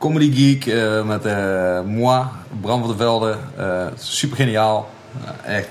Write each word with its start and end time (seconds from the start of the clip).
Comedy 0.00 0.32
Geek 0.34 0.66
uh, 0.66 1.02
met 1.02 1.26
uh, 1.26 1.80
moi, 1.80 2.24
Bram 2.60 2.78
van 2.78 2.88
der 2.88 2.96
Velde. 2.96 3.36
Uh, 3.58 3.86
super 3.96 4.36
geniaal. 4.36 4.88
echt 5.44 5.68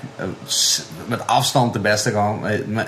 met 1.06 1.26
afstand 1.26 1.72
de 1.72 1.78
beste 1.78 2.10
gewoon. 2.10 2.40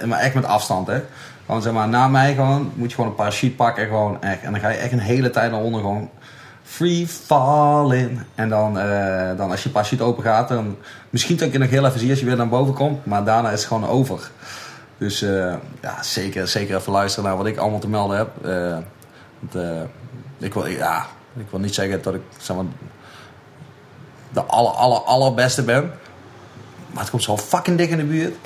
Maar 0.05 0.19
echt 0.19 0.35
met 0.35 0.45
afstand 0.45 0.87
hè. 0.87 1.01
Gewoon 1.47 1.63
zeg 1.63 1.73
maar, 1.73 1.89
na 1.89 2.09
mij 2.09 2.35
gewoon 2.35 2.73
moet 2.75 2.89
je 2.89 2.95
gewoon 2.95 3.11
een 3.11 3.17
parachute 3.17 3.55
pakken. 3.55 3.87
Gewoon 3.87 4.23
echt. 4.23 4.43
En 4.43 4.53
dan 4.53 4.61
ga 4.61 4.69
je 4.69 4.77
echt 4.77 4.93
een 4.93 4.99
hele 4.99 5.31
tijd 5.31 5.51
naar 5.51 5.61
onder 5.61 5.81
gewoon 5.81 6.11
free 6.63 7.07
falling. 7.09 8.21
En 8.35 8.49
dan, 8.49 8.75
dan 9.37 9.51
als 9.51 9.63
je 9.63 9.71
parachute 9.71 10.03
open 10.03 10.23
gaat, 10.23 10.49
dan 10.49 10.77
misschien 11.11 11.37
dat 11.37 11.53
je 11.53 11.59
nog 11.59 11.71
heel 11.71 11.87
even 11.87 12.01
zie 12.01 12.11
als 12.11 12.21
je 12.21 12.27
weer 12.27 12.37
naar 12.37 12.49
boven 12.49 12.75
komt. 12.75 13.07
Maar 13.07 13.25
daarna 13.25 13.51
is 13.51 13.59
het 13.59 13.69
gewoon 13.69 13.89
over. 13.89 14.31
Dus 14.99 15.21
ja, 15.81 16.03
zeker, 16.03 16.49
zeker 16.49 16.77
even 16.77 16.93
luisteren 16.93 17.29
naar 17.29 17.39
wat 17.39 17.47
ik 17.47 17.57
allemaal 17.57 17.81
te 17.81 17.89
melden 17.89 18.17
heb. 18.17 18.31
Want, 19.41 19.67
ik 20.39 20.55
wil, 20.55 20.67
ja, 20.67 21.07
ik 21.37 21.47
wil 21.51 21.61
niet 21.61 21.75
zeggen 21.75 22.03
dat 22.03 22.15
ik 22.15 22.23
zeg 22.39 22.57
de 24.33 24.43
aller, 24.43 24.73
aller, 24.73 24.99
allerbeste 24.99 25.63
ben. 25.63 25.93
Maar 26.91 27.03
het 27.03 27.11
komt 27.11 27.23
zo 27.23 27.37
fucking 27.37 27.79
dik 27.79 27.91
in 27.91 27.97
de 27.97 28.05
buurt. 28.05 28.37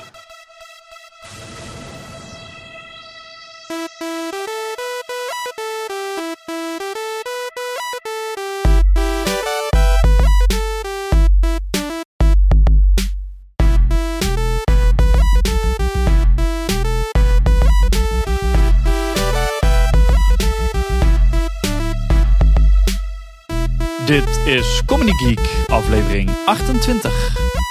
Comedy 24.86 25.12
Geek, 25.12 25.40
aflevering 25.68 26.30
28. 26.44 27.65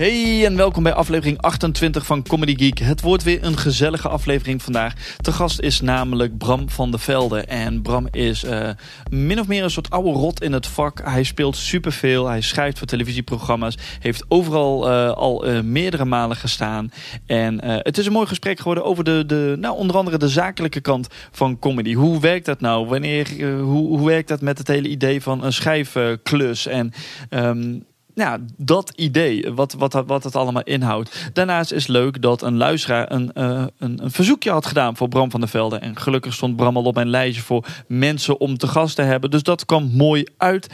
Hey 0.00 0.46
en 0.46 0.56
welkom 0.56 0.82
bij 0.82 0.92
aflevering 0.92 1.40
28 1.40 2.06
van 2.06 2.22
Comedy 2.22 2.56
Geek. 2.56 2.78
Het 2.78 3.00
wordt 3.00 3.22
weer 3.22 3.44
een 3.44 3.56
gezellige 3.56 4.08
aflevering 4.08 4.62
vandaag. 4.62 4.94
Te 5.16 5.32
gast 5.32 5.60
is 5.60 5.80
namelijk 5.80 6.38
Bram 6.38 6.70
van 6.70 6.90
der 6.90 7.00
Velde. 7.00 7.40
En 7.40 7.82
Bram 7.82 8.08
is 8.10 8.44
uh, 8.44 8.70
min 9.10 9.40
of 9.40 9.46
meer 9.46 9.62
een 9.62 9.70
soort 9.70 9.90
oude 9.90 10.10
rot 10.10 10.42
in 10.42 10.52
het 10.52 10.66
vak. 10.66 11.00
Hij 11.04 11.22
speelt 11.22 11.56
superveel. 11.56 12.26
Hij 12.26 12.40
schrijft 12.40 12.78
voor 12.78 12.86
televisieprogramma's. 12.86 13.78
Heeft 13.98 14.24
overal 14.28 14.90
uh, 14.90 15.10
al 15.10 15.48
uh, 15.48 15.60
meerdere 15.60 16.04
malen 16.04 16.36
gestaan. 16.36 16.92
En 17.26 17.64
het 17.64 17.98
is 17.98 18.06
een 18.06 18.12
mooi 18.12 18.26
gesprek 18.26 18.58
geworden 18.58 18.84
over 18.84 19.04
de, 19.04 19.26
de, 19.26 19.56
nou, 19.58 19.76
onder 19.76 19.96
andere 19.96 20.18
de 20.18 20.28
zakelijke 20.28 20.80
kant 20.80 21.08
van 21.30 21.58
comedy. 21.58 21.94
Hoe 21.94 22.20
werkt 22.20 22.46
dat 22.46 22.60
nou? 22.60 22.86
Wanneer, 22.86 23.44
hoe, 23.44 23.86
hoe 23.86 24.06
werkt 24.06 24.28
dat 24.28 24.40
met 24.40 24.58
het 24.58 24.68
hele 24.68 24.88
idee 24.88 25.22
van 25.22 25.44
een 25.44 25.52
schrijfklus? 25.52 26.66
En 26.66 26.92
um, 27.30 27.88
ja, 28.14 28.38
dat 28.56 28.92
idee, 28.96 29.52
wat, 29.52 29.72
wat, 29.72 29.92
wat 30.06 30.24
het 30.24 30.36
allemaal 30.36 30.62
inhoudt. 30.62 31.30
Daarnaast 31.32 31.72
is 31.72 31.86
leuk 31.86 32.22
dat 32.22 32.42
een 32.42 32.56
luisteraar 32.56 33.12
een, 33.12 33.30
uh, 33.34 33.64
een, 33.78 34.02
een, 34.02 34.10
verzoekje 34.10 34.50
had 34.50 34.66
gedaan 34.66 34.96
voor 34.96 35.08
Bram 35.08 35.30
van 35.30 35.40
der 35.40 35.48
Velde. 35.48 35.76
En 35.76 35.96
gelukkig 35.96 36.34
stond 36.34 36.56
Bram 36.56 36.76
al 36.76 36.84
op 36.84 36.94
mijn 36.94 37.10
lijstje 37.10 37.42
voor 37.42 37.66
mensen 37.86 38.40
om 38.40 38.58
te 38.58 38.66
gast 38.66 38.96
te 38.96 39.02
hebben. 39.02 39.30
Dus 39.30 39.42
dat 39.42 39.64
kwam 39.64 39.90
mooi 39.92 40.24
uit. 40.36 40.66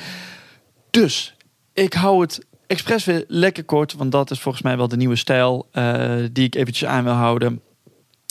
Dus 0.90 1.34
ik 1.72 1.92
hou 1.92 2.20
het 2.20 2.46
expres 2.66 3.04
weer 3.04 3.24
lekker 3.28 3.64
kort, 3.64 3.92
want 3.92 4.12
dat 4.12 4.30
is 4.30 4.40
volgens 4.40 4.64
mij 4.64 4.76
wel 4.76 4.88
de 4.88 4.96
nieuwe 4.96 5.16
stijl 5.16 5.68
uh, 5.72 6.14
die 6.32 6.44
ik 6.44 6.54
eventjes 6.54 6.88
aan 6.88 7.04
wil 7.04 7.12
houden. 7.12 7.60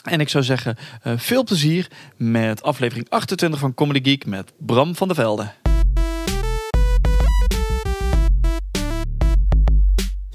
En 0.03 0.19
ik 0.19 0.29
zou 0.29 0.43
zeggen, 0.43 0.77
uh, 1.03 1.13
veel 1.17 1.43
plezier 1.43 1.87
met 2.17 2.63
aflevering 2.63 3.09
28 3.09 3.59
van 3.59 3.73
Comedy 3.73 4.09
Geek 4.09 4.25
met 4.25 4.53
Bram 4.57 4.95
van 4.95 5.07
der 5.07 5.17
Velde. 5.17 5.64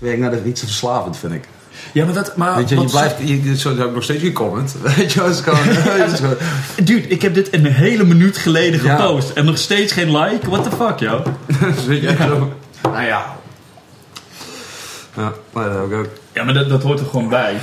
Werkt 0.01 0.21
naar 0.21 0.31
de 0.31 0.45
iets 0.45 0.61
verslavend, 0.61 1.17
vind 1.17 1.33
ik. 1.33 1.45
Ja, 1.93 2.05
maar 2.05 2.15
dat... 2.15 2.37
Maar 2.37 2.57
weet 2.57 2.69
je, 2.69 2.81
je 2.81 2.85
blijft... 2.85 3.17
Je, 3.25 3.57
zo 3.57 3.77
heb 3.77 3.87
ik 3.87 3.95
nog 3.95 4.03
steeds 4.03 4.23
gecomment. 4.23 4.75
Weet 4.97 5.13
je, 5.13 5.25
is 5.31 5.41
gewoon... 5.41 6.37
Dude, 6.85 7.09
ik 7.09 7.23
heb 7.23 7.35
dit 7.35 7.55
een 7.55 7.67
hele 7.67 8.05
minuut 8.05 8.39
geleden 8.39 8.81
gepost. 8.81 9.29
Ja. 9.29 9.35
En 9.35 9.45
nog 9.45 9.59
steeds 9.59 9.93
geen 9.93 10.17
like? 10.17 10.51
What 10.51 10.63
the 10.63 10.77
fuck, 10.77 10.99
joh? 10.99 11.27
weet 11.87 12.03
je. 12.03 12.17
Zo, 12.19 12.53
nou 12.83 13.05
ja. 13.05 13.37
Ja, 15.17 15.33
maar 15.53 15.71
dat 15.71 15.93
ook. 15.93 16.09
Ja, 16.33 16.45
maar 16.45 16.55
dat, 16.55 16.69
dat 16.69 16.83
hoort 16.83 17.01
er 17.01 17.07
gewoon 17.07 17.29
bij. 17.29 17.57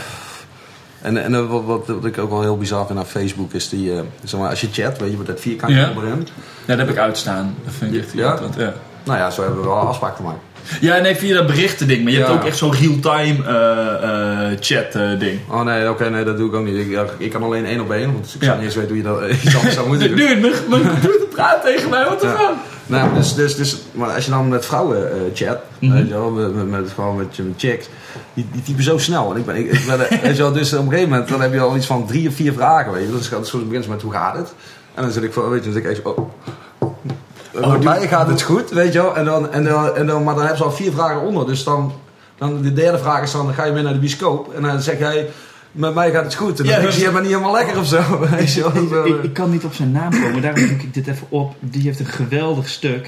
En, 1.01 1.23
en 1.23 1.47
wat, 1.47 1.63
wat, 1.63 1.87
wat, 1.87 2.05
ik 2.05 2.17
ook 2.17 2.29
wel 2.29 2.41
heel 2.41 2.57
bizar 2.57 2.87
vind 2.87 2.99
aan 2.99 3.05
Facebook 3.05 3.53
is 3.53 3.69
die, 3.69 3.91
uh, 3.91 3.99
zeg 4.23 4.39
maar, 4.39 4.49
als 4.49 4.61
je 4.61 4.67
chat, 4.71 4.97
weet 4.97 5.11
je, 5.11 5.17
met 5.17 5.27
dat 5.27 5.39
vierkantje 5.39 5.77
ja. 5.77 5.89
onderin. 5.89 6.27
Ja, 6.65 6.75
dat 6.75 6.77
heb 6.77 6.89
ik 6.89 6.97
uitstaan. 6.97 7.55
Dat 7.63 7.73
vind 7.73 7.93
ik 7.93 8.01
echt 8.01 8.13
ja? 8.13 8.39
Want, 8.39 8.55
ja. 8.55 8.73
Nou 9.03 9.19
ja, 9.19 9.29
zo 9.29 9.41
hebben 9.41 9.61
we 9.61 9.67
wel 9.67 9.77
afspraak 9.77 10.15
gemaakt. 10.15 10.39
Ja, 10.81 10.97
nee, 10.97 11.15
via 11.15 11.33
dat 11.33 11.47
berichten 11.47 11.87
ding. 11.87 12.03
Maar 12.03 12.11
je 12.11 12.17
ja. 12.17 12.25
hebt 12.25 12.39
ook 12.39 12.45
echt 12.45 12.57
zo'n 12.57 12.73
real-time 12.73 13.37
uh, 13.43 14.51
uh, 14.51 14.57
chat 14.59 14.95
uh, 14.95 15.19
ding. 15.19 15.39
Oh 15.49 15.63
nee, 15.63 15.81
oké, 15.81 15.89
okay, 15.89 16.09
nee, 16.09 16.23
dat 16.23 16.37
doe 16.37 16.47
ik 16.47 16.55
ook 16.55 16.65
niet. 16.65 16.75
Ik, 16.75 16.99
ik 17.17 17.29
kan 17.31 17.43
alleen 17.43 17.65
één 17.65 17.81
op 17.81 17.91
één, 17.91 18.13
want 18.13 18.35
ik 18.39 18.43
zou 18.43 18.55
niet 18.55 18.65
eens 18.65 18.75
weten 18.75 18.89
hoe 18.89 18.97
je 18.97 19.03
dat 19.03 19.31
iets 19.43 19.55
anders 19.55 19.73
zou 19.73 19.87
moeten 19.87 20.07
doen. 20.15 20.17
Dude, 20.17 20.39
mijn, 20.39 20.53
mijn 20.69 20.87
computer 20.89 21.27
praat 21.27 21.61
tegen 21.61 21.89
mij, 21.89 22.05
wat 22.05 22.21
de 22.21 22.27
fuck? 22.27 22.55
Nou, 22.85 23.13
dus, 23.13 23.35
dus, 23.35 23.55
dus, 23.55 23.77
maar 23.91 24.09
als 24.09 24.25
je 24.25 24.31
dan 24.31 24.47
met 24.47 24.65
vrouwen 24.65 25.31
chat, 25.33 25.57
mm 25.79 25.89
-hmm. 25.89 25.97
weet 25.97 26.07
je 26.07 26.13
wel, 26.13 26.29
met, 26.29 26.55
met, 26.55 26.69
met, 26.69 26.91
gewoon 26.95 27.15
met, 27.15 27.37
met 27.37 27.53
chicks, 27.57 27.89
die, 28.33 28.45
die 28.51 28.61
typen 28.61 28.83
zo 28.83 28.97
snel. 28.97 29.31
En 29.31 29.37
ik 29.37 29.45
ben, 29.45 29.55
ik, 29.55 29.71
ik 29.71 29.85
ben 29.85 29.97
weet 29.97 30.35
je 30.35 30.41
wel, 30.43 30.51
dus 30.51 30.73
op 30.73 30.79
een 30.79 30.89
gegeven 30.89 31.09
moment 31.09 31.29
dan 31.29 31.41
heb 31.41 31.53
je 31.53 31.59
al 31.59 31.75
iets 31.75 31.85
van 31.85 32.07
drie 32.07 32.27
of 32.27 32.35
vier 32.35 32.53
vragen, 32.53 32.91
weet 32.91 33.05
je. 33.05 33.11
Dus 33.11 33.29
het 33.29 33.47
soms 33.47 33.67
begint 33.67 33.87
met 33.87 34.01
hoe 34.01 34.11
gaat 34.11 34.37
het? 34.37 34.53
En 34.93 35.03
dan 35.03 35.11
zit 35.11 35.23
ik 35.23 35.33
voor, 35.33 35.49
weet 35.49 35.63
je, 35.63 35.71
dan 35.71 35.73
zit 35.73 35.83
ik 35.83 35.89
echt 35.89 36.01
oh. 36.01 36.29
Oh, 37.57 37.71
bij 37.71 37.79
mij 37.79 38.07
gaat 38.07 38.27
het 38.27 38.41
goed, 38.41 38.69
weet 38.69 38.93
je 38.93 39.01
wel. 39.01 39.15
En 39.15 39.25
dan, 39.25 39.51
en 39.51 39.63
dan, 39.63 39.95
en 39.95 40.07
dan, 40.07 40.23
maar 40.23 40.33
dan 40.33 40.43
hebben 40.43 40.57
ze 40.57 40.63
al 40.63 40.71
vier 40.71 40.91
vragen 40.91 41.21
onder. 41.21 41.45
Dus 41.45 41.63
dan, 41.63 41.93
dan 42.37 42.61
de 42.61 42.73
derde 42.73 42.97
vraag 42.97 43.23
is 43.23 43.31
dan, 43.31 43.45
dan 43.45 43.53
ga 43.53 43.65
je 43.65 43.71
mee 43.71 43.83
naar 43.83 43.93
de 43.93 43.99
bioscoop. 43.99 44.53
En 44.53 44.61
dan 44.61 44.81
zeg 44.81 44.99
jij, 44.99 45.29
met 45.71 45.93
mij 45.93 46.11
gaat 46.11 46.23
het 46.23 46.35
goed. 46.35 46.59
En 46.59 46.65
dan 46.65 46.75
ja, 46.75 46.81
denk 46.81 46.93
je, 46.93 46.99
je 46.99 47.11
bent 47.11 47.23
niet 47.23 47.31
helemaal 47.31 47.53
lekker 47.53 47.79
of 47.79 47.87
zo. 47.87 48.19
Weet 48.29 48.53
je 48.53 48.61
wel. 48.61 49.05
Ik, 49.05 49.15
ik, 49.15 49.23
ik, 49.23 49.33
kan 49.33 49.51
niet 49.51 49.63
op 49.63 49.73
zijn 49.73 49.91
naam 49.91 50.11
komen, 50.11 50.41
daarom 50.41 50.67
zoek 50.67 50.81
ik 50.81 50.93
dit 50.93 51.07
even 51.07 51.27
op. 51.29 51.55
Die 51.59 51.81
heeft 51.81 51.99
een 51.99 52.05
geweldig 52.05 52.69
stuk 52.69 53.07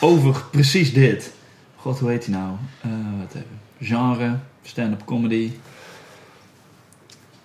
over 0.00 0.42
precies 0.50 0.92
dit. 0.92 1.32
God, 1.76 1.98
hoe 1.98 2.10
heet 2.10 2.26
hij 2.26 2.34
nou? 2.34 2.50
Uh, 2.86 2.92
wat 3.20 3.34
even. 3.34 3.58
Genre, 3.80 4.36
stand-up 4.62 5.04
comedy. 5.04 5.52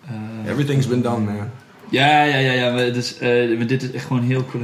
Uh, 0.05 0.51
Everything's 0.51 0.88
been 0.88 1.01
done, 1.01 1.19
man. 1.19 1.50
Ja, 1.89 2.23
ja, 2.23 2.38
ja, 2.38 2.51
ja. 2.51 2.73
Maar, 2.73 2.94
dus, 2.94 3.21
uh, 3.21 3.57
maar 3.57 3.67
dit 3.67 3.83
is 3.83 3.91
echt 3.91 4.05
gewoon 4.05 4.23
heel 4.23 4.45
cool. 4.45 4.63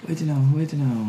Hoe 0.00 0.08
heet 0.08 0.18
hij 0.18 0.26
nou? 0.26 0.40
Hoe 0.50 0.58
heet 0.58 0.70
hij 0.70 0.80
nou? 0.80 1.06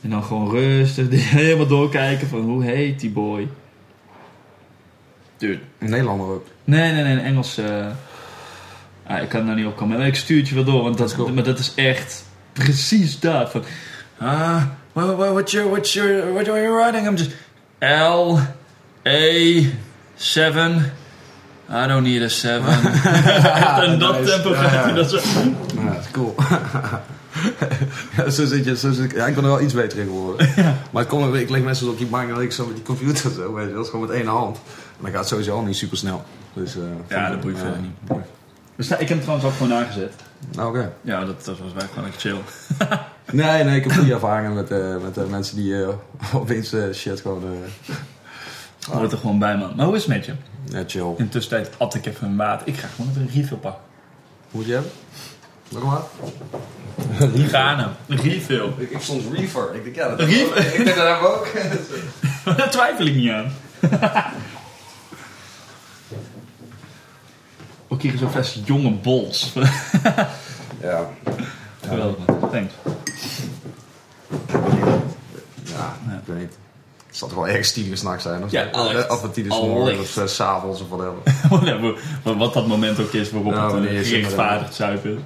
En 0.00 0.10
dan 0.10 0.22
gewoon 0.24 0.50
rustig 0.50 1.30
helemaal 1.30 1.66
doorkijken 1.66 2.28
van 2.28 2.40
hoe 2.40 2.64
heet 2.64 3.00
die 3.00 3.10
boy? 3.10 3.48
Dude. 5.36 5.60
Een 5.78 5.90
Nederlander 5.90 6.26
ook? 6.26 6.46
Nee, 6.64 6.92
nee, 6.92 7.02
nee, 7.02 7.12
een 7.12 7.24
Engels. 7.24 7.58
Uh... 7.58 7.86
Ah, 9.10 9.22
ik 9.22 9.28
kan 9.28 9.44
nou 9.44 9.56
niet 9.56 9.66
op 9.66 9.76
komen. 9.76 9.98
Maar 9.98 10.06
ik 10.06 10.14
stuur 10.14 10.38
het 10.38 10.48
je 10.48 10.54
wel 10.54 10.64
door, 10.64 10.82
want 10.82 10.98
dat, 10.98 11.14
cool. 11.14 11.32
maar 11.32 11.44
dat 11.44 11.58
is 11.58 11.72
echt 11.74 12.24
precies 12.52 13.20
dat. 13.20 13.50
Van, 13.50 13.62
ah, 14.18 14.62
what, 14.92 15.16
what, 15.16 15.30
what's 15.30 15.52
your, 15.52 15.70
what's 15.70 15.92
your, 15.92 16.32
what 16.32 16.48
are 16.48 16.62
you 16.62 16.76
writing? 16.76 17.06
I'm 17.06 17.16
just 17.16 17.30
L, 17.78 18.38
A, 19.06 19.62
7, 20.14 20.92
I 21.72 21.86
don't 21.86 22.02
need 22.02 22.22
a 22.22 22.28
7. 22.28 22.66
en 23.82 23.98
dat 23.98 24.20
nice. 24.20 24.30
tempo 24.32 24.52
gaat 24.52 24.84
hij 24.84 24.92
dat 24.92 25.10
zo. 25.10 25.18
Ja, 25.74 25.92
dat 25.92 26.00
is 26.00 26.10
cool. 26.10 26.34
ja, 28.16 28.30
zo 28.30 28.46
zit 28.46 28.64
je, 28.64 28.76
zo 28.76 28.92
zit 28.92 29.04
ik, 29.04 29.14
ja, 29.14 29.26
ik 29.26 29.34
ben 29.34 29.44
er 29.44 29.50
wel 29.50 29.60
iets 29.60 29.74
beter 29.74 29.98
in 29.98 30.06
geworden. 30.06 30.48
Ja. 30.56 30.76
Maar 30.90 31.02
het 31.02 31.12
kon, 31.12 31.36
ik 31.36 31.50
leg 31.50 31.62
mensen 31.62 31.88
op 31.88 31.98
die 31.98 32.06
bank 32.06 32.30
en 32.30 32.40
ik 32.40 32.52
zo 32.52 32.66
met 32.66 32.74
die 32.74 32.84
computer 32.84 33.30
zo, 33.30 33.54
weet 33.54 33.68
je, 33.68 33.74
dat 33.74 33.84
is 33.84 33.90
gewoon 33.90 34.06
met 34.06 34.16
één 34.16 34.26
hand. 34.26 34.56
En 34.56 34.62
dan 35.00 35.10
gaat 35.10 35.20
het 35.20 35.28
sowieso 35.28 35.56
al 35.56 35.62
niet 35.62 35.76
super 35.76 35.96
snel. 35.96 36.24
Dus, 36.52 36.76
uh, 36.76 36.82
ja, 37.08 37.30
dat 37.30 37.40
boeit 37.40 37.58
verder 37.58 37.80
niet. 37.80 38.22
Dus, 38.76 38.90
ik 38.90 38.98
heb 38.98 39.08
hem 39.08 39.20
trouwens 39.20 39.46
ook 39.46 39.54
gewoon 39.56 39.74
aangezet. 39.74 40.12
Oké. 40.58 40.66
Okay. 40.66 40.88
Ja, 41.00 41.24
dat, 41.24 41.44
dat 41.44 41.58
was 41.58 41.72
wij 41.72 41.86
gewoon 41.92 42.08
echt 42.08 42.20
chill. 42.20 42.38
nee, 43.32 43.64
nee, 43.64 43.76
ik 43.76 43.84
heb 43.84 43.92
goede 43.92 44.12
ervaringen 44.20 44.54
met, 44.54 44.70
uh, 44.70 44.96
met 45.02 45.18
uh, 45.18 45.24
mensen 45.24 45.56
die 45.56 45.72
uh, 45.72 45.88
opeens 46.34 46.74
shit 46.92 47.20
gewoon... 47.20 47.42
Hoort 48.88 49.12
er 49.12 49.18
gewoon 49.18 49.38
bij, 49.38 49.56
man. 49.56 49.72
Maar 49.76 49.86
hoe 49.86 49.96
is 49.96 50.04
het 50.04 50.14
met 50.14 50.24
je? 50.24 50.34
Ja, 50.64 50.84
chill. 50.86 51.14
In 51.16 51.24
de 51.24 51.28
tussentijd 51.28 51.70
at 51.78 51.94
ik 51.94 52.06
even 52.06 52.26
een 52.26 52.36
water. 52.36 52.66
Ik 52.66 52.76
ga 52.76 52.88
gewoon 52.88 53.10
even 53.10 53.22
een 53.22 53.30
refill 53.34 53.56
pakken. 53.56 53.82
Moet 54.50 54.66
je 54.66 54.72
hebben? 54.72 54.90
Nog 55.68 55.82
maar. 55.84 56.00
Een 58.06 58.16
refill. 58.16 58.72
Ik, 58.76 58.90
ik 58.90 59.00
stond 59.00 59.22
reefer. 59.34 59.74
Ik 59.74 59.84
denk, 59.84 59.96
ja, 59.96 60.08
dat 60.08 60.20
een 60.20 60.26
reefer? 60.26 60.66
Ik 60.66 60.84
denk 60.84 60.96
dat 60.96 61.06
hebben 61.06 61.30
we 61.30 61.36
ook. 61.36 61.48
Daar 62.56 62.70
twijfel 62.70 63.06
ik 63.06 63.14
niet 63.14 63.30
aan. 63.30 63.52
ook 67.88 68.02
hier 68.02 68.18
zo'n 68.18 68.30
fles 68.30 68.60
jonge 68.64 68.90
bols. 68.90 69.52
ja. 70.82 71.10
Geweldig, 71.86 72.24
thanks. 72.50 72.74
Ja, 75.64 75.96
ik 76.06 76.26
weet 76.26 76.38
niet. 76.38 76.58
Het 77.10 77.18
zal 77.18 77.28
toch 77.28 77.36
wel 77.38 77.48
ergens 77.48 77.72
tien 77.72 77.86
uur 77.86 77.96
s'nachts 77.96 78.22
zijn? 78.22 78.44
Of 78.44 78.50
Ja, 78.50 78.62
zo? 78.72 78.78
allicht. 78.80 79.10
Of 79.10 79.30
tien 79.32 79.44
uur 79.44 79.50
morgens 79.50 79.98
of 79.98 80.16
eh, 80.16 80.26
's 80.26 80.40
avonds 80.40 80.80
of 80.80 80.88
whatever. 80.88 81.14
Whatever. 81.50 81.98
Wat- 82.22 82.36
Wat 82.36 82.54
dat 82.54 82.66
moment 82.66 83.00
ook 83.00 83.12
is 83.12 83.30
waarop 83.30 83.52
Ja, 83.52 83.74
het 83.74 83.84
uh, 83.84 83.90
zin 83.90 84.04
gerechtvaardigd 84.04 84.74
zuipen. 84.74 85.24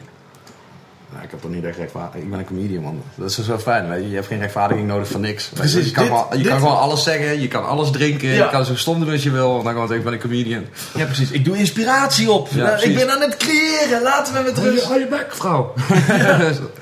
Nou, 1.12 1.24
ik 1.24 1.30
heb 1.30 1.40
toch 1.40 1.50
niet 1.50 1.64
echt 1.64 1.76
rechtvaardiging. 1.76 2.24
Ik 2.24 2.30
ben 2.30 2.38
een 2.38 2.44
comedian, 2.46 2.82
man. 2.82 3.02
Dat 3.14 3.30
is 3.30 3.44
zo 3.44 3.58
fijn, 3.58 3.88
weet 3.88 4.02
je. 4.02 4.08
Je 4.08 4.14
hebt 4.14 4.26
geen 4.26 4.38
rechtvaardiging 4.38 4.86
nodig 4.88 5.08
voor 5.08 5.20
niks. 5.20 5.48
Je. 5.50 5.56
Precies, 5.56 5.84
Je, 5.86 5.90
kan, 5.92 6.04
dit- 6.04 6.12
je 6.30 6.36
dit- 6.38 6.46
kan 6.48 6.58
gewoon 6.58 6.78
alles 6.78 7.02
zeggen, 7.02 7.40
je 7.40 7.48
kan 7.48 7.66
alles 7.66 7.90
drinken, 7.90 8.28
Ja. 8.28 8.44
je 8.44 8.50
kan 8.50 8.64
zo 8.64 8.76
stom 8.76 9.00
doen 9.00 9.10
als 9.12 9.22
je 9.22 9.30
wil. 9.30 9.58
En 9.58 9.64
dan 9.64 9.72
gewoon 9.72 9.88
zeggen, 9.88 9.96
ik 9.96 10.04
ben 10.04 10.12
een 10.12 10.18
comedian. 10.18 10.64
Ja, 10.94 11.04
precies. 11.04 11.30
Ik 11.30 11.44
doe 11.44 11.56
inspiratie 11.56 12.30
op. 12.30 12.48
Ja, 12.50 12.64
Nou, 12.64 12.82
ik 12.82 12.94
ben 12.94 13.10
aan 13.10 13.20
het 13.20 13.36
creëren. 13.36 14.02
Laten 14.02 14.34
we 14.34 14.40
met 14.42 14.58
rust. 14.58 14.84
Hou 14.84 14.98
je 15.00 15.06
bek, 15.06 15.26
vrouw. 15.34 15.72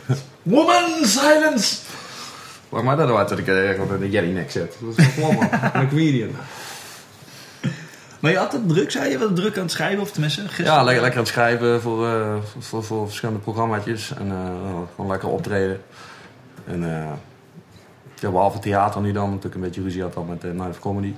Woman, 0.43 0.85
silence. 1.05 1.75
Maak 2.73 2.83
maar 2.83 2.97
dat 2.97 3.17
uit 3.17 3.29
dat 3.29 3.39
ik 3.39 3.47
er 3.47 3.69
echt 3.69 3.79
op 3.79 3.99
de 3.99 4.11
Jelly 4.11 4.33
nek 4.33 4.51
zit. 4.51 4.77
Dat 4.81 4.99
is 4.99 5.07
gewoon 5.07 5.35
man. 5.35 5.45
Ik 5.45 5.51
een 5.75 5.89
comedian. 5.89 6.31
Maar 8.21 8.31
je 8.31 8.37
had 8.37 8.53
het 8.53 8.69
druk, 8.69 8.91
zei 8.91 9.11
je? 9.11 9.19
Wat 9.19 9.37
druk 9.37 9.57
aan 9.57 9.63
het 9.63 9.71
schrijven? 9.71 10.01
Of 10.03 10.11
tenminste, 10.11 10.41
gisteren? 10.41 10.73
Ja, 10.73 10.83
lekker, 10.83 11.03
lekker 11.03 11.19
aan 11.19 11.25
het 11.25 11.35
schrijven 11.35 11.81
voor, 11.81 12.09
eh, 12.09 12.35
voor, 12.59 12.85
voor 12.85 13.07
verschillende 13.07 13.41
programma's. 13.41 14.15
En 14.19 14.31
eh, 14.31 14.79
gewoon 14.95 15.11
lekker 15.11 15.29
optreden. 15.29 15.81
En 16.67 16.99
eh 16.99 17.11
ja, 18.23 18.31
behalve 18.31 18.59
theater 18.59 19.01
nu 19.01 19.13
dan, 19.13 19.29
natuurlijk 19.29 19.55
een 19.55 19.61
beetje 19.61 19.83
ruzie 19.83 20.03
had 20.03 20.17
al 20.17 20.23
met 20.23 20.43
Night 20.43 20.69
of 20.69 20.79
Comedy. 20.79 21.15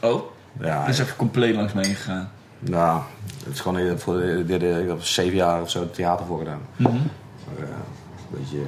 Oh, 0.00 0.22
Ja, 0.60 0.86
is 0.86 0.98
even 0.98 1.16
compleet 1.16 1.54
langs 1.54 1.72
me 1.72 1.86
heen 1.86 1.94
gegaan. 1.94 2.30
Nou, 2.58 3.02
het 3.44 3.54
is 3.54 3.60
gewoon 3.60 3.98
voor 3.98 4.22
ik 4.22 4.88
heb 4.88 5.02
zeven 5.02 5.36
jaar 5.36 5.62
of 5.62 5.70
zo 5.70 5.90
theater 5.90 6.26
voor 6.26 6.38
gedaan. 6.38 6.60
Mhm. 6.76 6.92
Maar, 6.92 7.64
eh, 7.64 7.74
een 8.32 8.38
beetje, 8.40 8.58
een 8.58 8.66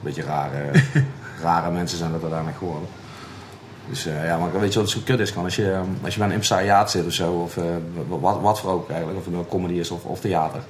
beetje 0.00 0.22
rare, 0.22 0.70
rare 1.42 1.70
mensen 1.70 1.98
zijn 1.98 2.10
dat 2.10 2.20
uiteindelijk 2.20 2.58
geworden. 2.58 2.88
Dus 3.88 4.06
eh, 4.06 4.24
ja, 4.24 4.38
maar 4.38 4.60
weet 4.60 4.72
je 4.72 4.78
wat 4.78 4.90
zo 4.90 5.00
kut 5.04 5.20
is? 5.20 5.28
Gewoon 5.28 5.44
als 5.44 5.56
je, 5.56 5.70
eh, 5.72 5.80
als 6.04 6.12
je 6.12 6.18
bij 6.18 6.26
een 6.28 6.32
impresariaat 6.34 6.90
zit 6.90 7.06
of 7.06 7.12
zo, 7.12 7.30
of 7.32 7.56
eh, 7.56 7.64
wat, 8.08 8.38
wat 8.40 8.60
voor 8.60 8.70
ook 8.70 8.88
eigenlijk, 8.88 9.18
of 9.18 9.24
het 9.24 9.34
nou 9.34 9.46
comedy 9.48 9.74
is 9.74 9.90
of, 9.90 10.04
of 10.04 10.20
theater. 10.20 10.60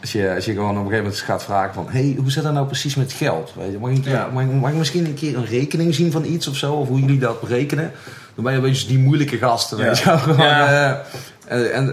Als 0.00 0.12
je, 0.12 0.34
als 0.34 0.44
je 0.44 0.52
gewoon 0.52 0.70
op 0.70 0.76
een 0.76 0.82
gegeven 0.82 1.04
moment 1.04 1.20
gaat 1.22 1.42
vragen 1.44 1.74
van, 1.74 1.86
hey, 1.88 2.14
hoe 2.18 2.30
zit 2.30 2.42
dat 2.42 2.52
nou 2.52 2.66
precies 2.66 2.94
met 2.94 3.12
geld? 3.12 3.52
Weet 3.56 3.72
je, 3.72 3.78
mag, 3.78 3.90
ik, 3.90 4.04
Ja. 4.04 4.28
mag, 4.32 4.42
ik- 4.42 4.52
mag 4.52 4.70
ik 4.70 4.76
misschien 4.76 5.04
een 5.06 5.14
keer 5.14 5.36
een 5.36 5.44
rekening 5.46 5.94
zien 5.94 6.12
van 6.12 6.24
iets 6.24 6.46
of 6.46 6.56
zo? 6.56 6.72
Of 6.72 6.88
hoe 6.88 7.00
jullie 7.00 7.18
dat 7.18 7.40
berekenen? 7.40 7.92
Dan 8.34 8.44
ben 8.44 8.52
je 8.52 8.58
een 8.58 8.64
beetje 8.64 8.86
die 8.86 8.98
moeilijke 8.98 9.36
gasten, 9.38 9.78
weet 9.78 9.98
je. 9.98 10.18
Gewoon, 10.18 10.46
Ja. 10.46 11.02
eh, 11.46 11.76
en, 11.76 11.86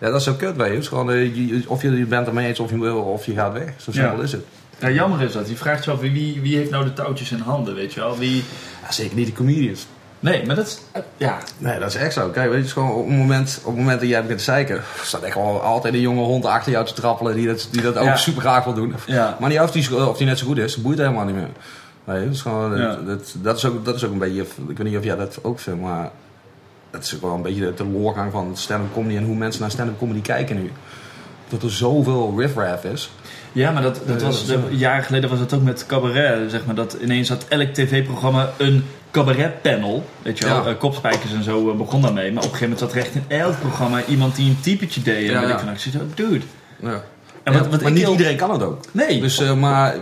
ja, 0.00 0.06
dat 0.10 0.14
is 0.16 0.24
zo 0.24 0.32
kut, 0.34 0.56
weet 0.56 0.82
je. 0.84 0.88
Gewoon, 0.88 1.14
je- 1.16 1.64
of 1.66 1.82
je 1.82 1.90
bent 2.06 2.26
ermee 2.26 2.46
eens 2.48 2.60
of 2.60 2.70
je, 2.70 2.78
wil, 2.80 2.98
of 3.00 3.26
je 3.26 3.32
gaat 3.34 3.52
weg. 3.52 3.72
Zo 3.76 3.92
simpel 3.92 4.16
Ja. 4.16 4.22
is 4.22 4.32
het. 4.32 4.44
Ja, 4.78 4.90
jammer 4.90 5.22
is 5.22 5.32
dat. 5.32 5.48
Je 5.48 5.56
vraagt 5.56 5.84
je 5.84 5.90
af 5.90 6.00
wie, 6.00 6.40
wie 6.40 6.56
heeft 6.56 6.70
nou 6.70 6.84
de 6.84 6.92
touwtjes 6.92 7.30
in 7.32 7.38
handen, 7.38 7.74
weet 7.74 7.92
je 7.94 8.00
wel? 8.00 8.18
Wie... 8.18 8.44
Ja, 8.82 8.92
zeker 8.92 9.16
niet 9.16 9.26
de 9.26 9.32
comedians. 9.32 9.86
Nee, 10.20 10.46
maar 10.46 10.56
dat 10.56 10.66
is... 10.66 10.78
eh, 10.92 11.02
Ja, 11.16 11.38
Nee, 11.58 11.78
dat 11.78 11.88
is 11.88 11.94
echt 11.94 12.12
zo. 12.12 12.28
Kijk, 12.28 12.50
weet 12.50 12.66
je, 12.66 12.72
gewoon 12.72 12.90
op 12.92 13.06
het 13.08 13.16
moment, 13.16 13.58
op 13.62 13.66
het 13.70 13.76
moment 13.76 14.00
dat 14.00 14.08
jij 14.08 14.20
begint 14.20 14.38
te 14.38 14.44
zeiken, 14.44 14.82
staat 15.02 15.22
echt 15.22 15.32
gewoon 15.32 15.62
altijd 15.62 15.94
een 15.94 16.00
jonge 16.00 16.22
hond 16.22 16.44
achter 16.44 16.72
jou 16.72 16.86
te 16.86 16.92
trappelen 16.92 17.34
die 17.34 17.46
dat, 17.46 17.68
die 17.70 17.82
dat 17.82 17.96
ook 17.96 18.04
Ja. 18.04 18.16
super 18.16 18.40
graag 18.42 18.64
wil 18.64 18.74
doen. 18.74 18.94
ja. 19.06 19.36
Maar 19.40 19.48
niet 19.48 19.60
of 19.60 19.70
die, 19.70 20.06
of 20.08 20.16
die 20.16 20.26
net 20.26 20.38
zo 20.38 20.46
goed 20.46 20.58
is, 20.58 20.74
dat 20.74 20.82
boeit 20.84 20.98
helemaal 20.98 21.24
niet 21.24 21.34
meer. 21.34 21.48
Nee, 22.04 22.24
dat 22.24 22.34
is 22.34 22.40
gewoon, 22.40 22.76
dat, 22.78 23.06
dat, 23.06 23.34
dat 23.42 23.56
is 23.56 23.64
ook, 23.64 23.84
dat 23.84 23.94
is 23.94 24.04
ook 24.04 24.12
een 24.12 24.18
beetje, 24.18 24.40
ik 24.68 24.76
weet 24.78 24.82
niet 24.86 24.96
of 24.96 25.04
jij 25.04 25.16
dat 25.16 25.38
ook 25.42 25.58
vindt, 25.60 25.80
maar 25.80 26.10
dat 26.90 27.02
is 27.04 27.14
ook 27.14 27.20
wel 27.22 27.34
een 27.34 27.42
beetje 27.42 27.74
de, 27.74 27.84
loorgang 27.84 28.32
van 28.32 28.56
stand-up 28.56 28.92
comedy 28.92 29.16
en 29.16 29.24
hoe 29.24 29.34
mensen 29.36 29.60
naar 29.60 29.70
stand-up 29.70 29.98
comedy 29.98 30.20
kijken 30.20 30.56
nu. 30.62 30.72
Dat 31.48 31.62
er 31.62 31.70
zoveel 31.70 32.34
riffraff 32.36 32.84
is. 32.84 33.10
Ja, 33.52 33.70
maar 33.70 33.82
dat, 33.82 34.00
dat 34.06 34.22
was, 34.22 34.46
dat 34.46 34.58
is, 34.58 34.64
de- 34.70 34.76
jaren 34.76 35.04
geleden 35.04 35.30
was 35.30 35.38
het 35.38 35.52
ook 35.54 35.62
met 35.62 35.86
cabaret. 35.86 36.50
Zeg 36.50 36.66
maar, 36.66 36.74
dat 36.74 36.96
ineens 37.02 37.28
had 37.28 37.44
elk 37.48 37.68
tv-programma 37.68 38.50
een 38.56 38.84
cabaretpanel. 39.10 40.04
Weet 40.22 40.38
je 40.38 40.44
wel, 40.44 40.54
Ja. 40.64 40.70
Eh, 40.70 40.78
kopspijkers 40.78 41.32
en 41.32 41.42
zo 41.42 41.70
eh, 41.70 41.76
begon 41.76 42.02
daarmee. 42.02 42.32
Maar 42.32 42.44
op 42.44 42.50
een 42.52 42.56
gegeven 42.56 42.68
moment 42.74 42.78
zat 42.78 42.92
er 42.92 42.98
echt 43.06 43.14
in 43.14 43.36
elk 43.38 43.58
programma 43.60 44.04
iemand 44.04 44.36
die 44.36 44.50
een 44.50 44.60
typetje 44.60 45.02
deed. 45.02 45.28
En 45.28 45.34
Ja, 45.34 45.42
ja. 45.42 45.52
ik 45.52 45.58
van, 45.58 45.68
ik 45.70 45.78
zit 45.78 45.92
zo, 45.92 45.98
dude. 46.14 46.44
Ja. 46.80 47.02
En 47.42 47.52
wat, 47.52 47.66
wat 47.68 47.82
maar 47.82 47.92
niet 47.92 48.08
iedereen 48.08 48.36
kan 48.36 48.50
het 48.50 48.62
ook. 48.62 48.80
Nee. 48.92 49.20
Dus, 49.20 49.40
eh, 49.40 49.54
maar, 49.54 49.94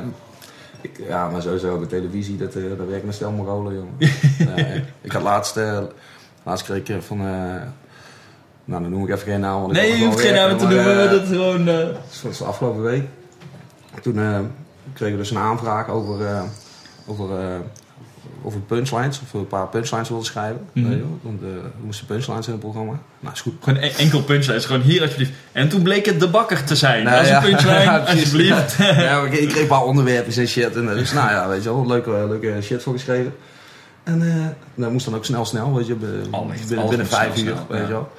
ik, 0.80 1.00
ja, 1.08 1.28
maar 1.28 1.42
sowieso 1.42 1.78
bij 1.78 1.88
televisie, 1.88 2.36
dat, 2.36 2.52
daar 2.52 2.88
werken 2.88 3.08
een 3.08 3.14
stel 3.14 3.32
jongen. 3.36 3.96
Nee, 4.56 4.82
ik 5.00 5.12
had 5.12 5.22
laatst, 5.22 5.58
laatst 6.44 6.64
kreeg 6.64 6.78
ik 6.88 7.02
van, 7.02 7.18
nou 8.64 8.82
dan 8.82 8.90
noem 8.90 9.02
ik 9.02 9.14
even 9.14 9.28
geen 9.32 9.40
naam. 9.40 9.60
Want 9.60 9.72
nee, 9.72 9.96
je 9.98 10.04
hoeft 10.04 10.20
geen 10.20 10.32
werken, 10.32 10.58
te 10.58 10.66
noemen. 10.66 11.10
dat 11.10 11.22
is 11.22 11.28
gewoon... 11.28 11.64
dat 11.64 12.22
was 12.22 12.38
de 12.38 12.44
afgelopen 12.44 12.82
week. 12.82 13.04
Toen 14.02 14.18
eh, 14.18 14.38
kregen 14.92 15.16
we 15.16 15.22
dus 15.22 15.30
een 15.30 15.38
aanvraag 15.38 15.88
over, 15.88 16.26
eh, 16.26 16.42
over, 17.06 17.38
eh, 17.38 17.58
over 18.42 18.60
punchlines. 18.60 19.20
Of 19.22 19.32
we 19.32 19.38
een 19.38 19.46
paar 19.46 19.68
punchlines 19.68 20.08
wilden 20.08 20.26
schrijven. 20.26 20.68
Want 21.22 21.42
eh, 21.42 21.48
er 21.48 21.70
moesten 21.80 22.06
punchlines 22.06 22.46
in 22.46 22.52
het 22.52 22.60
programma. 22.60 22.92
Nou, 23.20 23.34
is 23.34 23.40
goed. 23.40 23.54
Gewoon 23.60 23.78
en- 23.78 23.94
enkel 23.94 24.22
punchline. 24.22 24.60
Gewoon 24.60 24.80
hier 24.80 25.02
alsjeblieft. 25.02 25.32
En 25.52 25.68
toen 25.68 25.82
bleek 25.82 26.06
het 26.06 26.20
de 26.20 26.28
bakker 26.28 26.64
te 26.64 26.76
zijn. 26.76 27.04
Nou, 27.04 27.26
ja. 27.26 27.36
een 27.44 27.50
punchline, 27.50 27.82
Ja, 27.90 27.98
alsjeblieft. 27.98 28.76
ja, 28.76 29.22
ik, 29.22 29.32
ik 29.32 29.48
kreeg 29.48 29.62
een 29.62 29.66
paar 29.68 29.84
onderwerpen 29.84 30.36
en 30.36 30.48
shit. 30.48 30.76
En, 30.76 30.86
dus 30.86 31.12
nou 31.12 31.30
ja, 31.30 31.48
weet 31.48 31.62
je 31.62 31.68
wel, 31.68 31.86
leuke, 31.86 32.10
leuke 32.10 32.62
shit 32.62 32.82
voor 32.82 32.92
geschreven. 32.92 33.34
En 34.04 34.56
dat 34.74 34.90
moest 34.92 35.04
dan 35.04 35.14
ook 35.14 35.24
snel, 35.24 35.44
snel, 35.44 35.74
weet 35.74 35.86
je, 35.86 35.94
binnen, 35.94 36.26
Allicht, 36.30 36.68
binnen, 36.68 37.06
vijf 37.06 37.36
snel, 37.36 37.46
uur, 37.46 37.52
snel, 37.52 37.66
weet 37.68 37.80
ja. 37.80 37.86
je 37.86 37.92
wel. 37.92 38.12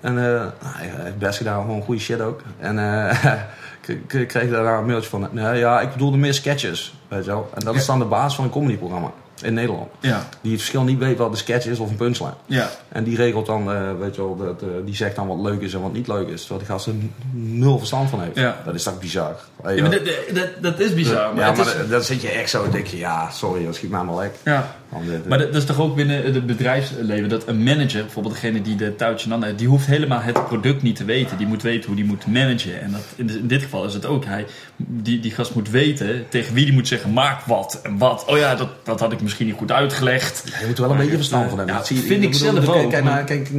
En 0.00 0.14
nou, 0.14 0.50
hij 0.64 0.90
heeft 0.94 1.18
best 1.18 1.36
gedaan, 1.36 1.60
gewoon 1.60 1.82
goede 1.82 2.00
shit 2.00 2.20
ook. 2.20 2.40
En 2.58 2.76
ik 3.88 4.12
ik 4.12 4.28
kreeg 4.28 4.50
daarna 4.50 4.78
een 4.78 4.86
mailtje 4.86 5.10
van, 5.10 5.28
nee, 5.32 5.58
ja, 5.58 5.80
ik 5.80 5.92
bedoelde 5.92 6.16
meer 6.16 6.34
sketches, 6.34 6.94
weet 7.08 7.24
je 7.24 7.30
wel. 7.30 7.50
En 7.54 7.64
dat 7.64 7.74
is 7.74 7.86
dan 7.86 7.98
de 7.98 8.04
baas 8.04 8.34
van 8.34 8.44
een 8.44 8.50
comedyprogramma 8.50 9.12
in 9.42 9.54
Nederland. 9.54 9.88
Ja, 10.00 10.28
Die 10.40 10.50
het 10.52 10.60
verschil 10.60 10.82
niet 10.82 10.98
weet 10.98 11.18
wat 11.18 11.30
een 11.30 11.36
sketch 11.36 11.66
is 11.66 11.78
of 11.78 11.90
een 11.90 11.96
punchline. 11.96 12.34
ja. 12.46 12.68
En 12.88 13.04
die 13.04 13.16
regelt 13.16 13.46
dan, 13.46 13.72
eh, 13.72 13.80
weet 13.98 14.14
je 14.14 14.20
wel, 14.22 14.36
dat, 14.36 14.64
die 14.86 14.94
zegt 14.96 15.16
dan 15.16 15.26
wat 15.26 15.38
leuk 15.40 15.60
is 15.60 15.74
en 15.74 15.80
wat 15.82 15.92
niet 15.92 16.08
leuk 16.08 16.28
is. 16.28 16.40
Terwijl 16.40 16.60
die 16.60 16.68
gast 16.68 16.86
er 16.86 16.92
nul 17.32 17.78
verstand 17.78 18.10
van 18.10 18.20
heeft. 18.20 18.36
Ja. 18.36 18.56
Dat 18.64 18.74
is 18.74 18.82
toch 18.82 18.98
bizar. 18.98 19.36
Ja, 19.64 19.88
dat, 19.88 20.00
dat, 20.34 20.48
dat 20.60 20.80
is 20.80 20.94
bizar. 20.94 21.34
Maar 21.34 21.44
ja, 21.44 21.52
maar 21.52 21.66
is, 21.66 21.76
dan- 21.76 21.88
dan 21.88 22.02
zit 22.02 22.22
je 22.22 22.28
echt 22.30 22.50
zo 22.50 22.64
en 22.64 22.70
denk 22.70 22.86
je, 22.86 22.96
ja, 22.98 23.30
sorry, 23.30 23.64
dat 23.64 23.74
schiet 23.74 23.90
mij 23.90 24.02
maar 24.02 24.16
lek. 24.16 24.34
ja. 24.44 24.74
Eh, 25.02 25.28
Maar 25.28 25.38
dat, 25.38 25.52
dat 25.52 25.62
is 25.62 25.68
toch 25.68 25.80
ook 25.80 25.96
binnen 25.96 26.22
het 26.34 26.46
bedrijfsleven 26.46 27.28
dat 27.28 27.48
een 27.48 27.62
manager, 27.62 28.02
bijvoorbeeld 28.02 28.34
degene 28.34 28.62
die 28.62 28.76
de 28.76 28.96
touwtje 28.96 29.38
heeft, 29.40 29.58
die 29.58 29.68
hoeft 29.68 29.86
helemaal 29.86 30.20
het 30.20 30.46
product 30.46 30.82
niet 30.82 30.96
te 30.96 31.04
weten. 31.04 31.36
Die 31.38 31.46
moet 31.46 31.62
weten 31.62 31.86
hoe 31.86 31.96
die 31.96 32.04
moet 32.04 32.26
managen. 32.26 32.80
En 32.80 32.92
dat, 32.92 33.00
in, 33.16 33.30
in 33.30 33.46
dit 33.46 33.62
geval 33.62 33.84
is 33.84 33.94
het 33.94 34.06
ook. 34.06 34.24
Hij, 34.24 34.46
die, 34.76 35.20
die 35.20 35.30
gast 35.30 35.54
moet 35.54 35.70
weten 35.70 36.24
tegen 36.28 36.54
wie 36.54 36.64
die 36.64 36.74
moet 36.74 36.88
zeggen: 36.88 37.12
maak 37.12 37.40
wat 37.44 37.80
en 37.82 37.98
wat. 37.98 38.24
Oh 38.26 38.38
ja, 38.38 38.54
dat, 38.54 38.68
dat 38.82 39.00
had 39.00 39.12
ik 39.12 39.20
misschien 39.22 39.46
niet 39.46 39.56
goed 39.56 39.72
uitgelegd. 39.72 40.42
Ja, 40.52 40.58
je 40.60 40.66
moet 40.66 40.76
er 40.78 40.82
wel 40.82 40.90
een 40.92 40.98
beetje 40.98 41.16
verstand 41.16 41.48
van 41.48 41.56
hebben. 41.58 41.74
Ja, 41.74 41.80
Dat 41.80 41.88
zie 41.88 41.96
je- 41.96 42.02
vind 42.02 42.22
ik 42.22 42.34
zelf 42.34 42.54
kijk- 42.64 42.68
ook, 42.68 42.90
Kijk 42.90 43.04
maar- 43.04 43.12
naar, 43.14 43.24
kijk, 43.24 43.50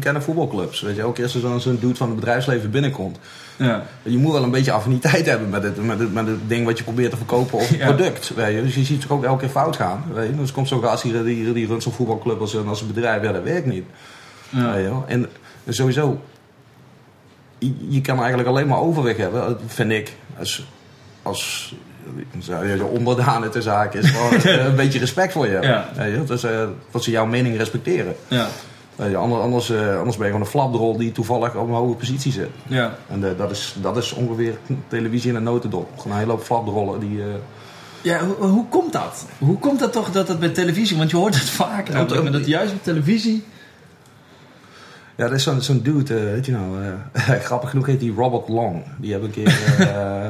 kijk 0.00 0.12
naar 0.12 0.22
voetbalclubs. 0.22 0.80
Weet 0.80 0.94
je, 0.96 1.00
elke 1.00 1.14
keer 1.14 1.24
als 1.24 1.34
er 1.34 1.60
zo'n 1.60 1.78
dude 1.80 1.94
van 1.94 2.06
het 2.08 2.16
bedrijfsleven 2.16 2.70
binnenkomt. 2.70 3.18
Ja. 3.56 3.82
Je 4.02 4.18
moet 4.18 4.32
wel 4.32 4.42
een 4.42 4.50
beetje 4.50 4.72
affiniteit 4.72 5.26
hebben 5.26 5.48
met 5.48 5.62
het, 5.62 5.84
met 5.84 5.98
het, 5.98 6.12
met 6.12 6.26
het 6.26 6.48
ding 6.48 6.66
wat 6.66 6.78
je 6.78 6.84
probeert 6.84 7.10
te 7.10 7.16
verkopen 7.16 7.58
of 7.58 7.68
het 7.68 7.78
Ja. 7.78 7.86
product. 7.86 8.34
Weet 8.34 8.54
je. 8.54 8.62
Dus 8.62 8.74
je 8.74 8.84
ziet 8.84 9.02
het 9.02 9.12
ook 9.12 9.24
elke 9.24 9.40
keer 9.40 9.48
fout 9.48 9.76
gaan. 9.76 10.04
Weet 10.12 10.28
je. 10.28 10.36
Dus 10.36 10.52
komt 10.52 10.68
zo'n 10.68 10.82
gast 10.82 11.02
hier, 11.02 11.24
die, 11.24 11.52
die 11.52 11.66
runt 11.66 11.82
zo'n 11.82 11.92
voetbalclub 11.92 12.40
als, 12.40 12.54
een- 12.54 12.68
als 12.68 12.80
een 12.80 12.86
bedrijf. 12.86 13.22
Ja, 13.22 13.32
dat 13.32 13.42
werkt 13.42 13.66
niet. 13.66 13.84
Ja. 14.50 14.72
Weet 14.72 14.82
je 14.82 14.88
wel. 14.88 15.04
En 15.08 15.26
sowieso, 15.68 16.20
je, 17.58 17.74
je 17.88 18.00
kan 18.00 18.18
eigenlijk 18.18 18.48
alleen 18.48 18.66
maar 18.66 18.78
overweg 18.80 19.16
hebben, 19.16 19.56
vind 19.66 19.90
ik, 19.92 20.12
als, 20.38 20.66
als 21.22 21.74
onderdanen 22.92 23.50
te 23.50 23.62
zaken 23.62 24.00
is, 24.02 24.10
gewoon 24.10 24.32
eh, 24.42 24.64
een 24.64 24.76
beetje 24.76 24.98
respect 24.98 25.32
voor 25.32 25.46
je. 25.46 25.58
Ja. 25.60 25.88
Weet 25.96 26.14
je. 26.14 26.24
Dus, 26.24 26.42
eh, 26.44 26.64
dat 26.90 27.04
ze 27.04 27.10
jouw 27.10 27.26
mening 27.26 27.56
respecteren. 27.56 28.14
Ja. 28.28 28.48
Je, 28.96 29.16
Anders, 29.16 29.42
anders, 29.42 29.70
eh, 29.70 29.98
anders 29.98 30.16
ben 30.16 30.26
je 30.26 30.32
gewoon 30.32 30.40
een 30.46 30.52
flapdrol 30.52 30.96
die 30.96 31.12
toevallig 31.12 31.54
op 31.54 31.68
een 31.68 31.74
hoge 31.74 31.94
positie 31.96 32.32
zit. 32.32 32.48
Ja. 32.66 32.94
En 33.08 33.30
eh, 33.30 33.38
dat, 33.38 33.50
is, 33.50 33.74
dat 33.82 33.96
is 33.96 34.12
ongeveer 34.12 34.58
televisie 34.88 35.30
in 35.30 35.36
een 35.36 35.42
notendop. 35.42 35.88
Gewoon 35.98 36.12
een 36.12 36.18
hele 36.18 36.30
hoop 36.32 36.42
flapdrollen 36.42 37.00
die... 37.00 37.20
eh, 37.20 37.26
Ja, 38.02 38.24
hoe, 38.24 38.34
hoe 38.48 38.68
komt 38.68 38.92
dat? 38.92 39.26
Hoe 39.38 39.58
komt 39.58 39.78
dat 39.78 39.92
toch 39.92 40.10
dat 40.10 40.28
het 40.28 40.38
bij 40.40 40.48
televisie, 40.48 40.96
want 40.96 41.10
je 41.10 41.16
hoort 41.16 41.34
het 41.34 41.48
vaak, 41.50 41.88
Ja, 41.88 42.04
dat 42.04 42.46
juist 42.46 42.72
op 42.72 42.82
televisie. 42.82 43.44
Ja, 45.16 45.24
dat 45.28 45.32
is 45.36 45.42
zo'n 45.42 45.60
zo'n 45.60 45.82
dude, 45.82 46.14
eh, 46.18 46.22
weet 46.24 46.46
je 46.46 46.52
nou, 46.52 46.84
eh, 47.12 47.22
grappig 47.48 47.70
genoeg 47.70 47.86
heet 47.86 48.00
die 48.00 48.14
Robert 48.14 48.48
Long. 48.48 48.82
Die 48.98 49.10
hebben 49.12 49.28
een 49.28 49.34
keer, 49.34 49.78
eh, 49.78 50.28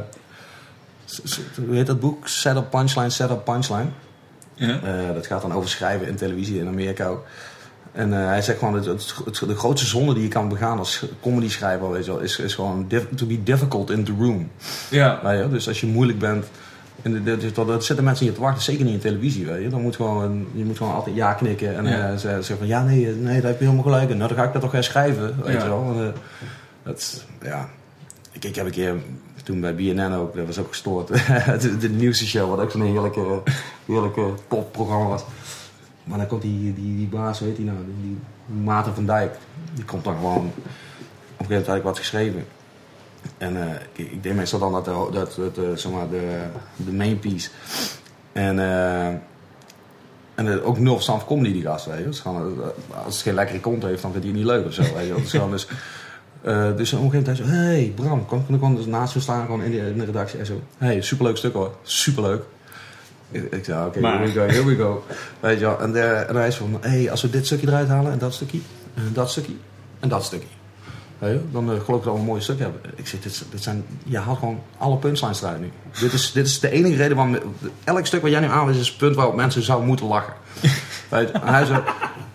hoe 1.66 1.74
heet 1.74 1.86
dat 1.86 2.00
boek? 2.00 2.28
Set 2.28 2.56
up 2.56 2.70
Punchline, 2.70 3.10
Set 3.10 3.30
up 3.30 3.44
Punchline. 3.44 3.86
Ja. 4.54 4.80
Eh, 4.82 5.14
dat 5.14 5.26
gaat 5.26 5.42
dan 5.42 5.52
over 5.52 5.68
schrijven 5.68 6.06
in 6.08 6.16
televisie 6.16 6.58
in 6.60 6.68
Amerika 6.68 7.06
ook. 7.06 7.24
En 7.96 8.12
eh, 8.20 8.26
hij 8.26 8.42
zegt 8.42 8.58
gewoon, 8.58 8.74
het, 8.74 8.84
het, 8.84 9.14
het- 9.24 9.42
de 9.48 9.54
grootste 9.56 9.86
zonde 9.86 10.14
die 10.14 10.22
je 10.22 10.28
kan 10.28 10.48
begaan 10.48 10.78
als 10.78 11.04
comedy 11.20 11.48
schrijver, 11.48 11.90
weet 11.90 12.04
je 12.04 12.10
wel, 12.10 12.20
is, 12.20 12.38
is 12.38 12.54
gewoon 12.54 12.86
to 13.14 13.26
be 13.26 13.42
difficult 13.42 13.90
in 13.90 14.04
the 14.04 14.12
room. 14.18 14.50
Ja. 14.90 15.20
Weet 15.22 15.42
je? 15.42 15.48
Dus 15.50 15.68
als 15.68 15.80
je 15.80 15.86
moeilijk 15.86 16.18
bent, 16.18 16.46
en 17.02 17.24
dat 17.54 17.84
zitten 17.84 18.04
mensen 18.04 18.26
niet 18.26 18.34
te 18.34 18.40
wachten, 18.40 18.62
zeker 18.62 18.84
niet 18.84 18.94
in 18.94 19.00
televisie. 19.00 19.46
Weet 19.46 19.62
je? 19.62 19.68
Dan 19.68 19.80
moet 19.82 19.96
gewoon, 19.96 20.46
je 20.54 20.64
moet 20.64 20.76
gewoon 20.76 20.94
altijd 20.94 21.16
ja 21.16 21.32
knikken 21.32 21.76
en 21.76 21.84
Ja. 21.86 22.08
eh, 22.08 22.12
ze- 22.12 22.18
zeggen 22.28 22.58
van 22.58 22.66
ja, 22.66 22.82
nee, 22.84 23.06
nee, 23.06 23.40
daar 23.40 23.50
heb 23.50 23.58
je 23.58 23.64
helemaal 23.64 23.84
gelijk 23.84 24.10
in. 24.10 24.16
Nou, 24.16 24.28
dan 24.28 24.38
ga 24.38 24.44
ik 24.44 24.52
dat 24.52 24.62
toch 24.62 24.70
gaan 24.70 24.82
schrijven. 24.82 25.36
Weet 25.44 25.54
Ja. 25.56 25.62
je 25.62 25.68
wel? 25.68 25.92
En, 25.96 26.06
eh, 26.06 26.20
dat, 26.82 27.24
ja. 27.42 27.68
Ik, 28.32 28.44
ik 28.44 28.54
heb 28.56 28.64
een 28.66 28.70
keer, 28.72 28.94
toen 29.44 29.60
bij 29.60 29.74
BNN 29.74 30.12
ook, 30.12 30.36
dat 30.36 30.46
was 30.46 30.58
ook 30.58 30.68
gestoord, 30.68 31.08
de, 31.62 31.76
de 31.78 31.88
nieuwste 31.88 32.26
show, 32.26 32.50
wat 32.50 32.60
ook 32.60 32.70
zo'n 32.70 32.82
heerlijke, 32.82 33.42
heerlijke 33.86 34.32
popprogramma 34.48 35.08
was. 35.08 35.24
Maar 36.06 36.18
dan 36.18 36.26
komt 36.26 36.42
die, 36.42 36.74
die, 36.74 36.96
die 36.96 37.06
baas, 37.06 37.40
weet 37.40 37.56
hij 37.56 37.66
nou, 37.66 37.78
die, 38.02 38.18
Maarten 38.62 38.94
van 38.94 39.06
Dijk. 39.06 39.36
Die 39.74 39.84
komt 39.84 40.04
dan 40.04 40.14
gewoon... 40.14 40.36
Op 40.36 40.42
een 40.46 41.46
gegeven 41.46 41.58
moment 41.58 41.76
ik 41.76 41.82
wat 41.82 41.98
geschreven. 41.98 42.44
En 43.38 43.62
eh, 43.62 43.80
ik, 43.92 44.12
ik 44.12 44.22
deed 44.22 44.34
meestal 44.34 44.58
dan 44.58 44.72
dat, 44.72 44.84
dat, 44.84 45.12
dat, 45.12 45.34
dat, 45.34 45.58
eh, 45.64 45.70
zeg 45.74 45.92
maar, 45.92 46.08
de, 46.08 46.42
de 46.76 46.92
main 46.92 47.18
piece. 47.18 47.50
En, 48.32 48.58
eh, 48.58 49.06
en 50.36 50.52
eh, 50.52 50.66
ook 50.66 50.78
nul 50.78 50.94
verstand 50.94 51.18
van 51.18 51.28
comedy 51.28 51.52
die 51.52 51.62
gast, 51.62 51.86
weet 51.86 52.22
eh, 52.24 53.04
als 53.04 53.14
het 53.14 53.22
geen 53.22 53.34
lekkere 53.34 53.60
kont 53.60 53.82
heeft, 53.82 54.02
dan 54.02 54.12
vindt 54.12 54.26
hij 54.26 54.36
het 54.36 54.44
niet 54.44 54.52
leuk 54.52 54.66
of 54.66 54.72
zo, 54.72 54.82
weet 54.82 55.24
is 55.24 55.30
gewoon 55.30 55.50
dus... 55.50 55.66
eh, 56.42 56.76
dus 56.76 56.92
op 56.92 57.02
een 57.02 57.10
gegeven 57.10 57.18
moment 57.18 57.36
zei 57.36 57.48
zo, 57.48 57.54
hey 57.54 57.92
Bram, 57.94 58.26
kan 58.26 58.38
ik 58.38 58.44
gewoon 58.46 58.76
dus 58.76 58.86
naast 58.86 59.14
me 59.14 59.20
staan 59.20 59.44
gewoon 59.44 59.62
in, 59.62 59.70
de, 59.98 60.04
redactie 60.04 60.38
en 60.38 60.46
zo. 60.46 60.60
hey, 60.78 61.00
superleuk 61.00 61.36
stuk 61.36 61.52
hoor, 61.52 61.74
superleuk. 61.82 62.42
Ik, 63.30 63.64
zei, 63.64 63.86
oké, 63.86 64.00
Maar- 64.00 64.18
here 64.18 64.26
we 64.26 64.32
go, 64.32 64.46
here 64.46 64.64
we 64.64 64.76
go. 64.76 65.04
Weet 65.40 65.58
je 65.58 65.64
wel, 65.64 65.80
en, 65.80 65.92
de, 65.92 66.00
en 66.00 66.36
hij 66.36 66.48
is 66.48 66.56
van, 66.56 66.78
hey, 66.80 67.10
als 67.10 67.22
we 67.22 67.30
dit 67.30 67.46
stukje 67.46 67.66
eruit 67.66 67.88
halen 67.88 68.12
en 68.12 68.18
dat 68.18 68.34
stukje, 68.34 68.58
en 68.94 69.10
dat 69.12 69.30
stukje, 69.30 69.52
en 70.00 70.08
dat 70.08 70.24
stukje. 70.24 70.48
Dan 71.50 71.72
eh, 71.72 71.80
geloof 71.84 71.98
ik 71.98 72.04
dat 72.04 72.12
we 72.14 72.18
een 72.18 72.24
mooi 72.24 72.40
stuk 72.40 72.58
hebben. 72.58 72.80
Ik 72.94 73.06
zeg, 73.06 73.20
dit, 73.20 73.44
zijn, 73.62 73.84
je 74.04 74.18
haalt 74.18 74.38
gewoon 74.38 74.60
alle 74.78 74.96
punchlines 74.96 75.42
eruit 75.42 75.60
nu. 75.60 75.70
dit, 76.00 76.12
is, 76.12 76.32
dit 76.32 76.46
is 76.46 76.60
de 76.60 76.70
enige 76.70 76.96
reden 76.96 77.16
waarom, 77.16 77.38
elk 77.84 78.06
stuk 78.06 78.22
wat 78.22 78.30
jij 78.30 78.40
nu 78.40 78.46
aanwijst 78.46 78.80
is 78.80 78.88
het 78.88 78.96
punt 78.96 79.16
waarop 79.16 79.34
mensen 79.34 79.62
zouden 79.62 79.86
moeten 79.88 80.06
lachen. 80.06 80.32
En 81.08 81.28
hij 81.42 81.64
zei, 81.64 81.82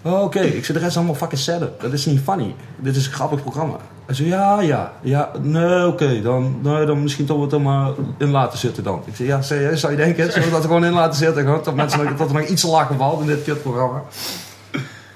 oh, 0.02 0.22
oké, 0.24 0.40
ik 0.40 0.66
zeg, 0.66 0.76
de 0.76 0.82
rest 0.82 0.92
is 0.92 0.98
allemaal 0.98 1.16
fucking 1.16 1.42
setup. 1.42 1.82
Dat 1.82 1.94
is 1.94 2.06
niet 2.06 2.20
funny. 2.22 2.56
Dit 2.80 2.96
is 2.96 3.06
een 3.06 3.12
grappig 3.12 3.42
programma. 3.42 3.78
Hij 4.12 4.20
zei, 4.20 4.30
ja, 4.30 4.62
ja, 4.62 4.94
ja, 5.02 5.32
nee, 5.42 5.88
oké, 5.88 6.22
dan, 6.22 6.60
nee, 6.62 6.86
dan 6.86 7.04
misschien 7.04 7.26
toch 7.26 7.38
wat 7.38 7.54
er 7.54 7.62
maar 7.62 7.92
in 8.18 8.30
laten 8.30 8.60
zitten 8.60 8.84
dan. 8.84 9.04
Ik 9.06 9.16
zei, 9.16 9.28
ja, 9.28 9.42
zou 9.76 9.92
je 9.92 9.98
denken? 9.98 10.32
Zullen 10.32 10.48
we 10.48 10.54
dat 10.54 10.64
er 10.64 10.68
gewoon 10.68 10.86
in 10.86 10.94
laten 10.94 11.18
zitten? 11.18 11.44
Gewoon, 11.44 11.64
dat, 11.64 11.76
mensen, 11.76 12.18
dat 12.18 12.28
er 12.30 12.36
nog 12.36 12.46
iets 12.46 12.64
lachen 12.64 12.98
valt 12.98 13.22
in 13.22 13.28
dit 13.28 13.44
kutprogramma. 13.44 14.04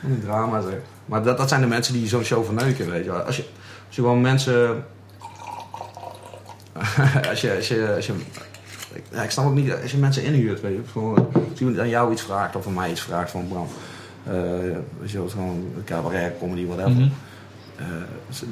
Een 0.04 0.22
drama 0.24 0.62
zeg. 0.62 0.74
Maar 1.06 1.24
dat, 1.24 1.38
dat 1.38 1.50
zijn 1.50 1.62
de 1.62 1.68
mensen 1.68 1.94
die 1.94 2.08
zo'n 2.08 2.24
show 2.24 2.46
verneuken, 2.46 2.90
weet 2.90 3.04
je 3.06 3.12
wel. 3.12 3.22
Als 3.22 3.36
je, 3.36 3.44
als 3.88 3.96
je 3.96 4.02
gewoon 4.02 4.22
mensen... 4.22 4.84
als 7.30 7.42
je... 7.42 7.56
Als 7.56 7.68
je, 7.68 7.94
als 7.96 8.06
je 8.06 8.14
ik, 9.24 9.30
snap 9.32 9.46
ook 9.46 9.54
niet, 9.54 9.74
als 9.82 9.92
je 9.92 9.98
mensen 9.98 10.24
inhuurt, 10.24 10.62
weet 10.62 10.78
je. 10.94 11.02
Als 11.50 11.60
iemand 11.60 11.80
aan 11.80 11.90
jou 11.90 12.12
iets 12.12 12.22
vraagt 12.22 12.56
of 12.56 12.68
aan 12.68 12.74
mij 12.74 12.92
iets 12.92 13.02
vraagt 13.02 13.32
van 13.32 13.48
Bram. 13.48 13.68
eh 14.24 14.34
weet 15.00 15.12
je 15.12 15.18
wel, 15.18 15.30
gewoon 15.30 15.66
cabaret, 15.86 16.34
comedy, 16.40 16.66
whatever. 16.66 16.92
Mhm. 16.92 17.10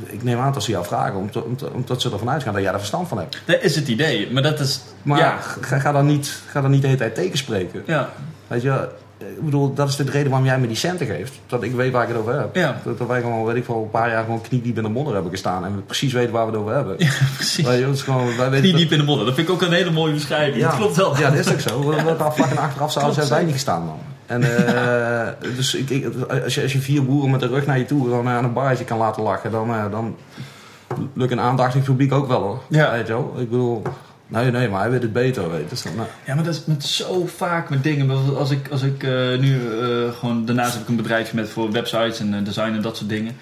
Ik 0.05 0.23
neem 0.23 0.39
aan 0.39 0.53
dat 0.53 0.63
ze 0.63 0.71
jou 0.71 0.85
vragen 0.85 1.15
om 1.19 1.31
te- 1.31 1.43
om 1.43 1.55
omdat 1.73 2.01
ze 2.01 2.11
ervan 2.11 2.29
uitgaan 2.29 2.53
dat 2.53 2.61
jij 2.63 2.71
er 2.71 2.77
verstand 2.77 3.07
van 3.07 3.17
hebt. 3.17 3.41
Dat 3.45 3.61
is 3.61 3.75
het 3.75 3.87
idee. 3.87 4.31
Maar 4.31 4.41
dat 4.43 4.59
is... 4.59 4.81
Maar 5.01 5.19
ja. 5.19 5.37
ga, 5.61 5.79
ga 5.79 5.91
dan 5.91 6.05
niet, 6.05 6.41
ga 6.49 6.61
dan 6.61 6.71
niet 6.71 6.81
de 6.81 6.87
hele 6.87 6.99
tijd 6.99 7.15
tegenspreken. 7.15 7.83
Ja. 7.85 8.09
Weet 8.47 8.61
je, 8.61 8.89
ik 9.19 9.43
bedoel, 9.43 9.73
dat 9.73 9.89
is 9.89 9.95
de 9.95 10.03
reden 10.03 10.29
waarom 10.29 10.47
jij 10.47 10.59
me 10.59 10.67
die 10.67 10.75
centen 10.75 11.07
geeft. 11.07 11.33
Dat 11.47 11.63
ik 11.63 11.71
weet 11.75 11.91
waar 11.91 12.01
ik 12.03 12.07
het 12.07 12.17
over 12.17 12.39
heb. 12.39 12.55
Ja. 12.55 12.81
Dat, 12.83 12.97
dat 12.97 13.07
wij 13.07 13.21
gewoon, 13.21 13.45
weet 13.45 13.55
ik 13.55 13.65
wel, 13.67 13.81
een 13.83 13.89
paar 13.89 14.09
jaar 14.09 14.23
gewoon 14.23 14.41
kniediep 14.41 14.77
in 14.77 14.83
de 14.83 14.89
modder 14.89 15.13
hebben 15.13 15.31
gestaan. 15.31 15.65
En 15.65 15.75
we 15.75 15.81
precies 15.81 16.13
weten 16.13 16.31
waar 16.33 16.45
we 16.45 16.51
het 16.51 16.61
over 16.61 16.73
hebben. 16.73 16.95
Ja, 16.97 17.11
precies. 17.35 17.65
Weet 17.65 17.79
je, 17.79 17.89
is 17.89 18.01
gewoon, 18.01 18.37
wij 18.37 18.49
weten 18.49 18.79
in 18.79 18.87
de 18.97 19.03
modder. 19.03 19.25
Dat 19.25 19.35
vind 19.35 19.47
ik 19.47 19.53
ook 19.53 19.61
een 19.61 19.71
hele 19.71 19.91
mooie 19.91 20.13
beschrijving. 20.13 20.55
ja, 20.61 20.67
Dat 20.67 20.77
klopt 20.77 20.95
wel. 20.95 21.17
Ja, 21.17 21.29
dat 21.29 21.39
is 21.45 21.51
ook 21.51 21.59
zo. 21.59 21.89
We 21.89 21.95
hebben 21.95 22.17
daar 22.17 22.31
fucking 22.31 22.59
achteraf 22.59 22.91
zouden 22.91 23.13
zijn 23.15 23.29
wij 23.29 23.43
niet 23.43 23.53
gestaan, 23.53 23.85
man. 23.85 23.99
En 24.25 24.43
eh, 24.43 25.27
dus 25.57 25.75
ik, 25.75 25.89
ik- 25.89 26.05
als, 26.43 26.55
je, 26.55 26.61
als 26.61 26.73
je 26.73 26.79
vier 26.79 27.05
boeren 27.05 27.31
met 27.31 27.39
de 27.39 27.47
rug 27.47 27.65
naar 27.65 27.77
je 27.77 27.85
toe 27.85 28.09
dan 28.09 28.27
aan 28.27 28.43
een 28.43 28.53
barretje 28.53 28.85
kan 28.85 28.97
laten 28.97 29.23
lachen, 29.23 29.51
dan, 29.51 29.69
eh, 29.69 29.91
dan 29.91 30.15
lukt 31.13 31.31
een 31.31 31.39
aandachtig 31.39 31.83
publiek 31.83 32.13
ook 32.13 32.27
wel 32.27 32.41
hoor. 32.41 32.61
Ja. 32.69 32.91
Weet 32.91 33.07
je 33.07 33.13
wel? 33.13 33.33
Ik 33.37 33.49
bedoel, 33.49 33.81
nee, 34.27 34.51
nee, 34.51 34.69
maar 34.69 34.81
hij 34.81 34.89
weet 34.91 35.01
het 35.01 35.13
beter. 35.13 35.51
Weet 35.51 35.59
je. 35.61 35.67
Dus, 35.69 35.81
dan, 35.81 35.95
nou, 35.95 36.07
Ja, 36.25 36.35
maar 36.35 36.43
dat 36.43 36.53
is 36.53 36.65
met 36.65 36.83
zo 36.83 37.25
vaak 37.37 37.69
met 37.69 37.83
dingen. 37.83 38.35
Als 38.37 38.51
ik, 38.51 38.67
als 38.71 38.81
ik 38.81 39.03
eh, 39.03 39.11
nu 39.39 39.59
eh, 39.81 40.11
gewoon... 40.19 40.45
Daarnaast 40.45 40.73
heb 40.73 40.81
ik 40.81 40.87
een 40.89 40.95
bedrijfje 40.95 41.35
met 41.35 41.49
voor 41.49 41.71
websites 41.71 42.19
en 42.19 42.33
eh, 42.33 42.45
design 42.45 42.73
en 42.73 42.81
dat 42.81 42.97
soort 42.97 43.09
dingen. 43.09 43.35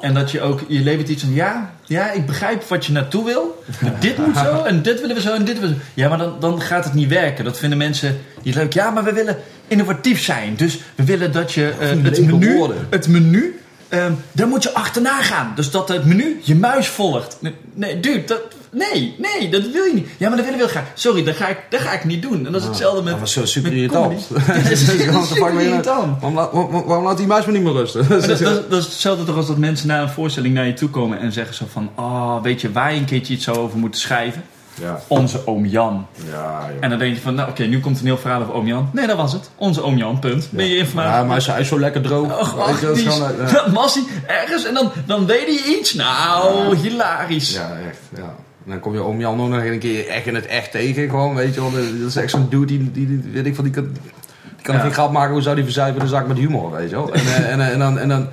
En 0.00 0.14
dat 0.14 0.30
je 0.30 0.40
ook... 0.40 0.60
Je 0.68 0.80
levert 0.80 1.08
iets 1.08 1.22
van... 1.22 1.32
Ja, 1.34 1.70
ja, 1.84 2.10
ik 2.12 2.26
begrijp 2.26 2.62
wat 2.64 2.86
je 2.86 2.92
naartoe 2.92 3.24
wil. 3.24 3.62
Maar 3.80 4.00
dit 4.00 4.18
moet 4.18 4.36
zo 4.36 4.62
en 4.70 4.82
dit 4.82 5.00
willen 5.00 5.16
we 5.16 5.22
zo 5.22 5.34
en 5.34 5.44
dit 5.44 5.60
willen 5.60 5.76
we 5.76 5.82
zo. 5.82 5.88
Ja, 5.94 6.08
maar 6.08 6.18
dan, 6.18 6.36
dan 6.40 6.60
gaat 6.60 6.84
het 6.84 6.94
niet 6.94 7.08
werken. 7.08 7.44
Dat 7.44 7.58
vinden 7.58 7.78
mensen 7.78 8.18
niet 8.42 8.54
leuk. 8.54 8.72
Ja, 8.72 8.90
maar 8.90 9.04
we 9.04 9.12
willen 9.12 9.36
innovatief 9.70 10.22
zijn. 10.22 10.54
Dus 10.56 10.78
we 10.94 11.04
willen 11.04 11.32
dat 11.32 11.52
je 11.52 11.68
eh, 11.80 11.88
het 11.88 12.20
menu... 12.26 12.60
Het 12.90 13.08
menu... 13.08 13.60
ehm, 13.88 14.12
daar 14.32 14.48
moet 14.48 14.62
je 14.62 14.74
achterna 14.74 15.22
gaan. 15.22 15.52
Dus 15.54 15.70
dat 15.70 15.88
het 15.88 16.04
menu 16.04 16.40
je 16.42 16.54
muis 16.54 16.88
volgt. 16.88 17.38
Nee, 17.74 18.00
dude, 18.00 18.24
dat, 18.24 18.40
nee, 18.70 19.14
nee, 19.18 19.48
dat 19.50 19.62
wil 19.70 19.84
je 19.84 19.94
niet. 19.94 20.08
Ja, 20.16 20.28
maar 20.28 20.36
dat 20.36 20.46
willen 20.46 20.60
we 20.60 20.68
graag. 20.68 20.84
Sorry, 20.94 21.24
dat 21.24 21.36
ga 21.36 21.48
ik, 21.48 21.58
dat 21.70 21.80
ga 21.80 21.92
ik 21.92 22.04
niet 22.04 22.22
doen. 22.22 22.46
En 22.46 22.52
dat 22.52 22.60
is 22.60 22.66
hetzelfde 22.66 23.02
met. 23.02 23.10
dat 23.10 23.20
was 23.20 23.32
zo 23.32 23.44
super 23.54 23.72
irritant. 23.72 24.28
dat 24.46 24.70
is 24.70 24.86
super 24.86 25.60
irritant. 25.60 26.20
Waarom, 26.20 27.04
laat- 27.04 27.16
die 27.16 27.26
muis 27.26 27.46
me 27.46 27.52
niet 27.52 27.62
meer 27.62 27.72
rusten? 27.72 28.08
Dat, 28.08 28.38
dat, 28.38 28.70
dat 28.70 28.80
is 28.80 28.84
hetzelfde 28.84 29.24
toch 29.24 29.36
als 29.36 29.46
dat 29.46 29.56
mensen 29.58 29.86
na 29.88 30.02
een 30.02 30.08
voorstelling 30.08 30.54
naar 30.54 30.66
je 30.66 30.72
toe 30.74 30.88
komen 30.88 31.18
en 31.20 31.32
zeggen 31.32 31.54
zo 31.54 31.64
van... 31.72 31.90
Oh, 31.96 32.42
weet 32.42 32.60
je 32.60 32.72
waar 32.72 32.92
je 32.92 32.98
een 32.98 33.04
keertje 33.04 33.34
iets 33.34 33.44
zou 33.44 33.56
over 33.58 33.78
moeten 33.78 34.00
schrijven? 34.00 34.42
Ja, 34.80 35.00
Onze 35.06 35.46
oom 35.46 35.66
Jan. 35.66 36.06
ja, 36.30 36.60
joh. 36.68 36.76
En 36.80 36.90
dan 36.90 36.98
denk 36.98 37.14
je 37.14 37.20
van, 37.20 37.34
nou 37.34 37.48
oké, 37.50 37.62
nu 37.64 37.80
komt 37.80 38.00
een 38.00 38.06
heel 38.06 38.18
verhaal 38.18 38.40
over 38.40 38.54
oom 38.54 38.66
Jan. 38.66 38.90
Nee, 38.92 39.06
dat 39.06 39.16
was 39.16 39.32
het. 39.32 39.50
Onze 39.56 39.82
oom 39.82 39.96
Jan, 39.96 40.18
punt. 40.18 40.48
Ben 40.50 40.66
je 40.66 40.76
informatie? 40.76 41.10
Ja, 41.12 41.24
maar 41.24 41.44
hij 41.46 41.60
is- 41.60 41.68
zo 41.68 41.78
lekker 41.80 42.00
droog. 42.02 42.38
Och, 42.40 42.58
ach, 42.58 42.80
je, 42.80 42.92
die 42.92 43.04
is- 43.06 43.14
gewoon, 43.14 43.30
eh, 43.40 43.52
dat 43.52 43.66
was 43.72 43.94
hij 43.94 44.02
ergens 44.26 44.64
en 44.66 44.74
dan, 44.74 44.90
dan 45.06 45.26
deed 45.26 45.44
hij 45.46 45.74
iets. 45.78 45.94
Nou, 45.94 46.76
hilarisch. 46.76 47.52
Ja, 47.52 47.70
echt. 47.88 47.98
Ja. 48.16 48.34
En 48.64 48.70
dan 48.70 48.80
kom 48.80 48.92
je 48.92 49.02
om 49.02 49.20
Jan 49.20 49.40
ook 49.40 49.48
nog 49.48 49.62
een 49.64 49.78
keer 49.78 50.08
echt 50.08 50.26
in 50.26 50.34
het 50.34 50.46
echt 50.46 50.70
tegen. 50.70 51.08
Gewoon, 51.08 51.34
weet 51.34 51.54
je 51.54 51.60
wel. 51.60 51.70
Dat 51.70 52.08
is 52.08 52.16
echt 52.16 52.30
zo'n 52.30 52.46
dude 52.50 52.66
die, 52.66 52.90
die, 52.92 53.06
die- 53.06 53.30
weet 53.32 53.46
ik 53.46 53.54
van 53.54 53.64
die 53.64 53.72
kan, 53.72 53.88
die 53.92 54.62
kan 54.62 54.74
Ja. 54.74 54.80
geen 54.80 54.92
grap 54.92 55.12
maken. 55.12 55.32
Hoe 55.32 55.42
zou 55.42 55.54
die 55.54 55.64
verzuipen 55.64 56.00
de 56.00 56.08
zak 56.08 56.26
met 56.26 56.36
humor, 56.36 56.70
weet 56.70 56.90
je 56.90 56.96
wel. 56.96 57.12
En, 57.12 57.20
eh, 57.26 57.50
en, 57.52 57.60
eh, 57.60 57.68
en 57.72 57.78
dan... 57.78 57.98
En 57.98 58.08
dan 58.08 58.28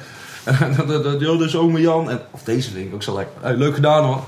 en 0.60 0.76
dan, 0.88 1.04
dat 1.20 1.42
is 1.42 1.56
ome 1.56 1.82
Jan. 1.82 2.10
En, 2.10 2.20
of 2.32 2.44
deze 2.44 2.72
vind 2.72 2.86
ik 2.88 2.94
ook 2.94 3.04
zo 3.04 3.16
lekker. 3.16 3.34
Hey, 3.42 3.56
leuk 3.56 3.76
gedaan 3.76 4.04
hoor. 4.04 4.24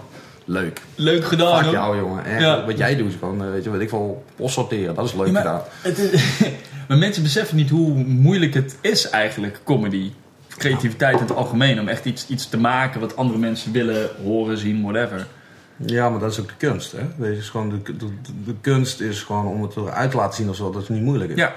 Leuk. 0.49 0.81
Leuk 0.95 1.25
gedaan 1.25 1.63
Fuck 1.63 1.71
jou 1.71 1.97
jongen. 1.97 2.25
Echt, 2.25 2.41
Ja. 2.41 2.65
Wat 2.65 2.77
jij 2.77 2.95
doet 2.95 3.13
gewoon, 3.19 3.43
eh, 3.43 3.49
weet 3.51 3.63
je, 3.63 3.69
weet 3.69 3.81
ik 3.81 3.89
veel, 3.89 4.23
post 4.35 4.53
sorteren. 4.53 4.95
Dat 4.95 5.05
is 5.05 5.13
leuk 5.13 5.25
Ja, 5.25 5.31
maar, 5.31 5.41
gedaan. 5.41 5.61
het 5.81 5.97
is, 5.97 6.21
maar 6.87 6.97
mensen 6.97 7.23
beseffen 7.23 7.55
niet 7.55 7.69
hoe 7.69 7.89
moeilijk 8.03 8.53
het 8.53 8.77
is 8.81 9.09
eigenlijk, 9.09 9.59
comedy. 9.63 10.11
Creativiteit 10.57 11.15
in 11.19 11.25
het 11.25 11.35
algemeen. 11.35 11.79
Om 11.79 11.87
echt 11.87 12.05
iets, 12.05 12.27
iets 12.27 12.49
te 12.49 12.57
maken 12.57 12.99
wat 12.99 13.15
andere 13.15 13.39
mensen 13.39 13.71
willen 13.71 14.09
horen, 14.23 14.57
zien, 14.57 14.81
whatever. 14.81 15.27
Ja, 15.75 16.09
maar 16.09 16.19
dat 16.19 16.31
is 16.31 16.39
ook 16.39 16.47
de 16.47 16.53
kunst. 16.57 16.91
Hè? 16.91 17.01
Weet 17.17 17.33
je, 17.33 17.39
is 17.39 17.49
gewoon 17.49 17.69
de, 17.69 17.81
de, 17.97 18.07
de 18.45 18.55
kunst 18.61 18.99
is 19.01 19.21
gewoon 19.23 19.45
om 19.45 19.61
het 19.61 19.75
eruit 19.75 20.11
te 20.11 20.17
laten 20.17 20.35
zien 20.35 20.49
of 20.49 20.55
zo, 20.55 20.71
dat 20.71 20.81
het 20.81 20.89
niet 20.89 21.01
moeilijk 21.03 21.29
is. 21.31 21.37
Ja, 21.37 21.55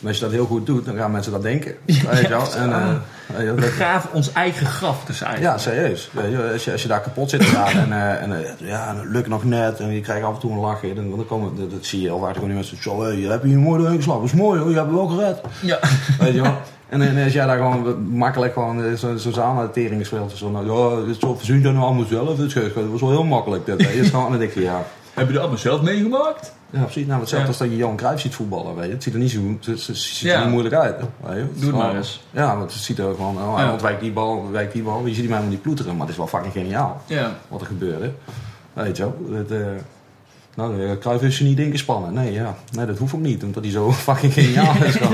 En 0.00 0.06
als 0.08 0.16
je 0.16 0.22
dat 0.22 0.32
heel 0.32 0.46
goed 0.46 0.66
doet, 0.66 0.84
dan 0.84 0.96
gaan 0.96 1.10
mensen 1.10 1.32
dat 1.32 1.42
denken. 1.42 1.74
Ja, 1.86 2.10
weet 2.10 2.20
je 2.20 2.28
wel. 2.28 2.54
En, 2.54 2.72
eh, 2.72 2.86
wel, 2.88 3.00
we 3.26 3.54
dat- 3.60 3.64
graven 3.70 4.10
ons 4.12 4.32
eigen 4.32 4.66
graf 4.66 5.04
dus 5.04 5.18
ja, 5.18 5.26
eigenlijk. 5.26 5.58
serieus. 5.58 6.10
Weet 6.12 6.30
je, 6.30 6.50
als, 6.52 6.64
je, 6.64 6.72
als 6.72 6.82
je 6.82 6.88
daar 6.88 7.00
kapot 7.00 7.30
zit 7.30 7.40
te 7.40 7.46
gaan 7.46 7.76
en, 7.78 7.92
eh, 7.92 8.22
en 8.22 8.32
eh, 8.44 8.68
ja, 8.68 8.94
dat 8.94 9.04
lukt 9.04 9.28
nog 9.28 9.44
net 9.44 9.80
en 9.80 9.92
je 9.92 10.00
krijgt 10.00 10.24
af 10.26 10.34
en 10.34 10.40
toe 10.40 10.50
een 10.52 10.58
lachje, 10.58 10.94
dan, 10.94 11.10
dan 11.10 11.26
komen, 11.26 11.56
dat, 11.56 11.70
dat 11.70 11.84
zie 11.84 12.00
je 12.00 12.06
heel 12.06 12.18
vaak 12.18 12.32
gewoon 12.32 12.48
die 12.48 12.54
mensen 12.56 12.82
zo, 12.82 13.02
hey, 13.02 13.16
je 13.16 13.28
hebt 13.28 13.42
hier 13.44 13.54
een 13.54 13.60
mooi 13.60 13.78
doorheen 13.78 13.96
geslagen, 13.96 14.22
dat 14.22 14.30
is 14.32 14.38
mooi 14.38 14.60
hoor, 14.60 14.70
je 14.70 14.76
hebt 14.76 14.86
het 14.88 14.96
wel 14.96 15.06
gered. 15.06 15.40
Ja. 15.62 15.78
Weet 16.18 16.34
je 16.34 16.40
wel. 16.42 16.56
En, 16.88 17.02
en 17.02 17.24
als 17.24 17.32
jij 17.32 17.46
daar 17.46 17.56
gewoon 17.56 18.08
makkelijk 18.08 18.52
gewoon 18.52 18.84
eh, 18.84 18.92
zo- 18.92 19.16
zo'n 19.16 19.32
zaal 19.32 19.54
naar 19.54 19.66
de 19.66 19.70
tering 19.72 20.00
gespeeld 20.00 20.32
is, 20.32 20.38
zo, 20.38 20.50
nou, 20.50 20.66
ja, 21.00 21.04
dit 21.06 21.14
is 21.14 21.20
zo 21.46 21.54
je 21.54 21.58
nou 21.60 21.76
allemaal 21.76 22.04
zelf, 22.04 22.36
dat 22.36 22.74
was 22.90 23.00
wel 23.00 23.10
heel 23.10 23.24
makkelijk. 23.24 23.66
Dit. 23.66 23.80
Het 23.86 23.94
is 23.94 24.08
gewoon, 24.08 24.24
en 24.24 24.30
dan 24.30 24.40
denk 24.40 24.52
je, 24.52 24.62
ja, 24.62 24.82
Heb 25.14 25.26
je 25.26 25.32
dat 25.32 25.40
allemaal 25.42 25.58
zelf 25.60 25.80
meegemaakt? 25.82 26.52
Ja, 26.76 26.82
precies. 26.82 27.06
Nou, 27.06 27.20
hetzelfde 27.20 27.46
Ja. 27.46 27.52
als 27.52 27.58
dat 27.58 27.70
je 27.70 27.76
Johan 27.76 27.96
Cruijff 27.96 28.20
ziet 28.22 28.34
voetballen, 28.34 28.74
weet 28.74 28.86
je. 28.86 28.92
Het 28.92 29.02
ziet 29.02 29.12
er 29.14 29.18
niet 29.20 29.30
zo 29.30 29.70
het, 29.70 29.80
ziet 29.96 30.30
er 30.30 30.40
niet 30.40 30.48
moeilijk 30.50 30.74
uit. 30.74 30.96
Weet 30.98 31.08
je. 31.36 31.40
Het 31.40 31.48
is 31.54 31.60
Doe 31.60 31.70
het 31.70 31.78
maar 31.78 31.96
eens. 31.96 32.24
Ja, 32.30 32.56
want 32.56 32.72
het 32.72 32.82
ziet 32.82 32.98
er 32.98 33.14
gewoon, 33.14 33.36
oh, 33.36 33.56
hij 33.56 33.68
ontwijkt 33.70 34.00
die 34.00 34.12
bal, 34.12 34.36
ontwijkt 34.36 34.72
die 34.72 34.82
bal. 34.82 35.06
Je 35.06 35.12
ziet 35.14 35.22
die 35.22 35.30
man 35.30 35.48
niet 35.48 35.62
ploeteren, 35.62 35.92
maar 35.92 36.00
het 36.00 36.10
is 36.10 36.16
wel 36.16 36.26
fucking 36.26 36.52
geniaal 36.52 37.02
Ja. 37.06 37.36
wat 37.48 37.60
er 37.60 37.66
gebeurde. 37.66 38.12
Weet 38.72 38.96
je 38.96 39.02
wel. 39.02 39.36
Het, 39.38 39.50
eh, 39.50 39.66
nou, 40.56 40.84
eh, 40.86 40.90
Cruijff 41.00 41.22
is 41.22 41.38
je 41.38 41.44
niet 41.44 41.58
ingespannen. 41.58 42.12
Nee, 42.12 42.32
ja. 42.32 42.54
nee, 42.72 42.86
dat 42.86 42.98
hoeft 42.98 43.14
ook 43.14 43.20
niet, 43.20 43.42
omdat 43.44 43.62
hij 43.62 43.72
zo 43.72 43.92
fucking 44.08 44.32
geniaal 44.32 44.74
is. 44.84 44.94
hij 44.98 45.08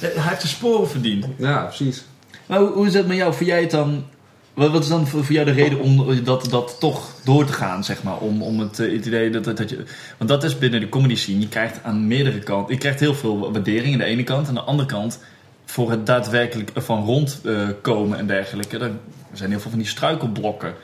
heeft 0.00 0.40
zijn 0.40 0.52
sporen 0.52 0.88
verdiend. 0.88 1.26
Ja, 1.36 1.62
precies. 1.62 2.04
Maar 2.46 2.58
hoe, 2.58 2.68
hoe 2.68 2.86
is 2.86 2.92
dat 2.92 3.06
met 3.06 3.16
jou? 3.16 3.34
Vind 3.34 3.48
jij 3.50 3.60
het 3.60 3.70
dan... 3.70 4.04
Wat, 4.54 4.70
wat 4.70 4.82
is 4.82 4.88
dan 4.88 5.06
voor, 5.06 5.24
voor 5.24 5.34
jou 5.34 5.46
de 5.46 5.52
reden 5.52 5.80
om 5.80 6.24
dat, 6.24 6.46
dat 6.50 6.76
toch 6.80 7.14
door 7.24 7.44
te 7.44 7.52
gaan, 7.52 7.84
zeg 7.84 8.02
maar? 8.02 8.18
Om, 8.18 8.42
om 8.42 8.60
het, 8.60 8.78
eh, 8.78 8.92
het 8.92 9.06
idee 9.06 9.30
dat, 9.30 9.44
dat, 9.44 9.56
dat 9.56 9.70
je... 9.70 9.84
Want 10.16 10.30
dat 10.30 10.44
is 10.44 10.58
binnen 10.58 10.80
de 10.80 10.88
comedy 10.88 11.14
scene. 11.16 11.40
Je 11.40 11.48
krijgt 11.48 11.82
aan 11.82 12.06
meerdere 12.06 12.38
kanten... 12.38 12.74
Je 12.74 12.80
krijgt 12.80 13.00
heel 13.00 13.14
veel 13.14 13.52
waardering 13.52 13.92
aan 13.92 13.98
de 13.98 14.04
ene 14.04 14.24
kant. 14.24 14.48
Aan 14.48 14.54
de 14.54 14.60
andere 14.60 14.88
kant, 14.88 15.20
voor 15.64 15.90
het 15.90 16.06
daadwerkelijk 16.06 16.70
ervan 16.74 17.04
rondkomen 17.04 18.18
en 18.18 18.26
dergelijke... 18.26 18.78
Er 18.78 18.92
zijn 19.32 19.50
heel 19.50 19.60
veel 19.60 19.70
van 19.70 19.78
die 19.78 19.88
struikelblokken. 19.88 20.74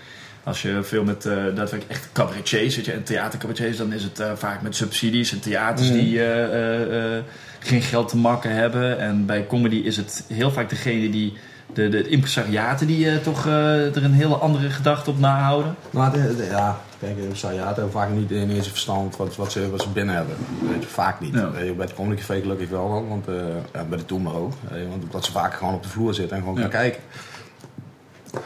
Als 0.45 0.63
je 0.63 0.83
veel 0.83 1.05
met 1.05 1.27
eh, 1.27 1.35
daadwerkelijk 1.35 1.89
echt 1.89 2.09
cabaretiers, 2.13 2.77
weet 2.77 2.85
je, 2.85 2.93
en 2.93 3.05
theatercabaretiers... 3.05 3.77
dan 3.77 3.93
is 3.93 4.03
het 4.03 4.21
eh, 4.21 4.33
vaak 4.35 4.63
met 4.63 4.77
subsidies 4.77 5.33
en 5.33 5.41
theaters 5.41 5.93
die 5.93 6.19
eh, 6.19 6.45
eh, 6.45 7.17
eh, 7.17 7.23
geen 7.59 7.83
geld 7.83 8.09
te 8.09 8.17
makken 8.17 8.51
hebben. 8.51 8.99
En 8.99 9.27
bij 9.27 9.47
comedy 9.47 9.77
is 9.77 9.97
het 9.97 10.25
heel 10.29 10.51
vaak 10.51 10.69
degene 10.69 11.11
die... 11.11 11.33
De, 11.77 11.89
de 11.89 12.09
impresariaten 12.09 12.87
die 12.87 13.11
eh, 13.11 13.17
toch 13.17 13.47
eh, 13.47 13.97
er 13.97 14.05
een 14.05 14.13
hele 14.13 14.35
andere 14.35 14.71
gedachte 14.71 15.11
op 15.11 15.19
nahouden. 15.19 15.75
Maar 15.91 16.13
het, 16.13 16.39
het- 16.39 16.47
ja, 16.51 16.77
Kijk, 17.01 17.17
Sayat 17.33 17.75
hebben 17.77 17.93
vaak 17.93 18.11
niet 18.11 18.31
in 18.31 18.51
eerste 18.51 18.71
verstand 18.71 19.17
wat, 19.17 19.37
wat, 19.37 19.53
ze, 19.53 19.71
wat 19.71 19.83
ze 19.83 19.89
binnen 19.89 20.15
hebben. 20.15 20.37
Weet 20.71 20.83
je, 20.83 20.89
vaak 20.89 21.21
niet. 21.21 21.35
Ja. 21.35 21.49
Bij 21.51 21.75
het 21.79 21.95
Comedy 21.95 22.21
Café 22.21 22.41
gelukkig 22.41 22.69
wel, 22.69 22.89
dan, 22.89 23.09
want, 23.09 23.29
eh, 23.29 23.35
ja, 23.73 23.85
bij 23.85 23.99
de 23.99 24.05
Toemer 24.05 24.35
ook. 24.37 24.53
Want 24.89 25.13
dat 25.13 25.25
ze 25.25 25.33
vaak 25.33 25.55
gewoon 25.55 25.75
op 25.75 25.83
de 25.83 25.89
vloer 25.89 26.15
zitten 26.15 26.37
en 26.37 26.43
gewoon 26.43 26.59
gaan 26.59 26.69
kijken. 26.71 27.03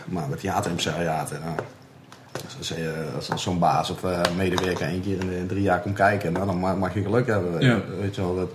Maar 0.04 0.28
met 0.28 0.40
theater 0.40 0.70
en 0.70 0.78
Sayat, 0.80 1.30
nou, 1.30 1.54
als, 2.58 3.30
als, 3.30 3.42
zo'n 3.42 3.58
baas 3.58 3.90
of 3.90 4.00
medewerker 4.36 4.86
één 4.86 5.02
keer 5.02 5.20
in 5.20 5.28
de 5.28 5.46
drie 5.46 5.62
jaar 5.62 5.80
komt 5.80 5.94
kijken, 5.94 6.32
nou, 6.32 6.46
dan 6.46 6.60
ma- 6.60 6.74
mag 6.74 6.94
je 6.94 7.02
geluk 7.02 7.26
hebben. 7.26 7.60
Ja. 7.60 7.78
weet 8.00 8.14
je 8.14 8.20
wel. 8.22 8.34
Dat, 8.36 8.50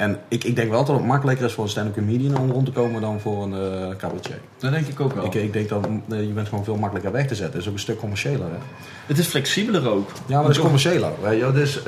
en 0.00 0.18
ik, 0.28 0.44
ik 0.44 0.56
denk 0.56 0.70
wel 0.70 0.84
dat 0.84 0.96
het 0.96 1.06
makkelijker 1.06 1.44
is 1.44 1.52
voor 1.52 1.64
een 1.64 1.70
stand-up 1.70 1.94
comedian 1.94 2.38
om 2.38 2.50
rond 2.50 2.66
te 2.66 2.72
komen 2.72 3.00
dan 3.00 3.20
voor 3.20 3.42
een 3.42 3.54
eh 3.54 3.96
cabaretier. 3.96 4.38
Dat 4.58 4.72
denk 4.72 4.86
ik 4.86 5.00
ook 5.00 5.14
wel. 5.14 5.24
Ik, 5.24 5.34
ik 5.34 5.52
denk 5.52 5.68
dat 5.68 5.88
eh, 6.08 6.20
je 6.20 6.32
bent 6.32 6.48
gewoon 6.48 6.64
veel 6.64 6.76
makkelijker 6.76 7.12
weg 7.12 7.26
te 7.26 7.34
zetten. 7.34 7.52
Het 7.52 7.62
is 7.62 7.68
ook 7.68 7.74
een 7.74 7.80
stuk 7.80 7.98
commerciëler. 7.98 8.46
Hè? 8.50 8.58
Het 9.06 9.18
is 9.18 9.26
flexibeler 9.26 9.88
ook. 9.88 10.10
Ja, 10.26 10.34
maar 10.34 10.42
dat 10.42 10.50
is 10.50 10.58
commerciëler. 10.58 11.10
Weet 11.22 11.38
je? 11.38 11.52
Dus, 11.52 11.82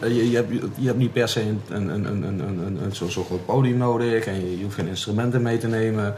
je, 0.00 0.30
je, 0.30 0.36
hebt, 0.36 0.52
je 0.74 0.86
hebt 0.86 0.98
niet 0.98 1.12
per 1.12 1.28
se 1.28 1.40
een, 1.40 1.60
een, 1.68 1.88
een, 1.88 2.04
een, 2.04 2.22
een, 2.22 2.66
een, 2.66 2.78
een 2.84 2.94
zo'n 2.94 3.10
zo 3.10 3.24
groot 3.24 3.44
podium 3.44 3.76
nodig. 3.76 4.26
En 4.26 4.34
je, 4.34 4.56
je 4.58 4.62
hoeft 4.62 4.74
geen 4.74 4.88
instrumenten 4.88 5.42
mee 5.42 5.58
te 5.58 5.68
nemen. 5.68 6.14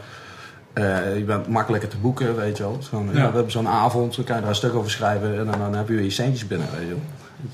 Eh, 0.73 1.17
je 1.17 1.23
bent 1.23 1.47
makkelijker 1.47 1.89
te 1.89 1.97
boeken, 1.97 2.35
weet 2.35 2.57
je 2.57 2.63
wel. 2.63 2.73
Het 2.73 2.85
gewoon, 2.85 3.05
ja. 3.05 3.19
Ja. 3.19 3.27
we 3.27 3.35
hebben 3.35 3.51
zo'n 3.51 3.67
avond, 3.67 4.15
dan 4.15 4.25
kan 4.25 4.35
je 4.35 4.41
daar 4.41 4.49
een 4.49 4.55
stuk 4.55 4.73
over 4.73 4.91
schrijven. 4.91 5.37
En 5.37 5.45
dan, 5.45 5.59
dan 5.59 5.75
heb 5.75 5.87
je 5.87 5.93
weer 5.93 6.03
je 6.03 6.09
centjes 6.09 6.47
binnen, 6.47 6.67
weet 6.71 6.87
je 6.87 6.87
wel. 6.87 7.01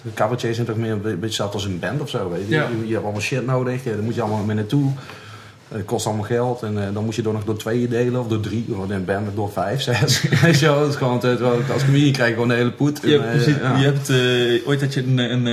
De 0.01 0.13
cabaretiers 0.13 0.55
zijn 0.55 0.67
toch 0.67 0.75
meer 0.77 0.91
een 0.91 1.01
beetje 1.01 1.17
hetzelfde 1.21 1.53
als 1.55 1.65
een 1.65 1.79
band 1.79 2.01
of 2.01 2.09
zo, 2.09 2.29
weet 2.29 2.47
je. 2.47 2.53
Ja. 2.55 2.67
Je, 2.79 2.87
je 2.87 2.91
hebt 2.93 3.03
allemaal 3.03 3.21
shit 3.21 3.45
nodig, 3.45 3.83
daar 3.83 3.97
moet 4.03 4.15
je 4.15 4.21
allemaal 4.21 4.43
mee 4.43 4.55
naartoe. 4.55 4.91
Het 5.67 5.85
kost 5.85 6.05
allemaal 6.05 6.25
geld 6.25 6.61
en 6.63 6.87
eh, 6.87 6.93
dan 6.93 7.03
moet 7.05 7.15
je 7.15 7.21
door 7.21 7.33
nog 7.33 7.43
door 7.43 7.57
tweeën 7.57 7.89
delen 7.89 8.19
of 8.21 8.27
door 8.27 8.39
drie. 8.39 8.65
Of 8.77 8.83
in 8.85 8.91
een 8.91 9.05
band 9.05 9.35
door 9.35 9.51
vijf, 9.51 9.81
zes. 9.91 10.21
Wel, 10.59 10.83
het 10.83 10.95
gewoon, 10.95 11.21
als 11.73 11.85
comedian 11.85 12.11
krijg 12.11 12.27
je 12.29 12.33
gewoon 12.33 12.47
de 12.49 12.53
hele 12.55 12.71
poet. 12.71 12.99
Je, 13.03 13.17
En, 13.19 13.27
eh, 13.29 13.33
je, 13.33 13.41
zit- 13.41 13.59
ja. 13.61 13.77
je 13.77 13.83
hebt 13.85 14.09
eh, 14.09 14.67
ooit 14.67 14.79
dat 14.79 14.93
je 14.93 15.03
een, 15.03 15.17
een, 15.17 15.43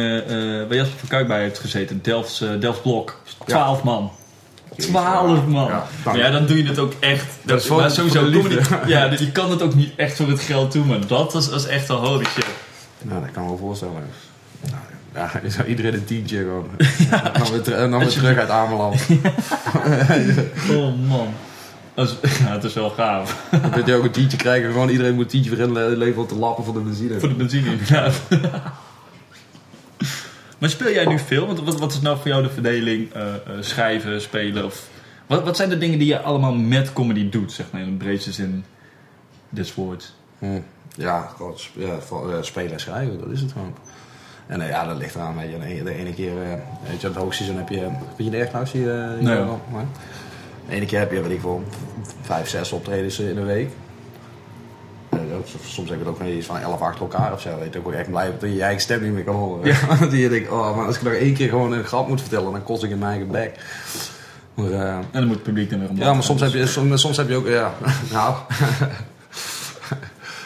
bij 0.69 0.77
Jasper 0.77 0.99
van 0.99 1.09
Kuik 1.09 1.27
bij 1.29 1.43
hebt 1.43 1.59
gezeten, 1.59 1.97
een 1.97 2.03
Delfts, 2.03 2.45
Delfts 2.61 2.81
blok. 2.83 3.21
12 3.47 3.83
man. 3.83 4.11
12 4.77 5.47
man. 5.47 5.67
Ja, 5.67 5.87
maar 6.05 6.17
ja, 6.19 6.31
dan 6.31 6.47
doe 6.47 6.57
je 6.57 6.69
het 6.69 6.79
ook 6.79 6.93
echt. 7.01 7.27
Dat 7.43 7.61
is 7.61 7.67
voor- 7.67 7.81
maar 7.81 7.91
sowieso 7.91 8.31
voor 8.31 8.51
Ja, 8.87 9.05
je 9.19 9.33
kan 9.33 9.51
het 9.51 9.63
ook 9.63 9.75
niet 9.75 9.93
echt 9.97 10.17
voor 10.17 10.29
het 10.29 10.41
geld 10.41 10.73
doen, 10.73 10.87
maar 10.87 11.07
dat 11.07 11.33
was, 11.33 11.49
was 11.51 11.67
echt 11.67 11.89
wel 11.89 12.07
holy 12.07 12.25
shit. 12.25 12.45
Nou, 13.03 13.21
dat 13.21 13.31
kan 13.31 13.45
ik 13.45 13.51
me 13.51 13.57
voorstellen. 13.57 14.03
Nou, 14.71 14.83
ja, 15.15 15.31
je 15.43 15.51
zou 15.51 15.69
iedereen 15.69 15.95
een 15.95 16.05
tientje 16.05 16.39
gewoon. 16.39 16.69
dan 17.39 17.51
weer, 17.53 17.63
ter- 17.63 17.75
en 17.75 17.91
dan 17.91 18.01
weer 18.01 18.09
terug 18.09 18.39
uit 18.39 18.49
Ameland. 18.51 19.07
Oh 20.71 20.95
man. 21.09 21.29
Dat 21.95 22.17
is, 22.23 22.39
ja, 22.39 22.53
het 22.53 22.65
is 22.65 22.75
wel 22.75 22.91
gaaf. 22.91 23.47
Dan 23.51 23.71
kun 23.71 23.87
je 23.87 23.95
ook 23.95 24.05
een 24.05 24.11
tientje 24.11 24.37
krijgen. 24.37 24.73
Gewoon 24.73 24.89
iedereen 24.89 25.15
moet 25.15 25.23
een 25.25 25.29
tientje 25.31 25.51
voor 25.51 25.59
inleveren 25.59 26.29
de 26.29 26.35
lappen 26.35 26.65
voor 26.65 26.75
de 26.75 26.81
benzine. 26.81 27.21
Voor 27.21 27.29
de 27.29 27.35
benzine 27.35 27.71
inderdaad. 27.71 28.21
maar 30.59 30.71
speel 30.71 30.91
jij 30.93 31.07
nu 31.07 31.19
veel? 31.19 31.47
Want 31.47 31.61
wat, 31.61 31.79
wat 31.79 31.93
is 31.93 32.01
nou 32.01 32.17
voor 32.19 32.29
jou 32.29 32.43
de 32.43 32.51
verdeling? 32.51 33.13
eh, 33.13 33.35
eh, 33.35 33.41
schrijven, 33.61 34.21
spelen? 34.21 34.65
Of, 34.65 34.89
wat, 35.27 35.45
wat 35.45 35.57
zijn 35.57 35.69
de 35.69 35.79
dingen 35.79 35.99
die 35.99 36.09
je 36.09 36.21
allemaal 36.21 36.55
met 36.55 36.93
comedy 36.93 37.29
doet, 37.29 37.53
zeg 37.53 37.67
maar, 37.73 37.81
in 37.81 37.91
de 37.99 38.05
breedste 38.05 38.33
zin 38.33 38.65
des 39.49 39.75
woords? 39.75 40.15
Hm. 40.41 40.61
Ja, 40.95 41.31
gewoon 41.37 41.55
ja, 42.31 42.43
spelen 42.43 42.73
en 42.73 42.81
schrijven, 42.81 43.19
dat 43.21 43.31
is 43.31 43.41
het 43.41 43.53
gewoon. 43.53 43.75
En 44.47 44.61
eh, 44.61 44.69
ja, 44.69 44.85
dat 44.87 44.97
ligt 44.97 45.15
eraan. 45.15 45.37
Weet 45.37 45.51
je. 45.51 45.83
De, 45.85 45.95
ene, 45.95 46.15
keer, 46.15 46.43
eh, 46.43 46.49
weet 46.91 47.01
je, 47.01 47.07
het 47.07 47.17
hoogseizoen 47.17 47.57
heb 47.57 47.69
je... 47.69 47.79
Vind 48.17 48.17
je 48.17 48.31
de 48.31 48.37
echt 48.37 48.53
nou? 48.53 48.67
Zie 48.67 48.81
je, 48.81 49.17
eh, 49.19 49.25
Nee, 49.27 49.39
maar- 49.45 49.85
De 50.69 50.75
ene 50.75 50.87
keer 50.87 50.99
heb 50.99 51.13
je, 51.13 51.23
weet 51.23 51.31
ik 51.31 51.43
wel, 51.43 51.63
vijf, 52.23 52.49
zes 52.49 52.73
optredens 52.73 53.19
in 53.19 53.37
een 53.37 53.47
week. 53.47 53.71
Soms 55.65 55.89
heb 55.91 55.99
je 55.99 56.05
het 56.05 56.15
ook 56.15 56.21
eens 56.21 56.47
van 56.47 56.59
elf 56.59 56.81
achter 56.81 57.01
elkaar 57.01 57.33
of 57.33 57.41
zo. 57.41 57.59
Weet 57.59 57.73
je, 57.73 57.79
ook 57.79 57.93
echt 57.93 58.11
blij 58.11 58.31
dat 58.31 58.41
je 58.41 58.55
je 58.55 58.63
eigen 58.63 58.81
stem 58.81 59.03
niet 59.03 59.13
meer 59.13 59.25
kan 59.25 59.35
horen. 59.35 59.75
dat 60.01 60.13
je 60.13 60.29
denkt, 60.29 60.51
oh, 60.51 60.77
maar 60.77 60.87
als 60.87 60.97
ik 60.97 61.03
nog 61.03 61.13
één 61.13 61.35
keer 61.35 61.49
gewoon 61.49 61.73
een 61.73 61.85
grap 61.85 62.09
moet 62.09 62.21
vertellen, 62.21 62.53
dan 62.53 62.63
kost 62.63 62.83
ik 62.83 62.91
in 62.91 62.99
mijn 62.99 63.11
eigen 63.11 63.31
bek. 63.31 63.55
Maar, 64.55 64.71
En 64.71 65.05
dan 65.13 65.25
moet 65.27 65.35
het 65.35 65.43
publiek 65.43 65.71
dan 65.71 65.79
weer 65.81 65.89
om 65.89 65.97
ja, 65.97 66.13
maar 66.13 66.23
soms 66.23 66.41
heb, 66.41 66.53
je, 66.53 66.67
soms, 66.67 67.01
soms 67.01 67.17
heb 67.17 67.29
je 67.29 67.37
ook, 67.37 67.47
ja, 67.49 67.73
nou, 68.13 68.35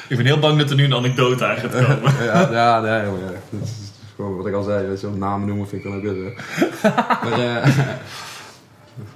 Ik 0.09 0.17
ben 0.17 0.27
heel 0.27 0.39
bang 0.39 0.59
dat 0.59 0.71
er 0.71 0.77
nu 0.77 0.85
een 0.85 0.95
anekdote 0.95 1.47
aan 1.47 1.57
gaat 1.57 1.71
komen. 1.71 2.13
ja, 2.25 2.49
ja, 2.51 2.81
nee, 2.81 2.91
maar 3.11 3.21
ja, 3.21 3.31
dat 3.51 3.61
is 3.63 3.71
gewoon 4.17 4.37
wat 4.37 4.47
ik 4.47 4.55
al 4.55 4.63
zei, 4.63 4.87
weet 4.87 5.01
je, 5.01 5.07
wel, 5.09 5.17
namen 5.19 5.47
noemen 5.49 5.69
vind 5.69 5.85
ik 5.85 5.91
wel 5.91 5.97
ook 5.99 6.05
kut. 6.05 6.17
hè. 6.83 6.89
Maar, 7.31 7.65
eh, 7.65 7.69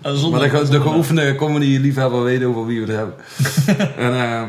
Ah, 0.02 0.14
zonder- 0.14 0.40
maar 0.50 0.60
de, 0.64 0.68
de 0.70 0.80
geoefende 0.80 1.34
comedy-liefhebber 1.34 2.22
weten 2.22 2.48
over 2.48 2.66
wie 2.66 2.84
we 2.84 2.92
het 2.92 2.96
hebben. 2.96 3.14
en, 4.06 4.12
eh, 4.14 4.42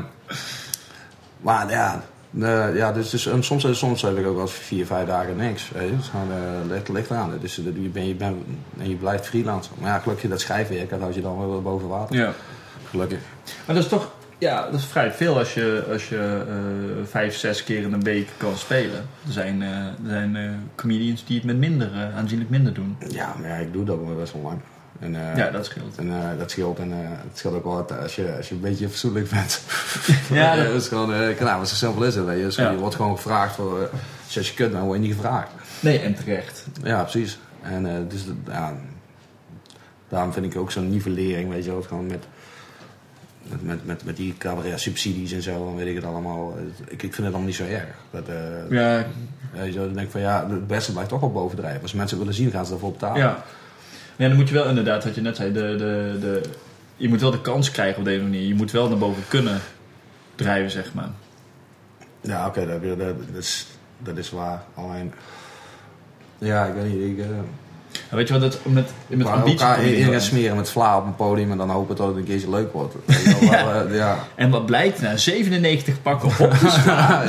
maar 1.41 1.69
ja, 1.69 2.03
eh, 2.39 2.75
ja 2.75 2.91
dus, 2.91 3.09
dus, 3.09 3.25
en 3.25 3.43
soms, 3.43 3.77
soms 3.77 4.01
heb 4.01 4.17
ik 4.17 4.25
ook 4.27 4.35
wel 4.35 4.47
vier, 4.47 4.85
vijf 4.85 5.07
dagen 5.07 5.35
niks. 5.35 5.69
Weet 5.73 5.89
je? 5.89 5.95
Eh, 6.13 6.69
ligt, 6.69 6.89
ligt 6.89 7.09
eraan. 7.09 7.31
Dus 7.41 7.57
eh, 7.59 7.65
je, 7.65 7.71
ben, 7.89 8.07
je, 8.07 8.15
bent 8.15 8.35
en 8.79 8.89
je 8.89 8.95
blijft 8.95 9.27
freelancer. 9.27 9.71
Maar 9.79 9.89
ja, 9.91 9.99
gelukkig 9.99 10.29
dat 10.29 10.41
schrijfwerk, 10.41 10.89
dat 10.89 10.99
houd 10.99 11.15
je 11.15 11.21
dan 11.21 11.37
wel 11.49 11.61
boven 11.61 11.87
water. 11.87 12.15
Ja. 12.15 12.33
Gelukkig. 12.89 13.19
Maar 13.65 13.75
dat 13.75 13.83
is 13.83 13.89
toch 13.89 14.11
ja, 14.39 14.65
dat 14.71 14.73
is 14.79 14.85
vrij 14.85 15.11
veel 15.11 15.37
als 15.37 15.53
je, 15.53 15.85
als 15.91 16.09
je 16.09 16.43
eh, 16.47 17.05
vijf, 17.09 17.35
zes 17.35 17.63
keer 17.63 17.81
in 17.81 17.93
een 17.93 18.03
week 18.03 18.27
kan 18.37 18.55
spelen. 18.57 19.05
Er 19.27 19.31
zijn, 19.33 19.61
eh, 19.61 19.69
er 19.85 19.93
zijn 20.07 20.35
eh, 20.35 20.49
comedians 20.75 21.25
die 21.25 21.35
het 21.35 21.45
met 21.45 21.57
minder, 21.57 21.89
aanzienlijk 22.15 22.49
minder 22.49 22.73
doen. 22.73 22.97
Ja, 23.09 23.35
maar 23.39 23.49
ja, 23.49 23.55
ik 23.55 23.73
doe 23.73 23.85
dat 23.85 23.97
wel 24.05 24.15
best 24.15 24.33
wel 24.33 24.41
lang. 24.41 24.59
En, 24.99 25.13
Ja, 25.35 25.49
dat 25.49 25.65
scheelt. 25.65 25.97
En 25.97 26.11
dat 26.37 26.51
scheelt. 26.51 26.79
En 26.79 26.91
het 26.93 27.37
scheelt 27.37 27.53
ook 27.55 27.63
wel 27.63 27.91
als 28.01 28.15
je, 28.15 28.33
als 28.37 28.49
je 28.49 28.55
een 28.55 28.61
beetje 28.61 28.89
fatsoenlijk 28.89 29.29
bent. 29.29 29.61
Ja, 30.33 30.55
dat- 30.55 30.73
is 30.73 30.87
gewoon, 30.87 31.09
nou, 31.39 31.65
zo 31.65 31.75
simpel 31.75 32.03
is 32.03 32.15
het. 32.15 32.25
Weet 32.25 32.37
je. 32.37 32.43
Dus 32.43 32.55
Ja. 32.55 32.69
je 32.71 32.77
wordt 32.77 32.95
gewoon 32.95 33.15
gevraagd 33.15 33.55
voor, 33.55 33.89
dus 34.27 34.37
als 34.37 34.47
je 34.49 34.53
kunt, 34.55 34.71
dan 34.71 34.81
word 34.81 34.99
je 35.01 35.05
niet 35.07 35.15
gevraagd. 35.15 35.51
Nee, 35.79 35.99
en 35.99 36.13
terecht. 36.15 36.65
Ja, 36.83 37.01
precies. 37.01 37.39
En 37.61 38.07
dus 38.09 38.25
ja, 38.47 38.73
daarom 40.09 40.33
vind 40.33 40.45
ik 40.45 40.55
ook 40.59 40.71
zo'n 40.71 40.89
nivellering, 40.89 41.49
weet 41.49 41.65
je 41.65 41.71
wel, 41.71 41.81
gewoon 41.81 42.07
met, 42.07 42.25
met, 43.49 43.63
met, 43.63 43.85
met, 43.85 44.03
met 44.03 44.17
die 44.17 44.35
cabaret 44.37 44.79
subsidies 44.79 45.31
en 45.31 45.41
zo, 45.41 45.65
dan 45.65 45.75
weet 45.75 45.87
ik 45.87 45.95
het 45.95 46.03
allemaal. 46.03 46.57
Ik, 46.85 46.91
ik 46.91 46.99
vind 46.99 47.15
het 47.17 47.25
allemaal 47.25 47.41
niet 47.41 47.55
zo 47.55 47.65
erg. 47.65 47.95
Dat, 48.11 48.27
eh, 48.27 48.69
Ja, 48.69 49.05
weet 49.53 49.73
je, 49.73 49.79
dan 49.79 49.93
denk 49.93 50.05
ik 50.05 50.11
van 50.11 50.21
ja, 50.21 50.49
het 50.49 50.67
beste 50.67 50.91
blijft 50.91 51.09
toch 51.09 51.19
wel 51.19 51.31
bovendrijven. 51.31 51.81
Als 51.81 51.93
mensen 51.93 52.17
willen 52.17 52.33
zien, 52.33 52.51
gaan 52.51 52.65
ze 52.65 52.73
ervoor 52.73 52.91
betalen. 52.91 53.21
ja. 53.21 53.43
ja, 54.15 54.27
dan 54.27 54.37
moet 54.37 54.47
je 54.47 54.53
wel 54.53 54.67
inderdaad, 54.67 55.03
wat 55.03 55.15
je 55.15 55.21
net 55.21 55.35
zei, 55.35 55.53
de, 55.53 55.75
de, 55.77 56.17
de, 56.19 56.41
je 56.95 57.09
moet 57.09 57.21
wel 57.21 57.31
de 57.31 57.41
kans 57.41 57.71
krijgen 57.71 57.99
op 57.99 58.05
deze 58.05 58.21
manier. 58.21 58.47
Je 58.47 58.55
moet 58.55 58.71
wel 58.71 58.89
naar 58.89 58.97
boven 58.97 59.23
kunnen 59.27 59.59
drijven, 60.35 60.71
zeg 60.71 60.93
maar. 60.93 61.09
Ja, 62.21 62.47
oké, 62.47 62.67
dat, 62.67 62.83
dat, 62.83 62.97
dat, 62.97 63.15
is, 63.37 63.67
dat 63.97 64.17
is 64.17 64.29
waar. 64.29 64.63
Alleen, 64.73 65.13
ja, 66.37 66.65
ik 66.65 66.73
weet 66.73 66.93
niet. 66.93 67.17
Ik, 67.17 67.25
eh, 67.25 67.25
En 68.09 68.17
weet 68.17 68.27
je 68.27 68.39
wat, 68.39 68.51
dat, 68.51 68.59
met, 68.63 68.91
met 69.07 69.17
maar 69.17 69.33
ambitie 69.33 69.59
elkaar 69.59 69.83
in, 69.83 70.11
gaan 70.11 70.21
smeren 70.21 70.55
met 70.55 70.69
vla 70.69 70.97
op 70.97 71.05
een 71.05 71.15
podium 71.15 71.51
en 71.51 71.57
dan 71.57 71.69
hopen 71.69 71.95
dat 71.95 72.07
het 72.07 72.15
een 72.15 72.23
keertje 72.23 72.49
leuk 72.49 72.73
wordt. 72.73 72.95
Wel, 73.05 73.49
maar, 73.49 73.85
eh, 73.85 73.95
ja. 73.95 74.27
En 74.35 74.49
wat 74.49 74.65
blijkt 74.65 75.01
na 75.01 75.17
97 75.17 76.01
pakken 76.01 76.31
hopjes, 76.31 76.75
ja, 76.85 77.23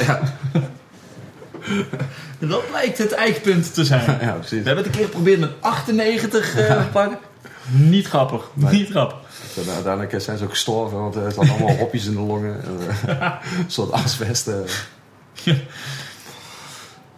dat 2.38 2.68
blijkt 2.70 2.98
het 2.98 3.12
eikpunt 3.12 3.74
te 3.74 3.84
zijn. 3.84 4.18
ja, 4.20 4.32
precies. 4.32 4.62
We 4.62 4.66
hebben 4.66 4.76
het 4.76 4.86
een 4.86 4.98
keer 4.98 5.04
geprobeerd 5.04 5.40
met 5.40 5.50
98 5.60 6.56
eh, 6.56 6.82
pakken. 6.92 7.18
Niet 7.66 8.06
grappig. 8.06 8.50
Nee. 8.54 8.72
Niet 8.72 8.90
grappig. 8.90 9.18
En 9.56 9.72
uiteindelijk 9.74 10.22
zijn 10.22 10.38
ze 10.38 10.44
ook 10.44 10.50
gestorven, 10.50 10.98
want 10.98 11.14
er 11.14 11.32
zaten 11.32 11.50
allemaal 11.50 11.76
hopjes 11.76 12.06
in 12.06 12.12
de 12.12 12.20
longen. 12.20 12.62
En, 12.64 12.78
eh, 13.18 13.32
een 13.58 13.70
soort 13.70 13.92
asbest. 13.92 14.50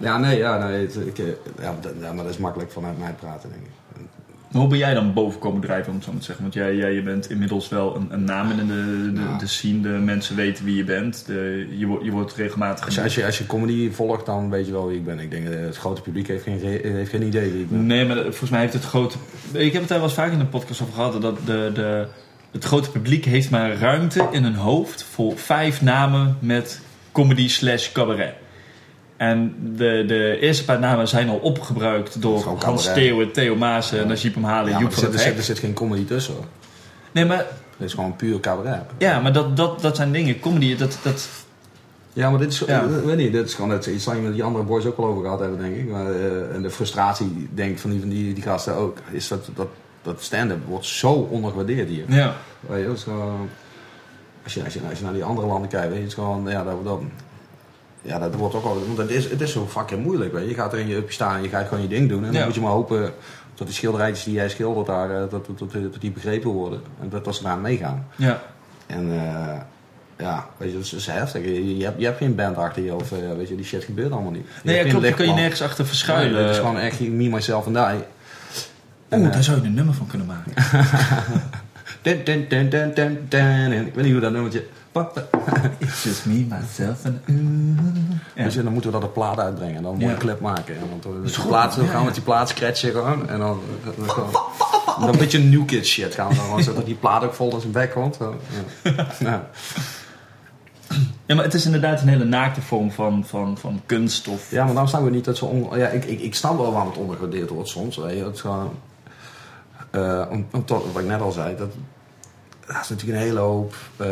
Eh. 0.02 0.08
Ja, 0.08 0.18
nee, 0.18 0.38
ja, 0.38 0.66
nee 0.68 0.80
het- 0.86 0.96
ik, 1.06 1.18
eh, 1.18 1.24
ja, 1.60 1.74
dat- 1.80 1.92
ja, 2.00 2.12
maar 2.12 2.24
dat 2.24 2.32
is 2.32 2.38
makkelijk 2.38 2.70
vanuit 2.72 2.98
mij 2.98 3.12
praten, 3.20 3.48
denk 3.50 3.62
ik. 3.62 3.70
Hoe 4.52 4.66
ben 4.68 4.78
jij 4.78 4.94
dan 4.94 5.12
boven 5.12 5.38
komen 5.40 5.60
drijven, 5.60 5.88
om 5.88 5.94
het 5.94 6.04
zo 6.04 6.10
maar 6.10 6.20
te 6.20 6.26
zeggen? 6.26 6.44
Want 6.44 6.54
jij, 6.56 6.74
jij 6.76 6.92
je 6.92 7.02
bent 7.02 7.30
inmiddels 7.30 7.68
wel 7.68 7.96
een, 7.96 8.06
een 8.10 8.24
naam 8.24 8.50
in 8.50 8.56
de, 8.56 9.10
de, 9.14 9.20
Ja. 9.20 9.38
de 9.38 9.46
scene. 9.46 9.80
De 9.80 9.88
mensen 9.88 10.36
weten 10.36 10.64
wie 10.64 10.76
je 10.76 10.84
bent. 10.84 11.26
De, 11.26 11.66
je, 11.76 11.86
wordt- 11.86 12.04
je 12.04 12.10
wordt 12.10 12.32
regelmatig... 12.34 12.84
Als 12.84 12.94
je, 12.94 13.02
als, 13.02 13.14
je, 13.14 13.24
als 13.24 13.38
je 13.38 13.46
comedy 13.46 13.90
volgt, 13.90 14.26
dan 14.26 14.50
weet 14.50 14.66
je 14.66 14.72
wel 14.72 14.86
wie 14.86 14.96
ik 14.96 15.04
ben. 15.04 15.18
Ik 15.18 15.30
denk, 15.30 15.48
eh, 15.48 15.60
het 15.60 15.76
grote 15.76 16.00
publiek 16.02 16.28
heeft 16.28 16.42
geen, 16.42 16.58
heeft 16.82 17.10
geen 17.10 17.22
idee 17.26 17.50
wie 17.52 17.60
ik 17.62 17.70
ben. 17.70 17.86
Nee, 17.86 18.06
maar 18.06 18.14
dat- 18.16 18.24
volgens 18.24 18.50
mij 18.50 18.60
heeft 18.60 18.72
het 18.72 18.84
grote... 18.84 19.16
Ik 19.52 19.72
heb 19.72 19.80
het 19.80 19.88
daar 19.88 19.98
wel 19.98 20.06
eens 20.08 20.16
vaak 20.16 20.32
in 20.32 20.38
de 20.38 20.44
podcast 20.44 20.82
over 20.82 20.94
gehad. 20.94 21.22
Dat 21.22 21.36
de, 21.46 21.70
de, 21.74 22.06
het 22.50 22.64
grote 22.64 22.90
publiek 22.90 23.24
heeft 23.24 23.50
maar 23.50 23.72
ruimte 23.76 24.28
in 24.30 24.42
hun 24.44 24.54
hoofd 24.54 25.02
voor 25.04 25.38
vijf 25.38 25.82
namen 25.82 26.36
met 26.40 26.80
comedy 27.12 27.48
slash 27.48 27.92
cabaret. 27.92 28.34
En 29.30 29.54
de, 29.76 30.04
de 30.06 30.38
eerste 30.40 30.64
paar 30.64 30.78
namen 30.78 31.08
zijn 31.08 31.28
al 31.28 31.36
opgebruikt 31.36 32.22
door 32.22 32.42
Hans 32.44 32.60
cabaret. 32.64 32.94
Theeuwen, 32.94 33.32
Theo 33.32 33.56
Maassen, 33.56 33.98
Ja. 33.98 34.04
Najib 34.04 34.36
Amhalen, 34.36 34.72
Ja, 34.72 34.78
Joep 34.78 34.90
er, 34.90 34.96
van 34.98 35.12
er, 35.12 35.18
zit, 35.18 35.36
er 35.36 35.42
zit 35.42 35.58
geen 35.58 35.72
comedy 35.74 36.04
tussen 36.04 36.34
hoor. 36.34 36.44
Nee, 37.12 37.24
maar, 37.24 37.36
Het 37.38 37.86
is 37.88 37.94
gewoon 37.94 38.16
puur 38.16 38.40
cabaret. 38.40 38.82
ja, 38.98 39.20
maar 39.20 39.32
dat, 39.32 39.56
dat, 39.56 39.80
dat 39.80 39.96
zijn 39.96 40.12
dingen. 40.12 40.40
Comedy, 40.40 40.76
dat, 40.76 40.98
dat, 41.02 41.28
Ja, 42.12 42.30
maar 42.30 42.38
dit 42.38 42.52
is, 42.52 42.58
Ja. 42.58 42.82
eh, 42.82 42.88
weet 43.04 43.16
niet, 43.16 43.32
dit 43.32 43.46
is 43.46 43.54
gewoon 43.54 43.70
net 43.70 43.86
iets 43.86 44.04
waar 44.04 44.16
je 44.16 44.22
met 44.22 44.32
die 44.32 44.42
andere 44.42 44.64
boys 44.64 44.84
ook 44.84 44.96
wel 44.96 45.06
over 45.06 45.22
gehad 45.22 45.40
hebben, 45.40 45.58
denk 45.58 45.76
ik. 45.76 45.88
Maar, 45.90 46.06
eh, 46.14 46.54
en 46.54 46.62
de 46.62 46.70
frustratie, 46.70 47.48
denk 47.54 47.70
ik, 47.70 47.78
van 47.78 47.90
die, 47.90 48.00
van 48.00 48.08
die, 48.08 48.34
die 48.34 48.42
gasten 48.42 48.74
ook, 48.74 48.98
is 49.10 49.28
dat, 49.28 49.48
dat, 49.54 49.68
dat 50.02 50.22
stand-up 50.22 50.66
wordt 50.66 50.86
zo 50.86 51.12
ondergewaardeerd 51.12 51.88
hier. 51.88 52.04
ja. 52.08 52.34
Weet 52.60 52.80
je, 52.80 52.86
dat 52.86 52.96
is 52.96 53.02
gewoon, 53.02 53.48
als, 54.44 54.54
je, 54.54 54.64
als, 54.64 54.74
je, 54.74 54.80
als 54.88 54.98
je 54.98 55.04
naar 55.04 55.12
die 55.14 55.24
andere 55.24 55.46
landen 55.46 55.68
kijkt, 55.68 55.86
weet 55.86 55.94
je, 55.96 56.00
het 56.02 56.08
is 56.10 56.14
gewoon, 56.14 56.46
ja, 56.48 56.64
dat, 56.64 56.84
dat, 56.84 57.00
ja, 58.02 58.18
dat 58.18 58.34
wordt 58.34 58.54
ook 58.54 58.64
al, 58.64 58.86
want 58.86 58.98
het 58.98 59.10
is, 59.10 59.30
het 59.30 59.40
is 59.40 59.52
zo 59.52 59.66
fucking 59.66 60.02
moeilijk. 60.02 60.32
Weet 60.32 60.42
je. 60.42 60.48
je 60.48 60.54
gaat 60.54 60.72
er 60.72 60.78
in 60.78 60.88
je 60.88 60.96
upje 60.96 61.12
staan 61.12 61.36
en 61.36 61.42
je 61.42 61.48
gaat 61.48 61.68
gewoon 61.68 61.82
je 61.82 61.88
ding 61.88 62.08
doen. 62.08 62.24
En 62.24 62.32
dan 62.32 62.44
moet 62.44 62.54
je 62.54 62.60
maar 62.60 62.70
hopen 62.70 63.12
dat 63.54 63.66
die 63.66 63.76
schilderijtjes 63.76 64.24
die 64.24 64.34
jij 64.34 64.48
schildert 64.48 64.86
daar, 64.86 65.10
eh, 65.10 65.30
dat, 65.30 65.30
dat, 65.30 65.58
dat, 65.58 65.72
dat 65.72 66.00
die 66.00 66.10
begrepen 66.10 66.50
worden. 66.50 66.80
En 67.00 67.08
dat, 67.08 67.24
dat 67.24 67.34
ze 67.34 67.42
daar 67.42 67.58
meegaan. 67.58 68.06
Ja. 68.16 68.42
En 68.86 69.12
eh, 69.12 69.60
ja, 70.18 70.46
weet 70.56 70.68
je, 70.68 70.74
dat 70.74 70.84
is, 70.84 70.90
dat 70.90 71.00
is 71.00 71.06
heftig. 71.06 71.44
Je, 71.44 71.76
je, 71.76 71.84
hebt, 71.84 71.98
je 72.00 72.04
hebt 72.04 72.18
geen 72.18 72.34
band 72.34 72.56
achter 72.56 72.82
je 72.82 72.94
of 72.94 73.12
eh, 73.12 73.18
weet 73.36 73.48
je, 73.48 73.56
die 73.56 73.64
shit 73.64 73.84
gebeurt 73.84 74.12
allemaal 74.12 74.30
niet. 74.30 74.46
Je 74.46 74.60
Nee, 74.62 74.76
ja, 74.76 74.90
klopt. 74.90 75.04
Daar 75.04 75.14
kan 75.14 75.26
je 75.26 75.32
nergens 75.32 75.62
achter 75.62 75.86
verschuilen. 75.86 76.42
Het 76.42 76.50
is 76.50 76.56
gewoon 76.56 76.78
echt 76.78 77.00
me, 77.00 77.28
myself 77.28 77.66
en 77.66 77.72
I. 77.72 78.04
Oeh, 79.10 79.26
eh, 79.26 79.32
daar 79.32 79.42
zou 79.42 79.60
je 79.60 79.66
een 79.66 79.74
nummer 79.74 79.94
van 79.94 80.06
kunnen 80.06 80.26
maken. 80.26 80.52
Ik 83.86 83.94
weet 83.94 84.04
niet 84.04 84.12
hoe 84.12 84.20
dat 84.20 84.32
nummertje... 84.32 84.64
It's 85.78 86.02
just 86.06 86.26
me, 86.26 86.46
myself 86.48 87.04
and 87.04 87.18
Ja. 88.34 88.44
Je, 88.48 88.62
dan 88.62 88.72
moeten 88.72 88.90
we 88.92 88.98
dat 88.98 89.08
op 89.08 89.14
plaat 89.14 89.38
uitbrengen 89.38 89.76
en 89.76 89.82
dan 89.82 89.92
een 89.92 89.98
mooie 89.98 90.12
Ja. 90.12 90.18
clip 90.18 90.40
maken. 90.40 90.74
En 90.74 90.80
dan, 91.00 91.12
dan, 91.12 91.24
is 91.24 91.36
goed. 91.36 91.48
plaat, 91.48 91.76
dan 91.76 91.84
gaan 91.84 91.92
we 91.94 91.98
ja. 91.98 92.04
met 92.04 92.14
die 92.14 92.22
plaat 92.22 92.48
scratchen 92.48 92.90
gewoon. 92.92 93.28
En 93.28 93.38
dan, 93.38 93.60
dan, 93.96 94.10
gewoon, 94.10 94.30
dan 95.00 95.08
een 95.08 95.18
beetje 95.18 95.38
new 95.38 95.64
kid 95.66 95.86
shit 95.86 96.14
gaan 96.14 96.28
we 96.28 96.34
dan 96.34 96.44
gewoon 96.44 96.62
zodat 96.62 96.84
die 96.86 96.94
plaat 96.94 97.22
ook 97.24 97.34
vol 97.34 97.54
in 97.54 97.60
zijn 97.60 97.72
bek 97.72 97.90
komt. 97.90 98.16
Zo, 98.16 98.34
Ja. 98.82 99.06
Ja. 99.18 99.46
Ja, 101.26 101.34
maar 101.34 101.44
het 101.44 101.54
is 101.54 101.64
inderdaad 101.64 102.00
een 102.02 102.08
hele 102.08 102.24
naakte 102.24 102.60
vorm 102.62 102.90
van, 102.92 103.24
van, 103.26 103.58
van 103.58 103.80
kunst 103.86 104.28
of... 104.28 104.50
Ja, 104.50 104.58
maar 104.58 104.68
daarom 104.72 104.88
staan 104.88 105.04
we 105.04 105.10
niet 105.10 105.24
dat 105.24 105.36
zo 105.36 105.44
on... 105.44 105.78
Ja, 105.78 105.88
ik, 105.88 106.04
ik, 106.04 106.20
ik 106.20 106.34
snap 106.34 106.56
wel 106.58 106.72
waarom 106.72 106.88
het 106.90 106.98
ondergewaardeerd 106.98 107.50
wordt 107.50 107.68
soms. 107.68 107.96
Weet 107.96 108.16
je. 108.18 108.24
Het 108.24 108.34
is 108.34 108.40
gewoon... 108.40 108.74
eh, 109.90 110.22
om, 110.30 110.46
om 110.52 110.64
tot- 110.64 110.92
wat 110.92 111.02
ik 111.02 111.08
net 111.08 111.20
al 111.20 111.32
zei, 111.32 111.56
dat, 111.56 111.70
dat 112.66 112.76
is 112.82 112.88
natuurlijk 112.88 113.18
een 113.18 113.24
hele 113.26 113.38
hoop... 113.40 113.74
eh, 113.96 114.06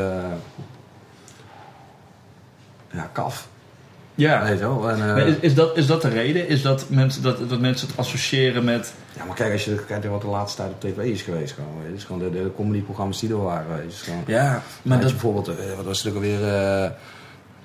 ja, 2.90 3.10
kaf. 3.12 3.48
Ja. 4.14 4.42
Weet 4.42 4.58
je 4.58 4.64
wel. 4.64 4.90
En, 4.90 5.16
eh, 5.16 5.26
is, 5.26 5.34
is, 5.40 5.54
dat, 5.54 5.76
is 5.76 5.86
dat 5.86 6.02
de 6.02 6.08
reden? 6.08 6.48
Is 6.48 6.62
dat 6.62 6.84
mensen, 6.88 7.22
dat, 7.22 7.48
dat 7.48 7.60
mensen 7.60 7.88
het 7.88 7.96
associëren 7.96 8.64
met... 8.64 8.92
ja, 9.16 9.24
maar 9.24 9.36
kijk, 9.36 9.52
als 9.52 9.64
je 9.64 9.84
kijkt 9.84 10.02
naar 10.02 10.12
wat 10.12 10.20
de 10.20 10.26
laatste 10.26 10.56
tijd 10.62 10.72
op 10.72 10.80
tv 10.80 10.96
is 10.98 11.22
geweest. 11.22 11.52
Gewoon, 11.52 11.78
weet 11.80 11.88
je. 11.88 11.94
Is 11.96 12.04
gewoon 12.04 12.20
de, 12.20 12.30
de 12.30 12.50
comedyprogramma's 12.56 13.20
die 13.20 13.30
er 13.30 13.42
waren. 13.42 13.76
Weet 13.76 13.98
je. 13.98 14.04
Gewoon, 14.04 14.22
Ja, 14.26 14.62
maar 14.82 15.00
dat 15.00 15.10
bijvoorbeeld, 15.10 15.48
eh, 15.48 15.76
wat 15.76 15.84
was 15.84 15.98
het 16.02 16.08
ook 16.08 16.14
alweer... 16.14 16.48
eh 16.48 16.90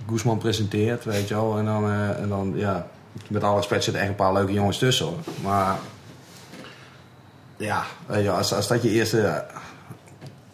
Guzman 0.10 0.38
presenteert, 0.38 1.04
weet 1.04 1.28
je 1.28 1.34
wel. 1.34 1.58
En 1.58 1.66
dan, 1.66 1.92
en 1.92 2.30
dan 2.30 2.54
ja... 2.56 2.88
Met 3.28 3.44
alle 3.44 3.56
respect 3.56 3.84
zitten 3.84 4.02
echt 4.02 4.12
een 4.12 4.18
paar 4.18 4.34
leuke 4.34 4.54
jongens 4.54 4.78
tussen 4.78 5.06
hoor. 5.06 5.18
Maar... 5.44 5.78
Ja, 7.58 7.84
weet 8.06 8.24
je, 8.24 8.32
als, 8.32 8.54
als 8.54 8.68
dat 8.68 8.84
je 8.84 8.90
eerste... 8.90 9.46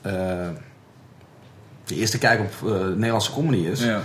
eh 0.02 0.48
je 1.86 1.96
eerste 1.96 2.18
kijk 2.18 2.40
op 2.40 2.70
Nederlandse 2.96 3.32
comedy 3.32 3.68
is... 3.68 3.84
Ja. 3.84 4.02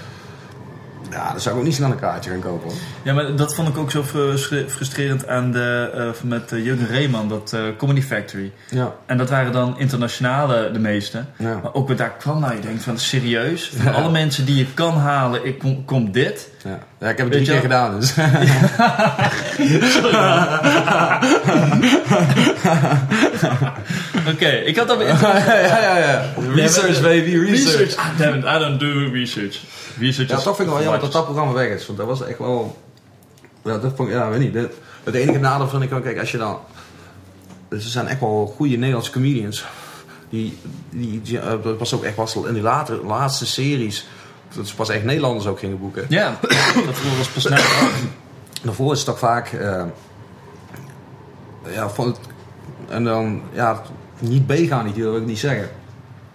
Ja. 1.11 1.31
dan 1.31 1.41
zou 1.41 1.55
ik 1.55 1.61
ook 1.61 1.67
niet 1.67 1.75
snel 1.77 1.91
een 1.91 1.99
kaartje 1.99 2.31
gaan 2.31 2.41
kopen 2.41 2.69
hoor. 2.69 2.79
ja, 3.03 3.13
maar 3.13 3.37
dat 3.37 3.55
vond 3.55 3.69
ik 3.69 3.77
ook 3.77 3.91
zo 3.91 4.03
frustre- 4.03 4.65
frustrerend 4.69 5.29
aan 5.29 5.53
de, 5.53 5.91
eh, 5.95 6.03
met 6.23 6.53
eh, 6.53 6.65
Jurgen 6.65 6.87
Reeman, 6.87 7.29
dat 7.29 7.53
eh, 7.53 7.61
Comedy 7.79 8.03
Factory. 8.03 8.53
Ja, 8.71 8.93
En 9.07 9.17
dat 9.17 9.31
waren 9.31 9.53
dan 9.53 9.79
internationale 9.79 10.71
de 10.73 10.79
meeste. 10.79 11.25
ja. 11.37 11.61
Maar 11.63 11.75
ook 11.75 11.97
daar 11.97 12.13
kwam, 12.19 12.41
nou 12.41 12.55
je 12.55 12.61
denkt 12.61 12.83
van 12.83 12.99
serieus? 12.99 13.71
Van 13.83 13.95
alle 13.95 14.11
mensen 14.11 14.45
die 14.45 14.57
je 14.57 14.67
kan 14.75 14.95
halen, 14.99 15.45
ik 15.47 15.59
kom, 15.59 15.85
komt 15.85 16.15
dit? 16.15 16.49
Ja. 16.65 16.79
ja, 17.01 17.09
ik 17.09 17.17
heb 17.19 17.27
het 17.27 17.35
drie 17.35 17.47
keer 17.47 17.61
gedaan 17.61 18.01
dus. 18.01 18.15
Oké, 24.33 24.49
ik 24.49 24.77
had 24.77 24.89
dat 24.89 25.01
ja, 25.01 25.81
ja, 25.81 25.99
ja. 25.99 26.25
Research 26.55 27.01
baby, 27.03 27.37
research. 27.39 27.97
Ah, 27.97 28.07
damn 28.19 28.39
it, 28.39 28.45
I 28.45 28.59
don't 28.59 28.81
do 28.81 29.11
research. 29.13 29.59
Research 29.99 30.29
Ja, 30.31 30.37
toch 30.37 30.57
vind 30.57 30.69
ik 30.69 30.75
wel 30.75 30.83
jammer 30.83 31.01
dat 31.01 31.13
dat 31.13 31.25
programma 31.25 31.53
weg 31.53 31.69
is. 31.69 31.87
Want 31.87 31.99
dat 31.99 32.07
was 32.07 32.23
echt 32.25 32.39
wel... 32.39 32.77
Ja, 33.65 33.79
dat 33.79 33.93
vond 33.97 34.09
ik, 34.09 34.15
ja, 34.15 34.29
weet 34.29 34.41
niet. 34.41 34.55
Dat- 34.55 34.71
het 35.05 35.15
enige 35.15 35.39
nadeel 35.39 35.69
vind 35.69 35.83
ik 35.83 35.91
wel, 35.91 36.01
kijk, 36.01 36.19
als 36.19 36.31
je 36.31 36.39
dan... 36.39 36.59
Er 37.69 37.81
zijn 37.81 38.07
echt 38.07 38.21
wel 38.21 38.53
goede 38.57 38.77
Nederlandse 38.77 39.11
comedians. 39.11 39.65
Die, 40.31 40.59
die, 40.91 41.23
die 41.23 41.39
eh, 41.39 41.63
dat 41.63 41.79
was 41.79 41.95
ook 41.95 42.05
echt 42.05 42.17
was 42.17 42.35
in 42.37 42.53
die 42.55 42.63
later, 42.63 43.07
laatste 43.07 43.47
series... 43.47 44.07
Dat 44.57 44.69
ze 44.69 44.75
pas 44.75 44.89
echt 44.89 45.05
Nederlanders 45.05 45.47
ook 45.47 45.59
gingen 45.59 45.79
boeken. 45.81 46.07
Ja, 46.09 46.39
dat 46.87 47.03
was 47.19 47.29
pas. 47.29 47.43
Daarvoor 48.63 48.93
is 48.93 48.99
het 48.99 49.07
toch 49.09 49.19
vaak... 49.19 49.53
eh, 49.53 49.85
ja, 51.73 51.89
van, 51.89 52.17
en 52.89 53.05
dan... 53.05 53.43
Ja, 53.53 53.83
niet 54.19 54.47
B 54.47 54.53
gaan 54.53 54.85
niet, 54.85 54.95
dat 54.95 55.05
wil 55.05 55.17
ik 55.17 55.27
niet 55.27 55.39
zeggen. 55.39 55.69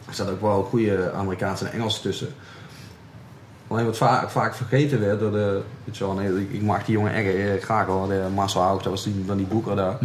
Er 0.08 0.14
zaten 0.14 0.34
ook 0.34 0.42
wel 0.42 0.64
goede 0.64 1.12
Amerikaanse 1.12 1.66
en 1.66 1.72
Engelse 1.72 2.02
tussen. 2.02 2.28
Alleen 3.72 3.86
wat 3.86 3.98
vaak, 3.98 4.30
vaak 4.30 4.56
vergeten 4.56 5.00
werd 5.00 5.20
door 5.20 5.32
de... 5.32 5.62
Nee, 6.16 6.42
ik, 6.42 6.52
ik 6.52 6.62
mag 6.62 6.86
die 6.86 6.94
jongen 6.96 7.14
echt 7.14 7.36
eh, 7.36 7.64
graag 7.64 7.86
wel. 7.86 8.08
De 8.08 8.22
Marcel 8.36 8.62
Hoog, 8.62 8.82
dat 8.82 8.92
was 8.92 9.04
die, 9.04 9.26
dan 9.26 9.38
die 9.38 9.46
boeker 9.46 9.76
daar. 9.76 9.98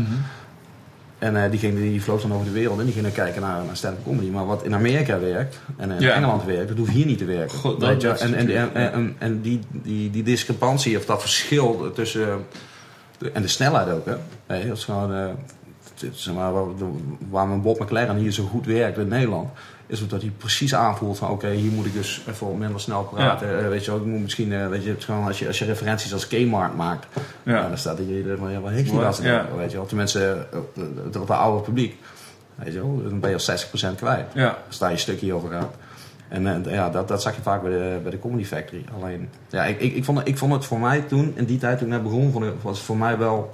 En 1.18 1.44
eh, 1.44 1.50
die, 1.50 1.58
ging, 1.58 1.74
die 1.78 2.02
vloog 2.02 2.20
dan 2.20 2.32
over 2.32 2.44
de 2.46 2.52
wereld 2.52 2.78
en 2.78 2.84
die 2.84 2.92
ging 2.92 3.04
dan 3.04 3.14
kijken 3.14 3.42
naar, 3.42 3.64
naar 3.64 3.76
stand-up 3.76 4.04
comedy. 4.04 4.30
Maar 4.30 4.46
wat 4.46 4.62
in 4.64 4.74
Amerika 4.74 5.18
werkt 5.20 5.60
en 5.76 5.90
in 5.90 6.00
Ja. 6.00 6.14
Engeland 6.14 6.44
werkt, 6.44 6.68
dat 6.68 6.76
hoeft 6.76 6.90
hier 6.90 7.06
niet 7.06 7.18
te 7.18 7.24
werken. 7.24 7.58
God, 7.58 7.80
dat- 7.80 8.02
je? 8.02 8.08
en, 8.08 8.34
en, 8.34 8.50
en, 8.74 8.92
en, 8.92 9.16
en 9.18 9.40
die, 9.40 9.60
die, 9.70 10.10
die 10.10 10.22
discrepantie 10.22 10.96
of 10.98 11.04
dat 11.04 11.20
verschil 11.20 11.90
tussen... 11.94 12.44
de- 13.18 13.30
en 13.30 13.42
de 13.42 13.48
snelheid 13.48 13.88
ook, 13.90 14.06
hè. 14.06 14.14
Nee, 14.48 14.68
dat 14.68 14.76
is 14.76 14.84
gewoon... 14.84 15.14
eh, 15.14 15.24
zeg 16.12 16.34
maar, 16.34 16.52
waar, 16.52 16.64
waar 17.30 17.46
mijn 17.48 17.62
Bob 17.62 17.80
McLaren 17.80 18.16
hier 18.16 18.32
zo 18.32 18.44
goed 18.44 18.66
werkt 18.66 18.98
in 18.98 19.08
Nederland... 19.08 19.48
is 19.86 20.08
dat 20.08 20.20
hij 20.20 20.32
precies 20.36 20.74
aanvoelt 20.74 21.18
van... 21.18 21.30
oké, 21.30 21.50
hier 21.50 21.70
moet 21.72 21.86
ik 21.86 21.92
dus 21.92 22.22
even 22.28 22.58
minder 22.58 22.80
snel 22.80 23.02
praten. 23.04 23.58
Eh, 23.62 23.68
weet 23.68 23.84
je 23.84 23.90
wel, 23.90 24.00
ik 24.00 24.06
moet 24.06 24.20
misschien... 24.22 24.52
eh, 24.52 24.68
weet 24.68 24.84
je, 24.84 24.94
gewoon 24.98 25.26
als 25.26 25.38
je, 25.38 25.46
als 25.46 25.58
je 25.58 25.64
referenties 25.64 26.12
als 26.12 26.26
Kmart 26.26 26.76
maakt... 26.76 27.06
Ja. 27.42 27.68
Dan 27.68 27.78
staat 27.78 27.98
hier 27.98 28.36
van, 28.38 28.50
ja, 28.50 28.60
wat 28.60 28.70
heeft 28.70 28.84
die 28.84 28.94
Wat? 28.94 29.04
gast 29.04 29.22
nou? 29.22 29.34
Ja. 29.34 29.46
Weet 29.56 29.70
je 29.70 29.76
wel, 29.76 29.86
tenminste, 29.86 30.46
op 30.54 30.74
het, 31.04 31.16
op 31.16 31.28
het 31.28 31.38
oude 31.38 31.62
publiek. 31.62 31.96
Weet 32.54 32.72
je 32.72 32.78
wel, 32.80 33.02
dan 33.08 33.20
ben 33.20 33.30
je 33.30 33.36
al 33.36 33.92
60% 33.92 33.94
kwijt. 33.96 34.26
Ja. 34.34 34.58
Als 34.66 34.78
daar 34.78 34.90
je 34.90 34.96
stukje 34.96 35.34
over 35.34 35.50
gaat. 35.50 35.74
En 36.28 36.64
eh, 36.66 36.72
ja, 36.72 36.90
dat, 36.90 37.08
dat 37.08 37.22
zag 37.22 37.36
je 37.36 37.42
vaak 37.42 37.62
bij 37.62 37.70
de, 37.70 37.98
bij 38.02 38.10
de 38.10 38.18
Comedy 38.18 38.44
Factory. 38.44 38.84
Alleen, 39.00 39.28
ja, 39.48 39.64
ik, 39.64 39.80
ik, 39.80 39.94
ik, 39.94 40.04
vond, 40.04 40.18
het- 40.18 40.28
ik 40.28 40.38
vond 40.38 40.52
het 40.52 40.64
voor 40.64 40.78
mij 40.80 41.00
toen, 41.00 41.32
in 41.36 41.44
die 41.44 41.58
tijd 41.58 41.78
toen 41.78 41.86
ik 41.86 41.92
net 41.92 42.02
begon, 42.02 42.32
vond 42.32 42.44
was 42.62 42.76
het 42.76 42.86
voor 42.86 42.96
mij 42.96 43.18
wel... 43.18 43.52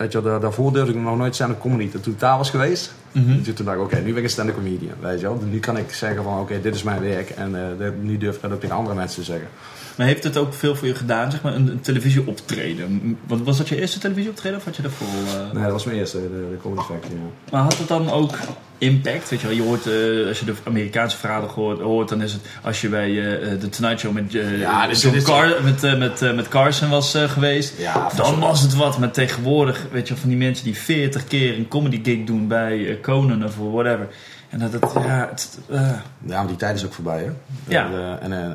Weet 0.00 0.12
je 0.12 0.22
daar- 0.22 0.40
daarvoor 0.40 0.72
durfde 0.72 0.92
ik 0.92 0.98
nog 1.00 1.16
nooit 1.16 1.34
stand-up 1.34 1.60
comedy. 1.60 1.88
Toen 1.90 2.12
ik 2.12 2.20
daar 2.20 2.36
was 2.36 2.50
geweest, 2.50 2.92
Mhm. 3.12 3.42
toen 3.42 3.64
dacht 3.64 3.76
ik, 3.76 3.82
oké, 3.82 3.96
nu 3.96 4.08
ben 4.08 4.16
ik 4.16 4.22
een 4.22 4.30
stand-up 4.30 4.54
comedian. 4.54 4.94
Weet 5.00 5.20
je 5.20 5.26
wel, 5.26 5.42
nu 5.50 5.58
kan 5.60 5.76
ik 5.76 5.92
zeggen 5.92 6.22
van, 6.22 6.40
oké, 6.40 6.60
dit 6.60 6.74
is 6.74 6.82
mijn 6.82 7.00
werk. 7.00 7.30
En 7.30 7.54
eh, 7.80 7.88
nu 8.00 8.18
durf 8.18 8.34
ik 8.36 8.42
dat 8.42 8.52
ook 8.52 8.60
tegen 8.60 8.76
andere 8.76 8.96
mensen 8.96 9.18
te 9.18 9.24
zeggen. 9.24 9.48
Maar 9.96 10.06
heeft 10.06 10.24
het 10.24 10.36
ook 10.36 10.54
veel 10.54 10.74
voor 10.76 10.88
je 10.88 10.94
gedaan, 10.94 11.30
zeg 11.30 11.42
maar, 11.42 11.54
een, 11.54 11.68
een 11.68 11.80
televisieoptreden? 11.80 13.18
Wat, 13.26 13.40
was 13.40 13.56
dat 13.58 13.68
je 13.68 13.80
eerste 13.80 13.98
televisieoptreden 13.98 14.58
of 14.58 14.64
had 14.64 14.76
je 14.76 14.82
daarvoor... 14.82 15.06
eh, 15.08 15.52
Nee, 15.52 15.62
dat 15.62 15.72
was 15.72 15.84
mijn 15.84 15.98
eerste, 15.98 16.18
de, 16.20 16.28
de 16.50 16.56
Comedy 16.62 16.82
Factory. 16.82 17.14
ja. 17.14 17.50
Maar 17.52 17.62
had 17.62 17.78
het 17.78 17.88
dan 17.88 18.10
ook 18.10 18.34
impact? 18.80 19.28
Weet 19.28 19.40
je 19.40 19.46
wel, 19.46 19.56
je 19.56 19.62
hoort, 19.62 19.86
eh, 19.86 20.28
als 20.28 20.38
je 20.38 20.44
de 20.44 20.54
Amerikaanse 20.64 21.16
verhalen 21.16 21.48
hoort, 21.48 21.80
hoort, 21.80 22.08
dan 22.08 22.22
is 22.22 22.32
het 22.32 22.42
als 22.62 22.80
je 22.80 22.88
bij 22.88 23.08
eh, 23.08 23.60
de 23.60 23.68
Tonight 23.68 24.00
Show 24.00 24.12
met, 24.12 24.34
eh, 24.34 24.58
Ja, 24.60 24.86
dus 24.86 25.02
John 25.02 25.22
Car- 25.22 25.62
met, 25.64 25.84
eh, 25.84 25.98
met, 25.98 26.22
eh, 26.22 26.34
met 26.34 26.48
Carson 26.48 26.88
was 26.90 27.14
eh, 27.14 27.28
geweest. 27.30 27.74
Ja, 27.78 28.08
Dan 28.16 28.38
was 28.40 28.60
het 28.60 28.74
wat, 28.74 28.98
maar 28.98 29.10
tegenwoordig, 29.10 29.86
weet 29.92 30.02
je 30.08 30.12
wel, 30.12 30.20
van 30.22 30.28
die 30.30 30.38
mensen 30.38 30.64
die 30.64 30.76
40 30.78 31.24
keer 31.26 31.56
een 31.58 31.68
comedy 31.68 32.00
gig 32.04 32.24
doen 32.24 32.48
bij 32.48 32.88
eh, 32.88 33.00
Conan 33.02 33.44
of 33.44 33.56
whatever. 33.56 34.08
En 34.48 34.58
dat 34.58 34.72
het, 34.72 34.84
ja, 34.94 35.28
het, 35.30 35.58
eh, 35.68 35.80
Ja, 36.26 36.38
maar 36.38 36.46
die 36.46 36.56
tijd 36.56 36.76
is 36.76 36.84
ook 36.84 36.92
voorbij, 36.94 37.22
hè? 37.24 37.30
Ja. 37.68 37.90
Eh, 37.90 38.24
en, 38.24 38.32
eh, 38.44 38.50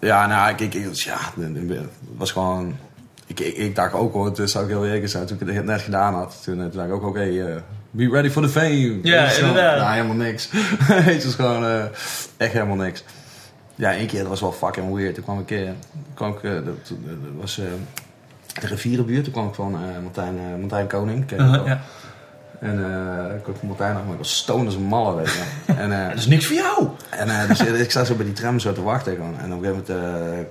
ja, 0.00 0.26
nou, 0.26 0.50
ik, 0.50 0.60
ik, 0.60 0.74
ik- 0.74 0.94
ja, 0.94 1.16
het 1.36 1.78
was 2.16 2.32
gewoon... 2.32 2.76
Ik, 3.26 3.40
ik, 3.40 3.56
ik 3.56 3.74
dacht 3.76 3.92
ook 3.94 4.12
hoor, 4.12 4.26
het 4.36 4.50
zou 4.50 4.64
ik 4.64 4.70
heel 4.70 4.86
eerlijk 4.86 5.08
zijn, 5.08 5.26
toen 5.26 5.38
ik 5.40 5.54
het 5.54 5.64
net 5.64 5.80
gedaan 5.80 6.14
had. 6.14 6.40
Toen, 6.44 6.54
eh, 6.58 6.60
toen 6.66 6.76
dacht 6.76 6.88
ik 6.88 6.94
ook, 6.94 7.04
oké, 7.06 7.20
eh, 7.22 7.54
be 7.92 8.08
ready 8.08 8.30
for 8.30 8.42
the 8.42 8.48
fame. 8.48 8.98
Ja, 9.02 9.24
Dus, 9.24 9.38
inderdaad. 9.38 9.78
Nou, 9.78 9.92
helemaal 9.92 10.16
niks. 10.16 10.48
het 11.12 11.24
is 11.24 11.34
gewoon 11.34 11.64
eh, 11.64 11.84
echt 12.36 12.52
helemaal 12.52 12.76
niks. 12.76 13.04
Ja, 13.74 13.92
één 13.92 14.06
keer, 14.06 14.20
dat 14.20 14.28
was 14.28 14.40
wel 14.40 14.52
fucking 14.52 14.94
weird. 14.94 15.14
Toen 15.14 15.24
kwam 15.24 15.38
ik, 15.38 15.50
eh, 15.50 15.70
kwam 16.14 16.32
ik 16.32 16.42
eh, 16.42 16.52
dat, 16.52 16.64
dat 16.88 17.16
was 17.40 17.54
de 17.54 18.66
rivierenbuurt. 18.66 19.24
Toen 19.24 19.32
kwam 19.32 19.48
ik 19.48 19.54
van 19.54 19.78
Martijn, 20.02 20.60
Martijn 20.60 20.86
Koning. 20.86 21.26
ken 21.26 21.38
je 21.38 21.44
uh, 21.44 21.50
wel? 21.50 21.66
ja. 21.66 21.80
En 22.60 22.84
eh, 22.84 23.34
ik 23.36 23.42
kwam 23.42 23.54
van 23.56 23.68
Martijn 23.68 23.96
af, 23.96 24.02
maar 24.02 24.12
ik 24.12 24.18
was 24.18 24.36
stoned 24.36 24.66
als 24.66 24.74
een 24.74 24.82
malle, 24.82 25.16
weet 25.16 25.32
je. 25.32 25.72
En, 25.82 26.08
Dat 26.08 26.18
is 26.18 26.26
niks 26.26 26.46
voor 26.46 26.56
jou! 26.56 26.88
en 27.10 27.48
dus, 27.48 27.60
ik 27.60 27.90
sta 27.90 28.04
zo 28.04 28.14
bij 28.14 28.24
die 28.24 28.34
tram 28.34 28.58
zo 28.58 28.72
te 28.72 28.82
wachten 28.82 29.14
gewoon. 29.14 29.38
En 29.38 29.52
op 29.52 29.62
een 29.62 29.74
gegeven 29.74 29.94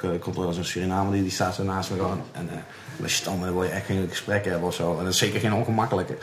moment 0.01 0.19
komt 0.19 0.37
er 0.37 0.53
zo'n 0.53 0.63
Surinamer 0.63 1.13
die, 1.13 1.21
die 1.21 1.31
staat 1.31 1.55
zo 1.55 1.63
naast 1.63 1.89
me 1.89 1.95
gewoon. 1.97 2.21
En 2.31 2.49
als 3.03 3.17
je 3.17 3.23
dan 3.23 3.53
wil 3.53 3.63
je 3.63 3.69
echt 3.69 3.85
geen 3.85 4.07
gesprek 4.09 4.45
hebben 4.45 4.67
of 4.67 4.73
zo. 4.73 4.97
En 4.97 5.03
dat 5.03 5.13
is 5.13 5.19
zeker 5.19 5.39
geen 5.39 5.53
ongemakkelijke. 5.53 6.17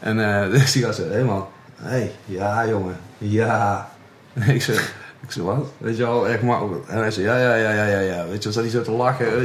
En 0.00 0.42
eh, 0.42 0.50
dus 0.52 0.72
die 0.72 0.82
gast 0.82 0.98
zo, 0.98 1.08
hé 1.08 1.24
man. 1.24 1.46
Hé, 1.76 1.88
hey, 1.88 2.12
ja 2.24 2.68
jongen. 2.68 2.96
Ja. 3.18 3.88
En 4.32 4.48
ik 4.54 4.62
zeg, 4.62 4.94
ik 5.20 5.30
zeg 5.32 5.44
wat? 5.44 5.66
Weet 5.78 5.96
je 5.96 6.02
wel, 6.02 6.28
echt 6.28 6.42
makkelijk. 6.42 6.88
En 6.88 6.98
hij 6.98 7.10
zei, 7.10 7.26
ja, 7.26 7.38
ja, 7.38 7.54
ja, 7.54 7.70
ja, 7.70 7.84
ja, 7.84 7.98
ja. 8.00 8.26
Weet 8.28 8.42
je, 8.42 8.52
zat 8.52 8.62
hij 8.62 8.72
zo 8.72 8.82
te 8.82 8.90
lachen. 8.90 9.26
En 9.26 9.42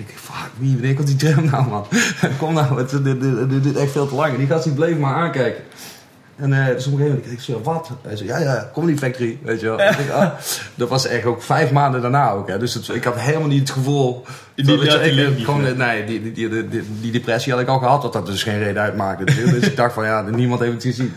ik 0.00 0.14
fuck, 0.14 0.50
wie, 0.58 0.72
wanneer 0.72 0.94
komt 0.94 1.06
die 1.06 1.16
tram 1.16 1.44
nou 1.44 1.68
man? 1.68 1.86
Kom 2.38 2.54
nou, 2.54 2.86
dit, 3.02 3.62
dit 3.62 3.76
echt 3.76 3.92
veel 3.92 4.08
te 4.08 4.14
lang. 4.14 4.32
En 4.32 4.38
die 4.38 4.46
gast 4.46 4.64
die 4.64 4.72
bleef 4.72 4.98
maar 4.98 5.14
aankijken. 5.14 5.62
En 6.38 6.52
eh, 6.52 6.66
dus 6.66 6.86
op 6.86 6.92
een 6.92 6.98
gegeven 6.98 7.16
moment, 7.18 7.32
ik 7.32 7.40
zei, 7.40 7.58
wat? 7.62 7.90
Hij 8.02 8.16
zei, 8.16 8.28
ja, 8.28 8.38
ja, 8.38 8.70
Comedy 8.74 8.98
Factory, 8.98 9.38
weet 9.42 9.60
je 9.60 9.66
wel. 9.66 9.80
Ik 9.80 9.96
denk, 9.96 10.10
ah, 10.10 10.30
dat 10.74 10.88
was 10.88 11.06
echt 11.06 11.24
ook 11.24 11.42
vijf 11.42 11.70
maanden 11.70 12.00
daarna 12.02 12.30
ook, 12.30 12.48
hè. 12.48 12.58
Dus 12.58 12.74
het- 12.74 12.88
ik 12.88 13.04
had 13.04 13.20
helemaal 13.20 13.48
niet 13.48 13.60
het 13.60 13.70
gevoel... 13.70 14.24
Dat 14.54 14.66
die 14.66 14.74
ik- 15.00 15.12
link 15.12 15.36
niet 15.36 15.44
gewoon, 15.44 15.60
meer. 15.62 15.76
Nee, 15.76 16.04
die, 16.04 16.22
die, 16.32 16.48
die, 16.48 16.68
die, 16.68 16.82
die 17.00 17.12
depressie 17.12 17.52
had 17.52 17.60
ik 17.60 17.68
al 17.68 17.78
gehad, 17.78 18.02
dat 18.02 18.12
dat 18.12 18.26
dus 18.26 18.42
geen 18.42 18.58
reden 18.58 18.82
uitmaakte. 18.82 19.24
Dus, 19.50 19.66
ik 19.66 19.76
dacht 19.76 19.94
van, 19.94 20.04
ja, 20.04 20.22
niemand 20.22 20.60
heeft 20.60 20.72
het 20.72 20.82
gezien. 20.82 21.12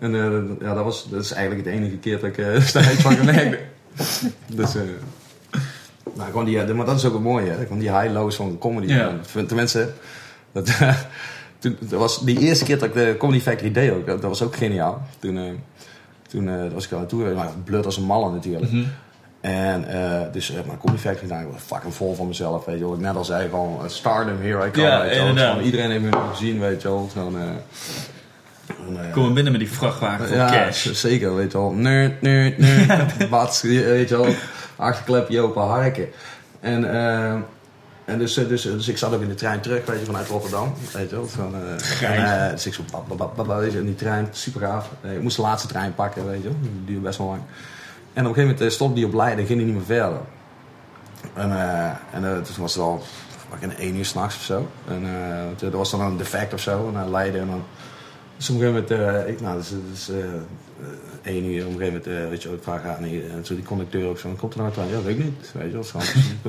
En 0.00 0.14
eh, 0.14 0.66
ja, 0.68 0.74
dat, 0.74 0.84
was, 0.84 1.08
dat 1.10 1.22
is 1.24 1.32
eigenlijk 1.32 1.66
het 1.66 1.74
enige 1.74 1.96
keer 1.96 2.20
dat 2.20 2.24
ik 2.30 2.38
eh 2.38 2.72
daar 2.72 2.92
iets 2.92 3.02
van 3.02 3.16
gemerkt 3.16 3.50
heb. 3.50 3.60
Dus... 4.46 4.74
nou, 6.14 6.30
gewoon 6.30 6.44
die, 6.44 6.64
maar 6.74 6.86
dat 6.86 6.96
is 6.96 7.04
ook 7.04 7.12
het 7.12 7.22
mooie, 7.22 7.50
hè? 7.50 7.56
Gewoon 7.62 7.78
die 7.78 7.98
high-lows 7.98 8.36
van 8.36 8.58
comedy. 8.58 8.92
Ja. 8.92 9.12
Tenminste, 9.46 9.88
dat, 10.52 10.68
toen, 11.60 11.76
dat 11.80 11.98
was 12.00 12.24
die 12.24 12.38
eerste 12.38 12.64
keer 12.64 12.78
dat 12.78 12.88
ik 12.88 12.94
de 12.94 13.14
Comedy 13.18 13.40
Factory 13.40 13.72
deed 13.72 13.90
ook. 13.90 14.06
Dat, 14.06 14.20
dat 14.20 14.30
was 14.30 14.42
ook 14.42 14.56
geniaal. 14.56 15.02
Toen, 15.18 15.38
eh, 15.38 15.44
toen 16.28 16.48
eh, 16.48 16.72
was 16.72 16.84
ik 16.84 16.92
al 16.92 16.98
naartoe 16.98 17.20
geweest. 17.20 17.36
Maar 17.36 17.52
blut 17.64 17.84
als 17.86 17.96
een 17.96 18.04
malle 18.04 18.30
natuurlijk. 18.32 18.72
Mhm. 18.72 18.84
En 19.40 19.88
eh, 19.88 20.32
dus 20.32 20.50
uh, 20.50 20.56
mijn 20.66 20.78
Comedy 20.78 21.00
Factory. 21.02 21.40
Ik 21.40 21.52
was 21.52 21.62
fucking 21.66 21.94
vol 21.94 22.14
van 22.14 22.26
mezelf, 22.26 22.64
weet 22.64 22.78
je 22.78 22.84
wel. 22.84 22.94
Ik 22.94 23.00
net 23.00 23.16
al 23.16 23.24
zei, 23.24 23.48
eh, 23.52 23.60
stardom, 23.86 24.40
here 24.40 24.66
I 24.66 24.70
come. 24.70 24.86
Ja, 24.86 25.02
weet 25.02 25.14
je 25.14 25.32
wel. 25.32 25.60
iedereen 25.60 25.90
heeft 25.90 26.02
me 26.02 26.10
gezien, 26.30 26.60
weet 26.60 26.82
je 26.82 26.88
wel. 26.88 27.10
En, 27.14 27.34
eh, 27.36 29.12
Komen 29.12 29.34
binnen 29.34 29.52
met 29.52 29.60
die 29.60 29.70
vrachtwagen 29.70 30.26
voor 30.26 30.36
ja, 30.36 30.50
cash. 30.50 30.92
zeker, 30.92 31.34
weet 31.34 31.52
je 31.52 31.58
wel. 31.58 31.70
Nerd, 31.70 32.22
nerd, 32.22 32.58
nerd. 32.58 33.28
Bats, 33.30 33.62
weet 33.62 34.08
je 34.08 34.16
wel. 34.16 34.34
Achterklepje 34.76 35.40
open, 35.40 35.62
harken. 35.62 36.08
En, 36.60 36.94
eh, 36.94 37.34
en 38.10 38.18
dus, 38.18 38.36
eh, 38.36 38.48
dus, 38.48 38.62
dus 38.62 38.88
ik 38.88 38.98
zat 38.98 39.14
ook 39.14 39.20
in 39.22 39.28
de 39.28 39.34
trein 39.34 39.60
terug, 39.60 39.86
weet 39.86 40.00
je, 40.00 40.04
vanuit 40.06 40.28
Rotterdam. 40.28 40.72
Weet 40.92 41.10
je 41.10 41.16
wel. 41.16 41.26
Van, 41.28 41.54
eh, 41.54 42.10
en, 42.10 42.44
eh, 42.44 42.50
dus 42.50 42.66
ik 42.66 42.74
zo, 42.74 42.82
bab, 43.16 43.36
bab, 43.36 43.46
weet 43.58 43.72
je, 43.72 43.78
in 43.78 43.84
die 43.84 43.94
trein, 43.94 44.28
super 44.30 44.60
gaaf. 44.60 44.90
Eh, 45.00 45.12
ik 45.14 45.22
moest 45.22 45.36
de 45.36 45.42
laatste 45.42 45.68
trein 45.68 45.94
pakken, 45.94 46.26
weet 46.26 46.42
je 46.42 46.48
wel. 46.48 46.56
Die 46.60 46.70
duurde 46.84 47.00
best 47.00 47.18
wel 47.18 47.26
lang. 47.26 47.40
En 47.40 47.46
op 48.26 48.28
een 48.28 48.34
gegeven 48.34 48.42
moment 48.42 48.60
eh, 48.60 48.68
stopte 48.68 48.94
die 48.94 49.06
op 49.06 49.14
Leiden 49.14 49.38
en 49.38 49.46
ging 49.46 49.58
die 49.58 49.66
niet 49.66 49.76
meer 49.76 49.98
verder. 49.98 50.20
En, 51.34 51.50
eh, 51.52 51.84
en 52.12 52.24
eh, 52.24 52.40
toen 52.42 52.54
was 52.58 52.74
het 52.74 52.82
al 52.82 53.02
fucking 53.50 53.72
één 53.72 53.96
uur 53.96 54.04
s'nachts 54.04 54.36
of 54.36 54.42
zo. 54.42 54.68
En 54.88 55.04
eh, 55.04 55.68
er 55.68 55.76
was 55.76 55.90
dan 55.90 56.00
een 56.00 56.16
defect 56.16 56.54
of 56.54 56.60
zo 56.60 56.90
naar 56.90 57.08
Leiden. 57.08 57.40
En 57.40 57.46
dan, 57.46 57.62
dus 58.36 58.50
op 58.50 58.54
een 58.54 58.60
gegeven 58.60 58.96
moment, 58.98 59.16
eh, 59.24 59.32
ik, 59.32 59.40
nou, 59.40 59.58
dus, 59.58 59.72
dus 59.90 60.08
eh, 60.08 60.24
eh, 60.24 60.34
één 61.22 61.44
uur, 61.44 61.66
op 61.66 61.72
een 61.72 61.78
gegeven 61.78 62.00
moment, 62.06 62.06
eh, 62.06 62.28
weet 62.28 62.42
je 62.42 62.48
ik 62.48 62.62
vraag 62.62 62.84
aan 62.84 63.02
die, 63.02 63.22
en 63.22 63.44
zo 63.46 63.54
die 63.54 63.64
conducteur 63.64 64.08
ook 64.08 64.18
zo, 64.18 64.28
komt 64.38 64.52
er 64.52 64.58
nou 64.58 64.70
een 64.70 64.76
trein? 64.76 64.90
Ja, 64.90 65.02
weet 65.02 65.18
ik 65.18 65.24
niet, 65.24 65.52
weet 65.52 65.72
je 65.72 66.00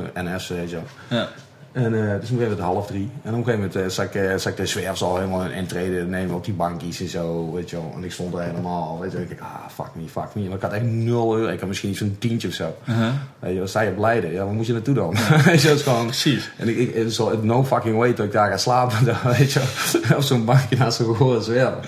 wel, 0.03 0.23
NS, 0.23 0.47
weet 0.57 0.69
je 0.69 0.75
wel. 0.75 0.85
Ja. 1.19 1.29
En 1.71 1.83
eh, 1.83 1.91
dus 1.91 2.01
op 2.01 2.11
een 2.11 2.19
gegeven 2.19 2.37
moment 2.37 2.59
half 2.59 2.87
drie. 2.87 3.09
En 3.23 3.31
op 3.33 3.37
een 3.37 3.43
gegeven 3.43 3.59
moment 3.59 3.75
uh, 3.75 3.85
zag, 3.87 4.05
ik, 4.05 4.15
eh, 4.15 4.35
zag 4.35 4.51
ik 4.51 4.57
de 4.57 4.65
zwerfs 4.65 5.03
al 5.03 5.15
helemaal 5.15 5.45
een 5.45 5.51
intrede 5.51 6.05
nemen 6.05 6.35
op 6.35 6.45
die 6.45 6.53
bankjes 6.53 6.99
en 6.99 7.07
zo, 7.07 7.51
weet 7.53 7.69
je 7.69 7.75
wel. 7.75 7.91
En 7.95 8.03
ik 8.03 8.11
stond 8.11 8.33
er 8.33 8.41
helemaal, 8.41 8.99
weet 8.99 9.11
je 9.11 9.17
wel. 9.17 9.25
Ik 9.25 9.39
dacht, 9.39 9.51
ah, 9.51 9.69
fuck 9.73 9.89
me, 9.95 10.07
fuck 10.07 10.29
me. 10.33 10.43
Maar 10.43 10.55
ik 10.55 10.61
had 10.61 10.71
echt 10.71 10.83
nul 10.83 11.37
euro. 11.37 11.51
Ik 11.51 11.59
had 11.59 11.67
misschien 11.67 11.95
een 11.99 12.17
tientje 12.19 12.47
of 12.47 12.53
zo. 12.53 12.75
Uh-huh. 12.89 13.07
Weet 13.39 13.51
je 13.51 13.57
wel, 13.57 13.67
sta 13.67 13.81
je 13.81 13.91
op 13.91 13.97
Leiden? 13.97 14.31
Ja, 14.31 14.45
waar 14.45 14.53
moet 14.53 14.65
je 14.65 14.73
naartoe 14.73 14.95
dan? 14.95 15.09
weet 15.15 15.21
je 15.43 15.43
wel, 15.43 15.55
het 15.55 15.63
is 15.63 15.81
gewoon... 15.81 16.05
Precies. 16.05 16.51
En 16.57 16.67
ik, 16.67 16.77
ik, 16.77 16.95
het 16.95 17.07
is 17.07 17.19
no 17.41 17.63
fucking 17.63 17.97
way 17.97 18.13
dat 18.13 18.25
ik 18.25 18.31
daar 18.31 18.49
ga 18.49 18.57
slapen, 18.57 18.97
weet 19.37 19.51
je 19.51 19.61
wel. 20.07 20.17
Op 20.17 20.23
zo'n 20.23 20.45
bankje 20.45 20.77
naast 20.77 20.97
zo'n 20.97 21.15
gehoor 21.15 21.41
zwerven. 21.41 21.79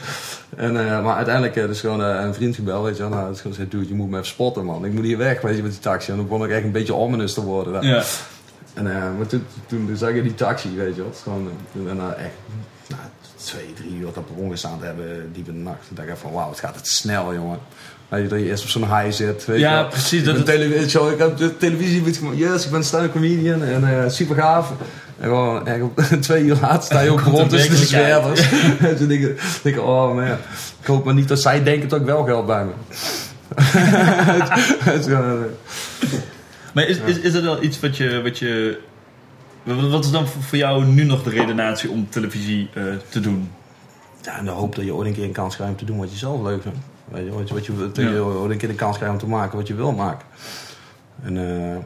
En, 0.56 0.74
maar 0.74 1.16
uiteindelijk 1.16 1.56
eh, 1.56 1.66
dus 1.66 1.80
gewoon 1.80 2.00
een 2.00 2.34
vriend 2.34 2.56
gebeld, 2.56 2.86
weet 2.86 2.98
je 2.98 3.02
wel. 3.02 3.12
Nou, 3.12 3.26
het 3.28 3.36
is 3.36 3.42
gewoon 3.42 3.58
dude, 3.70 3.88
je 3.88 3.94
moet 3.94 4.10
me 4.10 4.16
even 4.16 4.28
spotten, 4.28 4.66
man. 4.66 4.86
Ik 4.86 4.94
moet 4.94 5.04
hier 5.04 5.18
weg, 5.18 5.42
weet 5.42 5.56
je, 5.56 5.62
met 5.62 5.72
die 5.72 5.80
taxi. 5.80 6.12
En 6.12 6.18
dan 6.18 6.28
begon 6.28 6.46
ik 6.46 6.52
echt 6.52 6.64
een 6.64 6.72
beetje 6.72 6.96
ominous 6.96 7.34
te 7.34 7.42
worden. 7.42 7.88
Ja. 7.88 8.04
En, 8.74 8.88
eh, 8.96 9.02
maar 9.18 9.28
toen, 9.28 9.46
toen, 9.68 9.90
zag 9.96 10.10
ik 10.10 10.24
die 10.24 10.36
taxi, 10.36 10.76
weet 10.78 10.96
je 10.96 11.04
is 11.14 11.20
gewoon, 11.24 11.50
eh, 11.86 11.92
en, 11.92 12.00
eh, 12.00 12.24
echt 12.24 12.34
nou, 12.88 13.02
twee, 13.36 13.74
drie 13.74 13.96
uur 13.96 14.08
dat 14.14 14.26
perron 14.26 14.52
gestaan 14.52 14.80
te 14.80 14.86
hebben, 14.86 15.30
diep 15.34 15.48
in 15.48 15.54
de 15.54 15.60
nacht. 15.60 15.88
Toen 15.88 15.96
dacht 15.96 16.08
ik 16.08 16.16
van, 16.18 16.32
wauw, 16.32 16.50
het 16.50 16.60
gaat 16.60 16.76
het 16.76 16.88
snel, 16.88 17.34
jongen. 17.34 17.60
Weet 18.10 18.22
je, 18.24 18.28
dat 18.28 18.40
je 18.40 18.46
eerst 18.46 18.64
op 18.64 18.70
zo'n 18.70 18.98
high 18.98 19.12
zit, 19.12 19.46
weet 19.46 19.58
je 19.60 19.64
Ja, 19.66 19.84
precies, 19.84 20.20
Ik, 20.20 20.26
dat 20.26 20.48
het- 20.48 20.92
zo, 20.92 21.10
ik 21.10 21.18
heb 21.18 21.38
de 21.38 21.58
televisie, 21.58 22.04
je, 22.04 22.38
yes, 22.38 22.66
ik 22.66 22.72
ben 22.72 22.84
stand-up 22.84 23.12
comedian 23.12 23.64
en 23.64 24.04
eh, 24.04 24.10
super 24.10 24.36
gaaf. 24.36 24.72
En 25.20 25.28
gewoon, 25.30 25.68
echt, 25.68 25.82
op- 25.82 26.00
twee 26.22 26.44
uur 26.44 26.58
later 26.62 26.84
sta 26.84 27.00
je 27.00 27.12
op 27.14 27.22
Komt 27.22 27.36
rond 27.36 27.50
tussen 27.50 27.70
de 27.76 27.86
zwervers. 27.86 28.50
En 28.90 28.98
toen 28.98 29.08
denk 29.08 29.24
ik, 29.64 29.80
oh 29.80 30.16
man, 30.16 30.24
ik 30.82 30.86
hoop 30.88 31.06
maar 31.06 31.14
niet 31.14 31.28
dat 31.28 31.42
zij 31.42 31.64
denken 31.64 31.90
dat 31.90 32.00
ik 32.00 32.06
wel 32.06 32.24
geld 32.24 32.46
bij 32.46 32.66
me. 32.66 32.72
Maar 36.74 36.88
is, 36.88 36.98
is, 36.98 37.20
is 37.20 37.34
er 37.34 37.42
wel 37.44 37.64
iets 37.64 37.80
wat 37.80 37.98
je, 37.98 38.22
wat 38.22 38.38
je... 38.38 38.80
Wat 39.64 40.04
is 40.06 40.12
dan 40.12 40.28
voor 40.28 40.58
jou 40.58 40.86
nu 40.86 41.04
nog 41.04 41.24
de 41.24 41.30
redenatie 41.30 41.90
om 41.90 42.10
televisie 42.10 42.70
eh, 42.74 42.84
te 43.10 43.20
doen? 43.20 43.52
Ja, 44.22 44.38
en 44.38 44.46
de 44.46 44.52
hoop 44.52 44.76
dat 44.76 44.86
je 44.86 44.94
ooit 44.94 45.08
een 45.08 45.14
keer 45.14 45.24
een 45.24 45.32
kans 45.32 45.56
krijgt 45.56 45.74
om 45.74 45.80
te 45.80 45.86
doen 45.86 45.98
wat 45.98 46.12
je 46.12 46.18
zelf 46.18 46.42
leuk 46.42 46.62
vindt. 46.62 46.78
Weet 47.06 47.26
je, 47.26 47.32
wat 47.32 47.48
je, 47.48 47.54
wat 47.54 47.66
je, 47.66 47.92
dat 47.94 47.96
je 47.96 48.24
ooit 48.24 48.52
een 48.52 48.58
keer 48.58 48.70
de 48.70 48.76
kans 48.76 48.96
krijgt 48.98 49.14
om 49.14 49.20
te 49.20 49.28
maken 49.28 49.58
wat 49.58 49.68
je 49.68 49.74
wil 49.74 49.92
maken. 49.92 50.26
En 51.24 51.38
eh, 51.38 51.78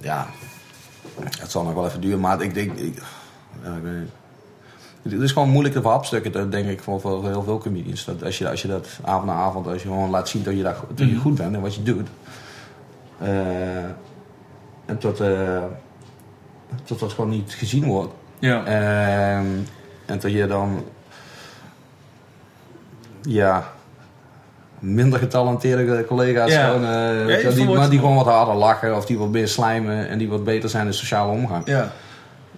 ja, 0.00 0.26
het 1.38 1.50
zal 1.50 1.64
nog 1.64 1.74
wel 1.74 1.86
even 1.86 2.00
duren, 2.00 2.20
maar 2.20 2.42
ik 2.42 2.54
denk... 2.54 2.72
Ik, 2.78 3.02
ja, 3.62 3.74
ik 3.76 3.82
weet 3.82 3.92
niet. 4.00 5.12
Het 5.12 5.22
is 5.22 5.32
gewoon 5.32 5.48
moeilijk 5.48 5.74
te 5.74 5.80
verhapstukken, 5.80 6.32
dat 6.32 6.50
denk 6.52 6.68
ik, 6.68 6.80
voor, 6.82 7.00
voor 7.00 7.24
heel 7.28 7.42
veel 7.42 7.58
comedians. 7.58 8.04
Dat 8.04 8.24
als, 8.24 8.38
je, 8.38 8.48
als 8.50 8.62
je 8.62 8.68
dat 8.68 8.88
avond 9.04 9.26
na 9.26 9.32
avond, 9.32 9.66
als 9.66 9.82
je 9.82 9.88
gewoon 9.88 10.10
laat 10.10 10.28
zien 10.28 10.42
dat 10.42 10.56
je, 10.56 10.62
daar, 10.62 10.76
dat 10.88 10.98
je 10.98 11.04
Mhm. 11.12 11.20
goed 11.20 11.34
bent 11.34 11.54
en 11.54 11.60
wat 11.60 11.74
je 11.74 11.82
doet. 11.82 12.08
Eh, 13.24 13.84
en 14.86 14.98
tot, 14.98 15.20
eh, 15.20 15.62
tot 16.84 17.00
dat 17.00 17.12
gewoon 17.12 17.30
niet 17.30 17.52
gezien 17.54 17.84
wordt. 17.84 18.12
Ja. 18.38 18.64
Ehm, 18.64 19.46
en 20.06 20.18
dat 20.18 20.32
je 20.32 20.46
dan 20.46 20.84
ja 23.22 23.72
minder 24.78 25.18
getalenteerde 25.18 26.04
collega's 26.06 26.52
Ja. 26.52 26.66
gewoon, 26.66 26.84
eh, 26.84 27.42
wel, 27.42 27.54
die, 27.54 27.68
maar 27.68 27.90
die 27.90 27.98
gewoon 27.98 28.14
wat 28.16 28.26
harder 28.26 28.54
lachen 28.54 28.96
of 28.96 29.06
die 29.06 29.18
wat 29.18 29.28
meer 29.30 29.48
slijmen 29.48 30.08
en 30.08 30.18
die 30.18 30.28
wat 30.28 30.44
beter 30.44 30.68
zijn 30.68 30.86
in 30.86 30.94
sociale 30.94 31.32
omgang. 31.32 31.66
ja. 31.66 31.92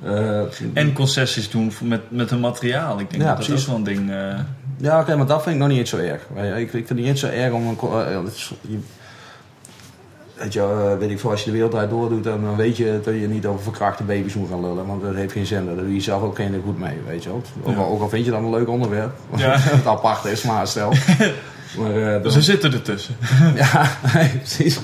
Eh, 0.05 0.41
En 0.75 0.93
concessies 0.93 1.51
doen 1.51 1.73
met, 1.83 2.11
met 2.11 2.31
hun 2.31 2.41
materiaal. 2.41 2.99
Ik 3.01 3.11
denk 3.11 3.23
Ja, 3.23 3.29
dat 3.29 3.37
dat 3.37 3.47
precies. 3.47 3.63
ook 3.63 3.69
wel 3.69 3.77
een 3.77 3.85
ding... 3.97 4.11
eh, 4.11 4.39
ja, 4.77 5.01
oké, 5.01 5.17
maar 5.17 5.27
dat 5.27 5.43
vind 5.43 5.55
ik 5.55 5.61
nog 5.61 5.71
niet 5.71 5.79
eens 5.79 5.91
zo 5.91 5.97
erg. 5.97 6.23
Ik, 6.59 6.63
ik 6.63 6.71
vind 6.71 6.89
het 6.89 6.99
niet 6.99 7.07
eens 7.07 7.21
zo 7.21 7.27
erg 7.29 7.53
om 7.53 7.67
een. 7.67 7.79
eh, 8.07 8.19
is- 8.27 8.55
je- 8.61 8.79
Weet 10.37 10.53
je, 10.53 10.61
eh, 10.61 10.99
weet 10.99 11.11
ik 11.11 11.20
veel, 11.20 11.31
als 11.31 11.40
je 11.40 11.46
de 11.46 11.53
wereld 11.57 11.75
uit 11.75 11.90
doordoet, 11.90 12.25
dan 12.25 12.42
dan 12.44 12.57
weet 12.57 12.77
je 12.77 13.01
dat 13.05 13.14
je 13.14 13.29
niet 13.29 13.46
over 13.46 13.62
verkrachte 13.62 14.03
baby's 14.03 14.35
moet 14.35 14.49
gaan 14.49 14.61
lullen. 14.61 14.87
Want 14.87 15.03
dat 15.03 15.14
heeft 15.14 15.33
geen 15.33 15.46
zin. 15.46 15.66
Daar 15.66 15.77
doe 15.77 15.94
je 15.94 16.01
zelf 16.01 16.22
ook 16.22 16.37
geen 16.37 16.61
goed 16.64 16.79
mee, 16.79 16.96
weet 17.07 17.22
je 17.22 17.29
wel. 17.29 17.42
Ook, 17.62 17.77
al, 17.77 17.83
Ja. 17.85 17.88
ook 17.88 18.01
al 18.01 18.09
vind 18.09 18.25
je 18.25 18.31
dat 18.31 18.40
een 18.40 18.51
leuk 18.51 18.68
onderwerp. 18.68 19.12
Ja. 19.37 19.57
het 19.59 19.87
apart 19.87 20.25
is, 20.25 20.42
maar 20.42 20.66
stel. 20.66 20.90
maar, 21.79 21.92
dan- 21.94 22.22
Dus 22.22 22.33
ze 22.33 22.42
zitten 22.42 22.72
ertussen. 22.72 23.16
Ja, 23.55 23.90
nee, 24.14 24.29
precies. 24.29 24.81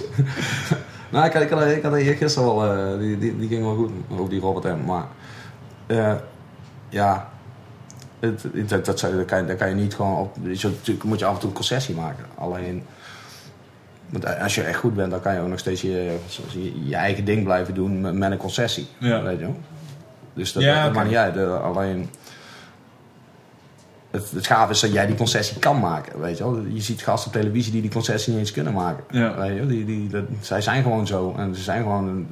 nou, 1.10 1.26
ik 1.26 1.32
had, 1.32 1.42
ik 1.42 1.50
had, 1.50 1.64
ik 1.66 1.82
had 1.82 1.94
hier 1.96 2.14
gisteren 2.14 2.54
wel, 2.54 2.72
eh, 2.92 2.98
die, 2.98 3.18
die, 3.18 3.38
die 3.38 3.48
ging 3.48 3.62
wel 3.62 3.74
goed, 3.74 3.90
ook 4.18 4.30
die 4.30 4.40
Robert 4.40 4.76
M. 4.76 4.84
Maar, 4.86 5.04
ja, 6.88 7.28
het, 8.20 8.44
dat, 8.68 8.84
dat, 8.84 8.98
zou- 8.98 9.16
dat, 9.16 9.24
kan, 9.24 9.46
dat 9.46 9.56
kan 9.56 9.68
je 9.68 9.74
niet 9.74 9.94
gewoon 9.94 10.16
op. 10.16 10.36
Natuurlijk 10.42 11.04
moet 11.04 11.18
je 11.18 11.24
af 11.24 11.34
en 11.34 11.38
toe 11.40 11.48
een 11.48 11.54
concessie 11.54 11.94
maken. 11.94 12.24
Alleen, 12.34 12.82
want 14.12 14.38
als 14.38 14.55
je 14.55 14.62
echt 14.62 14.79
goed 14.79 14.94
bent, 14.94 15.11
dan 15.11 15.20
kan 15.20 15.35
je 15.35 15.40
ook 15.40 15.48
nog 15.48 15.59
steeds 15.59 15.81
je, 15.83 16.16
zoals 16.29 16.53
je, 16.53 16.88
je 16.88 16.94
eigen 16.94 17.25
ding 17.25 17.44
blijven 17.44 17.75
doen 17.75 18.01
met, 18.01 18.14
met 18.14 18.31
een 18.31 18.37
concessie. 18.37 18.87
Ja. 18.98 19.22
Weet 19.22 19.38
je 19.38 19.44
wel? 19.44 19.57
Dus 20.35 20.53
dat, 20.53 20.62
Ja, 20.62 20.85
dat 20.85 20.92
maakt 20.92 21.07
niet 21.09 21.16
uit. 21.16 21.37
eh, 21.37 21.62
alleen. 21.62 22.11
Het, 24.11 24.31
het 24.31 24.46
gaaf 24.46 24.70
is 24.70 24.81
dat 24.81 24.92
jij 24.92 25.07
die 25.07 25.16
concessie 25.16 25.59
kan 25.59 25.79
maken, 25.81 26.20
weet 26.20 26.38
je 26.38 26.44
wel. 26.44 26.61
Je 26.68 26.81
ziet 26.81 27.03
gasten 27.03 27.27
op 27.35 27.40
televisie 27.40 27.72
die 27.72 27.81
die 27.81 27.90
concessie 27.90 28.33
niet 28.33 28.40
eens 28.40 28.53
kunnen 28.53 28.72
maken. 28.72 29.05
Ja. 29.11 29.37
Weet 29.38 29.48
je 29.53 29.55
wel. 29.59 29.66
Die, 29.66 29.85
die, 29.85 30.09
dat, 30.09 30.25
zij 30.40 30.61
zijn 30.61 30.83
gewoon 30.83 31.07
zo. 31.07 31.35
En 31.38 31.55
ze 31.55 31.62
zijn 31.62 31.83
gewoon 31.83 32.09
een- 32.09 32.29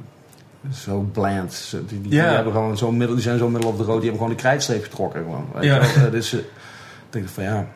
zo 0.73 0.99
bland. 1.11 1.75
Die, 1.87 2.01
die, 2.01 2.11
Ja. 2.11 2.25
die 2.25 2.35
hebben 2.35 2.53
gewoon 2.53 2.77
zo 2.77 2.91
middel, 2.91 3.15
die 3.15 3.23
zijn 3.23 3.37
zo 3.37 3.49
middel 3.49 3.69
op 3.69 3.77
de 3.77 3.83
rood. 3.83 4.01
Die 4.01 4.09
hebben 4.09 4.19
gewoon 4.21 4.35
de 4.35 4.41
krijtstreep 4.41 4.83
getrokken. 4.83 5.23
Gewoon, 5.23 5.45
weet 5.53 5.63
Ja. 5.63 5.79
wel. 5.79 6.05
Eh, 6.05 6.11
Dus 6.11 6.33
eh, 6.33 6.39
ik 6.39 6.45
denk 7.09 7.27
van 7.29 7.43
ja... 7.43 7.67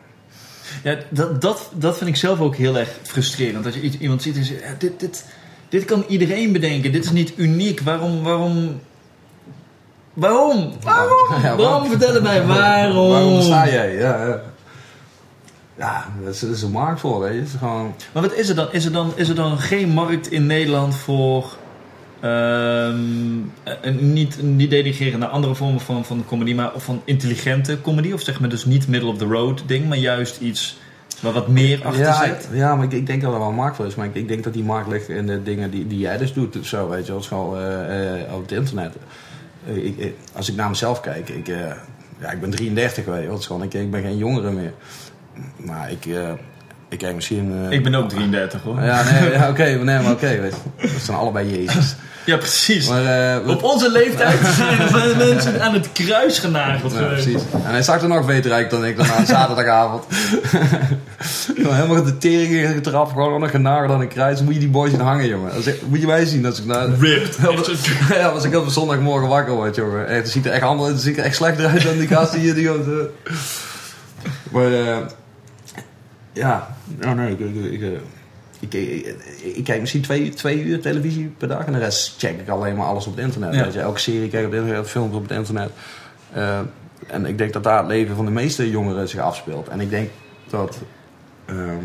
Ja, 0.82 0.96
dat, 1.10 1.40
dat, 1.40 1.70
dat 1.74 1.96
vind 1.96 2.10
ik 2.10 2.16
zelf 2.16 2.40
ook 2.40 2.56
heel 2.56 2.78
erg 2.78 2.88
frustrerend. 3.02 3.64
Dat 3.64 3.74
je 3.74 3.80
iets- 3.80 3.98
iemand 3.98 4.22
ziet 4.22 4.36
en 4.36 4.44
zegt, 4.44 4.80
dit, 4.80 5.00
dit, 5.00 5.24
dit 5.68 5.84
kan 5.84 6.04
iedereen 6.08 6.52
bedenken. 6.52 6.92
Dit 6.92 7.04
is 7.04 7.10
niet 7.10 7.32
uniek. 7.36 7.80
Waarom, 7.80 8.22
waarom... 8.22 8.80
Waarom? 10.14 10.72
Waarom? 10.82 11.16
Ja, 11.30 11.40
waarom? 11.42 11.56
waarom? 11.58 11.88
Vertel 11.90 12.14
het 12.14 12.22
mij, 12.22 12.46
waarom? 12.56 13.08
Waarom 13.08 13.40
sta 13.42 13.68
jij? 13.68 13.94
Ja, 13.94 14.24
ja. 14.26 14.40
ja 15.78 16.06
dat 16.24 16.34
is, 16.34 16.40
dat 16.40 16.50
is 16.50 16.62
een 16.62 16.70
markt 16.70 17.00
voor, 17.00 17.20
weet 17.20 17.32
je. 17.32 17.38
Het 17.38 17.48
is 17.48 17.54
gewoon... 17.58 17.94
Maar 18.12 18.22
wat 18.22 18.34
is 18.34 18.48
er 18.48 18.54
dan? 18.54 18.68
Is 18.72 18.84
er 18.84 18.92
dan, 18.92 19.12
is 19.14 19.28
er 19.28 19.34
dan 19.34 19.58
geen 19.58 19.88
markt 19.88 20.30
in 20.30 20.46
Nederland 20.46 20.96
voor... 20.96 21.56
ehm, 22.26 23.78
een, 23.82 24.12
niet, 24.12 24.42
niet 24.42 24.70
denigreren 24.70 25.18
naar 25.18 25.28
andere 25.28 25.54
vormen 25.54 25.80
van, 25.80 26.04
van 26.04 26.24
comedy, 26.26 26.54
maar 26.54 26.70
van 26.76 27.02
intelligente 27.04 27.80
comedy? 27.80 28.12
Of 28.12 28.20
zeg 28.22 28.40
maar 28.40 28.48
dus 28.48 28.64
niet 28.64 28.88
middle 28.88 29.08
of 29.08 29.18
the 29.18 29.24
road 29.24 29.62
ding, 29.66 29.88
maar 29.88 29.98
juist 29.98 30.40
iets 30.40 30.78
waar 31.22 31.32
wat 31.32 31.48
meer 31.48 31.84
achter 31.84 32.02
ja, 32.04 32.24
zit? 32.24 32.48
ik- 32.50 32.56
ja, 32.58 32.74
maar 32.76 32.84
ik, 32.84 32.92
ik 32.92 33.06
denk 33.06 33.22
dat 33.22 33.32
er 33.32 33.38
wel 33.38 33.48
een 33.48 33.54
markt 33.54 33.76
voor 33.76 33.86
is. 33.86 33.94
Maar 33.94 34.06
ik, 34.06 34.14
ik 34.14 34.28
denk 34.28 34.44
dat 34.44 34.52
die 34.52 34.64
markt 34.64 34.88
ligt 34.88 35.08
in 35.08 35.26
de 35.26 35.42
dingen 35.42 35.70
die, 35.70 35.86
die 35.86 35.98
jij 35.98 36.16
dus 36.18 36.32
doet. 36.32 36.58
of 36.58 36.66
Zo, 36.66 36.88
weet 36.88 37.06
je 37.06 37.12
wel. 37.12 37.20
Gewoon 37.22 37.58
eh, 37.58 38.20
eh, 38.22 38.34
op 38.34 38.42
het 38.42 38.52
internet. 38.52 38.94
Eh, 39.66 40.06
als 40.32 40.48
ik 40.48 40.56
naar 40.56 40.68
mezelf 40.68 41.00
kijk, 41.00 41.28
ik, 41.28 41.48
eh, 41.48 41.56
ja, 42.20 42.30
ik 42.30 42.40
ben 42.40 42.50
33 42.50 43.04
weet 43.04 43.22
je 43.22 43.28
wel. 43.28 43.38
Gewoon, 43.38 43.62
ik, 43.62 43.74
ik 43.74 43.90
ben 43.90 44.02
geen 44.02 44.16
jongere 44.16 44.50
meer. 44.50 44.72
nou, 45.56 45.90
ik, 45.90 46.06
eh, 46.06 46.32
ik 46.96 47.02
kijk 47.02 47.14
misschien... 47.14 47.52
eh, 47.68 47.70
Ik 47.76 47.82
ben 47.82 47.94
ook 47.94 48.08
33 48.08 48.62
hoor. 48.62 48.82
Ja, 48.82 49.02
nee, 49.02 49.30
ja, 49.32 49.48
oké, 49.48 49.62
nee, 49.82 49.98
maar 50.00 50.12
oké. 50.12 50.40
We 50.76 50.88
zijn 51.02 51.16
allebei 51.16 51.50
Jezus. 51.64 51.94
Ja, 52.24 52.36
precies. 52.36 52.88
Maar, 52.88 53.36
eh, 53.36 53.48
Op 53.48 53.62
onze 53.62 53.90
leeftijd 53.90 54.38
zijn 54.56 54.76
we 54.78 55.14
mensen 55.18 55.62
aan 55.62 55.72
het 55.74 55.92
kruis 55.92 56.38
genageld 56.38 56.92
Ja, 56.92 56.98
precies. 57.04 57.42
En 57.52 57.70
hij 57.70 57.82
zag 57.82 58.02
er 58.02 58.08
nog 58.08 58.26
beter 58.26 58.52
uit 58.52 58.70
dan 58.70 58.84
ik 58.84 58.96
dan 58.96 59.06
aan 59.06 59.26
zaterdagavond. 59.26 60.04
Helemaal 61.56 62.04
de 62.04 62.18
tering 62.18 62.74
getrapt, 62.74 63.10
gewoon 63.12 63.40
nog 63.40 63.50
genageld 63.50 63.90
aan 63.90 64.00
een 64.00 64.08
kruis. 64.08 64.42
Moet 64.42 64.54
je 64.54 64.60
die 64.60 64.68
boys 64.68 64.92
in 64.92 65.00
hangen, 65.00 65.26
jongen. 65.28 65.52
Moet 65.88 66.00
je 66.00 66.06
mij 66.06 66.24
zien 66.24 66.46
als 66.46 66.58
ik 66.58 66.64
nou... 66.66 66.94
Ripped. 67.00 67.36
Ja, 68.14 68.28
als 68.28 68.44
ik 68.44 68.54
op 68.56 68.68
zondagmorgen 68.68 69.28
wakker 69.28 69.54
word, 69.54 69.76
jongen. 69.76 70.06
Het 70.14 70.28
ziet 70.30 70.46
er 70.46 70.52
echt 70.52 70.62
anders, 70.62 70.90
het 70.92 71.00
ziet 71.00 71.18
er 71.18 71.24
echt 71.24 71.36
slechter 71.36 71.66
uit 71.66 71.82
dan 71.82 71.98
die 71.98 72.08
gasten 72.08 72.40
hier. 72.40 72.54
Die. 72.54 72.70
Maar, 74.50 74.72
eh, 74.72 74.96
ja. 76.32 76.75
Oh, 77.04 77.12
nee, 77.12 77.30
ik, 77.32 77.40
ik, 77.40 77.80
ik, 78.60 79.54
ik, 79.54 79.64
kijk 79.64 79.80
misschien 79.80 80.02
twee, 80.02 80.28
twee 80.34 80.62
uur 80.62 80.80
televisie 80.80 81.32
per 81.38 81.48
dag. 81.48 81.66
En 81.66 81.72
de 81.72 81.78
rest 81.78 82.14
check 82.18 82.40
ik 82.40 82.48
alleen 82.48 82.76
maar 82.76 82.86
alles 82.86 83.06
op 83.06 83.16
het 83.16 83.24
internet. 83.24 83.54
Ja. 83.54 83.64
Weet 83.64 83.72
je, 83.72 83.80
elke 83.80 83.98
serie 83.98 84.28
kijk 84.28 84.42
ik 84.42 84.46
op 84.46 84.52
het 84.52 84.60
internet, 84.60 84.88
films 84.90 85.14
op 85.14 85.22
het 85.22 85.30
internet. 85.38 85.70
Eh, 86.32 86.58
en 87.06 87.26
ik 87.26 87.38
denk 87.38 87.52
dat 87.52 87.62
daar 87.64 87.78
het 87.78 87.86
leven 87.86 88.16
van 88.16 88.24
de 88.24 88.30
meeste 88.30 88.70
jongeren 88.70 89.08
zich 89.08 89.20
afspeelt. 89.20 89.68
En 89.68 89.80
ik 89.80 89.90
denk 89.90 90.10
dat 90.50 90.78
ehm, 91.44 91.84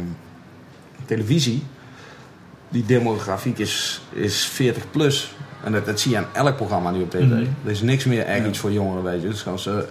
televisie, 1.05 1.63
die 2.69 2.85
demografiek 2.85 3.57
is, 3.57 4.01
is 4.13 4.45
40 4.45 4.91
plus. 4.91 5.35
En 5.63 5.71
dat, 5.71 5.85
dat 5.85 5.99
zie 5.99 6.11
je 6.11 6.17
aan 6.17 6.27
elk 6.33 6.55
programma 6.55 6.91
nu 6.91 7.01
op 7.01 7.09
tv. 7.09 7.21
Mhm. 7.21 7.45
Er 7.65 7.71
is 7.71 7.81
niks 7.81 8.05
meer 8.05 8.23
echt 8.25 8.43
Ja. 8.43 8.47
iets 8.47 8.59
voor 8.59 8.71
jongeren, 8.71 9.03
weet 9.03 9.21
je. 9.21 9.27
Dus 9.27 9.41
gewoon 9.41 9.59
ze, 9.59 9.85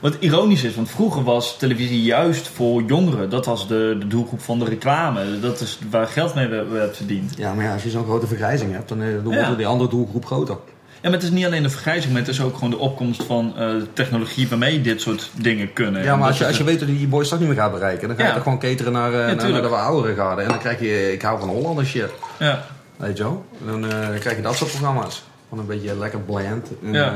Wat 0.00 0.16
ironisch 0.20 0.62
is, 0.64 0.74
want 0.74 0.90
vroeger 0.90 1.22
was 1.24 1.56
televisie 1.58 2.02
juist 2.02 2.48
voor 2.48 2.82
jongeren. 2.82 3.30
Dat 3.30 3.46
was 3.46 3.68
de, 3.68 3.96
de 3.98 4.06
doelgroep 4.06 4.40
van 4.40 4.58
de 4.58 4.64
reclame. 4.64 5.40
Dat 5.40 5.60
is 5.60 5.78
waar 5.90 6.06
geld 6.06 6.34
mee 6.34 6.48
werd, 6.48 6.96
verdiend. 6.96 7.34
ja, 7.36 7.54
maar 7.54 7.64
ja, 7.64 7.72
als 7.72 7.82
je 7.82 7.90
zo'n 7.90 8.04
grote 8.04 8.26
vergrijzing 8.26 8.72
hebt, 8.72 8.88
dan, 8.88 9.02
eh, 9.02 9.08
dan 9.24 9.32
Ja. 9.32 9.42
wordt 9.42 9.56
die 9.56 9.66
andere 9.66 9.90
doelgroep 9.90 10.26
groter. 10.26 10.56
Ja, 11.02 11.08
maar 11.08 11.18
het 11.18 11.22
is 11.22 11.30
niet 11.34 11.44
alleen 11.44 11.62
de 11.62 11.70
vergrijzing, 11.70 12.12
maar 12.12 12.20
het 12.22 12.30
is 12.30 12.40
ook 12.42 12.54
gewoon 12.54 12.70
de 12.70 12.78
opkomst 12.78 13.22
van 13.22 13.52
eh, 13.58 13.68
technologie 13.92 14.48
waarmee 14.48 14.80
dit 14.80 15.00
soort 15.00 15.30
dingen 15.36 15.72
kunnen. 15.72 16.02
Ja, 16.02 16.16
maar 16.16 16.28
als 16.28 16.38
je, 16.38 16.46
als 16.46 16.56
je 16.56 16.64
weet 16.64 16.78
dat 16.78 16.88
je 16.88 16.96
die 16.98 17.06
boys 17.08 17.28
toch 17.28 17.38
niet 17.38 17.48
meer 17.48 17.56
gaat 17.56 17.72
bereiken, 17.72 18.08
dan 18.08 18.16
ga 18.16 18.22
je 18.22 18.28
Ja. 18.28 18.34
toch 18.34 18.42
gewoon 18.42 18.58
cateren 18.58 18.92
naar, 18.92 19.10
eh, 19.12 19.16
naar, 19.18 19.26
naar 19.26 19.36
tuurlijk. 19.36 19.62
de 19.62 19.68
wat 19.68 19.78
oudere 19.80 20.14
garden. 20.14 20.44
En 20.44 20.50
dan 20.50 20.58
krijg 20.58 20.80
je, 20.80 21.12
ik 21.12 21.22
hou 21.22 21.38
van 21.40 21.48
Hollanders 21.48 21.88
shit, 21.88 22.10
Ja, 22.38 22.64
weet 22.96 23.16
je 23.16 23.22
wel. 23.22 23.44
Dan 23.66 23.80
krijg 24.18 24.36
je 24.36 24.42
dat 24.42 24.56
soort 24.56 24.70
programma's. 24.70 25.22
Gewoon 25.48 25.64
een 25.64 25.70
beetje 25.78 25.96
lekker 25.98 26.20
bland. 26.20 26.68
En, 26.84 26.92
Ja. 26.92 27.14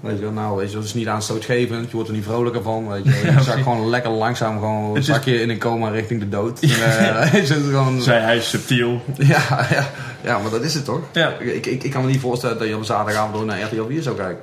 Weet 0.00 0.18
je 0.18 0.30
nou, 0.30 0.56
weet 0.56 0.70
je 0.70 0.76
het 0.76 0.84
is 0.86 0.94
niet 0.94 1.08
aanstootgevend, 1.08 1.84
je 1.90 1.92
wordt 1.92 2.08
er 2.08 2.14
niet 2.14 2.24
vrolijker 2.24 2.62
van, 2.62 2.88
weet 2.88 3.04
je 3.04 3.10
Ja, 3.10 3.16
zakt 3.32 3.44
precies. 3.44 3.62
gewoon 3.62 3.88
lekker 3.88 4.10
langzaam, 4.10 4.58
gewoon 4.58 4.88
Het 4.88 4.98
is- 4.98 5.06
zak 5.06 5.24
je 5.24 5.40
in 5.40 5.50
een 5.50 5.58
coma 5.58 5.88
richting 5.88 6.20
de 6.20 6.28
dood. 6.28 6.60
En, 6.60 6.68
het 7.28 7.34
is 7.34 7.50
gewoon, 7.50 8.02
zei 8.02 8.20
hij 8.20 8.40
subtiel. 8.40 9.00
ja, 9.18 9.66
ja, 9.70 9.90
ja, 10.24 10.38
maar 10.38 10.50
dat 10.50 10.62
is 10.62 10.74
het 10.74 10.84
toch? 10.84 11.00
Ja. 11.12 11.28
Ik, 11.38 11.66
ik, 11.66 11.82
ik 11.84 11.90
kan 11.90 12.02
me 12.04 12.10
niet 12.10 12.20
voorstellen 12.20 12.58
dat 12.58 12.66
je 12.68 12.72
op 12.74 12.80
een 12.80 12.86
zaterdagavond 12.86 13.34
door 13.34 13.44
naar 13.44 13.60
RTL 13.62 13.84
4 13.88 14.02
zou 14.02 14.16
kijken. 14.16 14.42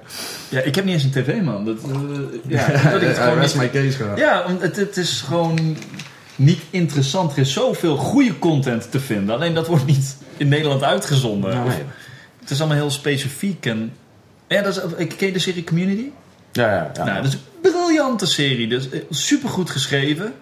Ja, 0.50 0.62
ik 0.62 0.76
heb 0.76 0.86
niet 0.86 0.94
eens 0.94 1.04
een 1.04 1.12
tv, 1.12 1.42
man. 1.42 1.66
Dat, 1.66 1.76
eh, 1.84 1.92
ja, 2.48 2.68
dat 2.68 3.02
ik 3.02 3.08
het 3.08 3.18
Ja, 3.18 3.24
gewoon 3.24 3.40
niet... 3.40 3.56
my 3.56 3.70
case 3.70 3.98
gewoon. 3.98 4.16
Ja, 4.18 4.46
het, 4.60 4.76
het 4.76 4.98
is 4.98 5.22
gewoon 5.28 5.78
niet 6.36 6.62
interessant. 6.70 7.32
Er 7.32 7.38
is 7.38 7.54
zoveel 7.54 7.98
goede 7.98 8.40
content 8.40 8.92
te 8.92 9.00
vinden. 9.00 9.36
Alleen 9.36 9.54
dat 9.54 9.68
wordt 9.68 9.86
niet 9.86 10.18
in 10.38 10.48
Nederland 10.48 10.84
uitgezonden. 10.84 11.52
Ja, 11.52 11.64
nee. 11.64 11.78
Het 12.40 12.50
is 12.50 12.60
allemaal 12.60 12.78
heel 12.78 12.92
specifiek. 12.92 13.66
En, 13.66 13.94
ja, 14.48 14.62
dat 14.62 14.76
is, 14.98 15.08
ken 15.16 15.28
je 15.28 15.34
de 15.34 15.40
serie 15.40 15.64
Community? 15.64 16.10
Ja, 16.52 16.72
ja, 16.72 16.92
ja. 16.94 17.04
Nou, 17.04 17.16
dat 17.22 17.34
is 17.34 17.34
een 17.34 17.72
briljante 17.72 18.26
serie. 18.26 18.68
Dus 18.68 18.88
super 19.10 19.50
goed 19.50 19.70
geschreven. 19.70 20.34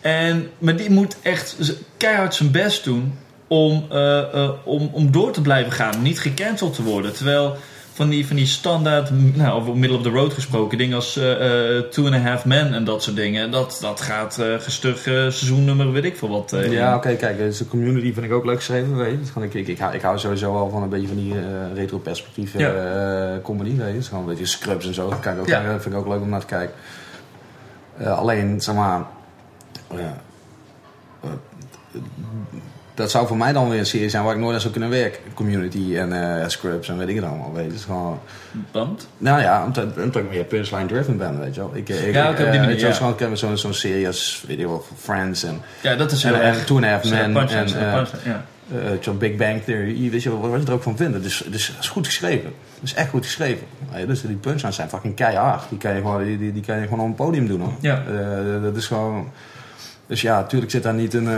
En, 0.00 0.50
maar 0.58 0.76
die 0.76 0.90
moet 0.90 1.16
echt 1.22 1.56
keihard 1.96 2.34
zijn 2.34 2.50
best 2.50 2.84
doen 2.84 3.18
om, 3.46 3.86
eh, 3.90 4.18
eh, 4.18 4.50
om, 4.64 4.90
om 4.92 5.10
door 5.10 5.32
te 5.32 5.40
blijven 5.40 5.72
gaan. 5.72 6.02
Niet 6.02 6.20
gecanceld 6.20 6.74
te 6.74 6.82
worden. 6.82 7.12
Terwijl 7.12 7.56
van 7.96 8.08
die, 8.08 8.26
van 8.26 8.36
die 8.36 8.46
standaard, 8.46 9.10
nou, 9.36 9.60
over 9.60 9.76
middle 9.76 9.96
of 9.96 10.02
the 10.02 10.10
road 10.10 10.32
gesproken, 10.32 10.78
dingen 10.78 10.94
als 10.96 11.16
eh, 11.16 11.76
eh, 11.76 11.82
Two 11.84 12.04
and 12.04 12.14
a 12.14 12.18
Half 12.18 12.44
Men 12.44 12.74
en 12.74 12.84
dat 12.84 13.02
soort 13.02 13.16
dingen. 13.16 13.50
Dat, 13.50 13.78
dat 13.80 14.00
gaat 14.00 14.38
eh 14.38 14.54
gestug 14.58 14.96
eh, 15.06 15.12
seizoennummer, 15.12 15.92
weet 15.92 16.04
ik 16.04 16.16
veel 16.16 16.28
wat. 16.28 16.54
Ja, 16.68 16.96
oké, 16.96 17.14
kijk, 17.14 17.38
dus 17.38 17.58
de 17.58 17.66
community 17.68 18.12
vind 18.12 18.26
ik 18.26 18.32
ook 18.32 18.44
leuk 18.44 18.56
geschreven, 18.56 18.96
weet 18.96 19.18
je. 19.24 19.32
Gewoon, 19.32 19.48
ik, 19.48 19.54
ik, 19.54 19.68
ik, 19.68 19.78
hou, 19.78 19.94
ik 19.94 20.02
hou 20.02 20.18
sowieso 20.18 20.52
wel 20.52 20.70
van 20.70 20.82
een 20.82 20.88
beetje 20.88 21.06
van 21.06 21.16
die 21.16 21.34
retro-perspectief 21.74 22.54
eh, 22.54 22.60
Ja. 22.60 23.40
comedy, 23.42 23.76
weet 23.76 23.92
je. 23.92 23.98
Is 23.98 24.08
gewoon 24.08 24.22
een 24.22 24.28
beetje 24.30 24.46
scrubs 24.46 24.86
en 24.86 24.94
zo. 24.94 25.08
Dat 25.08 25.24
ik 25.24 25.38
ook, 25.38 25.46
Ja. 25.46 25.62
vind 25.80 25.94
ik 25.94 26.00
ook 26.00 26.08
leuk 26.08 26.20
om 26.20 26.28
naar 26.28 26.40
te 26.40 26.46
kijken. 26.46 26.74
Alleen, 28.04 28.60
zeg 28.60 28.74
maar... 28.74 29.04
ja, 29.94 30.16
dat 32.96 33.10
zou 33.10 33.26
voor 33.26 33.36
mij 33.36 33.52
dan 33.52 33.68
weer 33.68 33.78
een 33.78 33.86
serie 33.86 34.08
zijn 34.08 34.24
waar 34.24 34.34
ik 34.34 34.40
nooit 34.40 34.54
aan 34.54 34.60
zou 34.60 34.72
kunnen 34.72 34.90
werken. 34.90 35.20
Community 35.34 35.96
en 35.96 36.40
eh, 36.40 36.48
Scrubs 36.48 36.88
en 36.88 36.98
weet 36.98 37.08
ik 37.08 37.14
het 37.14 37.24
allemaal. 37.24 37.52
Weet 37.52 37.64
je. 37.64 37.70
Het 37.70 37.78
is 37.78 37.84
gewoon, 37.84 38.20
Want? 38.70 39.08
nou 39.18 39.40
ja, 39.40 39.64
omdat, 39.64 39.84
omdat 39.96 40.16
ik 40.16 40.30
meer 40.30 40.44
punchline 40.44 40.86
driven 40.86 41.16
ben, 41.16 41.40
weet 41.40 41.54
je 41.54 41.60
wel. 41.60 41.70
Ik, 41.74 41.88
ik, 41.88 42.14
Ja, 42.14 42.32
die 42.32 42.46
eh, 42.46 42.52
manier, 42.60 42.74
je 42.74 42.80
wel, 42.80 42.90
ja. 42.90 42.96
gewoon, 42.96 43.12
ik 43.12 43.18
heb 43.18 43.36
zo'n 43.36 43.74
serie 43.74 44.06
als, 44.06 44.44
weet 44.46 44.58
je 44.58 44.68
wel, 44.68 44.84
Friends 44.96 45.42
en, 45.42 45.60
Ja, 45.82 45.94
dat 45.94 46.12
is 46.12 46.22
heel 46.22 46.34
en, 46.34 46.40
erg. 46.40 46.58
en 46.58 46.66
Two 46.66 46.76
and 46.76 46.84
a 46.84 46.88
Half 46.88 47.04
Men. 47.04 47.18
En, 47.18 47.36
eh, 47.36 47.46
punchline, 47.94 48.20
ja. 48.24 48.44
eh, 49.02 49.12
Big 49.18 49.36
Bang 49.36 49.62
Theory, 49.62 50.10
weet 50.10 50.22
je 50.22 50.30
wel, 50.30 50.50
wat 50.50 50.60
je 50.60 50.66
er 50.66 50.72
ook 50.72 50.82
van 50.82 50.96
vindt. 50.96 51.22
Dus, 51.22 51.44
dus 51.50 51.66
het 51.66 51.76
is 51.80 51.88
goed 51.88 52.06
geschreven. 52.06 52.52
Het 52.74 52.82
is 52.82 52.94
echt 52.94 53.08
goed 53.10 53.24
geschreven. 53.24 53.66
Ja, 53.94 54.06
dus 54.06 54.20
die 54.20 54.36
punchlines 54.36 54.76
zijn 54.76 54.88
fucking 54.88 55.14
keihard. 55.14 55.68
Die 55.68 55.78
kan 55.78 55.94
je 55.94 56.00
gewoon, 56.00 56.24
die, 56.24 56.38
die, 56.38 56.52
die 56.52 56.62
kan 56.62 56.76
je 56.80 56.82
gewoon 56.82 57.00
op 57.00 57.06
een 57.06 57.14
podium 57.14 57.46
doen 57.46 57.60
hoor. 57.60 57.72
Ja. 57.80 58.02
Eh, 58.08 58.62
dat 58.62 58.76
is 58.76 58.86
gewoon... 58.86 59.30
Dus 60.06 60.20
ja, 60.20 60.36
natuurlijk 60.36 60.70
zit 60.70 60.82
daar 60.82 60.94
niet 60.94 61.14
een... 61.14 61.28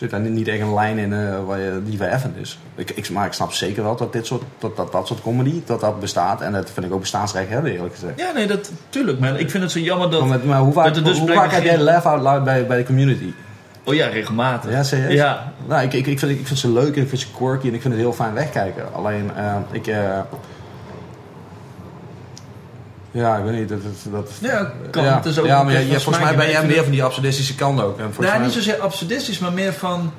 zit 0.00 0.10
daar 0.10 0.20
niet, 0.20 0.48
echt 0.48 0.60
een 0.60 0.74
lijn 0.74 0.98
in 0.98 1.12
eh, 1.12 1.44
waar 1.46 1.60
je, 1.60 1.80
die 1.84 1.96
verheffend 1.96 2.36
is. 2.36 2.58
Ik, 2.74 2.90
ik, 2.90 3.10
maar 3.10 3.26
ik 3.26 3.32
snap 3.32 3.52
zeker 3.52 3.82
wel 3.82 3.96
dat 3.96 4.12
dit 4.12 4.26
soort, 4.26 4.42
dat, 4.58 4.76
dat, 4.76 4.92
dat 4.92 5.06
soort 5.06 5.22
comedy, 5.22 5.60
dat 5.64 5.80
dat 5.80 6.00
bestaat. 6.00 6.40
En 6.40 6.52
dat 6.52 6.70
vind 6.70 6.86
ik 6.86 6.92
ook 6.92 7.00
bestaansrecht 7.00 7.48
hebben 7.48 7.72
eerlijk 7.72 7.94
gezegd. 7.94 8.20
Ja, 8.20 8.32
nee, 8.32 8.46
dat, 8.46 8.70
tuurlijk. 8.88 9.18
Maar 9.18 9.40
ik 9.40 9.50
vind 9.50 9.62
het 9.62 9.72
zo 9.72 9.78
jammer 9.78 10.10
dat... 10.10 10.44
Maar, 10.44 10.58
hoe 10.58 10.72
vaak, 10.72 10.94
dus 10.94 11.16
hoe 11.16 11.24
blijkbaar 11.24 11.36
vaak 11.36 11.54
heb 11.54 11.64
jij 11.64 11.78
laugh 11.78 12.06
out 12.06 12.22
loud 12.22 12.44
bij, 12.44 12.66
bij 12.66 12.76
de 12.76 12.84
community? 12.84 13.32
Oh 13.84 13.94
ja, 13.94 14.06
regelmatig. 14.06 14.70
Ja, 14.70 14.82
serieus? 14.82 15.12
Ja, 15.12 15.52
Nou, 15.66 15.82
ik, 15.82 15.92
ik, 15.92 16.06
ik, 16.06 16.18
vind, 16.18 16.32
ik 16.32 16.46
vind 16.46 16.58
ze 16.58 16.72
leuk 16.72 16.96
en 16.96 17.02
ik 17.02 17.08
vind 17.08 17.20
ze 17.20 17.26
quirky 17.36 17.68
en 17.68 17.74
ik 17.74 17.80
vind 17.80 17.94
het 17.94 18.02
heel 18.02 18.12
fijn 18.12 18.34
wegkijken. 18.34 18.94
Alleen, 18.94 19.30
eh, 19.36 19.56
ik... 19.70 19.86
eh, 19.86 20.20
ja, 23.10 23.36
ik 23.36 23.44
weet 23.44 23.58
niet. 23.58 23.68
Dat, 23.68 23.78
dat, 23.82 24.12
dat, 24.12 24.30
Ja, 24.40 24.72
kan. 24.90 25.04
Ja, 25.04 25.14
Het 25.16 25.24
is 25.24 25.38
ook 25.38 25.46
ja 25.46 25.62
maar 25.62 25.82
volgens 26.00 26.18
mij 26.24 26.36
ben 26.36 26.50
jij 26.50 26.66
meer 26.66 26.82
van 26.82 26.92
die 26.92 27.04
absurdistische 27.04 27.54
kant 27.54 27.80
ook. 27.80 27.98
En 27.98 28.04
volgens 28.04 28.26
Nou, 28.26 28.38
mij, 28.38 28.46
niet 28.46 28.54
zozeer 28.56 28.80
absurdistisch, 28.80 29.38
maar 29.38 29.52
meer 29.52 29.72
van 29.72 30.12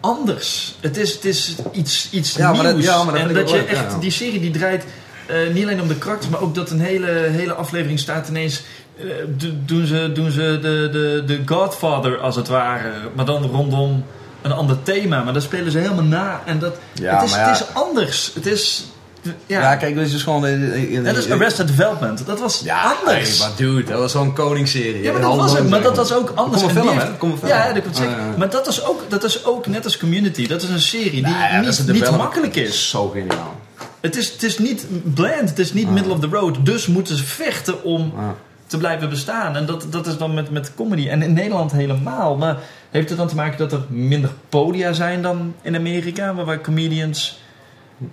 anders. 0.00 0.74
Het 0.80 0.96
is, 0.96 1.12
het 1.14 1.24
is 1.24 1.56
iets, 1.72 2.08
iets 2.10 2.34
Ja, 2.34 2.52
maar 2.52 2.62
nieuws. 2.62 2.84
dat- 2.86 2.94
ja, 2.94 3.02
maar 3.04 3.12
dat 3.18 3.22
en 3.28 3.34
dat 3.34 3.50
je 3.50 3.56
leuk, 3.56 3.68
echt, 3.68 3.92
ja. 3.92 3.98
die 3.98 4.10
serie 4.10 4.40
die 4.40 4.50
draait 4.50 4.84
eh, 5.26 5.36
niet 5.54 5.62
alleen 5.64 5.80
om 5.80 5.88
de 5.88 5.96
karakters, 5.98 6.30
maar 6.30 6.40
ook 6.40 6.54
dat 6.54 6.70
een 6.70 6.80
hele, 6.80 7.10
hele 7.10 7.52
aflevering 7.52 7.98
staat 7.98 8.28
ineens. 8.28 8.62
eh, 8.98 9.04
do- 9.28 9.46
doen 9.64 9.86
ze, 9.86 10.10
doen 10.14 10.30
ze 10.30 10.58
de, 10.62 10.88
de, 10.92 11.22
de 11.26 11.42
Godfather 11.54 12.18
als 12.20 12.36
het 12.36 12.48
ware, 12.48 12.90
maar 13.14 13.24
dan 13.24 13.42
rondom 13.44 14.04
een 14.42 14.52
ander 14.52 14.82
thema. 14.82 15.22
Maar 15.22 15.32
dat 15.32 15.42
spelen 15.42 15.72
ze 15.72 15.78
helemaal 15.78 16.04
na. 16.04 16.40
En 16.46 16.58
dat, 16.58 16.76
Ja, 16.92 17.14
het, 17.20 17.28
is, 17.28 17.36
het 17.36 17.60
is 17.60 17.74
anders. 17.74 18.30
Het 18.34 18.46
is. 18.46 18.84
Ja, 19.22 19.32
ja. 19.60 19.76
kijk, 19.76 19.94
dit 19.94 20.06
is 20.06 20.12
dus 20.12 20.22
gewoon... 20.22 20.44
eh, 20.46 20.96
eh, 20.96 21.02
Net 21.02 21.16
als 21.16 21.30
Arrested 21.30 21.68
Development. 21.68 22.26
Dat 22.26 22.40
was 22.40 22.60
Ja, 22.64 22.94
anders. 22.98 23.28
nee, 23.30 23.48
maar 23.48 23.56
dude, 23.56 23.90
dat 23.90 23.98
was 24.00 24.12
zo'n 24.12 24.32
koningsserie. 24.32 25.02
Ja, 25.02 25.12
maar 25.12 25.20
dat 25.20 25.36
was 25.36 25.52
het. 25.52 25.68
Maar 25.68 25.82
dat 25.82 25.96
was 25.96 26.12
ook 26.12 26.32
anders. 26.34 26.62
Kom 26.62 26.76
een 26.76 26.82
film, 26.82 26.98
hè? 26.98 27.16
Kom 27.16 27.30
een 27.30 27.38
film. 27.38 27.50
Ja, 27.50 27.72
dat 27.72 27.82
komt 27.82 27.96
zeker. 27.96 28.12
Ah. 28.14 28.36
Maar 28.36 28.50
dat 28.50 28.66
is, 28.68 28.84
ook, 28.84 29.04
dat 29.08 29.24
is 29.24 29.44
ook 29.44 29.66
net 29.66 29.84
als 29.84 29.96
Community. 29.98 30.46
Dat 30.46 30.62
is 30.62 30.68
een 30.68 30.80
serie 30.80 31.10
die 31.10 31.22
Nou 31.22 31.64
dat 31.64 31.86
niet, 31.86 32.02
is 32.02 32.10
makkelijk 32.10 32.56
is. 32.56 32.90
Zo 32.90 33.08
geniaal. 33.08 33.60
Het 34.00 34.16
is, 34.16 34.32
het 34.32 34.42
is 34.42 34.58
niet 34.58 34.86
bland, 35.14 35.48
het 35.48 35.58
is 35.58 35.72
niet 35.72 35.90
middle 35.90 36.12
of 36.12 36.20
the 36.20 36.28
road. 36.30 36.56
Dus 36.62 36.86
moeten 36.86 37.16
ze 37.16 37.24
vechten 37.24 37.82
om 37.84 38.12
Ah. 38.16 38.24
te 38.66 38.78
blijven 38.78 39.08
bestaan. 39.08 39.56
En 39.56 39.66
dat, 39.66 39.86
dat 39.90 40.06
is 40.06 40.16
dan 40.16 40.34
met, 40.34 40.50
met 40.50 40.72
comedy. 40.74 41.08
En 41.08 41.22
in 41.22 41.32
Nederland 41.32 41.72
helemaal. 41.72 42.36
Maar 42.36 42.56
heeft 42.90 43.08
het 43.08 43.18
dan 43.18 43.28
te 43.28 43.34
maken 43.34 43.58
dat 43.58 43.72
er 43.72 43.80
minder 43.88 44.30
podia 44.48 44.92
zijn 44.92 45.22
dan 45.22 45.54
in 45.62 45.76
Amerika? 45.76 46.34
Waar, 46.34 46.44
waar 46.44 46.60
comedians 46.60 47.40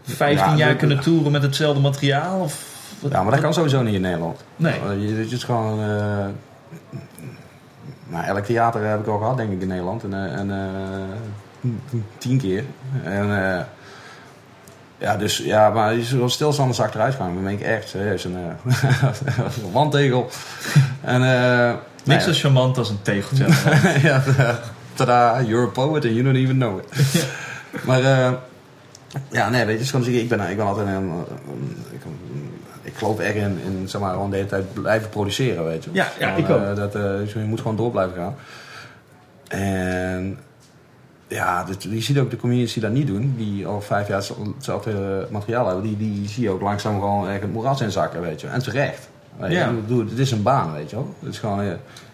15 0.03 0.49
Ja, 0.51 0.55
jaar 0.55 0.69
dat- 0.69 0.77
kunnen 0.77 0.99
toeren 0.99 1.31
met 1.31 1.41
hetzelfde 1.41 1.81
materiaal? 1.81 2.39
Of, 2.39 2.63
wat- 2.99 3.11
Ja, 3.11 3.21
maar 3.23 3.31
dat 3.31 3.41
kan 3.41 3.53
sowieso 3.53 3.81
niet 3.81 3.93
in 3.93 4.01
Nederland. 4.01 4.43
Nee. 4.55 4.79
Uh, 4.97 5.09
je, 5.09 5.15
het 5.15 5.31
is 5.31 5.43
gewoon... 5.43 5.79
eh, 5.79 6.25
nou, 8.07 8.25
elk 8.25 8.45
theater 8.45 8.83
heb 8.85 8.99
ik 8.99 9.07
al 9.07 9.17
gehad, 9.17 9.37
denk 9.37 9.51
ik, 9.51 9.61
in 9.61 9.67
Nederland. 9.67 10.03
En, 10.03 10.13
eh, 10.13 10.39
en 10.39 10.51
eh, 10.51 11.69
tien 12.17 12.37
keer. 12.37 12.63
En... 13.03 13.53
eh, 13.55 13.59
ja, 14.97 15.15
dus 15.17 15.37
ja, 15.37 15.69
maar 15.69 15.93
je 15.93 16.03
zult 16.03 16.31
stilstanders 16.31 16.79
achteruit 16.81 17.15
gaan. 17.15 17.33
Dan 17.33 17.43
ben 17.43 17.51
ik 17.53 17.61
echt 17.61 17.89
serieus 17.89 18.23
een, 18.23 18.35
eh, 18.35 19.03
een 19.63 19.71
wandtegel. 19.79 20.29
en, 21.01 21.23
eh, 21.23 21.73
Niks 22.03 22.23
nou 22.25 22.33
zo 22.35 22.39
charmant 22.41 22.77
als 22.77 22.89
een 22.89 23.01
tegeltje. 23.01 23.45
ja, 24.09 24.23
tada, 24.93 25.41
you're 25.41 25.65
a 25.67 25.69
poet 25.69 26.05
and 26.05 26.13
you 26.13 26.23
don't 26.23 26.35
even 26.35 26.55
know 26.57 26.79
it. 26.79 27.25
maar 27.87 28.03
eh, 28.03 28.31
ja, 29.31 29.49
nee, 29.49 29.65
weet 29.65 29.79
je, 29.79 29.85
gewoon, 29.85 30.07
ik 30.07 30.29
ben, 30.29 30.49
ik 30.49 30.57
ben 30.57 30.65
altijd 30.65 30.87
een, 30.87 30.93
een- 30.93 31.25
ik, 31.91 32.01
ik 32.81 32.93
geloof 32.95 33.19
echt 33.19 33.35
in, 33.35 33.59
in 33.65 33.83
zeg 33.89 34.01
maar, 34.01 34.13
gewoon 34.13 34.29
de 34.29 34.35
hele 34.35 34.47
tijd 34.47 34.73
blijven 34.73 35.09
produceren, 35.09 35.65
weet 35.65 35.83
je. 35.83 35.89
Ja, 35.93 36.07
ja, 36.19 36.27
Gewoon, 36.33 36.43
ik 36.43 36.49
ook. 36.49 36.61
eh, 36.69 36.75
dat, 36.75 36.95
eh, 36.95 37.01
dus 37.01 37.33
je 37.33 37.39
moet 37.39 37.61
gewoon 37.61 37.77
door 37.77 37.91
blijven 37.91 38.15
gaan. 38.15 38.35
En 39.47 40.37
ja, 41.27 41.63
dit, 41.63 41.83
je 41.83 42.01
ziet 42.01 42.17
ook 42.19 42.29
de 42.29 42.37
comedians 42.37 42.73
die 42.73 42.81
dat 42.81 42.91
niet 42.91 43.07
doen, 43.07 43.33
die 43.37 43.67
al 43.67 43.81
vijf 43.81 44.07
jaar 44.07 44.23
hetzelfde 44.55 45.27
materiaal 45.31 45.65
hebben, 45.67 45.83
die, 45.83 45.97
die 45.97 46.27
zie 46.29 46.43
je 46.43 46.49
ook 46.49 46.61
langzaam 46.61 46.93
gewoon 46.99 47.29
echt 47.29 47.41
het 47.41 47.53
moeras 47.53 47.81
inzakken, 47.81 48.21
weet 48.21 48.41
je. 48.41 48.47
En 48.47 48.63
terecht. 48.63 49.09
Weet 49.37 49.51
je. 49.51 49.57
Ja. 49.57 49.69
Ik 49.69 49.81
bedoel, 49.87 50.05
het 50.09 50.19
is 50.19 50.31
een 50.31 50.43
baan, 50.43 50.73
weet 50.73 50.89
je 50.89 50.95
wel. 50.95 51.13
Het 51.19 51.29
is 51.33 51.39
gewoon, 51.39 51.59
eh, 51.61 51.67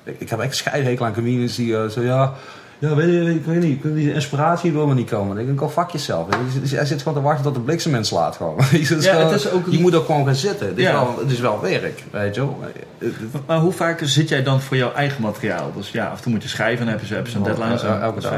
ik, 0.03 0.15
ik 0.19 0.29
heb 0.29 0.39
echt 0.39 0.55
scheidhekel 0.55 1.05
aan 1.05 1.13
comedians 1.13 1.55
die 1.55 1.89
zo, 1.89 2.01
ja, 2.01 2.33
ja, 2.81 2.95
weet 2.95 3.07
je, 3.07 3.33
ik 3.35 3.45
weet 3.45 3.61
niet, 3.63 3.83
die 3.83 4.13
inspiratie 4.13 4.71
wil 4.71 4.87
me 4.87 4.93
niet 4.93 5.09
komen. 5.09 5.37
Ik 5.37 5.45
denk, 5.45 5.59
go 5.59 5.69
fuck 5.69 5.89
jezelf. 5.89 6.27
Hij 6.69 6.85
zit 6.85 6.97
gewoon 7.01 7.13
te 7.13 7.21
wachten 7.23 7.43
tot 7.43 7.53
de 7.53 7.59
bliksem 7.59 7.95
inslaat 7.95 8.35
gewoon. 8.35 8.55
Ja, 8.71 8.85
gewoon- 8.85 9.25
het 9.31 9.31
is 9.45 9.51
ook- 9.51 9.65
Je 9.69 9.79
moet 9.79 9.95
ook 9.95 10.05
gewoon 10.05 10.25
gaan 10.25 10.35
zitten. 10.35 10.67
Het 10.67 10.77
is, 10.77 10.83
Ja. 10.83 10.91
wel, 10.91 11.15
het 11.19 11.31
is 11.31 11.39
wel 11.39 11.61
werk, 11.61 12.03
weet 12.11 12.35
je 12.35 12.41
wel. 12.41 12.57
Maar 13.47 13.57
hoe 13.59 13.71
vaak 13.71 13.99
zit 14.03 14.29
jij 14.29 14.43
dan 14.43 14.61
voor 14.61 14.77
jouw 14.77 14.91
eigen 14.93 15.21
materiaal? 15.21 15.71
Dus 15.75 15.91
ja, 15.91 16.07
af 16.07 16.17
en 16.17 16.23
toe 16.23 16.31
moet 16.31 16.43
je 16.43 16.49
schrijven, 16.49 16.79
dan 16.85 16.93
heb 16.93 17.01
je 17.01 17.07
zo, 17.07 17.15
heb 17.15 17.25
je 17.25 17.31
zo'n 17.31 17.43
Wel, 17.43 17.55
deadline. 17.55 17.73
el- 17.73 17.79
zo. 17.79 17.99
elke 18.01 18.19
dag. 18.19 18.31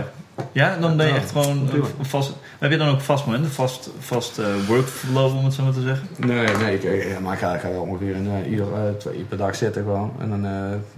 Ja, 0.54 0.78
dan 0.78 0.98
ben 0.98 1.08
je 1.08 1.14
echt 1.14 1.32
gewoon 1.32 1.70
een 2.00 2.06
vast. 2.06 2.34
Heb 2.60 2.72
je 2.72 2.78
dan 2.78 2.88
ook 2.88 3.02
vast 3.02 3.26
moment, 3.26 3.44
een 3.44 3.52
vast, 3.52 3.90
vast 4.00 4.38
eh, 4.38 4.46
workflow 4.68 5.38
om 5.38 5.46
het 5.46 5.54
zo 5.54 5.64
maar 5.64 5.74
te 5.74 5.82
zeggen? 5.82 6.08
Nee, 6.18 6.48
nee, 6.58 6.80
ik, 6.80 7.20
maar 7.20 7.34
ik 7.34 7.40
ga, 7.40 7.54
ik 7.54 7.62
ga 7.62 7.70
ongeveer 7.70 8.16
een, 8.16 8.30
eh, 8.44 8.52
ieder, 8.52 8.66
eh, 8.74 8.94
twee 8.98 9.18
uur 9.18 9.26
per 9.26 9.38
dag 9.38 9.56
zitten 9.56 9.84
gewoon. 9.84 10.12
En 10.20 10.30
dan 10.30 10.46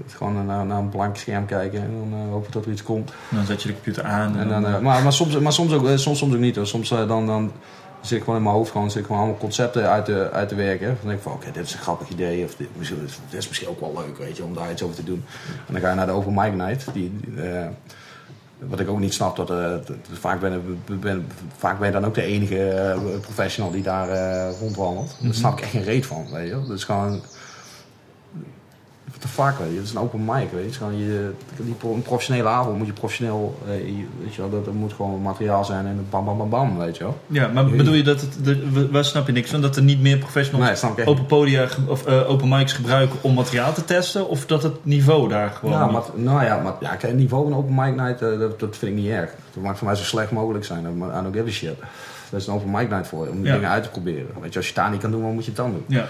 gewoon 0.07 0.45
naar, 0.45 0.65
naar 0.65 0.77
een 0.77 0.89
blank 0.89 1.17
scherm 1.17 1.45
kijken 1.45 1.81
en 1.81 2.09
dan 2.09 2.19
hopen 2.29 2.51
dat 2.51 2.65
er 2.65 2.71
iets 2.71 2.83
komt. 2.83 3.09
En 3.29 3.35
dan 3.35 3.45
zet 3.45 3.61
je 3.61 3.67
de 3.67 3.73
computer 3.73 4.03
aan. 4.03 4.37
En 4.37 4.49
dan, 4.49 4.61
maar, 4.61 5.03
maar, 5.03 5.13
soms, 5.13 5.39
maar 5.39 5.53
soms, 5.53 5.73
ook, 5.73 5.87
soms, 5.95 6.19
soms 6.19 6.33
ook 6.33 6.39
niet 6.39 6.55
hoor. 6.55 6.67
Soms 6.67 6.89
dan, 6.89 7.25
dan 7.25 7.51
zit 8.01 8.17
ik 8.17 8.23
gewoon 8.23 8.37
in 8.37 8.43
mijn 8.43 8.55
hoofd 8.55 8.71
gewoon, 8.71 8.91
zit 8.91 8.99
ik 8.99 9.05
gewoon 9.05 9.21
allemaal 9.21 9.39
concepten 9.39 9.89
uit 9.89 10.05
te, 10.05 10.29
uit 10.31 10.49
te 10.49 10.55
werken. 10.55 10.87
Dan 10.87 10.97
denk 11.01 11.17
ik 11.17 11.23
van 11.23 11.31
oké, 11.31 11.51
dit 11.51 11.65
is 11.65 11.73
een 11.73 11.79
grappig 11.79 12.09
idee. 12.09 12.43
Of 12.43 12.55
dit, 12.55 12.67
dit 13.29 13.39
is 13.39 13.47
misschien 13.47 13.69
ook 13.69 13.79
wel 13.79 13.93
leuk, 14.05 14.17
weet 14.17 14.37
je, 14.37 14.43
om 14.43 14.53
daar 14.53 14.71
iets 14.71 14.83
over 14.83 14.95
te 14.95 15.03
doen. 15.03 15.23
En 15.67 15.73
dan 15.73 15.81
ga 15.81 15.89
je 15.89 15.95
naar 15.95 16.05
de 16.05 16.11
Open 16.11 16.33
Mic 16.33 16.53
Night. 16.53 16.93
Die, 16.93 17.11
wat 18.59 18.79
ik 18.79 18.89
ook 18.89 18.99
niet 18.99 19.13
snap, 19.13 19.35
dat, 19.35 19.49
eh, 19.49 19.75
vaak, 20.11 20.39
ben, 20.39 20.79
ben, 20.99 21.27
vaak 21.57 21.77
ben 21.79 21.87
je 21.87 21.93
dan 21.93 22.05
ook 22.05 22.13
de 22.13 22.21
enige 22.21 22.69
eh, 22.69 23.19
professional 23.21 23.71
die 23.71 23.83
daar 23.83 24.09
eh, 24.09 24.59
rondwandelt. 24.59 25.15
Daar 25.19 25.33
snap 25.33 25.57
ik 25.57 25.63
echt 25.63 25.71
geen 25.71 25.83
reet 25.83 26.05
van, 26.05 26.27
weet 26.31 26.47
je. 26.47 26.61
Dat 26.67 26.77
is 26.77 26.83
gewoon... 26.83 27.21
What 29.17 29.21
the 29.21 29.41
fuck, 29.41 29.57
weet 29.59 29.69
je. 29.71 29.75
Het 29.77 29.85
is 29.85 29.91
een 29.93 29.99
open 30.01 30.25
mic, 30.25 30.51
weet 30.51 30.73
je. 30.73 30.77
Gewoon 30.77 30.97
je, 30.97 31.31
die 31.57 31.75
een 31.93 32.01
professionele 32.01 32.47
avond 32.49 32.77
moet 32.77 32.87
je 32.87 32.93
professioneel... 32.93 33.59
eh, 33.65 33.71
weet 34.21 34.35
je 34.35 34.41
wel, 34.41 34.49
dat, 34.49 34.65
dat 34.65 34.73
moet 34.73 34.93
gewoon 34.93 35.21
materiaal 35.21 35.65
zijn 35.65 35.85
en 35.85 36.05
bam, 36.09 36.25
bam, 36.25 36.37
bam, 36.37 36.49
bam, 36.49 36.77
weet 36.77 36.97
je 36.97 37.03
wel. 37.03 37.17
Ja, 37.27 37.47
maar 37.47 37.65
bedoel 37.69 37.93
je 37.93 38.03
dat 38.03 38.21
het, 38.21 38.37
de, 38.45 38.89
waar 38.91 39.05
snap 39.05 39.27
je 39.27 39.33
niks 39.33 39.49
van? 39.49 39.61
Dat 39.61 39.75
er 39.75 39.83
niet 39.83 40.01
meer 40.01 40.17
professionals 40.17 40.81
Nee, 40.95 41.05
open 41.05 41.25
podia 41.25 41.67
of 41.87 42.05
eh, 42.05 42.29
open 42.29 42.49
mics 42.49 42.73
gebruiken 42.73 43.17
om 43.21 43.33
materiaal 43.33 43.73
te 43.73 43.85
testen? 43.85 44.27
Of 44.29 44.45
dat 44.45 44.63
het 44.63 44.85
niveau 44.85 45.29
daar 45.29 45.49
gewoon 45.49 45.75
Ja, 45.75 45.83
niet- 45.83 45.91
maar, 45.93 46.03
nou 46.13 46.43
ja, 46.43 46.57
maar, 46.61 46.73
ja, 46.79 46.95
het 46.99 47.15
niveau 47.15 47.43
van 47.49 47.57
open 47.57 47.75
mic 47.75 47.95
night, 47.95 48.21
eh, 48.21 48.39
dat, 48.39 48.59
dat 48.59 48.77
vind 48.77 48.91
ik 48.91 49.03
niet 49.03 49.11
erg. 49.11 49.31
Dat 49.53 49.63
maakt 49.63 49.77
voor 49.77 49.87
mij 49.87 49.95
zo 49.95 50.03
slecht 50.03 50.31
mogelijk 50.31 50.65
zijn. 50.65 50.79
I 50.85 51.21
don't 51.21 51.35
give 51.35 51.47
a 51.47 51.51
shit. 51.51 51.75
Dat 52.29 52.39
is 52.41 52.47
een 52.47 52.53
open 52.53 52.71
mic 52.71 52.89
night 52.89 53.07
voor, 53.07 53.27
om 53.27 53.35
die 53.37 53.45
Ja. 53.45 53.53
dingen 53.53 53.69
uit 53.69 53.83
te 53.83 53.89
proberen. 53.89 54.27
Weet 54.41 54.51
je, 54.53 54.57
als 54.59 54.67
je 54.67 54.73
het 54.73 54.81
daar 54.81 54.91
niet 54.91 55.01
kan 55.01 55.11
doen, 55.11 55.23
wat 55.23 55.31
moet 55.33 55.43
je 55.45 55.51
het 55.51 55.59
dan 55.59 55.71
doen? 55.71 55.83
Ja, 55.87 56.05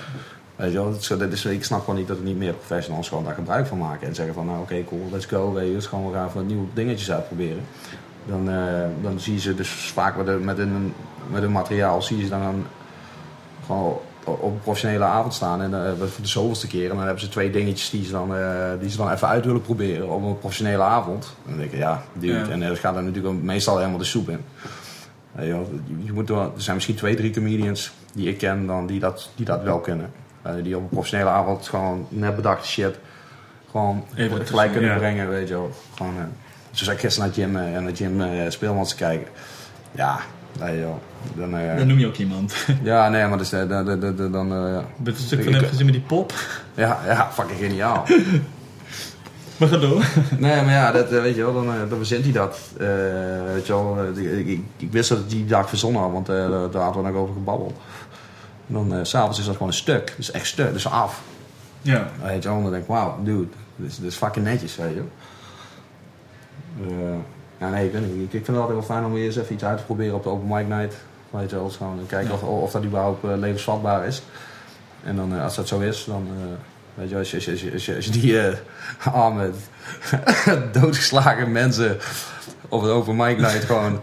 Weet 0.56 0.72
je 0.72 0.78
wel, 0.78 0.92
dat 1.18 1.32
is, 1.32 1.46
ik 1.46 1.64
snap 1.64 1.80
gewoon 1.80 1.96
niet 1.96 2.08
dat 2.08 2.18
er 2.18 2.24
niet 2.24 2.38
meer 2.38 2.54
professionals 2.54 3.08
gewoon 3.08 3.24
daar 3.24 3.34
gebruik 3.34 3.68
van 3.68 3.78
maken. 3.78 4.08
En 4.08 4.16
zeggen 4.16 4.34
van, 4.34 4.46
nou 4.46 4.60
oké, 4.62 4.84
cool, 4.84 5.08
let's 5.12 5.26
go. 5.26 5.54
Weet 5.54 5.68
je, 5.68 5.74
dus 5.74 5.86
gewoon 5.86 6.08
we 6.12 6.14
gaan 6.18 6.28
even 6.28 6.46
nieuwe 6.46 6.66
dingetjes 6.74 7.12
uitproberen. 7.12 7.62
Dan, 8.26 8.50
eh, 8.50 8.56
dan 9.02 9.20
zie 9.20 9.34
je 9.34 9.40
ze 9.40 9.56
dus 9.56 9.70
vaak 9.70 10.18
met, 10.18 10.28
een- 10.28 10.44
met, 10.46 10.58
een, 10.58 10.94
met 11.32 11.44
een 11.44 11.52
materiaal, 11.52 12.02
zie 12.02 12.18
je 12.18 12.24
ze 12.24 12.30
dan 12.30 12.42
een- 12.42 12.66
gewoon 13.66 13.98
op 14.24 14.44
een 14.44 14.60
professionele 14.62 15.04
avond 15.04 15.34
staan. 15.34 15.62
En 15.62 15.74
eh, 15.86 15.92
voor 15.98 16.22
de 16.22 16.28
zoveelste 16.28 16.68
keer. 16.68 16.90
En 16.90 16.96
dan 16.96 17.04
hebben 17.06 17.20
ze 17.24 17.30
twee 17.30 17.50
dingetjes 17.52 17.90
die 17.90 18.06
ze 18.06 18.12
dan, 18.12 18.36
eh, 18.36 18.70
die 18.80 18.90
ze 18.90 18.98
dan 18.98 19.12
even 19.12 19.28
uit 19.28 19.46
willen 19.46 19.62
proberen 19.62 20.10
op 20.10 20.24
een 20.24 20.38
professionele 20.40 20.84
avond. 20.84 21.26
En 21.44 21.50
dan 21.50 21.58
denk 21.60 21.72
ik, 21.72 21.78
ja, 21.80 22.04
dude. 22.14 22.34
Ja. 22.34 22.50
En 22.50 22.60
dat 22.60 22.80
gaat 22.80 22.96
er 22.96 23.04
natuurlijk 23.04 23.42
meestal 23.44 23.78
helemaal 23.78 23.98
de 23.98 24.04
soep 24.04 24.30
in. 24.30 24.40
Je 26.06 26.12
moet 26.14 26.30
er 26.30 26.50
zijn 26.56 26.76
misschien 26.76 26.96
twee, 26.96 27.16
drie 27.16 27.32
comedians 27.32 27.92
die 28.14 28.30
ik 28.30 28.38
ken 28.38 28.68
dan 28.68 28.88
die 28.88 29.00
dat, 29.00 29.30
die 29.36 29.46
dat 29.46 29.64
wel 29.64 29.80
kunnen. 29.80 30.12
Eh, 30.46 30.52
die 30.64 30.76
op 30.76 30.82
een 30.82 30.90
professionele 30.90 31.30
avond 31.30 31.68
gewoon 31.68 32.08
net 32.10 32.36
bedachte 32.36 32.68
shit 32.68 33.00
gewoon 33.72 34.04
Even 34.16 34.48
gelijk 34.48 34.72
kunnen 34.72 34.92
ja. 34.92 34.98
brengen, 34.98 35.30
weet 35.30 35.48
je 35.48 35.54
wel. 35.54 35.72
Gewoon, 35.96 36.18
eh, 36.18 36.24
zoals 36.72 36.94
ik 36.94 37.00
gisteren 37.00 37.30
naar 37.30 37.38
Jim 37.38 37.56
eh, 37.56 37.76
en 37.76 37.84
naar 37.84 37.92
Jim 37.92 38.22
eh, 38.22 38.50
speelmans 38.50 38.96
kijken. 38.96 39.28
Ja, 39.92 40.20
wel. 40.60 41.02
Dan, 41.34 41.58
eh, 41.58 41.78
dan 41.78 41.88
noem 41.88 42.00
je 42.00 42.08
ook 42.08 42.16
iemand. 42.18 42.56
ja, 42.84 43.10
nee, 43.10 43.28
maar 43.28 43.38
dus, 43.38 43.52
eh, 43.52 43.70
dan, 43.70 43.86
dan, 43.86 44.16
dan, 44.16 44.32
dan, 44.32 44.52
eh, 44.54 44.80
het 45.04 45.18
stuk 45.18 45.44
van 45.44 45.54
hem 45.54 45.66
gezien 45.66 45.86
met 45.86 45.94
die 45.94 46.04
pop? 46.04 46.34
ja, 46.76 47.00
ja, 47.06 47.30
fucking 47.32 47.60
geniaal. 47.60 48.04
Maar 49.58 49.68
ga 49.68 49.78
door. 49.78 50.06
Nee, 50.38 50.62
maar 50.62 50.74
ja, 50.74 50.92
dat, 50.92 51.12
eh, 51.12 51.22
weet 51.22 51.36
je 51.36 51.44
wel, 51.44 51.54
dan, 51.54 51.68
eh, 51.68 51.90
dan 51.90 51.98
verzint 51.98 52.24
hij 52.24 52.34
dat. 52.34 52.60
Eh, 52.78 52.88
weet 53.54 53.68
je 53.68 53.74
wel, 53.74 53.98
eh, 54.16 54.40
ik, 54.40 54.48
ik, 54.48 54.62
ik 54.78 54.92
wist 54.92 55.10
dat 55.10 55.18
het 55.18 55.30
die 55.30 55.46
dag 55.46 55.70
verzonnen 55.70 56.02
had, 56.02 56.12
want 56.12 56.30
eh, 56.30 56.36
daar 56.36 56.72
daar 56.72 56.82
hadden 56.82 57.04
we 57.04 57.10
nog 57.10 57.22
over 57.22 57.34
gebabbeld. 57.34 57.74
En 58.68 58.74
dan 58.74 58.94
eh, 58.94 59.00
s 59.04 59.10
s'avonds 59.10 59.40
is 59.40 59.46
dat 59.46 59.54
gewoon 59.54 59.68
een 59.68 59.78
stuk. 59.78 60.14
Dus 60.18 60.32
echt 60.32 60.48
stuk, 60.48 60.74
dus 60.74 60.88
af. 60.88 61.22
Ja. 61.82 62.08
Weet 62.24 62.44
je 62.44 62.50
wel, 62.50 62.62
dan 62.62 62.72
denk 62.72 62.84
ik, 62.84 62.90
wauw, 62.90 63.18
dude, 63.24 63.48
dit 63.76 63.90
is, 63.92 63.98
dit 63.98 64.12
is 64.12 64.16
fucking 64.16 64.46
netjes, 64.46 64.76
weet 64.76 64.94
je. 64.94 65.04
Eh, 66.82 67.18
ja, 67.58 67.70
nee, 67.70 67.86
ik 67.86 67.92
weet 67.92 68.16
niet. 68.16 68.24
Ik, 68.24 68.30
vind 68.30 68.48
het 68.48 68.56
altijd 68.56 68.78
wel 68.78 68.86
fijn 68.86 69.06
om 69.06 69.14
weer 69.14 69.26
eens 69.26 69.36
even 69.36 69.54
iets 69.54 69.64
uit 69.64 69.78
te 69.78 69.84
proberen 69.84 70.16
op 70.16 70.24
de 70.24 70.30
open 70.30 70.48
mic 70.48 70.68
night. 70.68 70.96
Weet 71.30 71.50
je 71.50 71.56
wel, 71.56 71.70
gewoon 71.70 72.06
kijken 72.08 72.28
Ja. 72.28 72.34
of, 72.34 72.44
of 72.44 72.72
dat 72.72 72.84
überhaupt 72.84 73.24
eh, 73.24 73.38
levensvatbaar 73.38 74.08
is. 74.08 74.24
En 75.04 75.16
dan, 75.16 75.36
eh, 75.36 75.44
als 75.44 75.56
dat 75.56 75.68
zo 75.68 75.80
is, 75.80 76.06
dan... 76.06 76.28
Weet 76.96 77.10
je, 77.10 77.18
als 77.18 77.32
je, 77.32 77.36
als 77.36 77.62
je, 77.62 77.72
als 77.74 77.86
je, 77.86 77.96
als 77.96 78.12
die 78.12 78.40
eh 78.40 78.54
arme, 79.14 79.52
doodgeslagen 80.80 81.52
mensen 81.52 81.98
op 82.70 82.82
een 82.84 82.90
open 82.90 83.16
mic 83.16 83.38
night 83.38 83.64
gewoon 83.64 84.00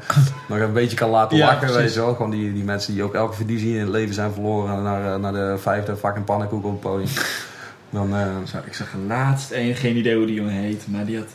nog 0.48 0.58
een 0.58 0.72
beetje 0.72 0.96
kan 0.96 1.10
laten 1.10 1.36
Ja, 1.36 1.46
lachen, 1.46 1.74
weet 1.74 1.94
je 1.94 2.00
wel. 2.00 2.14
Gewoon 2.14 2.30
die, 2.30 2.52
die 2.52 2.64
mensen 2.64 2.94
die 2.94 3.02
ook 3.02 3.14
elke 3.14 3.34
verdienste 3.34 3.68
in 3.68 3.80
het 3.80 3.88
leven 3.88 4.14
zijn 4.14 4.32
verloren 4.32 4.82
naar, 4.82 5.14
eh, 5.14 5.20
naar 5.20 5.32
de 5.32 5.54
vijfde 5.58 5.96
fucking 5.96 6.24
pannenkoek 6.24 6.64
op 6.64 6.70
het 6.70 6.80
podium. 6.80 7.08
Dan, 7.90 8.16
eh, 8.16 8.26
Zo, 8.44 8.56
ik 8.64 8.74
zag 8.74 8.88
laatst 9.06 9.50
en 9.50 9.74
geen 9.74 9.96
idee 9.96 10.16
hoe 10.16 10.26
die 10.26 10.34
jongen 10.34 10.52
heet, 10.52 10.84
maar 10.88 11.04
die 11.04 11.16
had. 11.16 11.26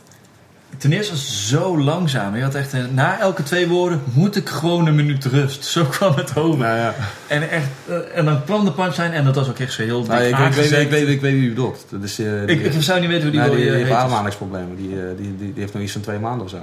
Ten 0.76 0.92
eerste 0.92 1.16
zo 1.18 1.78
langzaam. 1.78 2.36
Je 2.36 2.42
had 2.42 2.54
echt 2.54 2.72
een- 2.72 2.94
na 2.94 3.18
elke 3.20 3.42
twee 3.42 3.68
woorden 3.68 4.00
moet 4.12 4.36
ik 4.36 4.48
gewoon 4.48 4.86
een 4.86 4.94
minuut 4.94 5.24
rust. 5.24 5.64
Zo 5.74 5.84
kwam 5.84 6.14
het 6.14 6.36
over. 6.36 6.58
nou 6.58 6.76
ja, 6.78 6.94
En, 7.26 7.50
echt, 7.50 7.66
eh, 7.88 7.96
en 8.14 8.24
dan 8.24 8.44
kwam 8.44 8.64
de 8.64 8.72
punchline 8.72 9.08
en 9.14 9.24
dat 9.24 9.34
was 9.34 9.48
ook 9.48 9.58
echt 9.58 9.72
zo 9.72 9.82
heel 9.82 10.00
dik 10.00 10.08
nou, 10.10 10.22
ik, 10.24 10.36
weet- 10.36 10.46
ik, 10.48 10.54
weet, 10.70 10.80
ik, 10.80 10.90
weet, 10.90 11.08
ik 11.08 11.20
weet 11.20 11.32
wie 11.32 11.42
u 11.42 11.48
bedoelt. 11.48 11.84
Dat 11.90 12.02
is, 12.02 12.18
eh, 12.18 12.26
die, 12.46 12.60
Ik, 12.64 12.74
ik 12.74 12.82
zou 12.82 13.00
niet 13.00 13.08
weten 13.08 13.22
hoe 13.22 13.30
die 13.32 13.40
wil 13.40 13.50
die, 13.50 13.64
je 13.64 13.70
die 13.70 13.78
heeft 13.80 13.92
ademhalingsproblemen. 13.92 14.76
Die, 14.76 14.88
eh, 14.90 15.02
die, 15.16 15.36
die, 15.36 15.52
die 15.52 15.60
heeft 15.62 15.72
nog 15.72 15.82
iets 15.82 15.92
van 15.92 16.00
twee 16.00 16.18
maanden 16.18 16.44
of 16.44 16.50
zo. 16.50 16.58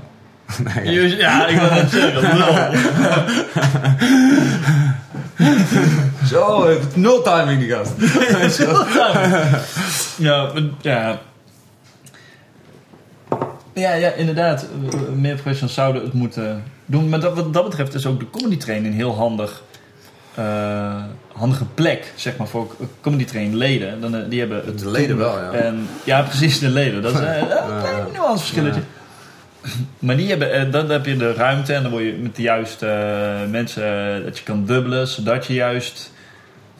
nee, 0.75 0.85
ja. 0.93 1.01
Je- 1.01 1.15
Ja, 1.17 1.47
ik 1.47 1.59
wil 1.59 1.69
het 1.69 1.89
zeggen. 1.91 2.23
Zo, 6.27 6.67
no 6.93 7.21
timing 7.21 7.59
die 7.59 7.69
gast. 7.69 7.91
ja, 10.17 10.43
maar- 10.53 10.63
ja. 10.81 11.19
Ja, 13.75 13.93
ja, 13.93 14.11
inderdaad. 14.11 14.67
Eh, 14.91 14.99
Meer 15.15 15.33
professionals 15.33 15.73
zouden 15.73 16.03
het 16.03 16.13
moeten 16.13 16.63
doen. 16.85 17.09
Maar 17.09 17.19
dat, 17.19 17.35
wat 17.35 17.53
dat 17.53 17.63
betreft 17.63 17.93
is 17.93 18.05
ook 18.05 18.19
de 18.19 18.29
comedy 18.29 18.57
train 18.57 18.85
een 18.85 18.93
heel 18.93 19.15
handig, 19.15 19.63
eh, 20.35 21.03
handige 21.33 21.65
plek, 21.65 22.13
zeg 22.15 22.37
maar, 22.37 22.47
voor 22.47 22.75
comedy 23.01 23.25
train 23.25 23.55
leden. 23.55 24.01
Dan, 24.01 24.15
eh, 24.15 24.21
die 24.29 24.39
hebben 24.39 24.61
het 24.65 24.79
De 24.79 24.89
leden 24.91 25.17
wel, 25.17 25.37
ja. 25.39 25.51
En, 25.51 25.87
ja, 26.03 26.21
precies, 26.21 26.59
de 26.59 26.69
leden. 26.69 27.01
Dat 27.01 27.13
is 27.13 27.19
eh, 27.25 27.37
een 27.37 27.47
klein 27.81 28.05
ja. 28.13 28.81
Maar 29.99 30.17
die 30.17 30.29
hebben, 30.29 30.51
eh, 30.51 30.71
dan 30.71 30.89
heb 30.89 31.05
je 31.05 31.17
de 31.17 31.33
ruimte 31.33 31.73
en 31.73 31.81
dan 31.81 31.91
word 31.91 32.03
je 32.03 32.17
met 32.21 32.35
de 32.35 32.41
juiste 32.41 32.87
eh, 32.87 33.49
mensen, 33.49 34.15
eh, 34.15 34.23
dat 34.23 34.37
je 34.37 34.43
kan 34.43 34.65
dubbelen, 34.65 35.07
zodat 35.07 35.45
je 35.45 35.53
juist 35.53 36.11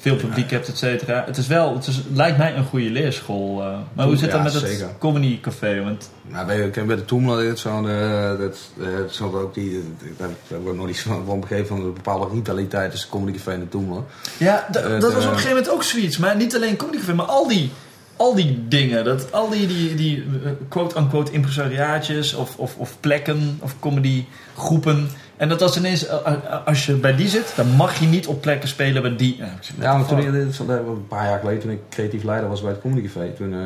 veel 0.06 0.16
publiek 0.16 0.52
hebt, 0.52 0.68
et 0.68 0.78
cetera. 0.78 1.24
Het 1.26 1.38
is 1.38 1.48
wel, 1.48 1.74
het 1.76 1.88
is, 1.88 2.02
lijkt 2.14 2.38
mij 2.38 2.56
een 2.56 2.66
goede 2.66 2.90
leerschool. 2.90 3.62
eh. 3.62 3.78
maar 3.94 4.06
hoe 4.06 4.16
zit 4.16 4.32
dat 4.32 4.38
Ja, 4.38 4.44
met 4.44 4.54
het 4.54 4.86
comedy 5.00 5.40
café? 5.40 5.84
Want 5.84 6.10
Nou, 6.22 6.46
bij, 6.46 6.86
bij 6.86 6.96
de 6.96 7.06
Toemler 7.06 7.44
dit 7.44 7.60
zo'n, 7.60 7.90
eh, 7.90 8.38
dat, 8.40 8.58
eh, 8.80 8.88
zo 9.10 9.40
ook 9.40 9.54
die, 9.54 9.84
daar 10.18 10.30
heb 10.48 10.60
ik 10.68 10.76
nog 10.76 10.86
niet 10.86 11.00
van, 11.00 11.40
begrepen 11.40 11.68
van 11.68 11.82
een 11.82 11.94
bepaalde 11.94 12.28
rivaliteit 12.34 12.92
tussen 12.92 13.10
Comedy 13.10 13.38
Café 13.38 13.52
en 13.52 13.60
de 13.60 13.68
ja, 14.38 14.68
dat 14.72 14.84
was 14.84 15.12
op 15.12 15.16
een 15.16 15.22
gegeven 15.22 15.50
moment 15.50 15.70
ook 15.70 15.84
zoiets. 15.84 16.18
Maar 16.18 16.36
niet 16.36 16.56
alleen 16.56 16.76
comedy 16.76 16.98
café, 16.98 17.14
maar 17.14 17.26
al 17.26 17.48
die, 17.48 17.72
al 18.16 18.36
die 18.36 18.68
dingen. 18.68 19.04
Dat, 19.04 19.32
al 19.32 19.50
die, 19.50 19.68
die, 19.68 19.96
die 19.96 20.24
quote-unquote 20.70 21.32
impresariaatjes 21.32 22.34
of, 22.34 22.58
of, 22.58 22.76
of 22.78 22.96
plekken 23.00 23.58
of 23.62 23.76
comedy 23.80 24.26
groepen. 24.58 25.10
En 25.38 25.50
dat 25.50 25.60
was 25.60 25.78
ineens, 25.78 26.08
eh, 26.08 26.18
eh, 26.26 26.66
als 26.66 26.86
je 26.86 26.94
bij 26.94 27.16
die 27.16 27.28
zit, 27.28 27.54
dan 27.56 27.68
mag 27.68 28.00
je 28.00 28.06
niet 28.06 28.28
op 28.28 28.42
plekken 28.42 28.70
spelen 28.70 29.02
bij 29.02 29.16
die. 29.16 29.44
Ja, 29.80 29.98
maar 29.98 30.08
toen 30.08 30.20
ik, 30.20 30.26
een 30.68 31.08
paar 31.08 31.26
jaar 31.26 31.40
geleden, 31.40 31.62
toen 31.62 31.72
ik 31.72 31.80
creatief 31.90 32.24
leider 32.24 32.50
was 32.50 32.62
bij 32.62 32.72
het 32.72 32.82
Comedy 32.82 33.02
Café, 33.02 33.34
toen, 33.38 33.54
eh, 33.54 33.60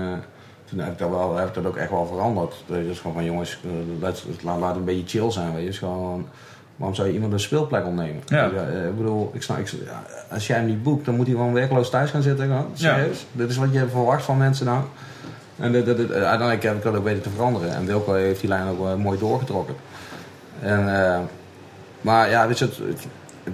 toen 0.65 0.79
heb, 0.79 0.91
ik 0.91 0.97
dat 0.97 1.09
wel, 1.09 1.35
heb 1.35 1.47
ik 1.47 1.53
dat 1.53 1.65
ook 1.65 1.77
echt 1.77 1.89
wel 1.89 2.05
veranderd. 2.05 2.53
Dus 2.67 2.99
gewoon 2.99 3.15
van 3.15 3.25
jongens, 3.25 3.59
eh, 4.01 4.43
laat, 4.43 4.75
een 4.75 4.83
beetje 4.83 5.19
chill 5.19 5.31
zijn. 5.31 5.53
Weet 5.53 5.61
je. 5.61 5.67
Dus 5.67 5.77
gewoon, 5.77 6.27
Waarom 6.79 6.95
zou 6.95 7.07
je 7.07 7.13
iemand 7.13 7.33
een 7.33 7.39
speelplek 7.39 7.85
ontnemen? 7.85 8.21
Ja. 8.25 8.49
eh, 8.49 8.87
ik 8.87 8.97
bedoel, 8.97 9.31
ik 9.33 9.41
snap, 9.41 9.57
ik, 9.57 9.73
als 10.31 10.47
jij 10.47 10.57
hem 10.57 10.65
niet 10.65 10.83
boekt, 10.83 11.05
dan 11.05 11.15
moet 11.15 11.27
hij 11.27 11.35
gewoon 11.35 11.53
werkloos 11.53 11.89
thuis 11.89 12.09
gaan 12.09 12.21
zitten. 12.21 12.45
Gewoon. 12.45 12.67
Ja. 12.73 12.95
Serieus? 12.95 13.25
Dit 13.31 13.49
is 13.49 13.57
wat 13.57 13.73
je 13.73 13.87
verwacht 13.87 14.23
van 14.23 14.37
mensen 14.37 14.65
nou. 14.65 14.83
En 15.57 15.75
eh, 15.75 15.87
uiteindelijk 16.11 16.63
heb 16.63 16.75
ik 16.75 16.83
dat 16.83 16.95
ook 16.95 17.03
weten 17.03 17.21
te 17.21 17.29
veranderen. 17.29 17.75
En 17.75 17.85
Wilco 17.85 18.13
heeft 18.13 18.39
die 18.39 18.49
lijn 18.49 18.67
ook 18.67 18.87
eh, 18.87 18.95
mooi 18.95 19.19
doorgetrokken. 19.19 19.75
En, 20.61 21.03
eh, 21.03 21.19
maar 22.01 22.29
ja, 22.29 22.47
weet 22.47 22.59
je, 22.59 22.65
het, 22.65 22.77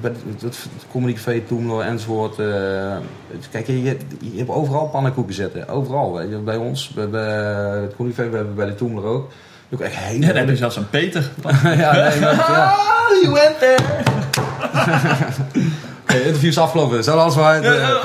het, 0.01 0.17
het, 0.41 0.41
het, 0.41 1.47
Toemler 1.47 1.85
enzovoort. 1.85 2.39
eh, 2.39 2.97
kijk, 3.51 3.67
je, 3.67 3.83
je, 3.83 3.97
hebt 4.35 4.49
overal 4.49 4.87
pannenkoeken 4.87 5.33
zitten. 5.33 5.67
Overal. 5.67 6.13
Weet 6.13 6.29
je. 6.29 6.35
Bij 6.35 6.55
ons, 6.55 6.89
bij, 6.89 7.09
bij 7.09 7.81
het 7.81 7.95
Comedy 7.95 8.15
we 8.15 8.21
hebben 8.21 8.55
bij 8.55 8.65
de 8.65 8.75
Toemler 8.75 9.03
ook. 9.03 9.31
Ook 9.73 9.79
echt 9.79 9.95
hele... 9.95 10.19
Ja, 10.19 10.27
dan 10.27 10.37
heb 10.37 10.49
je 10.49 10.55
zelfs 10.55 10.75
een 10.75 10.89
Peter. 10.89 11.29
ja, 11.63 11.91
nee, 11.91 12.19
maar, 12.19 12.35
ja. 12.35 12.75
Ah, 13.07 13.21
you 13.21 13.33
went 13.33 13.59
there. 13.59 13.83
Oké, 16.01 16.15
interview 16.15 16.49
is 16.49 16.57
afgelopen. 16.57 17.03
Zo 17.03 17.17
alles 17.17 17.35
waar. 17.35 17.63
Ja. 17.63 18.01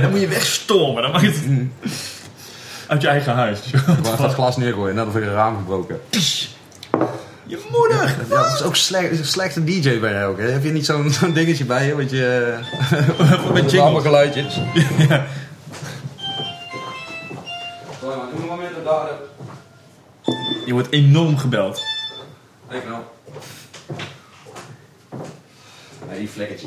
Dan 0.00 0.10
moet 0.10 0.20
je 0.20 0.28
wegstormen. 0.28 1.02
Dan 1.02 1.12
mag 1.12 1.20
je 1.20 1.26
het 1.26 1.40
uit 2.86 3.02
je 3.02 3.08
eigen 3.08 3.32
huis. 3.32 3.60
Ik 3.72 3.80
wou 3.86 3.98
even 3.98 4.24
het 4.24 4.32
glas 4.32 4.56
neergooien, 4.56 4.94
net 4.94 5.06
of 5.06 5.16
ik 5.16 5.22
een 5.22 5.32
raam 5.32 5.56
gebroken. 5.56 6.00
Je 7.48 7.66
moeder. 7.70 8.16
Ja, 8.28 8.42
dat 8.42 8.54
is 8.54 8.62
ook 8.62 8.76
slecht, 8.76 9.10
is 9.10 9.18
een 9.18 9.24
slechte 9.24 9.64
DJ 9.64 10.00
bij 10.00 10.12
jou 10.12 10.32
ook. 10.32 10.38
Hè? 10.38 10.44
Heb 10.44 10.64
je 10.64 10.70
niet 10.70 10.86
zo'n 10.86 11.12
dingetje 11.32 11.64
bij 11.64 11.86
je? 11.86 11.96
Wat 11.96 12.10
je. 12.10 12.58
Met 13.52 13.70
Met 13.70 13.80
allemaal 13.80 14.00
geluidjes. 14.00 14.60
Ja. 15.08 15.26
Met. 18.00 19.14
Je 20.66 20.72
wordt 20.72 20.90
enorm 20.90 21.36
gebeld. 21.36 21.82
Ik 22.70 22.82
nou. 22.88 23.02
Nee, 26.08 26.18
die 26.18 26.30
vlekkertje. 26.30 26.66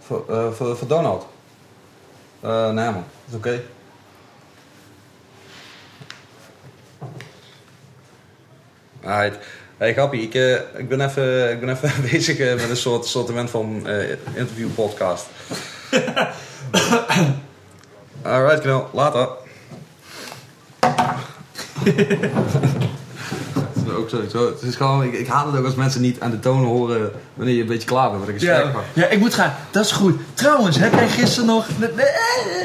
Voor, 0.00 0.24
eh, 0.28 0.52
voor, 0.52 0.76
voor 0.76 0.88
Donald? 0.88 1.26
Eh, 2.40 2.70
nee 2.70 2.84
man, 2.84 3.04
dat 3.24 3.28
is 3.28 3.34
oké. 3.34 3.62
Alright. 9.04 9.38
Hey 9.76 9.94
Gappie, 9.94 10.22
ik, 10.22 10.34
eh, 10.34 10.52
ik 10.54 10.88
ben 10.88 11.00
even, 11.00 11.50
ik 11.52 11.60
ben 11.60 11.68
even 11.68 11.92
bezig 12.10 12.38
eh, 12.38 12.54
met 12.54 12.70
een 12.70 12.76
soort 12.76 13.06
sortiment 13.06 13.50
van 13.50 13.86
eh 13.86 14.10
interview 14.34 14.68
podcast. 14.74 15.26
Alright, 18.22 18.60
knal. 18.60 18.88
Later. 18.92 19.28
Het 23.58 23.86
is 23.86 23.92
ook 23.94 24.08
zo, 24.08 24.22
zo, 24.30 24.46
het 24.46 24.62
is 24.62 24.76
gewoon, 24.76 25.02
ik, 25.02 25.12
ik 25.12 25.26
haat 25.26 25.46
het 25.46 25.56
ook 25.56 25.64
als 25.64 25.74
mensen 25.74 26.00
niet 26.00 26.20
aan 26.20 26.30
de 26.30 26.38
toon 26.38 26.64
horen 26.64 27.12
wanneer 27.34 27.54
je 27.54 27.60
een 27.60 27.66
beetje 27.66 27.88
klaar 27.88 28.10
bent 28.10 28.20
met 28.20 28.28
een 28.28 28.34
gesprek. 28.34 28.64
Ja, 28.64 29.02
ja, 29.02 29.06
ik 29.06 29.18
moet 29.18 29.34
gaan. 29.34 29.54
Dat 29.70 29.84
is 29.84 29.92
goed. 29.92 30.20
Trouwens, 30.34 30.78
heb 30.78 30.92
jij 30.92 31.08
gisteren 31.08 31.46
nog... 31.46 31.66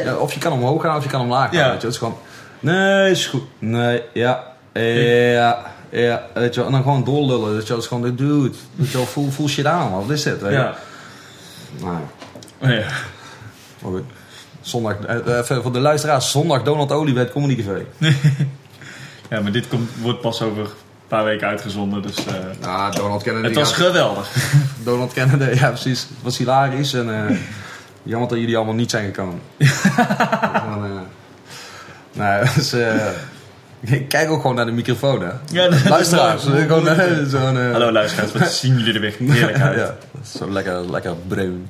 Ja, 0.03 0.15
of 0.15 0.33
je 0.33 0.39
kan 0.39 0.51
omhoog 0.51 0.81
gaan 0.81 0.97
of 0.97 1.03
je 1.03 1.09
kan 1.09 1.21
omlaag 1.21 1.49
gaan. 1.49 1.57
Ja. 1.57 1.71
Weet 1.71 1.81
je. 1.81 1.85
Het 1.85 1.93
is 1.93 1.97
gewoon, 1.97 2.17
nee, 2.59 3.11
is 3.11 3.25
goed. 3.27 3.43
Nee, 3.59 4.03
ja, 4.13 4.43
ja, 4.73 5.72
ja. 6.01 6.27
Weet 6.33 6.55
je, 6.55 6.63
en 6.63 6.71
dan 6.71 6.81
gewoon 6.81 7.03
doorlullen. 7.03 7.55
Weet 7.55 7.67
je, 7.67 7.77
is 7.77 7.87
gewoon, 7.87 8.15
dude, 8.15 8.51
weet 8.75 8.91
je, 8.91 8.97
wel, 8.97 9.05
voel, 9.05 9.29
voel 9.31 9.47
shit 9.47 9.65
aan, 9.65 9.91
wat 9.91 10.09
is 10.09 10.23
dit? 10.23 10.41
Ja. 10.41 10.75
Nou, 11.79 11.97
ja. 12.59 12.85
maar 13.81 13.91
goed. 13.91 14.03
Zondag, 14.61 14.95
eh, 14.99 15.37
even 15.37 15.61
voor 15.61 15.71
de 15.73 15.79
luisteraars, 15.79 16.31
zondag 16.31 16.63
Donald 16.63 16.91
Olie 16.91 17.13
bij 17.13 17.23
het 17.23 17.31
Comedy 17.31 17.55
Café. 17.63 17.85
ja, 19.29 19.41
maar 19.41 19.51
dit 19.51 19.67
komt, 19.67 19.89
wordt 20.01 20.21
pas 20.21 20.41
over 20.41 20.61
een 20.61 20.69
paar 21.07 21.23
weken 21.23 21.47
uitgezonden. 21.47 22.01
Dus 22.01 22.25
eh, 22.25 22.33
Ja, 22.61 22.89
Donald 22.89 23.23
Kennedy. 23.23 23.47
het 23.47 23.55
was 23.55 23.73
geweldig. 23.73 24.35
Donald 24.83 25.13
Kennedy, 25.13 25.59
ja 25.59 25.67
precies. 25.69 26.01
Het 26.01 26.17
was 26.21 26.37
hilarisch 26.37 26.93
en 26.93 27.27
eh, 27.27 27.37
jammer 28.03 28.29
dat 28.29 28.37
jullie 28.37 28.55
allemaal 28.55 28.73
niet 28.73 28.89
zijn 28.91 29.05
gekomen. 29.05 29.39
Gewoon, 29.59 30.85
eh, 30.85 30.91
nou, 32.13 32.47
dus, 32.55 32.73
eh, 32.73 32.95
ik 33.85 34.07
kijk 34.07 34.29
ook 34.29 34.41
gewoon 34.41 34.55
naar 34.55 34.65
de 34.65 34.71
microfoon, 34.71 35.21
hè. 35.21 35.31
Ja, 35.51 35.69
dat 35.69 35.83
Luisteraars, 35.89 36.43
gewoon 36.43 36.87
eh, 36.87 37.33
eh, 37.33 37.71
Hallo 37.71 37.91
luisteraars, 37.91 38.31
wat 38.31 38.51
zien 38.61 38.77
jullie 38.77 38.93
er 38.93 38.99
weer 38.99 39.15
heerlijk 39.19 39.59
uit. 39.59 39.77
ja, 39.77 39.95
zo 40.37 40.51
lekker, 40.51 40.91
lekker 40.91 41.15
bruin. 41.27 41.69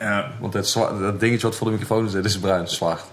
Ja. 0.00 0.30
Want 0.40 0.54
het, 0.54 0.72
dat 1.00 1.20
dingetje 1.20 1.46
wat 1.46 1.56
voor 1.56 1.66
de 1.66 1.72
microfoon 1.72 2.10
zit, 2.10 2.24
is 2.24 2.38
bruin, 2.38 2.68
zwart. 2.68 3.04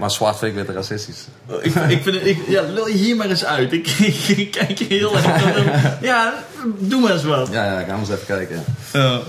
Maar 0.00 0.10
zwart 0.10 0.38
vind 0.38 0.50
ik 0.50 0.56
weer 0.56 0.66
te 0.66 0.72
racistisch. 0.72 1.26
Ik, 1.60 1.74
ik 1.74 2.02
vind 2.02 2.16
het, 2.16 2.26
ik, 2.26 2.38
ja, 2.48 2.62
lul 2.62 2.86
hier 2.86 3.16
maar 3.16 3.28
eens 3.28 3.44
uit. 3.44 3.72
Ik, 3.72 3.88
ik 4.36 4.50
kijk 4.50 4.78
heel 4.78 5.14
erg. 5.14 6.00
Ja, 6.00 6.34
doe 6.78 7.00
maar 7.00 7.12
eens 7.12 7.24
wat. 7.24 7.48
Ja, 7.52 7.64
ja, 7.64 7.80
ik 7.80 7.86
ga 7.86 7.98
eens 7.98 8.10
even 8.10 8.26
kijken. 8.26 8.64
Ja. 8.92 9.20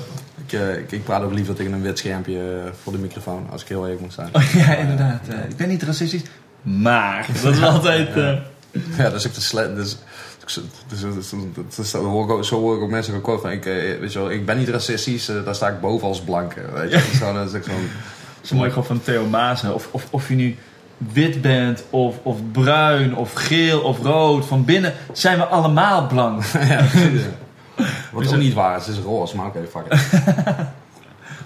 Ik, 0.45 0.53
eh, 0.53 0.78
ik, 0.89 1.03
praat 1.03 1.24
ook 1.24 1.34
liever 1.34 1.55
tegen 1.55 1.74
een 1.74 1.82
wit 1.82 1.97
schermpje 1.97 2.72
voor 2.84 2.91
de 2.91 2.99
microfoon, 2.99 3.47
als 3.51 3.61
ik 3.61 3.68
heel 3.68 3.84
eerlijk 3.84 4.01
moet 4.01 4.13
zijn. 4.13 4.30
Oh, 4.32 4.43
ja, 4.53 4.76
inderdaad. 4.76 5.22
ik 5.49 5.57
ben 5.57 5.68
niet 5.68 5.84
racistisch, 5.84 6.22
maar 6.66 7.28
dat 7.43 7.53
is 7.53 7.61
altijd. 7.61 8.09
eh, 8.16 8.34
Ja, 8.97 9.03
dat 9.03 9.13
is 9.13 9.28
ook 9.28 9.34
de 9.34 9.41
sle- 9.41 9.76
dus, 9.76 9.97
dus, 10.45 10.53
dus, 10.88 10.99
dus, 11.01 11.30
dus, 11.55 11.76
dus, 11.76 11.89
zo 11.89 12.03
hoor 12.05 12.24
ik 12.24 12.32
ook- 12.32 12.45
zo 12.45 12.59
hoor 12.59 12.76
ik 12.76 12.82
ook 12.82 12.89
mensen 12.89 13.13
gequote 13.13 13.41
van, 13.41 13.51
ik, 13.51 13.66
eh, 13.66 13.74
weet 13.99 14.13
je 14.13 14.20
wel, 14.20 14.32
ik 14.32 14.45
ben 14.45 14.57
niet 14.57 14.70
racistisch, 14.70 15.30
eh, 15.30 15.36
daar 15.45 15.55
sta 15.55 15.68
ik 15.68 15.80
boven 15.82 16.07
als 16.07 16.22
blanke. 16.22 16.61
Weet 16.74 16.91
je? 16.91 16.95
Dat 17.03 17.05
is 17.11 17.18
gewoon, 17.18 17.36
dat 17.36 17.53
is 17.53 17.66
zo'n... 17.66 17.89
Zo 18.41 18.55
mooi 18.55 18.70
gewoon 18.70 18.86
van 18.86 19.01
Theo 19.01 19.26
Maassen. 19.26 19.74
Of, 19.74 19.88
of, 19.91 20.07
of 20.09 20.30
je 20.30 20.36
nu 20.36 20.55
wit 20.97 21.41
bent, 21.41 21.84
of, 21.89 22.16
of 22.24 22.38
bruin, 22.51 23.16
of 23.16 23.34
geel, 23.34 23.82
of 23.82 23.99
rood. 24.01 24.45
Van 24.45 24.66
binnen 24.66 24.93
zijn 25.13 25.38
we 25.38 25.43
allemaal 25.45 26.07
blank. 26.07 26.43
ja, 26.70 26.84
precies, 26.91 27.22
ja. 27.22 27.86
Wat 28.11 28.28
ook 28.28 28.36
niet 28.38 28.53
waar 28.53 28.78
is, 28.78 28.86
het 28.88 28.95
is 28.97 29.01
roze, 29.03 29.36
maar 29.36 29.45
oké, 29.45 29.59
fuck 29.72 29.86
it. 29.89 30.01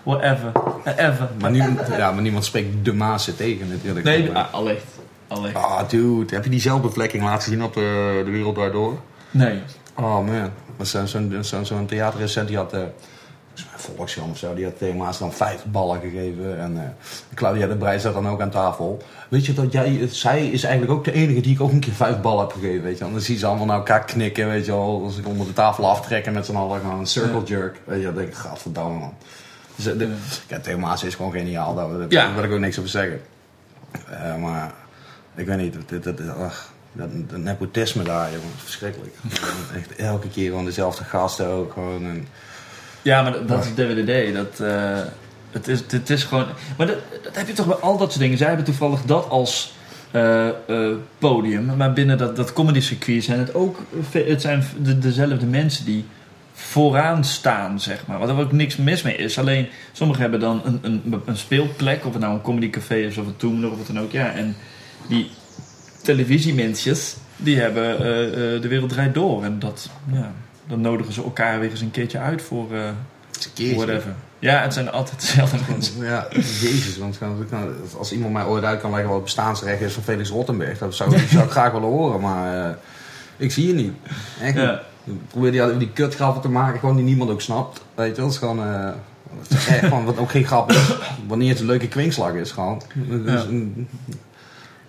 Whatever. 0.04 0.52
Ever. 0.98 1.30
Maar, 1.40 1.52
niemand, 1.52 1.80
ja, 1.98 2.12
maar 2.12 2.22
niemand 2.22 2.46
spreekt 2.46 2.86
de 2.86 2.94
Maas 2.94 3.32
tegen 3.38 3.68
natuurlijk. 3.70 4.06
Nee, 4.06 4.32
ah, 4.32 4.54
allicht. 4.54 4.84
Ah, 5.54 5.90
dude, 5.90 6.36
heb 6.36 6.44
je 6.44 6.50
die 6.50 6.60
zelfbevlekking 6.62 7.24
laten 7.24 7.52
zien 7.52 7.64
op 7.64 7.74
de, 7.74 8.22
de 8.26 8.32
Wereld 8.32 8.56
Draait 8.56 8.72
Door? 8.74 9.00
Nee. 9.32 9.62
Oh 9.96 10.26
man, 10.26 10.52
zo'n 11.64 11.86
theaterrecent 11.86 12.48
die 12.48 12.58
had, 12.58 12.74
eh 12.74 12.80
volgens 13.54 13.86
mij 13.88 13.96
Volksjan 13.96 14.30
of 14.30 14.38
zo, 14.38 14.54
die 14.54 14.64
had 14.66 14.78
tegen 14.78 14.98
Maas 14.98 15.18
dan 15.20 15.34
vijf 15.34 15.64
ballen 15.66 16.00
gegeven. 16.02 16.60
En 16.60 16.78
eh, 16.78 16.84
Claudia 17.36 17.68
de 17.68 17.76
Breij 17.76 18.00
zat 18.00 18.14
dan 18.14 18.28
ook 18.28 18.42
aan 18.42 18.50
tafel. 18.50 19.04
Weet 19.30 19.46
je 19.46 19.54
dat 19.54 19.72
jij, 19.72 20.08
zij 20.12 20.48
is 20.48 20.64
eigenlijk 20.64 20.94
ook 20.98 21.04
de 21.04 21.12
enige 21.12 21.42
die 21.42 21.54
ik 21.54 21.62
ook 21.62 21.72
een 21.72 21.80
keer 21.80 21.94
vijf 21.94 22.22
ballen 22.22 22.40
heb 22.48 22.52
gegeven, 22.52 22.84
weet 22.84 22.94
je 22.94 23.00
wel. 23.00 23.08
En 23.08 23.14
dan 23.14 23.24
zie 23.24 23.34
je 23.34 23.40
ze 23.40 23.46
allemaal 23.46 23.66
naar 23.66 23.78
elkaar 23.78 24.06
knikken, 24.06 24.48
weet 24.48 24.66
je 24.66 24.72
wel. 24.72 25.02
Als 25.04 25.18
ik 25.18 25.28
onder 25.28 25.48
de 25.48 25.54
tafel 25.54 25.90
aftrekken 25.90 26.34
met 26.34 26.46
z'n 26.46 26.56
allen, 26.56 26.80
gewoon 26.82 27.00
een 27.00 27.08
circle 27.08 27.44
jerk. 27.44 27.80
Weet 27.84 28.00
je, 28.00 28.06
dan 28.06 28.16
denk 28.16 28.28
ik, 28.28 28.34
gadverdamme 28.36 29.00
man. 29.00 29.14
Dus, 29.76 29.86
eh, 29.86 29.98
de, 29.98 30.14
ja, 30.48 30.60
Theo 30.60 30.78
Maas 30.78 31.04
is 31.04 31.16
gewoon 31.16 31.32
geniaal, 31.32 31.76
daar, 31.76 31.88
daar 31.90 32.06
Ja. 32.10 32.34
wil 32.34 32.44
ik 32.44 32.52
ook 32.52 32.60
niks 32.60 32.78
over 32.78 32.90
zeggen. 32.90 33.22
Eh, 34.10 34.36
maar 34.36 34.72
ik 35.40 35.46
weet 35.46 35.58
niet, 35.58 35.76
dit, 35.88 36.04
dit- 36.04 36.30
ach, 36.30 36.72
dat, 36.94 37.10
dat 37.30 37.40
nepotisme 37.40 38.04
daar, 38.04 38.28
jongen, 38.32 38.50
verschrikkelijk. 38.58 39.16
Echt 39.78 39.96
elke 39.96 40.28
keer 40.30 40.50
gewoon 40.50 40.66
dezelfde 40.66 41.04
gasten 41.04 41.48
ook 41.48 41.74
gewoon. 41.74 42.04
En, 42.06 42.28
Ja, 43.02 43.22
maar 43.22 43.32
dat, 43.32 43.48
dat 43.48 43.64
is 43.66 43.74
DWDD. 43.74 44.34
Dat, 44.36 44.60
eh, 44.60 45.00
het, 45.52 45.68
is, 45.68 45.80
het 45.88 46.10
is 46.10 46.24
gewoon... 46.24 46.46
Maar 46.78 46.88
dat, 46.88 46.98
dat 47.24 47.36
heb 47.36 47.48
je 47.48 47.54
toch 47.54 47.68
bij 47.68 47.76
al 47.76 47.98
dat 47.98 48.10
soort 48.10 48.24
dingen. 48.24 48.38
Zij 48.38 48.48
hebben 48.48 48.66
toevallig 48.66 49.02
dat 49.02 49.30
als 49.30 49.74
eh, 50.12 50.48
eh, 50.48 50.96
podium. 51.18 51.76
Maar 51.78 51.94
binnen 51.94 52.18
dat, 52.18 52.36
dat 52.36 52.54
comedy 52.54 52.80
circuit 52.80 53.24
zijn 53.24 53.40
het 53.40 53.54
ook... 53.54 53.78
Het 54.12 54.42
zijn 54.42 54.64
de, 54.82 55.00
dezelfde 55.00 55.46
mensen 55.46 55.86
die 55.86 56.06
vooraan 56.54 57.24
staan, 57.24 57.80
zeg 57.80 58.06
maar. 58.08 58.20
Wat 58.20 58.30
er 58.30 58.40
ook 58.40 58.52
niks 58.52 58.76
mis 58.76 59.02
mee 59.02 59.16
is. 59.16 59.40
Alleen, 59.40 59.68
sommigen 59.92 60.22
hebben 60.22 60.40
dan 60.40 60.62
een, 60.66 60.80
een, 60.82 61.22
een 61.26 61.38
speelplek. 61.38 62.06
Of 62.06 62.12
het 62.12 62.22
nou 62.22 62.34
een 62.34 62.42
comedycafé 62.42 62.96
is 62.96 63.18
of 63.18 63.26
een 63.26 63.38
Toemler 63.38 63.72
of 63.72 63.78
wat 63.78 63.88
dan 63.88 64.00
ook. 64.00 64.12
Ja, 64.12 64.32
en 64.32 64.56
die 65.08 65.32
televisiemensjes... 66.04 67.16
Die 67.42 67.60
hebben 67.60 68.00
eh, 68.00 68.56
eh, 68.56 68.62
de 68.62 68.68
wereld 68.68 68.90
draait 68.90 69.14
door. 69.14 69.44
En 69.44 69.60
dat, 69.60 69.90
ja, 70.12 70.32
dan 70.68 70.82
nodigen 70.82 71.14
ze 71.14 71.24
elkaar 71.24 71.60
weer 71.60 71.70
eens 71.72 71.82
een 71.82 71.92
keertje 71.92 72.18
uit 72.18 72.42
voor... 72.42 72.74
eh, 72.74 72.90
Whatever. 73.76 74.14
Ja, 74.40 74.62
het 74.62 74.74
zijn 74.74 74.92
altijd 74.92 75.20
dezelfde 75.22 75.58
mensen. 75.70 76.04
Ja, 76.06 76.28
jezus, 76.32 76.98
want 76.98 77.18
als 77.98 78.12
iemand 78.12 78.34
mij 78.34 78.44
ooit 78.46 78.64
uit 78.64 78.80
kan 78.82 78.90
leggen 78.90 79.08
wat 79.08 79.16
het 79.16 79.26
bestaansrecht 79.26 79.82
is 79.82 79.94
van 79.94 80.04
Felix 80.04 80.30
Rottenberg, 80.30 80.78
dat 80.78 80.96
zou, 80.96 81.16
ik- 81.16 81.28
zou 81.30 81.44
ik 81.44 81.52
graag 81.52 81.72
willen 81.72 81.88
horen, 81.88 82.20
maar 82.22 82.78
ik 83.38 83.52
zie 83.52 83.68
je 83.68 83.74
niet. 83.74 83.94
Echt. 84.42 84.56
Ja. 84.56 84.82
Probeer 85.28 85.52
die, 85.52 85.78
die 85.78 85.90
kutgrappen 85.92 86.42
te 86.42 86.50
maken, 86.50 86.80
gewoon 86.80 86.96
die 86.96 87.06
niemand 87.06 87.30
ook 87.30 87.42
snapt. 87.42 87.82
Weet 87.96 88.16
je, 88.16 88.22
dat 88.22 88.32
is 88.32 88.38
gewoon, 88.38 88.60
echt 89.50 89.90
wat 89.90 90.18
ook 90.18 90.32
geen 90.32 90.46
grap 90.46 90.70
is. 90.72 90.92
Wanneer 91.28 91.50
het 91.50 91.60
een 91.60 91.66
leuke 91.66 91.88
kwinkslag 91.88 92.34
is, 92.34 92.52
gewoon. 92.52 92.82
Dus, 92.96 93.42
Ja. 93.44 93.46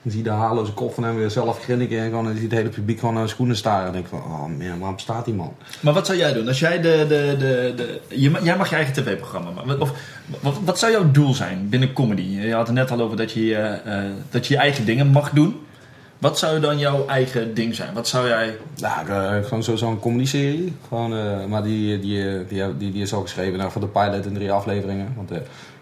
Dan 0.02 0.12
zie 0.12 0.22
je 0.22 0.28
de 0.28 0.34
haarloze 0.36 0.72
kop 0.72 0.94
van 0.94 1.04
hem 1.04 1.16
weer 1.16 1.30
zelf 1.30 1.62
grinniken. 1.62 1.98
En 1.98 2.08
gewoon, 2.08 2.24
dan 2.24 2.32
zie 2.32 2.42
je 2.42 2.48
het 2.48 2.56
hele 2.58 2.68
publiek 2.68 2.98
gewoon 2.98 3.14
naar 3.14 3.22
de 3.22 3.28
schoenen 3.28 3.56
staren. 3.56 3.86
En 3.86 3.92
denk 3.92 4.04
ik 4.04 4.10
van, 4.10 4.18
oh 4.18 4.46
man, 4.46 4.78
waarom 4.78 4.98
staat 4.98 5.24
die 5.24 5.34
man? 5.34 5.54
Maar 5.80 5.94
wat 5.94 6.06
zou 6.06 6.18
jij 6.18 6.32
doen? 6.32 6.48
Als 6.48 6.58
jij 6.58 6.80
de. 6.80 7.04
de, 7.08 7.36
de, 7.38 7.72
de 7.76 8.00
je, 8.08 8.38
jij 8.42 8.56
mag 8.56 8.70
je 8.70 8.76
eigen 8.76 8.94
tv-programma 8.94 9.50
maken. 9.50 9.80
Of 9.80 9.92
wat, 10.40 10.58
wat 10.64 10.78
zou 10.78 10.92
jouw 10.92 11.10
doel 11.10 11.34
zijn 11.34 11.68
binnen 11.68 11.92
comedy? 11.92 12.22
Je 12.22 12.54
had 12.54 12.66
het 12.66 12.76
net 12.76 12.90
al 12.90 13.00
over 13.00 13.16
dat 13.16 13.32
je, 13.32 13.56
eh, 13.56 13.98
eh, 13.98 14.10
dat 14.30 14.46
je 14.46 14.54
je 14.54 14.60
eigen 14.60 14.84
dingen 14.84 15.06
mag 15.06 15.30
doen. 15.30 15.60
Wat 16.18 16.38
zou 16.38 16.60
dan 16.60 16.78
jouw 16.78 17.06
eigen 17.06 17.54
ding 17.54 17.74
zijn? 17.74 17.94
Wat 17.94 18.08
zou 18.08 18.28
jij. 18.28 18.56
Ja, 18.74 19.00
ik, 19.00 19.08
eh, 19.08 19.44
gewoon 19.44 19.62
sowieso 19.62 19.90
een 19.90 20.00
comedy-serie. 20.00 20.76
Gewoon, 20.88 21.48
maar 21.48 21.62
die, 21.62 21.98
die, 22.00 22.46
die, 22.46 22.76
die, 22.76 22.92
die 22.92 23.02
is 23.02 23.12
al 23.12 23.22
geschreven 23.22 23.58
nou, 23.58 23.70
voor 23.70 23.80
de 23.80 23.86
pilot 23.86 24.26
in 24.26 24.34
drie 24.34 24.52
afleveringen. 24.52 25.12
Want 25.16 25.30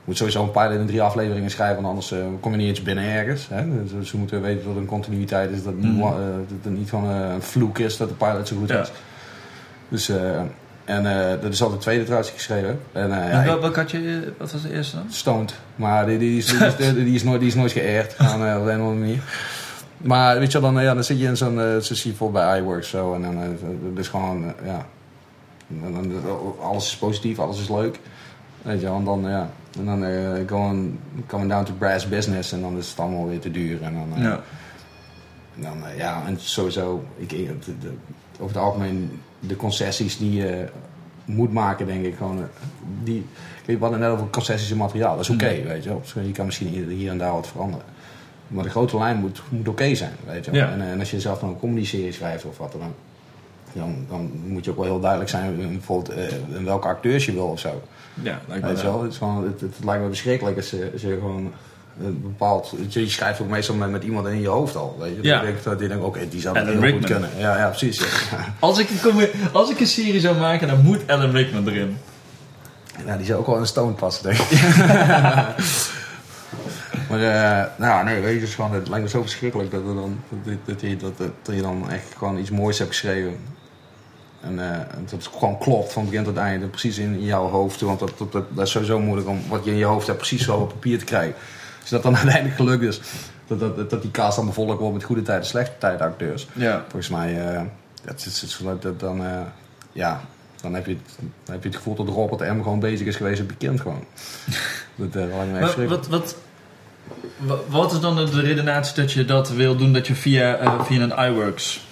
moet 0.09 0.17
sowieso 0.17 0.43
een 0.43 0.51
pilot 0.51 0.73
in 0.81 0.87
drie 0.87 1.03
afleveringen 1.03 1.51
schrijven, 1.51 1.75
want 1.77 1.87
anders 1.89 2.13
eh, 2.13 2.19
kom 2.41 2.51
je 2.53 2.59
niet 2.59 2.69
eens 2.69 2.83
binnen 2.83 3.05
ergens. 3.05 3.47
Hè? 3.51 3.85
Dus 3.85 4.09
ze 4.09 4.17
moeten 4.17 4.43
weten 4.43 4.65
dat 4.65 4.75
er 4.75 4.81
een 4.81 4.87
continuïteit 4.87 5.51
is, 5.51 5.63
dat 5.63 5.73
het 5.73 5.83
niet, 5.83 6.01
wa- 6.01 6.11
eh, 6.11 6.17
dat 6.49 6.59
het 6.63 6.73
niet 6.79 6.89
van 6.89 7.11
eh, 7.11 7.33
een 7.35 7.43
vloek 7.43 7.79
is 7.79 7.97
dat 7.97 8.09
de 8.09 8.15
pilot 8.15 8.49
zo 8.49 8.57
goed 8.57 8.69
Ja. 8.69 8.81
is. 8.81 8.91
Dus, 9.89 10.13
en 10.85 11.03
dat 11.41 11.53
is 11.53 11.63
al 11.63 11.71
de 11.71 11.77
tweede 11.77 12.03
trouwens 12.05 12.31
geschreven. 12.31 12.81
En, 12.93 13.09
ja, 13.09 13.45
wel- 13.45 13.61
welk 13.61 13.77
had 13.77 13.91
je, 13.91 14.33
wat 14.39 14.53
was 14.53 14.63
de 14.63 14.73
eerste 14.73 14.97
dan? 14.97 15.07
stoned. 15.09 15.55
Maar 15.77 16.07
die, 16.07 16.19
die, 16.19 16.39
is, 16.39 16.47
die, 16.47 16.67
is, 16.67 16.77
die, 16.95 17.15
is 17.15 17.23
nooit, 17.23 17.41
die 17.41 17.49
is 17.49 17.55
nooit 17.55 17.73
geëerd. 17.73 18.15
Aan, 18.19 18.35
op 18.35 18.41
een 18.41 18.55
of 18.57 18.69
andere 18.71 18.95
manier. 18.95 19.23
Maar 19.97 20.39
weet 20.39 20.53
je 20.53 20.61
dan, 20.61 20.83
ja, 20.83 20.95
dan 20.95 21.05
zit 21.05 21.19
je 21.21 21.27
in 21.27 21.37
zo'n... 21.37 21.55
je 21.55 21.81
bijvoorbeeld 22.03 22.45
bij 22.45 22.59
iWorks 22.59 22.89
zo. 22.89 23.15
En 23.15 23.23
dan 23.23 23.37
het 23.39 23.61
is 23.99 24.09
gewoon... 24.09 24.45
ja, 24.65 24.87
en 25.83 25.93
dan, 25.93 26.13
alles 26.63 26.87
is 26.87 26.97
positief, 26.97 27.39
alles 27.39 27.61
is 27.61 27.69
leuk. 27.69 27.99
Weet 28.63 28.81
je 28.81 28.87
en 28.87 29.05
dan... 29.05 29.25
Ja, 29.29 29.51
en 29.79 29.85
dan 29.85 30.05
eh 30.05 30.49
going, 30.49 30.91
coming 31.27 31.51
down 31.51 31.65
to 31.65 31.73
brass 31.79 32.09
business. 32.09 32.53
En 32.53 32.61
dan 32.61 32.77
is 32.79 32.91
het 32.91 32.99
allemaal 33.01 33.29
weer 33.29 33.39
te 33.41 33.51
duur. 33.51 33.83
En 33.83 33.95
dan... 33.95 34.09
eh, 34.17 34.23
en 35.57 35.63
dan, 35.63 35.87
eh, 35.87 35.97
ja, 35.99 36.23
en 36.27 36.37
sowieso, 36.41 37.05
ik, 37.17 37.33
ik- 37.33 37.65
de- 37.65 37.79
de- 37.79 37.95
over 38.41 38.55
het 38.57 38.65
algemeen, 38.65 39.21
de 39.41 39.57
concessies 39.57 40.19
die 40.19 40.33
je 40.33 40.65
moet 41.25 41.53
maken, 41.53 41.87
denk 41.87 42.05
ik 42.05 42.17
gewoon. 42.17 42.45
Die, 43.03 43.27
we 43.67 43.77
hadden 43.81 44.01
net 44.01 44.11
over 44.11 44.27
concessies 44.31 44.71
in 44.71 44.77
materiaal, 44.77 45.17
dat 45.17 45.25
is 45.25 45.31
oké, 45.31 45.57
Mm. 45.61 45.67
weet 45.69 45.85
je 45.85 45.89
wel. 45.89 46.03
Je 46.25 46.33
kan 46.33 46.47
misschien 46.47 46.69
hier, 46.69 47.11
en 47.11 47.19
daar 47.19 47.33
wat 47.33 47.47
veranderen. 47.49 47.87
Maar 48.47 48.65
de 48.65 48.71
grote 48.71 48.99
lijn 48.99 49.17
moet, 49.17 49.43
moet 49.49 49.69
oké 49.69 49.95
zijn, 49.95 50.13
weet 50.27 50.45
je 50.45 50.51
wel. 50.51 50.61
Ja. 50.61 50.71
En, 50.71 50.81
en 50.81 50.99
als 50.99 51.11
je 51.11 51.21
zelf 51.21 51.39
dan 51.39 51.49
een 51.49 51.59
comedy-serie 51.59 52.13
schrijft 52.13 52.45
of 52.45 52.59
wat 52.59 52.73
dan, 52.73 52.95
dan, 53.73 53.95
dan 54.09 54.31
moet 54.47 54.65
je 54.65 54.71
ook 54.71 54.77
wel 54.77 54.85
heel 54.87 55.01
duidelijk 55.01 55.31
zijn 55.31 55.57
bijvoorbeeld, 55.57 56.19
in 56.55 56.65
welke 56.65 56.89
acteurs 56.89 57.27
je 57.27 57.33
wil 57.33 57.47
of 57.47 57.59
zo. 57.61 57.83
Ja, 58.23 58.41
lijkt 58.47 58.63
me 58.63 58.69
Weet 58.69 58.79
je 58.81 58.85
wel. 58.85 58.93
wel, 58.93 59.03
het, 59.03 59.13
is 59.13 59.19
gewoon, 59.19 59.45
het, 59.45 59.61
het 59.61 59.85
lijkt 59.85 60.03
me 60.03 60.09
verschrikkelijk 60.09 60.57
als 60.57 60.71
je, 60.71 60.91
als 60.93 61.03
je 61.03 61.09
gewoon 61.09 61.53
een 62.05 62.21
bepaald... 62.23 62.75
Je, 62.89 63.09
schrijft 63.09 63.41
ook 63.41 63.49
meestal 63.49 63.75
met, 63.75 63.91
met 63.91 64.05
iemand 64.05 64.27
in 64.27 64.41
je 64.41 64.49
hoofd 64.49 64.77
al. 64.77 64.97
Weet 64.99 65.17
je? 65.17 65.23
Ja. 65.23 65.35
Dan 65.35 65.45
denk 65.45 65.57
ik 65.57 65.65
dat 65.65 65.79
die 65.79 65.89
denkt, 65.89 66.05
oké, 66.05 66.29
die 66.29 66.41
zou 66.41 66.55
dat 66.55 66.67
heel 66.67 66.93
goed 66.93 67.05
kunnen. 67.05 67.31
Ja, 67.37 67.57
ja 67.57 67.69
precies. 67.69 67.99
Ja. 67.99 68.05
Als 68.59 68.79
ik, 68.79 68.89
een 69.05 69.29
als 69.53 69.71
ik 69.71 69.81
een 69.81 69.87
serie 69.87 70.21
zou 70.21 70.37
maken, 70.37 70.69
dan 70.69 70.83
moet 70.83 71.11
Alan 71.11 71.31
Rickman 71.31 71.69
erin. 71.69 71.97
Ja, 73.07 73.17
die 73.17 73.27
zou 73.27 73.39
ook 73.39 73.47
wel 73.47 73.55
in 73.55 73.61
een 73.61 73.67
stone 73.67 73.93
passen, 73.93 74.23
denk 74.23 74.39
ik. 74.39 74.61
maar, 77.09 77.21
eh, 77.21 77.65
nou 77.77 78.05
nee, 78.05 78.21
weet 78.21 78.41
je, 78.41 78.47
is 78.47 78.55
gewoon, 78.55 78.73
het 78.73 78.89
lijkt 78.89 79.05
me 79.05 79.11
zo 79.11 79.21
verschrikkelijk 79.21 79.71
dat, 79.71 79.81
er 79.81 79.95
dan, 79.95 80.21
dat, 80.43 80.55
dat, 80.65 80.81
je, 80.81 80.97
dat, 80.97 81.19
dat 81.19 81.55
je 81.55 81.63
dan 81.63 81.91
echt 81.91 82.15
gewoon 82.17 82.39
iets 82.39 82.51
moois 82.51 82.79
hebt 82.79 82.91
geschreven. 82.91 83.37
En 84.41 84.73
eh, 84.73 84.79
dat 85.01 85.11
het 85.11 85.27
gewoon 85.39 85.59
klopt 85.59 85.93
van 85.93 86.05
begin 86.05 86.25
tot 86.25 86.37
einde, 86.37 86.67
precies 86.67 86.99
in 86.99 87.23
jouw 87.25 87.49
hoofd. 87.49 87.81
Want 87.81 87.99
dat, 87.99 88.13
dat, 88.19 88.33
dat, 88.33 88.45
dat 88.57 88.67
is 88.67 88.71
sowieso 88.73 89.01
moeilijk 89.01 89.29
om 89.29 89.41
wat 89.49 89.65
je 89.65 89.71
in 89.71 89.77
je 89.77 89.85
hoofd 89.85 90.07
hebt 90.07 90.19
precies 90.19 90.45
zo 90.45 90.57
op 90.57 90.69
papier 90.69 90.99
te 90.99 91.05
krijgen. 91.05 91.35
Als 91.81 91.91
dat 91.91 92.03
dan 92.03 92.17
uiteindelijk 92.23 92.57
gelukt 92.57 92.83
is, 92.83 93.01
dat, 93.47 93.61
dat, 93.61 93.91
dat 93.91 94.03
die 94.03 94.11
cast 94.11 94.37
dan 94.37 94.47
bevolkt 94.47 94.79
wordt 94.79 94.95
met 94.95 95.05
goede 95.05 95.23
tijden, 95.23 95.47
slechte 95.47 95.75
tijden 95.79 96.07
acteurs. 96.07 96.49
Ja. 96.53 96.81
Volgens 96.89 97.09
mij, 97.09 97.53
eh, 97.55 97.63
dat 98.05 98.25
is, 98.27 98.59
dat, 98.63 98.83
dat 98.83 99.01
dan, 99.01 99.25
eh, 99.25 99.41
ja, 99.93 100.21
dan 100.61 100.75
heb, 100.75 100.87
je 100.87 100.93
het, 100.93 101.17
dan 101.45 101.55
heb 101.55 101.63
je 101.63 101.69
het 101.69 101.77
gevoel 101.77 101.95
dat 101.95 102.09
Robert 102.09 102.41
M. 102.41 102.63
gewoon 102.63 102.81
bezig 102.81 103.07
is 103.07 103.17
geweest 103.17 103.43
op 103.43 103.51
je 103.51 103.57
kind 103.57 103.81
gewoon. 103.81 104.05
dat 104.97 105.13
verschrikkelijk. 105.13 105.89
wat, 105.89 106.07
wat, 106.21 106.37
wa- 107.37 107.79
wat 107.79 107.93
is 107.93 108.01
dan 108.01 108.17
de 108.17 108.41
redenatie 108.41 108.95
dat 108.95 109.13
je 109.13 109.25
dat 109.25 109.51
wil 109.51 109.77
doen, 109.77 109.93
dat 109.93 110.07
je 110.07 110.15
via, 110.15 110.81
via 110.85 111.03
een 111.03 111.31
iWorks 111.33 111.87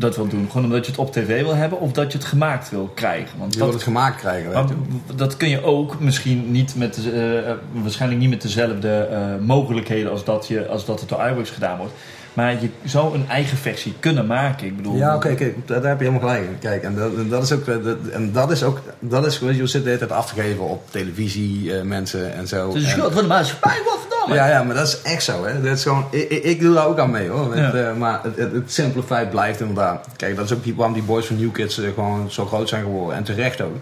dat 0.00 0.16
wil 0.16 0.28
doen? 0.28 0.46
Gewoon 0.50 0.64
omdat 0.64 0.84
je 0.84 0.90
het 0.90 1.00
op 1.00 1.12
tv 1.12 1.42
wil 1.42 1.54
hebben 1.54 1.80
of 1.80 1.92
dat 1.92 2.12
je 2.12 2.18
het 2.18 2.26
gemaakt 2.26 2.70
wil 2.70 2.90
krijgen? 2.94 3.38
Want 3.38 3.52
Je 3.52 3.58
wil 3.58 3.66
dat, 3.66 3.74
het 3.74 3.84
gemaakt 3.84 4.16
krijgen, 4.20 4.44
weet 4.50 4.54
maar 4.54 4.66
je. 5.08 5.14
dat 5.14 5.36
kun 5.36 5.48
je 5.48 5.64
ook 5.64 6.00
misschien 6.00 6.50
niet 6.50 6.74
met, 6.76 6.94
de- 6.94 7.42
eh, 7.46 7.82
waarschijnlijk 7.82 8.20
niet 8.20 8.30
met 8.30 8.42
dezelfde 8.42 8.88
eh, 8.98 9.20
mogelijkheden 9.46 10.10
als 10.10 10.24
dat, 10.24 10.46
je, 10.48 10.66
als 10.68 10.84
dat 10.84 11.00
het 11.00 11.08
door 11.08 11.28
iWorks 11.28 11.50
gedaan 11.50 11.78
wordt. 11.78 11.92
Maar 12.40 12.52
je 12.60 12.68
zou 12.84 13.14
een 13.14 13.28
eigen 13.28 13.56
versie 13.56 13.94
kunnen 14.00 14.26
maken. 14.26 14.66
Ik 14.66 14.76
bedoel, 14.76 14.96
Ja, 14.96 15.14
oké, 15.14 15.34
kijk, 15.34 15.66
daar, 15.66 15.80
daar 15.80 15.90
heb 15.90 16.00
je 16.00 16.06
helemaal 16.06 16.28
gelijk 16.28 16.48
in. 16.48 16.58
Kijk, 16.58 16.82
en 16.82 16.94
dat, 16.94 17.14
en 17.16 17.28
dat 17.28 17.42
is 17.42 17.52
ook, 17.52 17.66
eh, 17.68 17.74
dat, 17.84 17.96
en 18.12 18.32
dat 18.32 18.50
is 18.50 18.62
ook, 18.62 18.80
dat 18.98 19.26
is, 19.26 19.38
je, 19.38 19.52
zitten 19.54 19.82
de 19.82 19.86
hele 19.86 19.98
tijd 19.98 20.12
af 20.12 20.28
te 20.32 20.40
geven 20.40 20.68
op 20.68 20.90
televisie, 20.90 21.76
eh, 21.76 21.82
mensen 21.82 22.34
en 22.34 22.48
zo. 22.48 22.66
Het 22.66 22.76
is 22.76 22.84
de 22.84 22.90
schuld 22.90 23.12
van 23.12 23.22
de 23.22 23.28
maatschappij, 23.28 23.80
wat 23.84 23.98
verdamme. 24.00 24.34
Ja, 24.34 24.48
ja, 24.48 24.62
maar 24.62 24.74
dat 24.74 24.86
is 24.86 25.02
echt 25.02 25.22
zo. 25.22 25.44
Hè. 25.44 25.62
Dat 25.62 25.76
is 25.76 25.82
gewoon, 25.82 26.04
ik, 26.10 26.60
doe 26.60 26.74
daar 26.74 26.86
ook 26.86 26.98
aan 26.98 27.10
mee 27.10 27.28
hoor. 27.28 27.56
Ja. 27.56 27.62
Het, 27.62 27.74
eh, 27.74 27.96
maar 27.96 28.20
het, 28.22 28.52
het, 28.52 29.04
feit 29.06 29.30
blijft 29.30 29.60
inderdaad. 29.60 30.06
Kijk, 30.16 30.36
dat 30.36 30.44
is 30.44 30.52
ook 30.52 30.64
die- 30.64 30.74
waarom 30.74 30.94
die 30.94 31.02
boys 31.02 31.26
van 31.26 31.40
New 31.40 31.52
Kids 31.52 31.78
eh, 31.78 31.88
gewoon 31.94 32.30
zo 32.30 32.46
groot 32.46 32.68
zijn 32.68 32.82
geworden. 32.82 33.16
En 33.16 33.24
terecht 33.24 33.60
ook. 33.60 33.76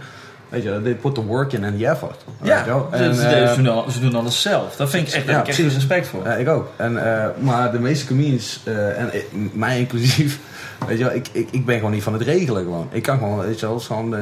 Weet 0.49 0.62
je, 0.62 0.80
they 0.82 0.94
put 0.94 1.14
the 1.14 1.24
work 1.24 1.53
in 1.53 1.64
and 1.64 1.78
the 1.78 1.86
effort. 1.86 2.24
Ja, 2.42 2.64
En, 2.90 3.14
ze, 3.14 3.26
eh, 3.26 3.53
ze, 3.55 3.62
doen 3.62 3.72
al- 3.72 3.90
ze 3.90 4.01
doen 4.01 4.14
alles 4.14 4.42
zelf. 4.42 4.76
Dat 4.76 4.90
vind 4.90 5.09
ik 5.09 5.14
echt, 5.14 5.24
Ja, 5.24 5.26
daar 5.32 5.46
heb 5.46 5.55
ik 5.55 5.64
echt 5.64 5.72
respect 5.74 6.07
voor. 6.07 6.24
Ja, 6.24 6.32
ik 6.34 6.49
ook. 6.49 6.68
En, 6.76 7.14
eh, 7.22 7.28
maar 7.38 7.72
de 7.72 7.78
meeste 7.78 8.07
comedians, 8.07 8.61
eh, 8.64 8.99
en 9.01 9.11
mij 9.53 9.78
inclusief, 9.78 10.38
weet 10.88 10.99
je 10.99 11.05
wel, 11.05 11.14
ik, 11.14 11.28
ik, 11.32 11.49
ik 11.51 11.64
ben 11.66 11.76
gewoon 11.76 11.90
niet 11.92 12.03
van 12.03 12.12
het 12.12 12.22
regelen 12.22 12.62
gewoon. 12.62 12.88
Ik 12.92 13.03
kan 13.03 13.18
gewoon, 13.18 13.38
weet 13.38 13.61
je 13.61 13.66
wel, 13.66 13.78
gewoon, 13.80 14.14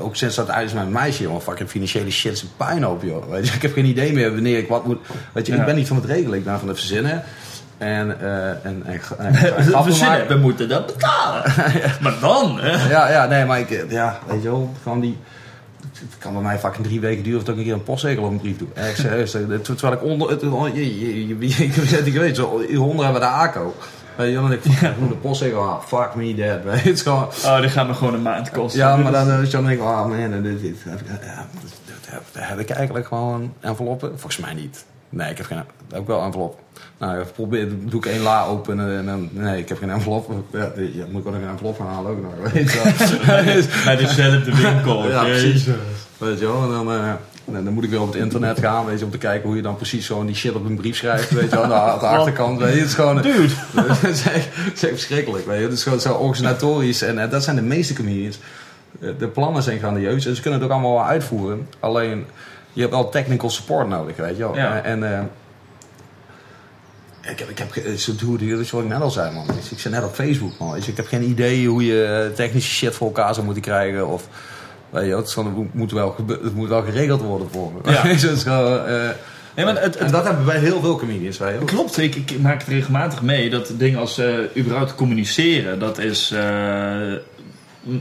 ook 0.00 0.16
sinds 0.16 0.34
dat 0.34 0.50
uit 0.50 0.66
is 0.66 0.72
met 0.72 0.82
mijn 0.82 1.04
meisje, 1.04 1.22
jongen, 1.22 1.42
fucking 1.42 1.68
financiële 1.68 2.10
shit 2.10 2.32
is 2.32 2.42
een 2.42 2.48
puinhoop, 2.56 3.02
joh. 3.02 3.30
Weet 3.30 3.48
je, 3.48 3.54
ik 3.54 3.62
heb 3.62 3.72
geen 3.72 3.84
idee 3.84 4.12
meer 4.12 4.32
wanneer 4.32 4.58
ik 4.58 4.68
wat 4.68 4.86
moet, 4.86 4.98
weet 5.32 5.46
je, 5.46 5.52
Ja. 5.52 5.58
ik 5.58 5.64
ben 5.66 5.74
niet 5.76 5.86
van 5.88 5.96
het 5.96 6.04
regelen, 6.06 6.38
ik 6.38 6.44
ben 6.44 6.58
van 6.58 6.68
het 6.68 6.78
verzinnen. 6.78 7.22
En, 7.78 8.20
eh 8.20 8.48
en, 8.48 8.82
en, 8.86 9.00
en, 9.18 9.32
maken. 10.00 10.28
we 10.28 10.36
moeten 10.40 10.68
dat 10.68 10.86
betalen. 10.86 11.42
Maar 12.02 12.14
dan, 12.20 12.60
hè? 12.60 12.88
Ja, 12.88 13.10
ja, 13.10 13.26
nee, 13.26 13.44
maar 13.44 13.60
ik, 13.60 13.84
ja, 13.88 14.18
weet 14.26 14.42
je 14.42 14.48
wel, 14.48 14.74
gewoon 14.82 15.00
die... 15.00 15.18
Het 15.92 16.18
kan 16.18 16.32
bij 16.32 16.42
mij 16.42 16.58
fucking 16.58 16.86
drie 16.86 17.00
weken 17.00 17.22
duren 17.22 17.38
of 17.38 17.44
dat 17.44 17.54
ik 17.54 17.60
een 17.60 17.66
keer 17.66 17.76
een 17.76 17.82
postzegel 17.82 18.24
op 18.24 18.30
een 18.30 18.38
brief 18.38 18.58
doe. 18.58 18.68
Echt 18.74 18.98
serieus. 18.98 19.34
eh, 19.34 19.40
Terwijl 19.62 19.92
ik 19.92 20.02
onder... 20.02 20.30
Het, 20.30 20.40
je, 20.40 21.00
je, 21.00 21.28
je, 21.28 22.12
je 22.12 22.18
weet, 22.18 22.36
zo, 22.36 22.60
hieronder 22.68 23.04
hebben 23.04 23.22
we 23.22 23.26
de 23.26 23.32
ACO. 23.32 23.74
Weet 24.16 24.28
je, 24.28 24.34
dan 24.34 24.48
denk 24.48 24.64
ik, 24.64 24.80
ik 24.80 24.98
moet 24.98 25.10
een 25.10 25.20
postzegel 25.20 25.62
halen. 25.62 25.82
Fuck 25.82 26.14
me 26.14 26.34
dead, 26.34 26.64
weet 26.64 26.80
je. 26.80 26.88
Het 26.88 27.00
gewoon... 27.00 27.28
Oh, 27.44 27.60
dit 27.60 27.70
gaat 27.70 27.86
me 27.86 27.94
gewoon 27.94 28.14
een 28.14 28.22
maand 28.22 28.50
kosten. 28.50 28.80
Ja, 28.80 28.96
maar 28.96 29.12
dan, 29.12 29.30
eh, 29.30 29.50
dan 29.50 29.64
denk 29.64 29.78
ik, 29.78 29.84
oh 29.84 30.06
man, 30.06 30.42
dit, 30.42 30.60
dit, 30.60 30.76
heb 30.84 31.00
ik, 31.00 31.06
ja, 31.06 31.46
dit, 31.60 31.72
dit 31.86 32.44
heb 32.44 32.58
ik 32.58 32.70
eigenlijk 32.70 33.06
gewoon 33.06 33.52
enveloppen? 33.60 34.08
Volgens 34.08 34.38
mij 34.38 34.54
niet. 34.54 34.84
Nee, 35.10 35.30
ik 35.30 35.36
heb 35.36 35.46
geen, 35.46 35.62
ook 35.94 36.06
wel 36.06 36.22
envelop. 36.22 36.58
Nou, 36.98 37.20
ik 37.20 37.32
probeer, 37.32 37.68
doe 37.80 38.00
ik 38.00 38.06
één 38.06 38.22
la 38.22 38.44
open 38.44 38.80
en 38.80 39.06
dan, 39.06 39.28
nee, 39.32 39.58
ik 39.58 39.68
heb 39.68 39.78
geen 39.78 39.90
envelop. 39.90 40.32
Ja, 40.52 40.72
ja, 40.76 41.04
moet 41.10 41.20
ik 41.20 41.26
ook 41.26 41.32
nog 41.32 41.42
een 41.42 41.48
envelop 41.48 41.78
gaan 41.78 41.86
halen 41.86 42.10
ook 42.10 42.22
nog, 42.22 42.52
weet 42.52 42.72
je 42.72 42.82
wel. 42.82 43.64
Bij 43.84 43.96
dezelfde 43.96 44.54
winkel. 44.54 45.08
Ja, 45.08 45.22
precies. 45.22 45.66
Weet 46.18 46.38
je 46.38 46.46
wel, 46.46 46.62
en 46.62 46.70
dan, 46.70 46.92
eh, 46.92 47.12
dan, 47.44 47.64
dan 47.64 47.72
moet 47.72 47.84
ik 47.84 47.90
weer 47.90 48.00
op 48.00 48.12
het 48.12 48.22
internet 48.22 48.58
gaan, 48.58 48.86
weet 48.86 48.98
je, 48.98 49.04
om 49.04 49.10
te 49.10 49.18
kijken 49.18 49.46
hoe 49.46 49.56
je 49.56 49.62
dan 49.62 49.76
precies 49.76 50.06
zo 50.06 50.24
die 50.24 50.34
shit 50.34 50.54
op 50.54 50.64
een 50.64 50.76
brief 50.76 50.96
schrijft, 50.96 51.30
weet 51.30 51.50
je 51.50 51.56
wel, 51.56 51.62
aan 51.62 51.68
de, 51.68 51.74
aan 51.74 51.98
de 51.98 52.06
achterkant, 52.06 52.58
weet 52.58 52.72
je, 52.72 52.78
het 52.78 52.88
is 52.88 52.94
gewoon... 52.94 53.22
Dude. 53.22 53.52
Het 54.00 54.14
is 54.14 54.22
echt, 54.22 54.48
het 54.50 54.74
is 54.74 54.82
echt 54.82 54.92
verschrikkelijk, 54.92 55.46
weet 55.46 55.58
je, 55.58 55.64
het 55.64 55.72
is 55.72 55.82
gewoon 55.82 56.00
zo 56.00 56.14
organisatorisch 56.14 57.02
en 57.02 57.30
dat 57.30 57.44
zijn 57.44 57.56
de 57.56 57.62
meeste 57.62 57.92
comedians. 57.92 58.38
De 59.18 59.28
plannen 59.28 59.62
zijn 59.62 59.78
grandieus 59.78 60.26
en 60.26 60.36
ze 60.36 60.42
kunnen 60.42 60.60
het 60.60 60.68
ook 60.68 60.74
allemaal 60.74 60.94
wel 60.94 61.06
uitvoeren, 61.06 61.68
alleen 61.80 62.26
je 62.72 62.80
hebt 62.80 62.92
wel 62.92 63.08
technical 63.08 63.50
support 63.50 63.88
nodig, 63.88 64.16
weet 64.16 64.36
je 64.36 64.42
wel. 64.42 64.54
Ja. 64.56 64.82
Eh, 64.82 64.90
En... 64.90 65.12
eh, 65.14 65.20
ik 67.30 67.38
heb, 67.38 67.48
ik 67.48 67.58
heb, 67.58 67.98
zo 67.98 68.12
dat 68.38 68.40
is 68.40 68.70
wat 68.70 68.82
ik 68.82 68.88
net 68.88 69.00
al 69.00 69.10
zei, 69.10 69.34
man. 69.34 69.44
Ik- 69.70 69.78
zit 69.78 69.92
net 69.92 70.04
op 70.04 70.14
Facebook, 70.14 70.58
man. 70.58 70.76
Ik 70.76 70.96
heb 70.96 71.06
geen 71.06 71.22
idee 71.22 71.66
hoe 71.68 71.84
je 71.86 72.04
eh, 72.04 72.34
technische 72.34 72.70
shit 72.70 72.94
voor 72.94 73.06
elkaar 73.06 73.32
zou 73.34 73.44
moeten 73.44 73.62
krijgen. 73.62 74.08
Of, 74.08 74.28
weet 74.90 75.06
je, 75.06 75.16
het, 75.16 75.74
moet 75.74 75.92
wel, 75.92 76.14
het 76.28 76.54
moet 76.54 76.68
wel 76.68 76.82
geregeld 76.82 77.20
worden 77.20 77.50
voor 77.50 77.72
me. 77.72 77.90
Ja. 77.92 78.02
Gewoon, 78.36 78.86
eh, 78.86 79.08
Nee, 79.54 79.64
maar 79.66 79.82
het, 79.82 79.96
en 79.96 80.10
dat 80.10 80.24
hebben 80.24 80.46
wij 80.46 80.58
heel 80.58 80.80
veel 80.80 80.96
comedians. 80.96 81.38
Wij 81.38 81.58
klopt. 81.64 81.98
Ik, 81.98 82.14
ik 82.14 82.38
maak 82.40 82.58
het 82.60 82.68
regelmatig 82.68 83.22
mee 83.22 83.50
dat 83.50 83.72
dingen 83.76 83.98
als 84.00 84.20
überhaupt 84.56 84.94
communiceren, 84.94 85.78
dat 85.78 85.98
is 85.98 86.30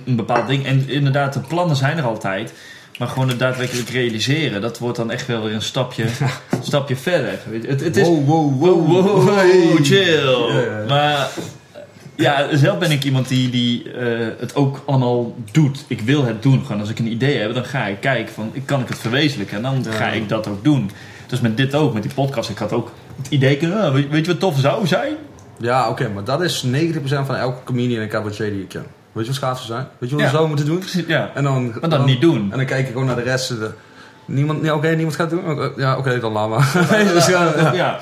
een 0.05 0.15
bepaald 0.15 0.47
ding. 0.47 0.65
En 0.65 0.89
inderdaad, 0.89 1.33
de 1.33 1.39
plannen 1.39 1.75
zijn 1.75 1.97
er 1.97 2.03
altijd. 2.03 2.53
Maar 2.97 3.07
gewoon 3.07 3.27
het 3.29 3.39
daadwerkelijk 3.39 3.89
realiseren, 3.89 4.61
dat 4.61 4.79
wordt 4.79 4.97
dan 4.97 5.11
echt 5.11 5.27
wel 5.27 5.43
weer 5.43 5.53
een 5.53 5.61
stapje, 5.61 6.03
een 6.49 6.63
stapje 6.63 6.95
verder. 6.95 7.39
Het, 7.67 7.81
het 7.81 7.97
is, 7.97 8.07
Wow, 8.07 8.25
wow, 8.27 8.59
Wow, 8.61 8.87
wow. 8.87 9.23
wow, 9.25 9.77
chill. 9.83 10.85
Maar 10.87 11.29
ja, 12.15 12.55
zelf 12.57 12.77
ben 12.79 12.91
ik 12.91 13.03
iemand 13.03 13.27
die, 13.27 13.49
die 13.49 13.91
eh, 13.91 14.27
het 14.39 14.55
ook 14.55 14.83
allemaal 14.85 15.35
doet. 15.51 15.85
Ik 15.87 16.01
wil 16.01 16.25
het 16.25 16.41
doen. 16.43 16.65
Gewoon 16.65 16.81
als 16.81 16.89
ik 16.89 16.99
een 16.99 17.11
idee 17.11 17.37
heb, 17.37 17.53
dan 17.53 17.65
ga 17.65 17.85
ik 17.85 17.99
kijken 17.99 18.33
van, 18.33 18.53
kan 18.65 18.81
ik 18.81 18.87
het 18.87 18.97
verwezenlijken? 18.99 19.57
En 19.57 19.63
dan 19.63 19.83
Ja. 19.83 19.91
ga 19.91 20.07
ik 20.07 20.29
dat 20.29 20.47
ook 20.47 20.63
doen. 20.63 20.91
Dus 21.27 21.39
met 21.39 21.57
dit 21.57 21.75
ook, 21.75 21.93
met 21.93 22.03
die 22.03 22.13
podcast. 22.13 22.49
Ik 22.49 22.57
had 22.57 22.73
ook 22.73 22.91
het 23.17 23.27
idee 23.29 23.57
kunnen, 23.57 23.81
ah, 23.81 23.93
weet, 23.93 24.09
weet 24.09 24.25
je 24.25 24.31
wat 24.31 24.39
tof 24.39 24.59
zou 24.59 24.87
zijn? 24.87 25.13
Ja, 25.59 25.89
oké, 25.89 26.09
maar 26.13 26.23
dat 26.23 26.41
is 26.41 26.63
90% 26.63 27.25
van 27.25 27.35
elke 27.35 27.63
comedian 27.63 28.01
en 28.01 28.07
cabaretier 28.09 28.49
die 28.51 28.61
ik 28.61 28.67
ken. 28.69 28.85
Weet 29.17 29.25
je 29.25 29.31
wat 29.31 29.41
schaatsen 29.41 29.67
zijn? 29.67 29.87
Weet 29.97 30.09
je 30.09 30.15
wat 30.15 30.25
we 30.25 30.31
Ja. 30.31 30.37
zo 30.37 30.47
moeten 30.47 30.65
doen? 30.65 30.83
Ja. 31.07 31.31
En 31.33 31.43
dan, 31.43 31.73
Maar 31.81 31.89
dan 31.89 32.05
niet 32.05 32.21
doen. 32.21 32.51
En 32.51 32.57
dan 32.57 32.65
kijk 32.65 32.85
ik 32.85 32.91
gewoon 32.91 33.05
naar 33.05 33.15
de 33.15 33.21
rest. 33.21 33.47
De, 33.49 33.71
niemand, 34.25 34.63
ja, 34.63 34.73
oké, 34.75 34.87
niemand 34.89 35.15
gaat 35.15 35.31
het 35.31 35.41
doen? 35.45 35.71
Ja, 35.77 35.97
oké, 35.97 36.19
dan 36.19 36.31
laat 36.31 36.49
maar. 36.49 36.71
dus, 37.13 37.25
ja, 37.27 37.53
ja. 37.57 37.73
ja. 37.73 37.99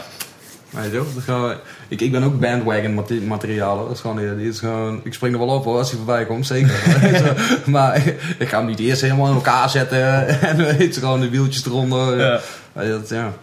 Weet 0.70 0.92
je 0.92 1.04
is 1.18 1.24
gewoon- 1.24 1.54
ik, 1.88 2.02
ik 2.02 2.12
ben 2.12 2.24
ook 2.24 2.40
bandwagon 2.40 2.94
mate- 2.94 3.22
materiaal. 3.22 3.76
hoor. 3.78 3.86
Dat 3.88 3.96
is 3.96 4.02
gewoon, 4.02 4.20
eh, 4.20 4.36
die 4.38 4.48
is 4.50 4.60
gewoon, 4.60 5.00
ik 5.04 5.14
spring 5.14 5.34
er 5.34 5.40
wel 5.40 5.56
op 5.56 5.64
hoor, 5.64 5.78
als 5.78 5.90
hij 5.90 5.98
voorbij 5.98 6.26
komt, 6.26 6.46
zeker. 6.48 6.72
Maar 7.66 7.98
ik, 8.38 8.48
ga 8.50 8.58
hem 8.58 8.66
niet 8.66 8.80
eerst 8.80 9.02
helemaal 9.02 9.28
in 9.28 9.34
elkaar 9.36 9.70
zetten 9.70 10.28
en 10.42 10.58
weet 10.58 10.94
je, 10.96 11.00
gewoon 11.00 11.20
de 11.20 11.30
wieltjes 11.30 11.66
eronder. 11.66 12.18
Ja. 12.20 12.40
Weet 12.74 12.86
je, 12.86 12.92
dat, 12.92 13.10
ja. 13.10 13.34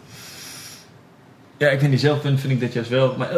Ja, 1.57 1.68
ik 1.68 1.79
vind 1.79 1.91
die 1.91 2.01
zelf 2.01 2.20
vind, 2.20 2.41
vind 2.41 2.53
ik 2.53 2.61
dat 2.61 2.73
juist 2.73 2.91
wel. 2.91 3.14
Maar 3.18 3.31
eh, 3.31 3.37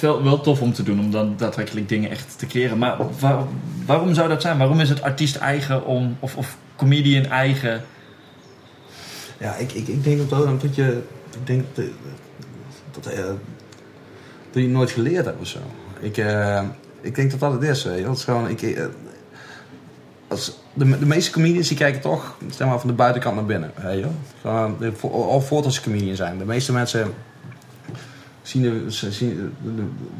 wel, 0.00 0.22
wel 0.22 0.40
tof 0.40 0.60
om 0.60 0.72
te 0.72 0.82
doen, 0.82 1.00
om 1.00 1.10
dan 1.10 1.34
daadwerkelijk 1.36 1.88
dingen 1.88 2.10
echt 2.10 2.38
te 2.38 2.46
creëren. 2.46 2.78
Maar 2.78 2.96
waar- 3.20 3.44
waarom 3.86 4.14
zou 4.14 4.28
dat 4.28 4.42
zijn? 4.42 4.58
Waarom 4.58 4.80
is 4.80 4.88
het 4.88 5.02
artiest 5.02 5.36
eigen 5.36 5.84
om, 5.86 6.16
of, 6.20 6.36
of 6.36 6.56
comedian 6.76 7.24
eigen? 7.24 7.82
Ja, 9.38 9.54
ik, 9.54 9.72
ik, 9.72 9.88
ik 9.88 10.04
denk 10.04 10.30
wel 10.30 10.58
dat 10.58 10.74
je, 10.76 11.02
ik 11.40 11.46
denk 11.46 11.64
dat, 11.74 11.84
dat, 12.90 13.06
eh, 13.12 13.24
dat 14.50 14.62
je 14.62 14.68
nooit 14.68 14.90
geleerd 14.90 15.24
hebt 15.24 15.40
of 15.40 15.46
zo. 15.46 15.58
Ik, 16.00 16.16
eh, 16.16 16.62
ik 17.00 17.14
denk 17.14 17.30
dat 17.30 17.40
dat 17.40 17.52
het 17.52 17.62
is. 17.62 17.82
Dat 17.82 18.16
is 18.16 18.24
gewoon, 18.24 18.48
ik, 18.48 18.62
eh, 18.62 18.84
als, 20.28 20.58
de, 20.74 20.98
de 20.98 21.06
meeste 21.06 21.30
comedians 21.30 21.68
die 21.68 21.76
kijken 21.76 22.00
toch 22.00 22.36
zeg 22.50 22.68
maar, 22.68 22.78
van 22.78 22.88
de 22.88 22.94
buitenkant 22.94 23.34
naar 23.36 23.44
binnen. 23.44 23.72
Je. 23.76 24.00
wel. 24.00 24.14
Gewoon, 24.40 24.76
de- 24.78 24.92
voor- 24.92 25.10
Al 25.12 25.40
voordat 25.40 25.72
ze 25.74 25.82
comedian 25.82 26.16
zijn. 26.16 26.38
De 26.38 26.44
meeste 26.44 26.72
mensen 26.72 27.12
zien, 28.42 28.90
ze, 28.90 29.12
zien, 29.12 29.52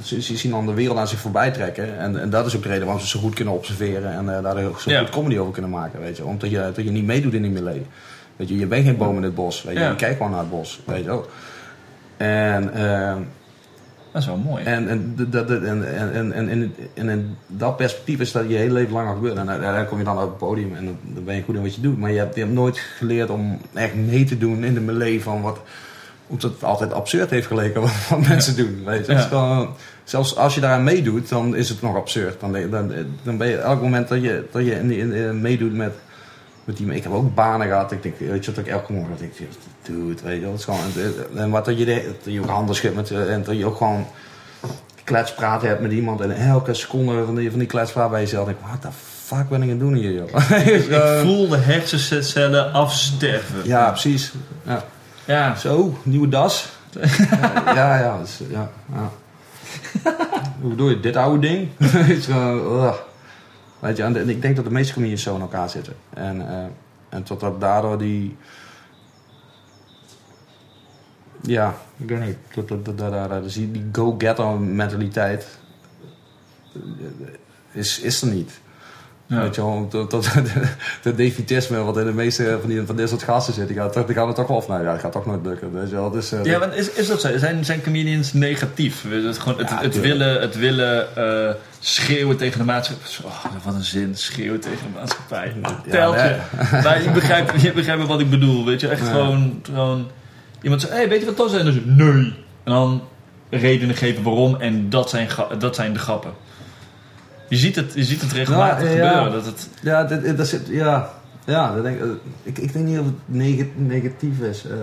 ze, 0.03 0.37
zien 0.37 0.51
dan 0.51 0.67
de 0.67 0.75
wereld 0.75 0.99
aan 0.99 1.09
zich 1.09 1.19
voorbij 1.19 1.51
trekken. 1.51 1.99
En, 1.99 2.21
en 2.21 2.31
dat 2.31 2.47
is 2.47 2.57
ook 2.57 2.63
de 2.63 2.69
reden 2.69 2.85
waarom 2.85 3.03
ze 3.03 3.09
zo 3.09 3.21
goed 3.21 3.35
kunnen 3.35 3.55
observeren. 3.55 4.13
En 4.13 4.37
eh, 4.37 4.43
daar 4.43 4.65
ook 4.65 4.81
zo 4.81 4.91
Ja. 4.91 4.99
goed 5.01 5.11
comedy 5.11 5.37
over 5.39 5.53
kunnen 5.53 5.71
maken. 5.71 6.01
Weet 6.01 6.17
je. 6.17 6.25
Omdat 6.25 6.51
je, 6.51 6.71
dat 6.75 6.85
je 6.85 6.91
niet 6.91 7.05
meedoet 7.07 7.35
in 7.35 7.43
die 7.43 7.51
melee. 7.51 7.83
Weet 8.37 8.49
je, 8.49 8.59
je 8.59 8.67
bent 8.67 8.85
geen 8.85 8.97
boom 8.97 9.17
in 9.17 9.23
het 9.23 9.35
bos. 9.35 9.63
Weet 9.63 9.75
je. 9.75 9.81
Ja. 9.81 9.89
je 9.91 9.97
kijkt 9.97 10.17
gewoon 10.17 10.31
naar 10.31 10.41
het 10.41 10.51
bos. 10.51 10.81
Weet 10.87 10.99
je 10.99 11.05
wel. 11.05 11.27
En, 12.17 12.75
eh, 12.75 13.17
Dat 14.13 14.21
is 14.23 14.27
wel 14.29 14.37
mooi. 14.37 14.65
en, 14.65 14.89
en, 14.89 15.15
dat- 15.31 15.51
en, 15.51 15.97
en, 16.15 16.33
en, 16.33 16.49
en, 16.49 17.09
in 17.09 17.37
dat 17.47 17.77
perspectief 17.77 18.21
is 18.21 18.33
dat 18.33 18.49
je 18.49 18.55
hele 18.57 18.73
leven 18.73 18.93
lang 18.93 19.09
al 19.09 19.15
gebeurt. 19.15 19.37
En 19.37 19.49
uiteindelijk 19.51 19.89
kom 19.89 19.99
je 19.99 20.05
dan 20.05 20.17
op 20.19 20.29
het 20.29 20.37
podium 20.39 20.75
en 20.77 20.85
dan, 20.85 20.99
dan 21.03 21.25
ben 21.25 21.37
je 21.37 21.43
goed 21.43 21.55
in 21.55 21.63
wat 21.63 21.75
je 21.75 21.81
doet. 21.81 21.99
Maar 21.99 22.11
je 22.11 22.19
hebt, 22.19 22.35
je 22.35 22.41
hebt 22.41 22.53
nooit 22.53 22.79
geleerd 22.79 23.31
om 23.31 23.59
echt 23.75 23.95
mee 23.95 24.25
te 24.25 24.39
doen 24.39 24.65
in 24.65 24.75
de 24.75 24.81
melee 24.81 25.23
van 25.23 25.41
wat... 25.43 25.61
Omdat 26.27 26.51
het 26.53 26.65
altijd 26.65 26.93
absurd 26.93 27.31
heeft 27.31 27.47
geleken 27.47 27.81
wat, 27.81 27.91
wat 28.11 28.27
mensen 28.29 28.57
doen. 28.57 28.83
Weet 28.85 29.07
je. 29.07 29.13
Ja. 29.13 29.67
zelfs 30.05 30.37
als 30.37 30.55
je 30.55 30.61
daaraan 30.61 30.85
meedoet, 30.85 31.29
dan 31.29 31.57
is 31.57 31.69
het 31.69 31.83
nog 31.83 31.97
absurd. 31.97 32.41
Dan, 32.41 32.53
dan, 32.71 32.93
dan 33.23 33.37
ben 33.37 33.49
je 33.49 33.57
elk 33.57 33.81
moment 33.83 34.09
dat 34.09 34.23
je, 34.23 34.45
dat 34.53 34.65
je 34.65 34.75
in, 34.75 34.91
in, 34.91 35.13
in- 35.13 35.41
meedoet 35.41 35.75
met, 35.75 35.93
met 36.65 36.77
die... 36.77 36.95
Ik 36.95 37.03
heb 37.03 37.13
ook 37.13 37.35
banen 37.35 37.67
gehad. 37.67 37.93
Ik 37.93 38.03
denk, 38.03 38.19
weet 38.19 38.45
je 38.45 38.51
wat 38.55 38.65
ik 38.67 38.71
elke 38.73 38.93
morgen 38.93 39.17
denk, 39.19 39.33
dude, 39.83 40.23
weet 40.25 40.41
je. 40.41 40.47
Het 40.47 40.59
is 40.59 40.65
gewoon... 40.65 40.81
En 41.37 41.51
wat 41.51 41.65
dat 41.65 41.79
je, 41.79 41.85
dat 42.25 42.33
je 42.35 42.41
ook 42.41 42.49
handen 42.49 42.75
schudt 42.75 42.95
met... 42.95 43.11
eh, 43.11 43.33
En 43.33 43.43
dat 43.45 43.57
je 43.59 43.67
ook 43.67 43.77
gewoon 43.77 44.07
kletspraat 45.05 45.63
hebt 45.63 45.81
met 45.81 45.93
iemand. 45.93 46.21
En 46.21 46.31
elke 46.37 46.75
seconde 46.75 47.25
van 47.25 47.35
die, 47.35 47.51
van 47.51 47.59
die 47.59 47.69
kletspraat 47.69 48.11
bij 48.11 48.21
jezelf 48.21 48.45
denk 48.47 48.59
ik, 48.59 48.65
wat 48.71 48.83
de 48.83 48.89
fuck 49.25 49.49
ben 49.49 49.59
ik 49.63 49.63
aan 49.63 49.69
het 49.69 49.81
doen 49.81 49.95
hier, 49.95 50.13
joh. 50.13 50.51
ik 50.75 51.19
voel 51.23 51.49
de 51.49 51.57
hersencellen 51.57 52.73
afsterven. 52.73 53.57
Ja, 53.65 53.91
precies. 53.91 54.33
Ja. 54.63 54.85
Ja. 55.27 55.55
Zo, 55.55 55.99
nieuwe 56.03 56.29
das. 56.29 56.69
ja, 57.75 57.99
ja, 57.99 58.19
dus, 58.19 58.41
ja, 58.51 58.71
ja. 58.93 59.11
Hoe 60.61 60.71
bedoel 60.71 60.89
je, 60.91 61.01
dit 61.01 61.17
oude 61.17 61.39
ding? 61.49 61.69
Weet 63.79 63.97
je, 63.97 64.03
en 64.03 64.29
ik 64.29 64.43
denk 64.43 64.57
dat 64.57 64.65
de 64.65 64.71
meeste 64.71 64.93
comedians 64.93 65.23
zo 65.23 65.35
in 65.35 65.41
elkaar 65.41 65.71
zitten. 65.71 65.95
En, 66.15 66.49
eh, 66.49 66.65
en 67.09 67.23
tot 67.23 67.41
dat 67.41 67.61
daardoor 67.61 67.99
die... 67.99 68.37
Ja, 71.43 71.75
ik 71.97 72.09
weet 72.09 72.21
niet. 72.21 72.37
Dat, 72.55 72.69
dat, 72.69 72.85
dat, 72.85 72.99
dat, 72.99 73.29
dat- 73.31 73.43
dus 73.43 73.55
die, 73.55 73.71
die 73.71 73.89
go-getter 73.93 74.61
mentaliteit 74.61 75.47
is, 77.73 78.01
is 78.01 78.23
er 78.23 78.29
niet. 78.29 78.61
Ja. 79.33 79.41
Weet 79.41 79.55
je 79.55 79.63
wel, 79.63 79.89
dat, 79.89 80.11
dat, 80.11 80.31
dat 81.03 81.17
defetisme 81.17 81.83
wat 81.83 81.99
in 81.99 82.05
de 82.05 82.13
meeste 82.13 82.59
van, 82.61 82.71
die, 82.71 82.83
van 82.87 82.97
dit 82.97 83.09
soort 83.09 83.23
gasten 83.23 83.55
zit, 83.55 83.69
die 83.69 83.77
gaat, 83.77 84.07
die 84.07 84.15
gaan 84.15 84.29
er 84.29 84.35
toch 84.35 84.47
wel 84.47 84.57
af. 84.57 84.69
Nou 84.69 84.85
ja, 84.85 84.93
dat 84.93 85.01
gaat 85.01 85.13
toch 85.13 85.27
nooit 85.27 85.47
lukken. 85.47 85.73
Weet 85.73 85.91
je 85.91 85.95
wel. 85.95 86.11
Dus, 86.11 86.33
eh, 86.33 86.45
Ja, 86.45 86.59
maar 86.59 86.77
is, 86.77 86.93
is 86.93 87.07
dat 87.07 87.21
zo? 87.21 87.39
Zijn, 87.39 87.65
zijn 87.65 87.83
comedians 87.83 88.33
negatief? 88.33 89.05
Het, 89.09 89.39
gewoon 89.39 89.59
het, 89.59 89.69
Ja, 89.69 89.81
het 89.81 90.01
willen, 90.01 90.41
het 90.41 90.57
willen 90.57 91.17
eh, 91.17 91.55
schreeuwen 91.79 92.37
tegen 92.37 92.59
de 92.59 92.65
maatschappij. 92.65 93.09
Oh, 93.25 93.65
wat 93.65 93.75
een 93.75 93.85
zin, 93.85 94.17
schreeuwen 94.17 94.61
tegen 94.61 94.87
de 94.93 94.99
maatschappij. 94.99 95.53
Ja, 95.63 95.83
Teltje. 95.91 96.37
Maar 96.83 97.03
je 97.05 97.11
begrijpt, 97.11 97.61
je 97.61 97.73
begrijpt 97.73 98.07
wat 98.07 98.21
ik 98.21 98.31
bedoel, 98.31 98.65
weet 98.65 98.81
je? 98.81 98.89
Echt 98.89 99.09
gewoon, 99.09 99.61
gewoon... 99.63 100.11
Iemand 100.63 100.81
zegt, 100.81 100.93
hey, 100.93 101.09
weet 101.09 101.21
je 101.21 101.27
wat 101.27 101.37
dat 101.37 101.53
is? 101.53 101.59
En 101.59 101.65
dan 101.65 101.83
nee. 101.97 102.35
En 102.65 102.73
dan 102.73 103.03
redenen 103.51 103.97
geven 103.97 104.23
waarom 104.23 104.57
en 104.61 104.91
dat 104.91 105.11
zijn, 105.11 105.29
dat 105.59 105.75
zijn 105.75 105.93
de 105.93 105.99
grappen. 105.99 106.33
Je 107.53 107.59
ziet 107.59 107.77
het, 107.77 107.93
je 107.95 108.05
ziet 108.05 108.21
het 108.21 108.33
regelmatig 108.33 108.95
ja. 108.95 109.09
gebeuren. 109.09 109.33
Dat 109.33 109.47
het, 109.47 109.69
Ja, 109.83 110.05
dit- 110.05 110.37
dat 110.37 110.49
zit, 110.49 110.67
ja, 110.69 111.11
ja 111.47 111.75
dat 111.75 111.83
denk, 111.85 112.01
ik- 112.01 112.19
ik, 112.43 112.59
ik 112.59 112.73
denk 112.73 112.87
niet 112.87 112.99
of 112.99 113.05
het 113.05 113.15
neg- 113.25 113.67
negatief 113.77 114.41
is. 114.41 114.65
eh. 114.67 114.77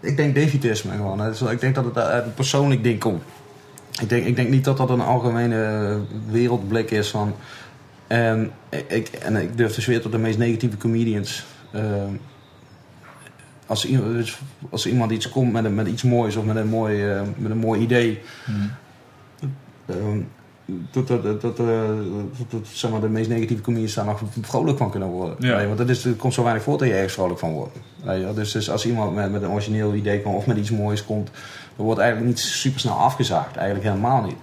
ik 0.00 0.16
denk 0.16 0.34
defetisme 0.34 0.92
gewoon. 0.92 1.20
hè. 1.20 1.28
Dus 1.28 1.42
ik 1.42 1.60
denk 1.60 1.74
dat 1.74 1.84
het 1.84 1.98
uit 1.98 2.24
een 2.24 2.34
persoonlijk 2.34 2.82
ding 2.82 3.00
komt. 3.00 3.22
Ik 4.00 4.08
denk, 4.08 4.26
ik 4.26 4.36
denk 4.36 4.48
niet 4.48 4.64
dat 4.64 4.76
dat 4.76 4.90
een 4.90 5.00
algemene 5.00 5.98
wereldblik 6.30 6.90
is 6.90 7.08
van... 7.10 7.34
En 8.06 8.50
ik, 8.88 9.08
en 9.08 9.36
ik 9.36 9.56
durf 9.56 9.72
te 9.72 9.80
zweren 9.80 10.02
tot 10.02 10.12
de 10.12 10.18
meest 10.18 10.38
negatieve 10.38 10.76
comedians... 10.76 11.44
eh, 11.70 11.82
als, 13.66 13.86
iemand- 13.86 14.12
dus 14.12 14.38
als 14.70 14.86
iemand 14.86 15.10
iets 15.10 15.28
komt 15.28 15.52
met, 15.52 15.64
een, 15.64 15.74
met 15.74 15.86
iets 15.86 16.02
moois 16.02 16.36
of 16.36 16.44
met 16.44 16.56
een 16.56 16.68
mooi, 16.68 17.10
eh, 17.10 17.20
met 17.36 17.50
een 17.50 17.58
mooi 17.58 17.80
idee... 17.80 18.20
Ehm, 18.46 18.56
dat, 19.86 21.08
dat, 21.08 21.22
dat, 21.22 21.40
dat, 21.40 21.58
eh, 21.58 21.66
dat, 22.38 22.50
dat, 22.50 22.60
zeg 22.72 22.90
maar, 22.90 23.00
de 23.00 23.08
meest 23.08 23.28
negatieve 23.28 23.62
comedians 23.62 23.94
daar 23.94 24.04
nog 24.04 24.20
vrolijk 24.40 24.78
van 24.78 24.90
kunnen 24.90 25.08
worden. 25.08 25.36
Ja. 25.38 25.56
Nee, 25.56 25.66
want 25.66 25.78
dat 25.78 25.88
is, 25.88 26.04
er 26.04 26.12
komt 26.12 26.34
zo 26.34 26.42
weinig 26.42 26.62
voor 26.64 26.78
dat 26.78 26.88
je 26.88 26.94
ergens 26.94 27.12
vrolijk 27.12 27.38
van 27.38 27.52
wordt. 27.52 27.76
Wel. 28.04 28.34
dus, 28.34 28.52
dus 28.52 28.70
als 28.70 28.86
iemand 28.86 29.14
met, 29.14 29.32
met 29.32 29.42
een 29.42 29.50
origineel 29.50 29.94
idee 29.94 30.22
komt 30.22 30.36
of 30.36 30.46
met 30.46 30.56
iets 30.56 30.70
moois 30.70 31.04
komt, 31.04 31.30
dan 31.76 31.84
wordt 31.84 32.00
eigenlijk 32.00 32.30
niet 32.30 32.40
super 32.40 32.80
snel 32.80 32.94
afgezaagd. 32.94 33.56
Eigenlijk 33.56 33.86
helemaal 33.88 34.22
niet. 34.22 34.36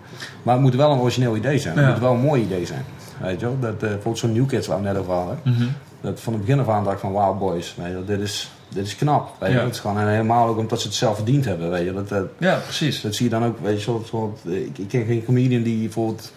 Maar 0.44 0.54
het 0.54 0.64
moet 0.64 0.76
wel 0.76 0.92
een 0.92 1.00
origineel 1.00 1.36
idee 1.36 1.58
zijn. 1.60 1.76
Het 1.78 1.86
Ja. 1.86 1.92
moet 1.92 2.00
wel 2.00 2.14
een 2.14 2.20
mooi 2.20 2.42
idee 2.42 2.66
zijn. 2.66 2.84
Weet 3.22 3.40
je 3.40 3.46
wel? 3.46 3.60
Dat, 3.60 3.74
eh, 3.74 3.80
bijvoorbeeld 3.80 4.18
zo'n 4.18 4.32
New 4.34 4.48
Kids 4.48 4.68
waar 4.68 4.78
we 4.78 4.84
net 4.84 4.98
over 4.98 5.14
hadden. 5.14 5.40
Mhm. 5.44 5.64
Dat 6.02 6.20
van 6.20 6.34
het 6.34 6.42
begin 6.42 6.60
af 6.60 6.68
aan 6.70 6.84
dacht 6.84 6.96
ik 6.96 7.02
van 7.02 7.12
wow 7.12 7.40
boys, 7.40 7.76
wel, 7.78 8.06
dit, 8.06 8.20
is, 8.20 8.52
dit 8.74 8.86
is 8.86 8.96
knap. 8.96 9.36
Weet 9.40 9.52
je 9.52 9.58
Ja. 9.58 9.64
is 9.64 9.80
gewoon, 9.80 10.00
en 10.00 10.08
helemaal 10.08 10.48
ook 10.48 10.58
omdat 10.58 10.82
ze 10.82 10.88
het 10.88 10.96
zelf 10.96 11.16
verdiend 11.16 11.46
hebben. 11.46 11.70
Weet 11.70 11.86
je. 11.86 11.94
Dat, 11.94 12.10
dat, 12.10 12.26
Ja, 12.38 12.56
precies. 12.64 13.02
dat 13.02 13.16
zie 13.16 13.26
je 13.26 13.32
dan 13.32 13.46
ook, 13.46 13.58
weet 13.62 13.76
je, 13.76 13.82
soort, 13.82 14.08
soort, 14.08 14.40
ik, 14.46 14.78
ik 14.78 14.88
ken 14.88 15.06
geen 15.06 15.26
comedian 15.26 15.64
die 15.64 15.80
bijvoorbeeld 15.84 16.32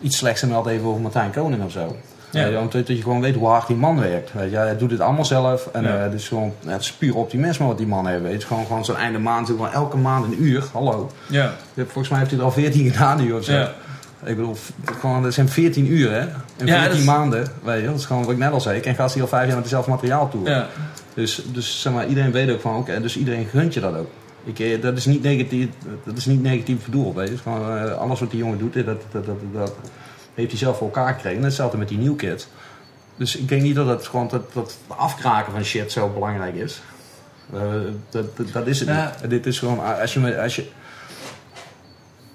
iets 0.00 0.16
slechts 0.16 0.42
meldt 0.44 0.68
even 0.68 0.86
over 0.86 1.00
Martijn 1.00 1.30
Koning 1.30 1.64
of 1.64 1.72
zo. 1.72 1.96
Ja. 2.30 2.44
Ja. 2.46 2.60
omdat 2.60 2.86
je 2.88 3.02
gewoon 3.02 3.20
weet 3.20 3.34
hoe 3.34 3.46
hard 3.48 3.66
die 3.66 3.76
man 3.76 4.00
werkt. 4.00 4.32
Weet 4.32 4.50
je. 4.50 4.56
Hij 4.56 4.76
doet 4.76 4.90
het 4.90 5.00
allemaal 5.00 5.24
zelf 5.24 5.68
en 5.72 5.82
Ja. 5.82 5.96
eh, 5.96 6.02
het 6.02 6.12
is 6.12 6.28
gewoon 6.28 6.52
het 6.66 6.80
is 6.80 6.92
puur 6.92 7.16
optimisme 7.16 7.66
wat 7.66 7.78
die 7.78 7.86
man 7.86 8.06
heeft. 8.06 8.18
Weet 8.20 8.26
je. 8.28 8.32
Het 8.32 8.42
is 8.42 8.48
gewoon, 8.48 8.66
gewoon 8.66 8.84
zo'n 8.84 8.96
einde 8.96 9.18
maand, 9.18 9.46
gewoon 9.46 9.72
elke 9.72 9.96
maand 9.96 10.24
een 10.24 10.42
uur. 10.42 10.64
Hallo. 10.72 11.10
Ja. 11.26 11.52
Volgens 11.76 12.08
mij 12.08 12.18
heeft 12.18 12.30
hij 12.30 12.40
er 12.40 12.46
al 12.46 12.52
14 12.52 12.90
gedaan 12.90 13.20
nu 13.24 13.32
of 13.32 13.44
zo. 13.44 13.52
Ja. 13.52 13.72
Ik 14.24 14.36
bedoel, 14.36 14.56
gewoon, 14.98 15.22
dat 15.22 15.34
zijn 15.34 15.48
14 15.48 15.92
uur 15.92 16.10
hè. 16.12 16.20
In 16.56 16.66
Ja, 16.66 16.72
14 16.72 16.88
dat 16.88 16.96
is- 16.98 17.04
maanden. 17.04 17.46
Weet 17.62 17.80
je. 17.80 17.86
Dat 17.86 17.96
is 17.98 18.04
gewoon 18.04 18.22
wat 18.22 18.30
ik 18.32 18.38
net 18.38 18.52
al 18.52 18.60
zei. 18.60 18.76
Ik 18.76 18.82
ken 18.82 18.94
gasten 18.94 19.14
die 19.14 19.22
al 19.22 19.28
vijf 19.28 19.44
jaar 19.46 19.54
met 19.54 19.64
hetzelfde 19.64 19.90
materiaal 19.90 20.28
toe. 20.28 20.48
Ja. 20.48 20.66
Dus, 21.14 21.42
dus 21.52 21.80
zeg 21.80 21.92
maar, 21.92 22.06
iedereen 22.06 22.32
weet 22.32 22.50
ook 22.50 22.60
van, 22.60 22.76
oké, 22.76 23.00
dus 23.00 23.16
iedereen 23.16 23.46
gunt 23.46 23.74
je 23.74 23.80
dat 23.80 23.96
ook. 23.96 24.10
Ik, 24.44 24.58
eh, 24.58 24.82
dat, 24.82 24.96
is 24.96 25.06
niet 25.06 25.22
negatief, 25.22 25.68
dat 26.04 26.16
is 26.16 26.26
niet 26.26 26.42
negatief 26.42 26.84
bedoeld. 26.84 27.14
Weet 27.14 27.28
je. 27.28 27.36
Gewoon, 27.36 27.78
eh, 27.78 27.98
alles 27.98 28.20
wat 28.20 28.30
die 28.30 28.38
jongen 28.38 28.58
doet, 28.58 28.76
eh, 28.76 28.84
dat, 28.86 29.02
dat, 29.10 29.26
dat, 29.26 29.36
dat 29.52 29.72
heeft 30.34 30.50
hij 30.50 30.58
zelf 30.58 30.76
voor 30.76 30.86
elkaar 30.86 31.14
gekregen. 31.14 31.42
Hetzelfde 31.42 31.78
met 31.78 31.88
die 31.88 31.98
New 31.98 32.16
Kids. 32.16 32.46
Dus 33.16 33.36
ik 33.36 33.48
denk 33.48 33.62
niet 33.62 33.74
dat, 33.74 33.86
het, 33.86 34.06
gewoon, 34.06 34.28
dat, 34.28 34.52
dat 34.52 34.78
afkraken 34.86 35.52
van 35.52 35.64
shit 35.64 35.92
zo 35.92 36.08
belangrijk 36.08 36.54
is. 36.54 36.80
Dat, 38.10 38.36
dat, 38.36 38.52
dat 38.52 38.66
is 38.66 38.78
het 38.80 38.88
Ja. 38.88 39.14
niet. 39.20 39.30
Dit 39.30 39.46
is 39.46 39.58
gewoon, 39.58 39.98
als 40.00 40.12
je, 40.14 40.40
als 40.40 40.56
je, 40.56 40.68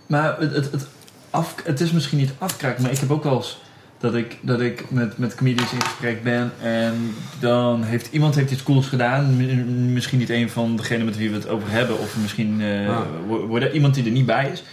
Maar 0.07 0.39
het, 0.39 0.55
het, 0.55 0.71
het, 0.71 0.87
af, 1.29 1.55
het 1.63 1.79
is 1.79 1.91
misschien 1.91 2.17
niet 2.17 2.31
afkraken, 2.37 2.81
maar 2.81 2.91
ik 2.91 2.99
heb 2.99 3.11
ook 3.11 3.23
wel 3.23 3.35
eens 3.35 3.61
dat 3.99 4.15
ik, 4.15 4.37
dat 4.41 4.61
ik 4.61 4.91
met, 4.91 5.17
met 5.17 5.35
comedians 5.35 5.71
in 5.71 5.81
gesprek 5.81 6.23
ben 6.23 6.51
en 6.61 7.15
dan 7.39 7.83
heeft 7.83 8.07
iemand 8.11 8.35
heeft 8.35 8.51
iets 8.51 8.63
cools 8.63 8.87
gedaan. 8.87 9.35
M- 9.35 9.93
Misschien 9.93 10.19
niet 10.19 10.29
een 10.29 10.49
van 10.49 10.75
degenen 10.75 11.05
met 11.05 11.17
wie 11.17 11.29
we 11.29 11.35
het 11.35 11.47
over 11.47 11.71
hebben, 11.71 11.99
of 11.99 12.15
misschien 12.21 12.61
eh, 12.61 12.89
Ah. 12.89 12.99
wo- 13.27 13.45
wordt 13.45 13.65
er 13.65 13.73
iemand 13.73 13.93
die 13.93 14.05
er 14.05 14.11
niet 14.11 14.25
bij 14.25 14.49
is. 14.53 14.63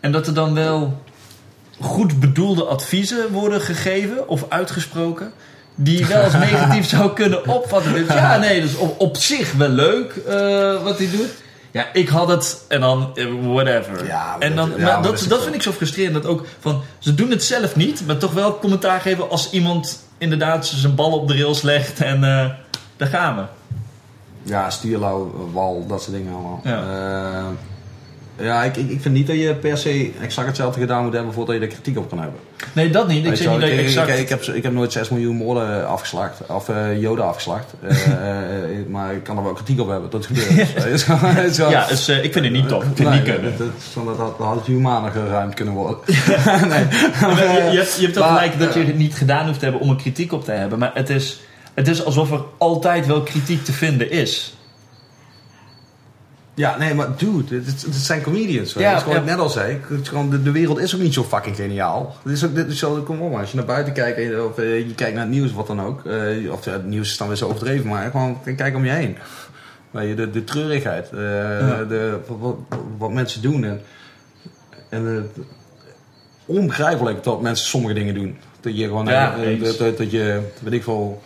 En 0.00 0.12
dat 0.12 0.26
er 0.26 0.34
dan 0.34 0.54
wel 0.54 1.02
goed 1.80 2.20
bedoelde 2.20 2.64
adviezen 2.64 3.30
worden 3.32 3.60
gegeven 3.60 4.28
of 4.28 4.44
uitgesproken, 4.48 5.32
die 5.74 6.06
wel 6.06 6.22
als 6.22 6.32
negatief 6.50 6.88
zou 6.88 7.12
kunnen 7.12 7.48
opvatten. 7.48 7.92
Dus 7.92 8.06
ja, 8.08 8.38
nee, 8.38 8.60
dus 8.60 8.76
op, 8.76 9.00
op 9.00 9.16
zich 9.16 9.52
wel 9.52 9.68
leuk 9.68 10.12
eh, 10.16 10.82
wat 10.82 10.98
hij 10.98 11.08
doet. 11.10 11.30
Ja, 11.72 11.86
ik 11.92 12.08
had 12.08 12.28
het 12.28 12.64
en 12.68 12.80
dan 12.80 13.10
eh, 13.14 13.26
whatever. 13.42 14.06
Ja, 14.06 14.36
en 14.38 14.56
dan, 14.56 14.68
dat- 14.68 14.78
maar 14.78 14.86
ja, 14.88 14.94
maar 15.00 15.02
dat, 15.10 15.24
dat 15.28 15.42
vind 15.42 15.54
ik 15.54 15.62
zo 15.62 15.72
frustrerend. 15.72 16.14
Dat 16.14 16.26
ook 16.26 16.46
van, 16.60 16.80
ze 16.98 17.14
doen 17.14 17.30
het 17.30 17.44
zelf 17.44 17.76
niet, 17.76 18.06
maar 18.06 18.16
toch 18.18 18.32
wel 18.32 18.58
commentaar 18.58 19.00
geven 19.00 19.30
als 19.30 19.50
iemand 19.50 20.02
inderdaad 20.18 20.66
zijn 20.66 20.94
bal 20.94 21.12
op 21.12 21.28
de 21.28 21.36
rails 21.36 21.62
legt 21.62 22.00
en 22.00 22.24
eh, 22.24 22.46
daar 22.96 23.08
gaan 23.08 23.36
we. 23.36 23.42
Ja, 24.42 24.70
stuurlauw, 24.70 25.48
wal, 25.52 25.86
dat 25.86 26.02
soort 26.02 26.16
dingen 26.16 26.32
allemaal. 26.32 26.60
Ja. 26.64 26.70
Ja, 26.70 27.44
ja 28.42 28.62
ik, 28.62 28.76
ik, 28.76 29.00
vind 29.00 29.14
niet 29.14 29.26
dat 29.26 29.36
je 29.36 29.54
per 29.54 29.78
se 29.78 30.12
exact 30.20 30.46
hetzelfde 30.46 30.80
gedaan 30.80 31.04
moet 31.04 31.12
hebben 31.12 31.32
voordat 31.32 31.54
je 31.54 31.60
er 31.60 31.66
kritiek 31.66 31.98
op 31.98 32.08
kan 32.08 32.18
hebben. 32.18 32.40
Nee, 32.72 32.90
dat 32.90 33.08
niet. 33.08 33.22
Ik 33.22 33.28
Weet 33.28 33.38
zeg 33.38 33.50
niet 33.50 33.60
dat 33.60 33.70
je 33.70 33.76
exact... 33.76 34.08
ik, 34.08 34.18
ik, 34.18 34.28
heb, 34.28 34.42
ik 34.42 34.62
heb 34.62 34.72
nooit 34.72 34.92
6 34.92 35.08
miljoen 35.08 35.36
moorden 35.36 35.88
afgeslacht, 35.88 36.40
of 36.46 36.68
eh, 36.68 37.00
joden 37.00 37.26
afgeslacht. 37.26 37.74
Eh, 38.02 38.78
eh, 38.78 38.86
maar 38.88 39.14
ik 39.14 39.22
kan 39.22 39.36
er 39.36 39.42
wel 39.42 39.52
kritiek 39.52 39.80
op 39.80 39.88
hebben, 39.88 40.10
dat 40.10 40.26
gebeurt. 40.26 40.74
Dus, 40.92 41.56
ja, 41.56 41.86
dus, 41.86 42.08
ik 42.08 42.32
vind 42.32 42.44
het 42.44 42.52
niet 42.54 42.68
tof. 42.68 42.82
Ik 42.84 42.90
vind 42.94 43.08
Nee, 43.08 43.20
niet 43.20 43.32
kunnen. 43.32 43.54
dat, 43.58 44.18
dat, 44.18 44.34
had 44.38 44.54
het 44.56 44.66
humaner 44.66 45.10
geruimd 45.10 45.54
kunnen 45.54 45.74
worden. 45.74 45.98
nee. 46.68 46.84
Je, 47.20 47.68
je 47.70 47.78
hebt, 47.78 47.96
je 47.96 48.04
hebt 48.04 48.16
gelijk 48.16 48.58
dat 48.58 48.74
je 48.74 48.84
het 48.84 48.98
niet 48.98 49.14
gedaan 49.14 49.46
hoeft 49.46 49.58
te 49.58 49.64
hebben 49.64 49.82
om 49.82 49.90
er 49.90 49.96
kritiek 49.96 50.32
op 50.32 50.44
te 50.44 50.52
hebben. 50.52 50.78
Maar 50.78 50.90
het 50.94 51.10
is, 51.10 51.40
het 51.74 51.88
is 51.88 52.04
alsof 52.04 52.30
er 52.32 52.40
altijd 52.58 53.06
wel 53.06 53.22
kritiek 53.22 53.64
te 53.64 53.72
vinden 53.72 54.10
is. 54.10 54.54
Ja, 56.54 56.78
nee, 56.78 56.94
maar 56.94 57.08
dude, 57.16 57.54
het, 57.56 57.82
het 57.82 57.94
zijn 57.94 58.22
comedians. 58.22 58.72
Ja, 58.72 58.94
het 58.94 59.06
is 59.06 59.12
ja. 59.12 59.20
net 59.20 59.38
al 59.38 59.48
zei, 59.48 59.78
het 59.88 60.00
is 60.00 60.08
gewoon, 60.08 60.30
de, 60.30 60.42
de 60.42 60.50
wereld 60.50 60.78
is 60.78 60.94
ook 60.94 61.00
niet 61.00 61.14
zo 61.14 61.22
fucking 61.24 61.56
geniaal. 61.56 62.16
Dit 62.24 62.32
is 62.32 62.44
ook, 62.44 62.54
dit 62.54 62.68
is 62.68 62.78
zo, 62.78 63.02
kom 63.02 63.20
op 63.20 63.36
als 63.38 63.50
je 63.50 63.56
naar 63.56 63.64
buiten 63.66 63.92
kijkt 63.92 64.18
je- 64.18 64.44
of 64.50 64.58
eh, 64.58 64.78
je 64.78 64.94
kijkt 64.94 65.14
naar 65.14 65.24
het 65.24 65.32
nieuws 65.34 65.50
of 65.50 65.56
wat 65.56 65.66
dan 65.66 65.80
ook. 65.80 66.06
eh, 66.06 66.52
of 66.52 66.64
ja, 66.64 66.72
het 66.72 66.86
nieuws 66.86 67.10
is 67.10 67.16
dan 67.16 67.28
weer 67.28 67.36
zo 67.36 67.46
overdreven, 67.48 67.88
maar 67.88 68.10
gewoon 68.10 68.38
kijk 68.56 68.76
om 68.76 68.84
je 68.84 68.90
heen. 68.90 69.16
Je, 69.92 70.14
de, 70.14 70.30
de 70.30 70.44
treurigheid, 70.44 71.04
eh, 71.06 71.18
de, 71.88 72.18
wat, 72.38 72.56
wat 72.98 73.10
mensen 73.12 73.42
doen 73.42 73.64
en, 73.64 73.80
en 74.88 75.04
het- 75.04 75.46
onbegrijpelijk 76.46 77.24
dat 77.24 77.40
mensen 77.42 77.66
sommige 77.66 77.94
dingen 77.94 78.14
doen. 78.14 78.36
Dat 78.60 78.76
je 78.76 78.84
gewoon, 78.86 79.08
eh, 79.08 79.60
dat, 79.64 79.78
dat, 79.78 79.98
dat 79.98 80.10
je, 80.10 80.40
weet 80.62 80.72
ik 80.72 80.82
veel... 80.82 81.22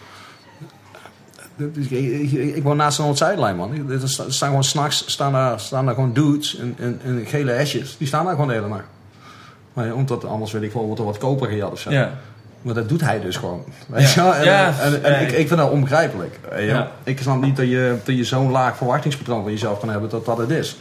Ik, 1.57 1.91
ik, 1.91 2.33
ik 2.57 2.63
woon 2.63 2.77
naast 2.77 2.99
een 2.99 3.05
Noord-Zuidlijn, 3.05 3.57
man. 3.57 3.91
Er 3.91 4.01
staan 4.09 4.49
gewoon 4.49 4.65
s'nachts 4.65 5.05
staan 5.07 5.33
daar, 5.33 5.61
staan 5.61 5.87
daar 5.87 5.95
gewoon 5.95 6.13
dudes 6.13 6.55
in, 6.55 6.75
in, 6.79 7.01
in 7.05 7.27
gele 7.27 7.51
hesjes. 7.51 7.97
Die 7.99 8.07
staan 8.07 8.25
daar 8.25 8.33
gewoon 8.33 8.49
de 8.49 8.55
hele 8.55 8.69
nacht. 8.69 8.85
Maar 9.73 9.95
omdat 9.95 10.25
anders 10.25 10.53
weet 10.53 10.63
ik 10.63 10.73
wel, 10.73 10.85
wordt 10.85 11.01
er 11.01 11.07
wat 11.07 11.19
koper 11.19 11.49
gejat 11.49 11.73
of 11.73 11.81
zo. 11.81 11.91
Ja. 11.91 12.13
Maar 12.63 12.75
dat 12.75 12.89
doet 12.89 13.01
hij 13.01 13.21
dus 13.21 13.37
gewoon. 13.37 13.65
Weet 13.89 14.13
Ja. 14.13 14.35
je? 14.35 14.39
En, 14.39 14.45
Ja. 14.45 14.75
en, 15.03 15.21
ik, 15.23 15.33
ik 15.33 15.47
vind 15.49 15.61
dat 15.61 15.71
onbegrijpelijk. 15.71 16.39
Ja. 16.59 16.91
Ik 17.05 17.21
snap 17.21 17.41
niet 17.43 17.57
dat 17.57 17.69
je, 17.69 17.97
dat 18.05 18.17
je 18.17 18.25
zo'n 18.25 18.51
laag 18.51 18.77
verwachtingspatroon 18.77 19.43
van 19.43 19.53
jezelf 19.53 19.81
kan 19.81 19.89
hebben 19.89 20.11
dat 20.11 20.25
dat 20.25 20.39
het 20.39 20.51
is. 20.51 20.77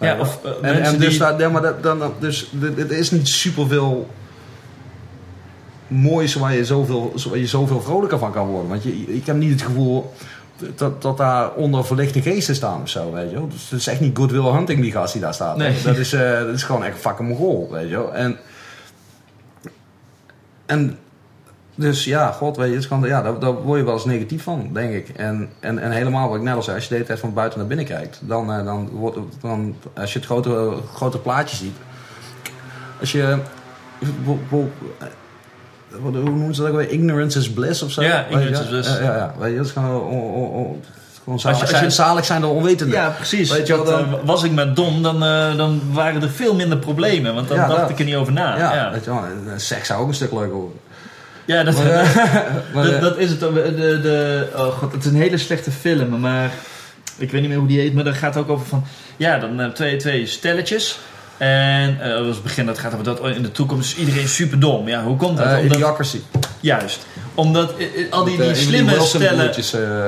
Ja, 0.00 0.18
of, 0.18 0.38
eh, 0.44 0.50
en, 0.50 0.56
mensen 0.62 0.94
en 0.94 1.00
dus, 1.00 1.18
die- 1.36 1.48
maar 1.48 1.62
dat, 1.62 1.82
dan, 1.82 2.12
dus 2.18 2.48
dit- 2.52 2.76
het 2.76 2.90
is 2.90 3.10
niet 3.10 3.28
superveel 3.28 4.10
moois 5.88 6.34
waar 6.34 6.54
je 6.54 6.64
zoveel, 6.64 7.12
waar 7.28 7.38
je 7.38 7.46
zoveel 7.46 7.80
vrolijker 7.80 8.18
van 8.18 8.32
kan 8.32 8.46
worden. 8.46 8.68
Want 8.68 8.82
je, 8.82 8.92
ik 8.92 9.26
heb 9.26 9.36
niet 9.36 9.50
het 9.52 9.62
gevoel 9.62 10.12
dat, 10.76 11.02
dat 11.02 11.16
daar 11.16 11.52
onder 11.54 11.84
verlichte 11.84 12.22
geesten 12.22 12.54
staan 12.54 12.82
of 12.82 12.88
zo, 12.88 13.12
weet 13.12 13.30
je 13.30 13.36
wel. 13.36 13.48
Dus 13.48 13.70
het 13.70 13.80
is 13.80 13.86
echt 13.86 14.00
niet 14.00 14.16
Goodwill 14.16 14.52
Hunting 14.52 14.80
die 14.80 14.92
gast 14.92 15.12
die 15.12 15.22
daar 15.22 15.34
staat. 15.34 15.56
Nee. 15.56 15.82
Dat, 15.84 15.96
is, 15.96 16.12
eh, 16.12 16.38
dat 16.38 16.54
is 16.54 16.62
gewoon 16.62 16.84
echt 16.84 16.98
fucking 16.98 17.28
mogol, 17.28 17.68
weet 17.70 17.88
je 17.88 17.96
wel. 17.96 18.14
En, 18.14 18.38
en 20.66 20.98
dus 21.74 22.04
ja, 22.04 22.32
god, 22.32 22.56
weet 22.56 22.68
je, 22.70 22.74
het 22.76 22.86
gewoon, 22.86 23.08
ja, 23.08 23.22
daar, 23.22 23.38
daar 23.38 23.52
word 23.54 23.78
je 23.78 23.84
wel 23.84 23.94
eens 23.94 24.04
negatief 24.04 24.42
van, 24.42 24.70
denk 24.72 24.92
ik. 24.94 25.08
En, 25.08 25.48
en, 25.60 25.78
en 25.78 25.90
helemaal 25.90 26.28
wat 26.28 26.36
ik 26.38 26.42
net 26.44 26.54
al 26.54 26.62
zei, 26.62 26.74
als 26.76 26.84
je 26.84 26.88
de 26.88 26.94
hele 26.94 27.06
tijd 27.06 27.20
van 27.20 27.32
buiten 27.34 27.58
naar 27.58 27.68
binnen 27.68 27.86
kijkt, 27.86 28.20
dan, 28.22 28.52
eh, 28.52 28.64
dan 28.64 28.88
wordt 28.88 29.16
het, 29.16 29.24
dan, 29.40 29.76
als 29.94 30.12
je 30.12 30.18
het 30.18 30.28
grote, 30.28 30.72
grote 30.94 31.18
plaatje 31.18 31.56
ziet. 31.56 31.76
Als 33.00 33.12
je, 33.12 33.38
bo- 34.24 34.38
bo- 34.48 34.70
eh, 34.98 35.06
wat- 35.85 35.85
hoe 36.02 36.10
noemen 36.10 36.54
ze 36.54 36.60
dat 36.62 36.70
ook 36.70 36.76
weer? 36.76 36.90
Ignorance 36.90 37.38
is 37.38 37.50
bliss 37.50 37.82
of 37.82 37.90
zo? 37.92 38.02
Ja, 38.02 38.26
ignorance 38.26 38.62
is 38.62 38.68
bliss. 38.68 38.88
Ja, 38.88 39.00
ja, 39.02 39.16
ja. 39.16 39.34
Weet 39.38 39.50
je, 39.50 39.56
dat 39.56 39.66
is 39.66 39.72
gewoon, 39.72 40.00
oh, 40.00 40.76
gewoon 41.24 41.40
zalig, 41.40 41.60
Als 41.60 41.68
je- 41.70 41.76
als 41.76 41.84
je- 41.84 41.90
zalig 41.90 42.24
zijn 42.24 42.40
door 42.40 42.54
onwetenden. 42.54 42.96
Ja, 42.96 43.08
precies. 43.08 43.50
Weet 43.50 43.66
je 43.66 43.76
Dat, 43.76 43.86
dan- 43.86 43.98
eh, 44.00 44.12
was 44.24 44.42
ik 44.42 44.52
maar 44.52 44.74
dom, 44.74 45.02
dan, 45.02 45.24
eh, 45.24 45.56
dan 45.56 45.80
waren 45.92 46.22
er 46.22 46.30
veel 46.30 46.54
minder 46.54 46.78
problemen. 46.78 47.34
Want 47.34 47.48
dan 47.48 47.56
Ja, 47.56 47.66
dacht 47.66 47.80
dat. 47.80 47.90
ik 47.90 47.98
er 47.98 48.04
niet 48.04 48.14
over 48.14 48.32
na. 48.32 48.56
Ja, 48.58 48.74
Ja, 48.74 48.90
Weet 48.92 49.04
je 49.04 49.10
wel, 49.10 49.22
seks 49.56 49.86
zou 49.86 50.00
ook 50.02 50.08
een 50.08 50.14
stuk 50.14 50.32
leuker 50.32 50.54
worden. 50.54 50.78
Ja, 51.44 51.62
dat, 51.64 51.74
Maar, 51.74 51.86
eh, 51.86 52.14
maar, 52.74 52.84
dat, 52.84 52.92
eh, 52.92 53.00
dat 53.00 53.16
is 53.18 53.30
het. 53.30 53.40
De, 53.40 53.52
de, 53.52 54.00
de, 54.02 54.46
oh 54.56 54.66
god, 54.66 54.92
het 54.92 55.04
is 55.04 55.10
een 55.10 55.16
hele 55.20 55.38
slechte 55.38 55.70
film, 55.70 56.20
maar 56.20 56.50
ik 57.18 57.30
weet 57.30 57.40
niet 57.40 57.50
meer 57.50 57.58
hoe 57.58 57.68
die 57.68 57.80
heet, 57.80 57.94
maar 57.94 58.04
daar 58.04 58.14
gaat 58.14 58.34
het 58.34 58.42
ook 58.44 58.50
over 58.50 58.66
van, 58.66 58.84
ja, 59.16 59.38
dan 59.38 59.60
eh, 59.60 59.68
twee, 59.68 59.96
twee 59.96 60.26
stelletjes. 60.26 60.98
En 61.38 62.00
eh, 62.00 62.08
dat 62.08 62.24
was 62.26 62.34
het 62.34 62.42
begin, 62.42 62.66
dat 62.66 62.78
gaat 62.78 62.92
over 62.92 63.04
dat 63.04 63.20
in 63.36 63.42
de 63.42 63.52
toekomst 63.52 63.92
is 63.92 63.98
iedereen 63.98 64.28
super 64.28 64.60
dom. 64.60 64.88
Ja, 64.88 65.02
hoe 65.02 65.16
komt 65.16 65.36
dat? 65.36 65.46
eh, 65.46 65.64
Idiocracy. 65.64 66.18
juist. 66.60 67.06
Omdat 67.34 67.72
eh, 67.78 67.86
al 68.10 68.24
die, 68.24 68.40
die 68.42 68.54
slimme 68.54 69.00
stellen... 69.00 69.52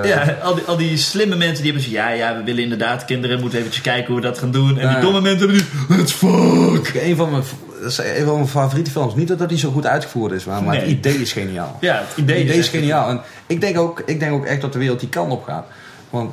Ja, 0.07 0.37
al 0.43 0.55
die, 0.55 0.65
al 0.67 0.77
die 0.77 0.97
slimme 0.97 1.37
mensen 1.37 1.63
die 1.63 1.73
hebben 1.73 1.91
zo, 1.91 1.97
ja, 1.97 2.09
ja, 2.11 2.37
we 2.37 2.43
willen 2.45 2.63
inderdaad 2.63 3.05
kinderen, 3.05 3.41
moeten 3.41 3.59
eventjes 3.59 3.83
kijken 3.83 4.07
hoe 4.07 4.17
we 4.17 4.27
dat 4.27 4.39
gaan 4.39 4.51
doen. 4.51 4.79
En 4.79 4.89
die 4.89 4.99
domme 5.01 5.21
mensen 5.21 5.39
hebben 5.49 5.57
die, 5.89 5.97
let's 5.97 6.13
fuck. 6.13 6.95
Een 7.03 7.17
van 7.17 7.31
mijn, 7.31 7.43
dat 7.83 7.91
is 7.91 7.99
een 7.99 8.25
van 8.25 8.35
mijn 8.35 8.49
favoriete 8.49 8.91
films. 8.91 9.15
Niet 9.15 9.29
dat 9.29 9.39
dat 9.39 9.51
niet 9.51 9.61
zo 9.61 9.71
goed 9.71 9.87
uitgevoerd 9.87 10.33
is, 10.33 10.45
maar, 10.45 10.63
maar 10.63 10.77
het 10.77 10.87
idee 10.87 11.15
is 11.21 11.33
geniaal. 11.33 11.79
Ja, 11.81 11.95
het 12.09 12.17
idee, 12.17 12.37
Het 12.37 12.45
idee 12.45 12.59
is 12.59 12.69
geniaal. 12.69 13.09
En 13.09 13.21
ik 13.47 13.61
denk, 13.61 13.79
ook, 13.79 14.03
ik 14.07 14.21
denk 14.21 14.33
ook 14.33 14.45
echt 14.45 14.61
dat 14.61 14.73
de 14.73 14.79
wereld 14.79 15.01
die 15.01 15.09
kant 15.09 15.33
op 15.33 15.45
gaat. 15.45 15.67
Want, 16.11 16.33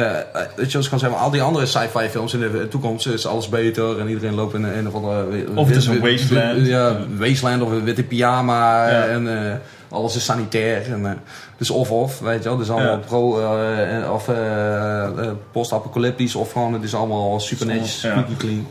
eh 0.00 0.42
weet 0.56 0.72
je, 0.72 0.88
kan 0.88 0.98
zeggen, 0.98 1.18
al 1.18 1.30
die 1.30 1.42
andere 1.42 1.66
sci-fi 1.66 2.08
films 2.08 2.34
in 2.34 2.40
de 2.40 2.68
toekomst 2.68 3.06
is 3.06 3.26
alles 3.26 3.48
beter 3.48 4.00
en 4.00 4.08
iedereen 4.08 4.34
loopt 4.34 4.54
in 4.54 4.64
een 4.64 4.88
of 4.88 4.94
andere... 4.94 5.26
Of 5.54 5.66
het 5.68 5.76
is 5.76 5.86
een 5.86 6.00
wasteland. 6.00 6.66
Ja, 6.66 6.96
wasteland 7.18 7.62
of 7.62 7.70
een 7.70 7.84
witte 7.84 8.02
pyjama 8.02 8.90
Ja. 8.90 9.04
en 9.06 9.48
eh, 9.50 9.54
alles 9.88 10.16
is 10.16 10.24
sanitair. 10.24 10.92
En, 10.92 11.06
eh, 11.06 11.12
dus 11.56 11.70
of-of, 11.70 12.18
weet 12.20 12.42
je 12.42 12.48
wel. 12.48 12.56
Dus 12.58 12.70
allemaal 12.70 12.90
Ja. 12.90 12.96
pro 13.06 13.40
eh, 13.40 14.12
of 14.12 14.28
eh, 14.28 15.04
eh, 15.04 15.30
post-apocalyptisch 15.52 16.34
of 16.34 16.52
gewoon 16.52 16.72
het 16.72 16.82
is 16.82 16.94
allemaal 16.94 17.40
super 17.40 17.66
netjes, 17.66 18.00
Ja. 18.00 18.10
squeaky 18.10 18.36
clean. 18.36 18.66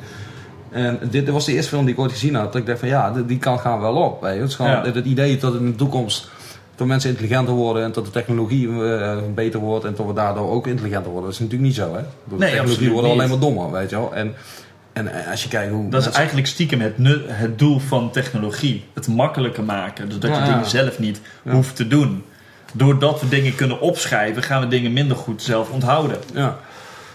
En 0.72 0.98
dit, 1.02 1.12
dit 1.12 1.30
was 1.30 1.46
de 1.46 1.54
eerste 1.54 1.70
film 1.70 1.86
die 1.86 1.94
ik 1.94 2.00
ooit 2.00 2.12
gezien 2.12 2.36
had. 2.36 2.46
Dat 2.52 2.62
ik 2.62 2.68
dacht 2.68 2.80
van 2.80 2.88
ja, 2.88 3.12
die, 3.12 3.26
die 3.26 3.38
kant 3.38 3.60
gaan 3.62 3.78
we 3.78 3.82
wel 3.84 3.96
op. 3.96 4.22
Weet 4.22 4.34
je. 4.34 4.40
Het, 4.40 4.50
is 4.50 4.56
gewoon, 4.56 4.72
het 4.84 5.06
idee 5.06 5.38
dat 5.38 5.54
in 5.56 5.66
de 5.66 5.76
toekomst 5.76 6.30
dat 6.76 6.88
mensen 6.88 7.10
intelligenter 7.10 7.54
worden 7.54 7.84
en 7.84 7.92
dat 7.92 8.06
de 8.06 8.12
technologie 8.12 8.84
eh, 8.84 9.18
beter 9.36 9.60
wordt 9.60 9.86
en 9.86 9.94
dat 9.98 10.06
we 10.06 10.14
daardoor 10.14 10.50
ook 10.50 10.68
intelligenter 10.68 11.12
worden. 11.12 11.30
Dat 11.30 11.34
is 11.34 11.40
natuurlijk 11.40 11.68
niet 11.70 11.78
zo. 11.80 11.96
Hè? 11.96 12.02
De 12.24 12.36
Nee, 12.36 12.52
technologie 12.52 12.92
wordt 12.92 13.08
alleen 13.08 13.30
maar 13.30 13.40
dommer, 13.40 13.72
weet 13.72 13.90
je 13.90 13.96
wel. 13.96 14.16
En, 14.16 14.34
en 14.94 15.08
eh, 15.24 15.32
als 15.32 15.44
je 15.44 15.50
kijkt 15.50 15.72
hoe. 15.72 15.90
Dat 15.90 16.06
is 16.06 16.12
eigenlijk 16.12 16.48
stiekem 16.48 16.82
het, 16.82 16.94
het 17.28 17.60
doel 17.60 17.80
van 17.80 18.12
technologie. 18.12 18.84
Het 18.94 19.08
makkelijker 19.08 19.64
maken. 19.64 20.10
Dus 20.10 20.20
dat 20.20 20.30
je 20.30 20.38
Ja, 20.38 20.46
ja. 20.46 20.52
dingen 20.54 20.70
zelf 20.70 21.00
niet 21.00 21.22
Ja. 21.44 21.52
hoeft 21.52 21.76
te 21.76 21.88
doen. 21.88 22.24
Doordat 22.74 23.22
we 23.22 23.30
dingen 23.30 23.56
kunnen 23.56 23.80
opschrijven, 23.80 24.44
gaan 24.44 24.62
we 24.62 24.68
dingen 24.68 24.94
minder 24.94 25.18
goed 25.18 25.42
zelf 25.42 25.70
onthouden. 25.70 26.18
Ja. 26.34 26.58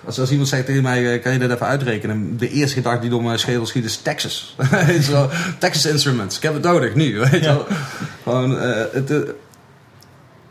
Als, 0.05 0.21
als 0.21 0.31
iemand 0.31 0.49
zegt 0.49 0.67
tegen 0.67 0.83
mij, 0.83 1.15
eh, 1.15 1.23
kan 1.23 1.33
je 1.33 1.39
dat 1.39 1.51
even 1.51 1.67
uitrekenen? 1.67 2.37
De 2.39 2.51
eerste 2.51 2.77
gedachte 2.77 3.01
die 3.01 3.11
door 3.11 3.23
mijn 3.23 3.39
schedel 3.39 3.67
schiet 3.67 3.85
is 3.85 3.97
Texas. 3.97 4.55
Je 4.87 5.27
Texas 5.59 5.87
Instruments. 5.93 6.37
Ik 6.37 6.43
heb 6.43 6.55
het 6.55 6.63
nodig 6.63 6.95
nu. 6.95 7.19
Weet 7.19 7.31
je 7.31 7.41
wel. 7.41 7.67
Gewoon, 8.23 8.59
eh, 8.59 8.85
het, 8.93 9.13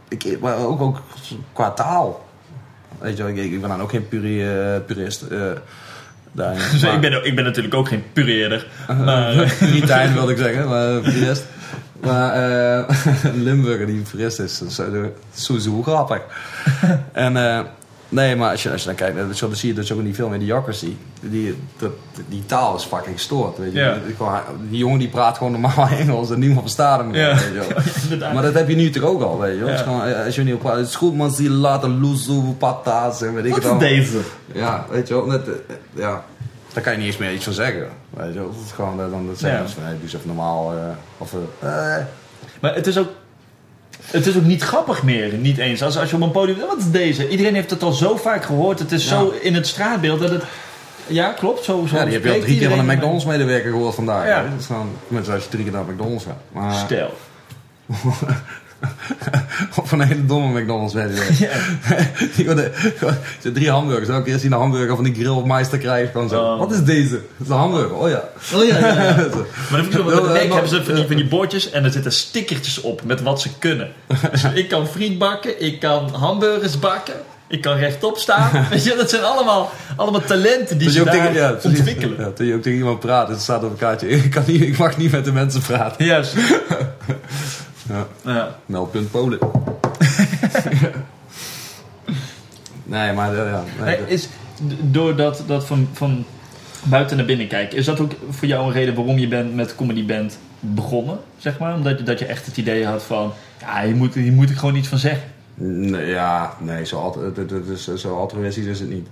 ik, 0.07 0.39
maar 0.39 0.57
ook, 0.57 0.81
ook 0.81 1.01
qua 1.53 1.71
taal. 1.71 2.25
Weet 2.99 3.17
je 3.17 3.23
wel, 3.23 3.31
ik, 3.31 3.37
ik 3.51 3.59
ben 3.59 3.69
dan 3.69 3.81
ook 3.81 3.89
geen 3.89 4.07
eh, 4.11 4.75
purist. 4.85 5.23
daarin. 6.31 6.59
Dus 6.71 6.81
Maar- 6.81 6.93
ik, 6.93 7.01
ben, 7.01 7.25
ik 7.25 7.35
ben 7.35 7.43
natuurlijk 7.43 7.75
ook 7.75 7.87
geen 7.87 8.03
pureerder. 8.13 8.67
Maar, 9.05 9.31
eh, 9.31 9.51
Puritein 9.57 10.13
wilde 10.17 10.31
ik 10.31 10.37
zeggen, 10.37 10.67
maar 10.67 10.99
purist. 11.01 11.45
Maar 12.01 12.35
een 13.23 13.43
Limburger 13.43 13.85
die 13.85 14.01
purist 14.11 14.39
is, 14.39 14.57
dat 14.57 14.67
is 15.35 15.63
zo 15.63 15.81
grappig. 15.81 16.21
en 17.11 17.35
nee, 18.09 18.35
maar 18.35 18.51
als 18.51 18.63
je, 18.63 18.71
als 18.71 18.81
je 18.81 18.87
dan 18.87 18.95
kijkt, 18.95 19.17
dan 19.17 19.33
zie- 19.35 19.47
dan 19.47 19.55
zie 19.57 19.69
je 19.69 19.75
dus 19.75 19.91
ook 19.91 19.97
in 19.99 20.05
die 20.05 20.13
film 20.13 20.33
Idiocracy. 20.33 20.95
Die, 21.21 21.57
dat, 21.77 21.91
die 22.27 22.45
taal 22.45 22.75
is 22.75 22.83
fucking 22.83 23.15
gestoord. 23.15 23.57
Weet 23.57 23.73
je. 23.73 23.99
Die, 24.05 24.15
die 24.69 24.77
jongen 24.77 24.99
die 24.99 25.07
praat 25.07 25.37
gewoon 25.37 25.51
normaal 25.61 25.87
Engels 25.99 26.29
en 26.31 26.39
niemand 26.39 26.61
verstaat 26.61 26.99
hem. 26.99 27.11
Weet 27.11 27.39
je. 27.39 28.15
Maar 28.33 28.43
dat 28.43 28.53
heb 28.53 28.69
je 28.69 28.75
nu 28.75 28.89
toch 28.89 29.03
ook 29.03 29.21
al, 29.21 29.39
weet 29.39 29.57
je 29.57 29.77
gewoon, 29.77 30.03
eh, 30.03 30.25
als 30.25 30.35
je 30.35 30.43
niet 30.43 30.53
op 30.53 30.59
praat, 30.59 30.77
het 30.77 30.87
is 30.87 30.95
goed 30.95 31.15
man, 31.15 31.31
zie 31.31 31.49
laten 31.49 31.99
loezoe, 31.99 32.53
pata's 32.53 33.21
en 33.21 33.33
weet 33.33 33.45
ik 33.45 33.51
Wat 33.51 33.63
het 33.63 33.65
is 33.65 33.69
allemaal. 33.69 33.89
deze? 33.89 34.19
Ja, 34.53 34.85
weet 34.89 35.07
je 35.07 35.13
wel, 35.13 35.25
net, 35.25 35.47
eh, 35.47 35.53
ja. 35.93 36.23
Daar 36.73 36.83
kan 36.83 36.91
je 36.91 36.97
niet 36.97 37.07
eens 37.07 37.17
meer 37.17 37.33
iets 37.33 37.43
van 37.43 37.53
zeggen. 37.53 37.87
Weet 38.09 38.33
je 38.33 38.39
wel, 38.39 38.51
dat 38.51 38.61
is 38.65 38.71
gewoon, 38.71 39.01
eh, 39.01 39.09
dan 39.11 39.27
dat 39.27 39.39
zeggen 39.39 39.59
mensen 39.59 39.81
van, 39.81 39.89
hey, 39.89 39.97
even 40.05 40.19
normaal. 40.25 40.73
of. 41.17 41.33
Maar 42.61 42.75
het 42.75 42.87
is 42.87 42.97
ook... 42.97 43.07
Het 44.11 44.25
is 44.25 44.37
ook 44.37 44.43
niet 44.45 44.61
grappig 44.61 45.03
meer, 45.03 45.33
niet 45.33 45.57
eens. 45.57 45.81
Als, 45.81 45.97
als 45.97 46.09
je 46.09 46.15
op 46.15 46.21
een 46.21 46.31
podium... 46.31 46.57
Wat 46.59 46.77
is 46.77 46.91
deze? 46.91 47.29
Iedereen 47.29 47.53
heeft 47.55 47.69
het 47.69 47.83
al 47.83 47.91
zo 47.91 48.15
vaak 48.15 48.45
gehoord. 48.45 48.79
Het 48.79 48.91
is 48.91 49.03
Ja. 49.03 49.09
zo 49.09 49.33
in 49.41 49.53
het 49.55 49.67
straatbeeld 49.67 50.19
dat 50.19 50.29
het... 50.29 50.43
Ja, 51.07 51.31
klopt. 51.31 51.63
Zo, 51.63 51.85
zo 51.89 51.95
ja, 51.95 52.03
die 52.03 52.13
heb 52.13 52.23
je 52.23 52.31
al 52.33 52.39
drie 52.39 52.57
keer 52.57 52.69
van 52.69 52.71
een 52.77 52.83
iedereen. 52.83 52.97
McDonald's 52.97 53.25
medewerker 53.25 53.71
gehoord 53.71 53.95
vandaag. 53.95 54.27
Ja. 54.27 54.41
hè. 54.43 54.49
Dat 54.49 54.59
is 54.59 54.65
gewoon, 54.65 54.89
mensen 55.07 55.33
als 55.33 55.43
je 55.43 55.49
drie 55.49 55.63
keer 55.63 55.71
naar 55.73 55.83
McDonald's 55.83 56.23
gaat. 56.25 56.41
Maar, 56.51 56.73
Stel. 56.73 57.13
Op 59.75 59.91
een 59.91 60.01
hele 60.01 60.25
domme 60.25 60.61
McDonald's 60.61 60.93
je 60.93 62.45
wel. 62.45 63.13
Die 63.41 63.51
drie 63.51 63.69
hamburgers. 63.71 64.09
Elke 64.09 64.23
keer 64.23 64.33
als 64.33 64.41
je 64.41 64.47
een 64.47 64.53
hamburger 64.53 64.95
van 64.95 65.03
die 65.03 65.13
grillmeister 65.13 65.77
krijgt, 65.77 66.13
dan 66.13 66.29
zo. 66.29 66.41
Oh. 66.43 66.59
Wat 66.59 66.71
is 66.71 66.83
deze? 66.83 67.09
Dat 67.09 67.21
is 67.43 67.47
een 67.49 67.55
hamburger. 67.55 67.95
Oh 67.95 68.09
ja. 68.09 68.23
Oh 68.55 68.65
ja, 68.65 68.77
ja, 68.77 68.87
ja. 69.03 69.15
Maar 69.71 69.89
dan 69.89 70.05
bij 70.05 70.15
de 70.15 70.21
eh, 70.21 70.45
nog- 70.45 70.53
hebben 70.53 70.67
ze 70.69 70.83
van 70.83 70.95
die, 70.95 71.05
van 71.07 71.15
die 71.15 71.27
bordjes 71.27 71.69
en 71.69 71.83
er 71.83 71.91
zitten 71.91 72.11
stickertjes 72.11 72.81
op 72.81 73.03
met 73.03 73.21
wat 73.21 73.41
ze 73.41 73.49
kunnen. 73.59 73.91
Dus 74.31 74.43
ik 74.61 74.69
kan 74.69 74.87
friet 74.87 75.17
bakken, 75.17 75.61
ik 75.63 75.79
kan 75.79 76.13
hamburgers 76.13 76.79
bakken, 76.79 77.15
ik 77.47 77.61
kan 77.61 77.75
rechtop 77.77 78.17
staan. 78.17 78.67
Weet 78.69 78.83
je, 78.83 78.95
dat 78.95 79.09
zijn 79.09 79.23
allemaal, 79.23 79.71
allemaal 79.95 80.21
talenten 80.21 80.77
die 80.77 80.89
ze 80.89 80.99
je 80.99 81.05
daar 81.05 81.13
tegen, 81.13 81.33
ja, 81.33 81.55
ontwikkelen. 81.63 82.17
Ja, 82.19 82.23
dat 82.35 82.47
je 82.47 82.53
ook 82.53 82.61
tegen 82.61 82.77
iemand 82.77 82.99
praat. 82.99 83.29
Het 83.29 83.41
staat 83.41 83.63
op 83.63 83.69
een 83.71 83.77
kaartje. 83.77 84.07
Ik, 84.09 84.31
kan 84.31 84.43
niet, 84.47 84.61
ik 84.61 84.77
mag 84.77 84.97
niet 84.97 85.11
met 85.11 85.25
de 85.25 85.31
mensen 85.31 85.61
praten. 85.61 86.05
Juist. 86.05 86.33
Ja. 87.89 88.07
Ja. 88.25 88.55
Meldpunt 88.65 89.11
Polen. 89.11 89.39
nee, 92.83 93.13
maar 93.13 93.31
eh, 93.37 93.51
ja. 93.51 93.63
nee, 93.83 93.97
is, 94.07 94.27
door 94.81 95.15
dat, 95.15 95.43
dat 95.47 95.65
van, 95.65 95.87
van 95.93 96.25
buiten 96.83 97.17
naar 97.17 97.25
binnen 97.25 97.47
kijken, 97.47 97.77
is 97.77 97.85
dat 97.85 97.99
ook 97.99 98.11
voor 98.29 98.47
jou 98.47 98.65
een 98.67 98.73
reden 98.73 98.95
waarom 98.95 99.17
je 99.17 99.27
bent 99.27 99.55
met 99.55 99.75
Comedy 99.75 100.05
Band 100.05 100.37
begonnen? 100.59 101.19
Zeg 101.37 101.59
maar? 101.59 101.73
Omdat 101.75 101.97
je, 101.97 102.03
dat 102.03 102.19
je 102.19 102.25
echt 102.25 102.45
het 102.45 102.57
idee 102.57 102.85
had 102.85 103.03
van, 103.03 103.31
ja, 103.59 103.83
hier 103.83 103.95
moet, 103.95 104.13
hier 104.13 104.31
moet 104.33 104.49
ik 104.49 104.57
gewoon 104.57 104.75
iets 104.75 104.87
van 104.87 104.97
zeggen. 104.97 105.27
Nee, 105.59 106.05
ja, 106.05 106.53
nee, 106.59 106.85
zo, 106.85 106.99
alt- 106.99 107.19
zo 107.95 108.17
altruïstisch 108.17 108.65
is 108.65 108.79
het 108.79 108.89
niet. 108.89 109.07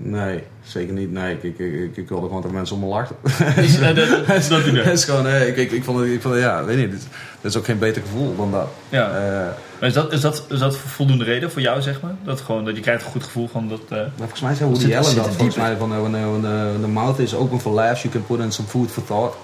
Nee, 0.00 0.42
zeker 0.62 0.92
niet. 0.94 1.12
Nee, 1.12 1.34
ik, 1.34 1.42
ik, 1.42 1.58
ik, 1.58 1.96
ik 1.96 2.08
wilde 2.08 2.26
gewoon 2.26 2.42
dat 2.42 2.50
mensen 2.50 2.76
om 2.76 2.82
me 2.82 2.88
lachten. 2.88 3.16
Is, 3.56 3.78
eh, 3.80 3.94
dat, 3.94 4.26
dat, 4.26 4.48
dat 4.48 4.66
idee. 4.66 4.82
Het 4.82 4.92
is 4.98 5.04
gewoon, 5.04 5.26
eh, 5.26 5.48
ik, 5.48 5.56
ik, 5.56 5.70
ik 5.72 5.84
vond 5.84 5.98
het, 5.98 6.08
ik 6.08 6.22
vond 6.22 6.34
het, 6.34 6.42
ja, 6.42 6.64
weet 6.64 6.76
niet, 6.76 6.90
dit 6.90 7.00
is 7.42 7.56
ook 7.56 7.64
geen 7.64 7.78
beter 7.78 8.02
gevoel 8.02 8.36
dan 8.36 8.50
dat. 8.50 8.68
Ja. 8.88 9.10
Eh, 9.10 9.46
Maar 9.78 9.88
is 9.88 9.94
dat, 9.94 10.12
is, 10.12 10.20
dat, 10.20 10.44
is 10.48 10.58
dat 10.58 10.76
voldoende 10.76 11.24
reden 11.24 11.50
voor 11.50 11.60
jou, 11.62 11.82
zeg 11.82 12.00
maar? 12.00 12.14
Dat, 12.24 12.40
gewoon, 12.40 12.64
dat 12.64 12.74
je 12.76 12.82
krijgt 12.82 13.04
een 13.04 13.10
goed 13.10 13.24
gevoel 13.24 13.48
van 13.48 13.68
dat... 13.68 13.80
eh, 13.88 13.96
maar 13.98 14.10
volgens 14.16 14.40
mij 14.40 14.54
zei 14.54 14.70
Woody 14.70 14.94
Allen 14.96 15.16
dat, 15.16 15.28
volgens 15.34 15.56
mij, 15.56 15.76
van, 15.76 15.92
eh, 15.94 16.00
when, 16.00 16.14
uh, 16.14 16.30
when, 16.30 16.42
uh, 16.52 16.68
when 16.68 16.80
the 16.80 16.88
mouth 16.88 17.18
is 17.18 17.34
open 17.34 17.60
for 17.60 17.72
laughs, 17.72 18.02
you 18.02 18.14
can 18.14 18.26
put 18.26 18.38
in 18.44 18.52
some 18.52 18.68
food 18.68 18.90
for 18.90 19.04
thought. 19.04 19.36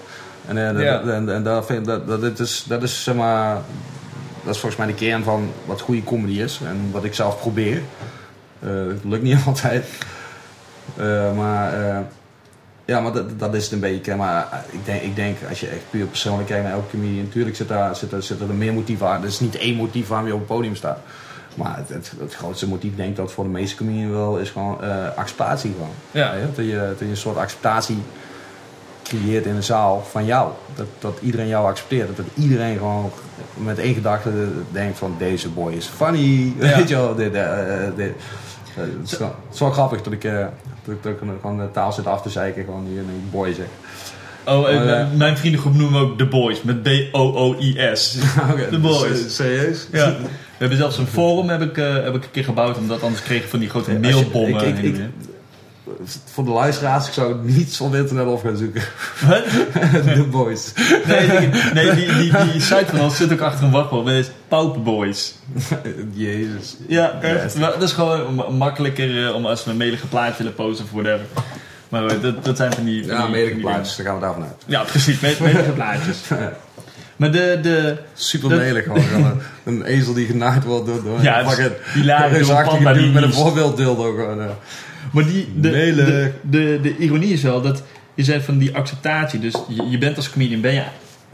En, 0.46 0.68
eh, 0.68 0.74
dat- 0.74 1.08
en, 1.14 1.34
en 1.34 1.42
dat, 1.42 1.66
vind, 1.66 1.84
dat, 1.86 2.06
dat, 2.08 2.38
is, 2.40 2.64
dat 2.68 2.82
is, 2.82 3.02
zeg 3.04 3.14
maar, 3.14 3.54
dat 4.44 4.54
is 4.54 4.60
volgens 4.60 4.76
mij 4.76 4.86
de 4.86 4.94
kern 4.94 5.22
van 5.22 5.50
wat 5.64 5.80
goede 5.80 6.04
comedy 6.04 6.40
is. 6.40 6.60
En 6.66 6.88
wat 6.92 7.04
ik 7.04 7.14
zelf 7.14 7.40
probeer. 7.40 7.80
Eh, 8.60 8.68
het 8.70 9.04
lukt 9.04 9.22
niet 9.22 9.38
altijd. 9.46 9.86
Eh, 10.96 11.36
maar 11.36 11.72
eh, 11.72 11.98
ja, 12.84 13.00
maar 13.00 13.12
dat, 13.12 13.38
dat 13.38 13.54
is 13.54 13.64
het 13.64 13.72
een 13.72 13.80
beetje. 13.80 14.16
Maar 14.16 14.48
eh, 14.52 14.58
ik 14.74 14.84
denk, 14.84 15.02
ik 15.02 15.16
denk, 15.16 15.36
als 15.48 15.60
je 15.60 15.66
echt 15.66 15.90
puur 15.90 16.06
persoonlijk 16.06 16.48
kijkt 16.48 16.64
naar 16.64 16.72
elke 16.72 16.90
comedian, 16.90 17.24
natuurlijk 17.24 17.56
zit 17.56 17.68
daar, 17.68 17.96
zit, 17.96 18.12
er, 18.12 18.22
zit 18.22 18.40
er 18.40 18.46
meer 18.46 18.72
motieven 18.72 19.08
aan. 19.08 19.22
Er 19.22 19.28
is 19.28 19.40
niet 19.40 19.56
één 19.56 19.76
motief 19.76 20.08
waarom 20.08 20.26
je 20.26 20.32
op 20.32 20.38
het 20.38 20.48
podium 20.48 20.76
staat. 20.76 20.98
Maar 21.54 21.76
het, 21.76 21.88
het, 21.88 22.12
het 22.18 22.34
grootste 22.34 22.68
motief, 22.68 22.96
denk 22.96 23.08
ik 23.08 23.16
dat 23.16 23.32
voor 23.32 23.44
de 23.44 23.50
meeste 23.50 23.76
comedians 23.76 24.12
wel, 24.12 24.38
is 24.38 24.50
gewoon 24.50 24.80
acceptatie 25.16 25.72
gewoon. 25.72 25.94
Ja. 26.10 26.34
Ja, 26.34 26.46
dat, 26.54 26.64
je, 26.64 26.86
dat 26.88 26.98
je 26.98 27.04
een 27.04 27.16
soort 27.16 27.36
acceptatie 27.36 27.98
creëert 29.04 29.46
in 29.46 29.54
een 29.54 29.62
zaal 29.62 30.04
van 30.10 30.24
jou. 30.24 30.52
Dat, 30.74 30.86
dat 30.98 31.18
iedereen 31.22 31.46
jou 31.46 31.66
accepteert. 31.66 32.16
Dat 32.16 32.26
iedereen 32.34 32.76
gewoon 32.76 33.10
met 33.54 33.78
één 33.78 33.94
gedachte 33.94 34.30
denkt 34.72 34.98
van 34.98 35.14
deze 35.18 35.48
boy 35.48 35.72
is 35.72 35.86
funny. 35.86 36.54
Ja. 36.58 36.74
Weet 36.76 36.88
je 36.88 36.94
wel, 36.94 37.14
dit, 37.14 37.34
eh, 37.34 37.46
dit. 37.96 38.12
Eh, 38.76 38.82
het, 38.82 39.10
is 39.10 39.12
gewoon, 39.12 39.32
het 39.44 39.54
is 39.54 39.60
wel 39.60 39.70
grappig 39.70 40.02
dat 40.02 40.12
ik, 40.12 40.24
dat 40.84 40.94
ik, 40.94 41.02
dat 41.02 41.12
ik 41.12 41.18
gewoon 41.40 41.58
de 41.58 41.70
taal 41.70 41.92
zit 41.92 42.06
af 42.06 42.22
te 42.22 42.28
zeiken. 42.28 42.64
Gewoon 42.64 42.86
hier 42.86 42.98
een 42.98 43.28
boy 43.30 43.52
zeg. 43.52 43.66
Oh, 44.46 44.62
Maar, 44.62 44.84
mijn- 44.84 45.10
eh, 45.10 45.16
mijn 45.16 45.36
vriendengroep 45.36 45.74
noemen 45.74 46.00
we 46.00 46.06
ook 46.06 46.18
The 46.18 46.26
Boys, 46.26 46.62
met 46.62 46.82
B-O-O-I-S. 46.82 48.16
Oké, 48.52 48.68
The 48.70 48.78
Boys. 48.78 49.08
dus, 49.08 49.22
eh, 49.24 49.28
Serieus? 49.30 49.88
Ja. 49.92 50.16
We 50.20 50.60
hebben 50.60 50.78
zelfs 50.78 50.98
een 50.98 51.06
forum 51.06 51.48
heb 51.48 51.62
ik, 51.62 51.78
eh, 51.78 51.92
heb 51.94 52.14
ik 52.14 52.24
een 52.24 52.30
keer 52.30 52.44
gebouwd, 52.44 52.76
omdat 52.78 53.02
anders 53.02 53.22
kregen 53.22 53.48
van 53.48 53.58
die 53.58 53.68
grote 53.68 53.98
mailbommen. 53.98 55.12
Voor 56.24 56.44
de 56.44 56.50
luisteraars, 56.50 57.06
ik 57.06 57.12
zou 57.12 57.36
niets 57.42 57.80
op 57.80 57.94
internet 57.94 58.26
op 58.26 58.44
gaan 58.44 58.56
zoeken. 58.56 58.82
Wat? 59.26 59.42
The 60.14 60.26
boys. 60.30 60.72
Nee, 61.06 61.28
die, 61.38 61.48
nee 61.74 61.94
die, 61.94 62.16
die, 62.16 62.32
die 62.52 62.60
site 62.60 62.86
van 62.86 63.00
ons 63.00 63.16
zit 63.16 63.32
ook 63.32 63.40
achter 63.40 63.64
een 63.64 63.70
wachtwoord. 63.70 64.04
Dat 64.06 64.14
is 64.14 64.30
Pauperboys. 64.48 65.34
Jezus. 66.12 66.76
Ja, 66.88 67.20
echt. 67.20 67.58
Maar 67.58 67.72
dat 67.72 67.82
is 67.82 67.92
gewoon 67.92 68.34
ma- 68.34 68.48
makkelijker 68.48 69.26
eh, 69.26 69.34
om 69.34 69.46
als 69.46 69.64
we 69.64 69.70
een 69.70 69.76
melige 69.76 70.06
plaatje 70.06 70.36
willen 70.38 70.54
posten 70.54 70.84
of 70.84 70.90
whatever. 70.90 71.26
Maar 71.88 72.06
eh, 72.06 72.20
dat, 72.22 72.44
dat 72.44 72.56
zijn 72.56 72.72
van 72.72 72.84
die... 72.84 73.06
Van 73.06 73.16
Ja, 73.16 73.26
medige 73.28 73.52
van 73.52 73.60
plaatjes, 73.60 73.96
daar 73.96 74.06
gaan 74.06 74.14
we 74.14 74.20
daarvan 74.20 74.42
uit. 74.42 74.62
Ja, 74.66 74.82
precies. 74.82 75.20
me- 75.20 75.36
Melige 75.40 75.70
plaatjes. 75.70 76.18
Maar 77.16 77.30
de... 77.32 77.58
de 77.62 77.96
Super 78.14 78.56
melig 78.56 78.84
gewoon. 78.84 79.40
een, 79.64 79.82
ezel 79.82 80.14
die 80.14 80.26
genaaid 80.26 80.64
wordt 80.64 80.86
door, 80.86 81.02
door 81.02 81.22
Ja, 81.22 81.40
een 81.40 82.30
reusachtige 82.30 82.82
dude 82.84 82.98
die 83.00 83.10
met 83.18 83.22
een 83.22 83.32
voorbeelddildo 83.32 84.02
gewoon. 84.14 84.38
ja. 84.38 84.58
Maar 85.12 85.24
die, 85.26 85.52
de, 85.56 85.70
de, 85.70 86.32
de, 86.42 86.78
de 86.82 86.96
ironie 86.96 87.32
is 87.32 87.42
wel 87.42 87.60
dat 87.62 87.82
je 88.14 88.24
zegt 88.24 88.44
van 88.44 88.58
die 88.58 88.76
acceptatie. 88.76 89.40
Dus 89.40 89.54
je, 89.68 89.88
je 89.88 89.98
bent 89.98 90.16
als 90.16 90.30
comedian, 90.30 90.60
ben 90.60 90.74
je 90.74 90.82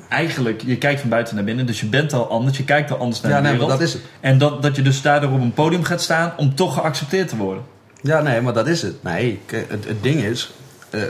eigenlijk, 0.09 0.63
je 0.67 0.77
kijkt 0.77 1.01
van 1.01 1.11
buiten 1.11 1.35
naar 1.35 1.45
binnen. 1.45 1.67
Dus 1.67 1.81
je 1.81 1.87
bent 1.87 2.13
al 2.13 2.31
anders, 2.31 2.57
je 2.57 2.65
kijkt 2.65 2.91
al 2.91 2.97
anders 2.99 3.21
naar 3.21 3.31
Ja, 3.31 3.37
de 3.37 3.43
nee, 3.43 3.51
maar 3.53 3.61
wereld. 3.61 3.79
dat 3.79 3.89
is 3.89 3.93
het. 3.95 4.03
En 4.21 4.39
dat, 4.39 4.63
dat 4.63 4.77
je 4.77 4.83
dus 4.83 5.03
daardoor 5.03 5.31
op 5.31 5.41
een 5.41 5.53
podium 5.53 5.83
gaat 5.85 6.03
staan 6.03 6.33
om 6.37 6.55
toch 6.55 6.75
geaccepteerd 6.75 7.29
te 7.29 7.37
worden. 7.37 7.63
Ja, 8.03 8.21
nee, 8.21 8.41
maar 8.41 8.53
dat 8.53 8.67
is 8.67 8.83
het. 8.83 9.03
Nee, 9.03 9.41
het, 9.47 9.85
het 9.87 10.03
ding 10.03 10.23
is, 10.23 10.51
eh, 10.91 11.01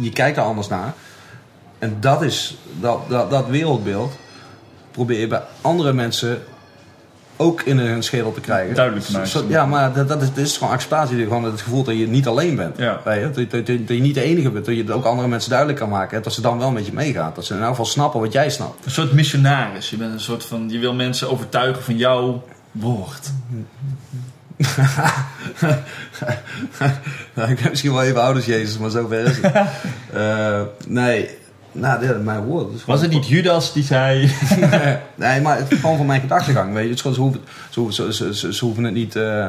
je 0.00 0.10
kijkt 0.10 0.36
er 0.36 0.42
anders 0.42 0.68
naar. 0.68 0.94
En 1.82 1.96
dat 2.00 2.22
is, 2.22 2.56
dat, 2.80 3.00
dat, 3.08 3.30
dat 3.30 3.46
wereldbeeld 3.46 4.12
probeer 4.90 5.20
je 5.20 5.26
bij 5.26 5.42
andere 5.60 5.92
mensen 5.92 6.42
ook 7.36 7.62
in 7.62 7.78
hun 7.78 8.02
schedel 8.02 8.32
te 8.32 8.40
krijgen. 8.40 8.74
Duidelijk 8.74 9.06
te 9.06 9.12
maken. 9.12 9.48
Ja, 9.48 9.66
maar 9.66 9.92
dat, 9.92 10.08
dat, 10.08 10.22
is, 10.22 10.28
dat 10.28 10.44
is 10.44 10.56
gewoon 10.56 10.72
acceptatie. 10.72 11.22
Gewoon 11.22 11.44
het 11.44 11.60
gevoel 11.60 11.82
dat 11.82 11.98
je 11.98 12.08
niet 12.08 12.26
alleen 12.26 12.56
bent. 12.56 12.78
Ja. 12.78 13.00
Je? 13.04 13.20
Dat, 13.20 13.34
dat, 13.34 13.50
dat, 13.50 13.66
dat 13.66 13.96
je 13.96 14.02
niet 14.02 14.14
de 14.14 14.22
enige 14.22 14.50
bent. 14.50 14.64
Dat 14.64 14.74
je 14.74 14.82
het 14.82 14.90
ook 14.90 15.04
andere 15.04 15.28
mensen 15.28 15.50
duidelijk 15.50 15.78
kan 15.78 15.88
maken. 15.88 16.22
Dat 16.22 16.32
ze 16.32 16.40
dan 16.40 16.58
wel 16.58 16.70
met 16.70 16.86
je 16.86 16.92
meegaan. 16.92 17.32
Dat 17.34 17.44
ze 17.44 17.54
in 17.54 17.60
elk 17.60 17.68
geval 17.68 17.84
snappen 17.84 18.20
wat 18.20 18.32
jij 18.32 18.50
snapt. 18.50 18.84
Een 18.84 18.90
soort 18.90 19.12
missionaris. 19.12 19.90
Je 19.90 19.96
bent 19.96 20.12
een 20.12 20.20
soort 20.20 20.44
van, 20.44 20.68
je 20.68 20.78
wil 20.78 20.94
mensen 20.94 21.30
overtuigen 21.30 21.82
van 21.82 21.96
jouw 21.96 22.44
woord. 22.72 23.30
Nou, 27.34 27.50
ik 27.50 27.60
ben 27.60 27.70
misschien 27.70 27.92
wel 27.92 28.02
even 28.02 28.22
oud 28.22 28.34
als 28.34 28.44
Jezus, 28.44 28.78
maar 28.78 28.90
zover 28.90 29.24
is 29.24 29.38
het. 29.40 29.52
Eh, 30.12 30.60
nee, 30.86 31.30
nou, 31.72 32.00
dit, 32.00 32.24
mijn 32.24 32.44
woord. 32.44 32.74
is 32.74 32.84
Was 32.84 33.00
het 33.00 33.10
niet 33.10 33.28
Judas 33.28 33.72
die 33.72 33.82
zei... 33.82 34.30
nee, 35.14 35.40
maar 35.40 35.56
het 35.58 35.72
is 35.72 35.78
gewoon 35.80 35.96
van 35.96 36.06
mijn 36.06 36.20
gedachtegang. 36.20 36.72
Weet 36.72 36.82
je? 36.82 36.88
Het 36.88 37.04
is 37.04 37.12
gewoon, 37.14 37.32
ze, 37.70 37.80
hoeven, 37.80 38.14
ze, 38.14 38.52
ze, 38.52 38.64
hoeven 38.64 38.84
het 38.84 38.94
niet. 38.94 39.16
eh, 39.16 39.44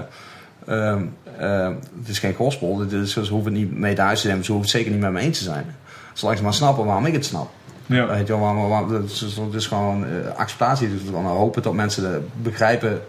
ehm, 0.67 1.01
ehm, 1.38 1.74
het 1.99 2.07
is 2.07 2.19
geen 2.19 2.34
gospel. 2.34 2.80
Het 2.80 2.91
is, 2.91 3.11
ze 3.13 3.19
hoeven 3.19 3.51
het 3.53 3.61
niet 3.61 3.78
mee 3.78 3.93
te 3.95 4.01
huis 4.01 4.21
te 4.21 4.28
nemen. 4.28 4.45
Ze 4.45 4.51
hoeven 4.51 4.69
het 4.69 4.78
zeker 4.80 4.91
niet 4.93 5.01
met 5.01 5.11
me 5.11 5.19
eens 5.19 5.38
te 5.38 5.43
zijn. 5.43 5.76
Zolang 6.13 6.38
ze 6.38 6.43
maar 6.43 6.53
snappen 6.53 6.86
waarom 6.86 7.05
ik 7.05 7.13
het 7.13 7.26
snap. 7.26 7.49
Ja. 7.86 8.07
Weet 8.07 8.28
je 8.28 8.34
wel, 8.34 8.39
waarom, 8.41 8.69
waarom- 8.69 8.93
het, 8.93 9.11
is, 9.11 9.21
het 9.21 9.53
is 9.53 9.67
gewoon 9.67 10.05
eh, 10.05 10.36
acceptatie. 10.36 10.89
Dus 10.89 10.99
gewoon 11.05 11.26
hopen 11.26 11.61
dat 11.61 11.74
mensen 11.74 12.30
begrijpen 12.41 13.01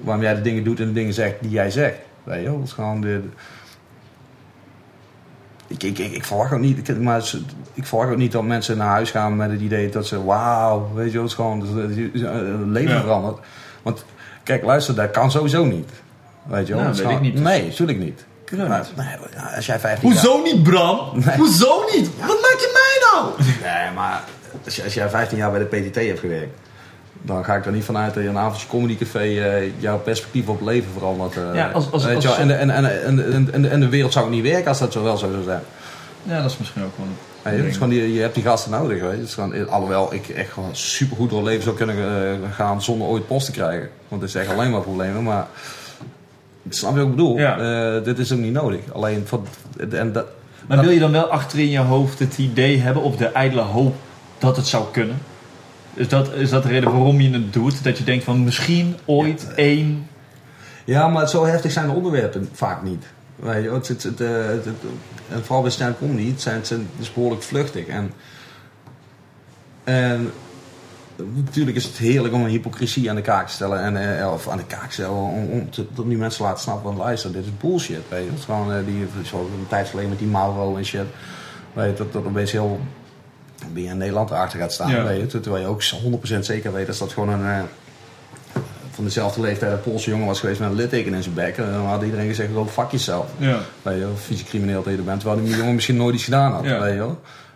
waarom 0.00 0.22
jij 0.22 0.34
de 0.34 0.40
dingen 0.40 0.64
doet 0.64 0.80
en 0.80 0.86
de 0.86 0.92
dingen 0.92 1.14
zegt 1.14 1.34
die 1.40 1.50
jij 1.50 1.70
zegt. 1.70 1.96
Weet 2.24 2.42
je? 2.42 2.50
Het 2.50 2.64
is 2.66 2.72
gewoon 2.72 3.00
de. 3.00 3.20
Ik, 5.70 5.82
ik, 5.82 5.98
ik, 5.98 6.12
ik 6.12 6.24
verwacht 6.24 6.52
ook 6.52 6.58
niet, 6.58 6.88
ik, 6.88 6.98
maar 6.98 7.30
ik 7.74 7.86
verwacht 7.86 8.10
ook 8.10 8.16
niet 8.16 8.32
dat 8.32 8.42
mensen 8.42 8.76
naar 8.76 8.88
huis 8.88 9.10
gaan 9.10 9.36
met 9.36 9.50
het 9.50 9.60
idee 9.60 9.88
dat 9.88 10.06
ze, 10.06 10.24
wauw, 10.24 10.90
weet 10.94 11.06
je 11.06 11.12
wel, 11.12 11.20
het 11.22 11.30
is 11.30 11.36
gewoon 11.36 11.66
een 11.76 12.72
leven 12.72 12.94
Ja. 12.94 13.00
verandert. 13.00 13.38
Want 13.82 14.04
kijk, 14.42 14.64
luister, 14.64 14.94
dat 14.94 15.10
kan 15.10 15.30
sowieso 15.30 15.64
niet. 15.64 15.90
Weet 16.42 16.66
je 16.66 16.74
wel? 16.74 16.82
Nou, 16.82 16.96
weet 16.96 17.10
ik 17.10 17.20
niet. 17.20 17.40
Nee, 17.40 17.64
natuurlijk 17.66 17.98
niet. 17.98 18.24
Nee, 18.50 18.66
als 19.56 19.66
jij 19.66 19.78
15 19.78 20.08
jaar- 20.12 20.20
Hoezo 20.22 20.42
niet, 20.42 20.62
Bram? 20.62 20.98
Nee. 21.14 21.36
Hoezo 21.36 21.84
niet? 21.94 22.10
Wat 22.18 22.40
maak 22.40 22.56
je 22.58 22.70
mij 22.72 23.08
nou? 23.10 23.32
Nee, 23.62 23.90
maar 23.94 24.24
als 24.84 24.94
jij 24.94 25.08
15 25.08 25.38
jaar 25.38 25.50
bij 25.50 25.58
de 25.60 25.64
PTT 25.90 25.94
hebt 25.94 26.20
gewerkt, 26.20 26.58
dan 27.22 27.44
ga 27.44 27.54
ik 27.56 27.66
er 27.66 27.72
niet 27.72 27.84
vanuit 27.84 28.14
dat 28.14 28.22
je 28.22 28.28
een 28.28 28.38
avondje 28.38 28.66
comedycafé 28.68 29.18
eh, 29.18 29.70
jouw 29.78 29.98
perspectief 29.98 30.48
op 30.48 30.60
leven 30.60 30.90
verandert. 30.98 31.36
eh. 31.36 31.54
Ja, 31.54 31.70
als- 31.70 31.88
je 32.02 32.34
en, 32.38 32.48
de- 32.48 32.54
en, 32.54 32.70
en, 32.70 33.02
en, 33.04 33.32
en, 33.32 33.48
en, 33.52 33.70
en 33.70 33.80
de 33.80 33.88
wereld 33.88 34.12
zou 34.12 34.30
niet 34.30 34.42
werken 34.42 34.68
als 34.68 34.78
dat 34.78 34.92
zo 34.92 35.02
wel 35.02 35.16
zo 35.16 35.30
zou 35.30 35.42
zijn. 35.42 35.62
Ja, 36.22 36.42
dat 36.42 36.50
is 36.50 36.58
misschien 36.58 36.82
ook 36.84 36.92
wel 36.96 37.06
Ja, 37.54 37.64
is 37.64 37.74
gewoon, 37.74 37.88
die- 37.88 38.12
je 38.14 38.20
hebt 38.20 38.34
die 38.34 38.42
gasten 38.44 38.70
nodig. 38.70 39.00
Weet 39.02 39.18
je. 39.20 39.26
Gewoon, 39.34 39.68
alhoewel 39.68 40.14
ik 40.14 40.28
echt 40.28 40.52
gewoon 40.52 40.76
super 40.76 41.16
goed 41.16 41.30
door 41.30 41.38
het 41.38 41.48
leven 41.48 41.62
zou 41.62 41.76
kunnen 41.76 41.96
eh, 41.96 42.32
gaan 42.54 42.82
zonder 42.82 43.06
ooit 43.08 43.26
post 43.26 43.46
te 43.46 43.52
krijgen. 43.52 43.88
Want 44.08 44.20
het 44.22 44.30
is 44.30 44.36
echt 44.36 44.50
alleen 44.52 44.70
maar 44.70 44.80
problemen. 44.80 45.22
Maar 45.22 45.46
snap 46.68 46.90
je 46.92 46.96
wat 46.98 47.04
ik 47.06 47.10
bedoel? 47.10 47.38
Ja. 47.38 48.00
Dit 48.00 48.18
is 48.18 48.32
ook 48.32 48.38
niet 48.38 48.52
nodig. 48.52 48.80
Alleen 48.92 49.22
voor, 49.26 49.40
en 49.90 50.12
dat, 50.12 50.24
Maar 50.66 50.80
wil 50.80 50.90
je 50.90 50.98
dan 51.00 51.12
wel 51.12 51.26
achter 51.30 51.58
in 51.58 51.70
je 51.70 51.78
hoofd 51.78 52.18
het 52.18 52.38
idee 52.38 52.78
hebben 52.78 53.02
of 53.02 53.16
de 53.16 53.26
ijdele 53.26 53.60
hoop 53.62 53.94
dat 54.38 54.56
het 54.56 54.66
zou 54.66 54.84
kunnen? 54.92 55.18
Is 56.00 56.08
dat, 56.08 56.32
is 56.34 56.50
dat 56.50 56.62
de 56.62 56.68
reden 56.68 56.90
waarom 56.92 57.20
je 57.20 57.30
het 57.30 57.52
doet? 57.52 57.84
Dat 57.84 57.98
je 57.98 58.04
denkt 58.04 58.24
van 58.24 58.44
misschien 58.44 58.96
ooit 59.04 59.40
Ja. 59.48 59.54
één... 59.54 60.06
Ja, 60.84 61.08
maar 61.08 61.28
zo 61.28 61.44
heftig 61.44 61.72
zijn 61.72 61.86
de 61.86 61.92
onderwerpen 61.92 62.48
vaak 62.52 62.82
niet. 62.82 63.04
Weet 63.36 63.62
je, 63.64 63.70
het, 63.70 63.88
het, 63.88 64.02
het, 64.02 64.20
eh, 64.20 64.28
het- 64.46 65.42
vooral 65.42 65.62
bij 65.62 65.70
stand 65.70 65.98
comedy, 65.98 66.30
het, 66.30 66.40
zijn, 66.40 66.54
het, 66.56 66.66
zijn, 66.66 66.88
is 66.98 67.12
behoorlijk 67.12 67.42
vluchtig. 67.42 67.86
En, 67.86 68.12
en 69.84 70.30
natuurlijk 71.34 71.76
is 71.76 71.84
het 71.84 71.96
heerlijk 71.96 72.34
om 72.34 72.42
een 72.44 72.50
hypocrisie 72.50 73.10
aan 73.10 73.16
de 73.16 73.22
kaak 73.22 73.46
te 73.46 73.52
stellen. 73.52 73.80
En, 73.82 74.18
eh, 74.20 74.32
of 74.32 74.48
aan 74.48 74.56
de 74.58 74.64
kaak 74.66 74.86
te 74.86 74.92
stellen 74.92 75.16
om, 75.16 75.50
om 75.50 75.70
te, 75.70 75.86
nu 76.04 76.16
mensen 76.16 76.38
te 76.40 76.46
laten 76.46 76.62
snappen 76.62 76.90
van 76.92 77.00
luister, 77.00 77.32
dit 77.32 77.44
is 77.44 77.50
bullshit. 77.60 78.02
Weet 78.08 78.24
je. 78.24 78.30
Het 78.30 78.38
is 78.38 78.44
gewoon 78.44 78.72
eh, 78.72 78.84
die, 78.86 79.06
zo 79.24 79.38
een 79.38 79.66
tijd 79.68 79.88
geleden 79.88 80.10
met 80.10 80.18
die 80.18 80.28
Mauro 80.28 80.76
en 80.76 80.84
shit. 80.84 81.06
Weet 81.72 81.90
je, 81.90 82.04
dat 82.04 82.12
dat 82.12 82.24
opeens 82.24 82.52
heel 82.52 82.80
wie 83.72 83.86
in 83.88 83.96
Nederland 83.96 84.30
achter 84.30 84.58
gaat 84.58 84.72
staan. 84.72 84.90
Ja. 84.90 85.04
Weet 85.04 85.32
je, 85.32 85.40
terwijl 85.40 85.62
je 85.62 85.70
ook 85.70 85.82
100% 86.36 86.38
zeker 86.40 86.72
weet 86.72 86.86
dat 86.86 86.98
dat 86.98 87.12
gewoon 87.12 87.28
een 87.28 87.46
eh, 87.46 87.62
van 88.90 89.04
dezelfde 89.04 89.40
leeftijd 89.40 89.72
een 89.72 89.80
Poolse 89.80 90.10
jongen 90.10 90.26
was 90.26 90.40
geweest 90.40 90.60
met 90.60 90.70
een 90.70 90.76
litteken 90.76 91.14
in 91.14 91.22
zijn 91.22 91.34
bek. 91.34 91.56
En 91.56 91.72
dan 91.72 91.86
had 91.86 92.02
iedereen 92.02 92.28
gezegd, 92.28 92.52
go 92.54 92.66
fuck 92.66 92.90
jezelf. 92.90 93.26
Ja. 93.36 93.58
Weet 93.82 93.94
je, 93.94 94.00
wel, 94.00 94.16
fysiek 94.16 94.46
crimineel 94.46 94.82
dat 94.82 94.92
je 94.92 95.02
bent. 95.02 95.20
Terwijl 95.20 95.44
die 95.44 95.56
jongen 95.56 95.74
misschien 95.74 95.96
nooit 95.96 96.14
iets 96.14 96.24
gedaan 96.24 96.52
had. 96.52 96.64
Ja. 96.64 96.80
Weet 96.80 96.94
je. 96.94 97.08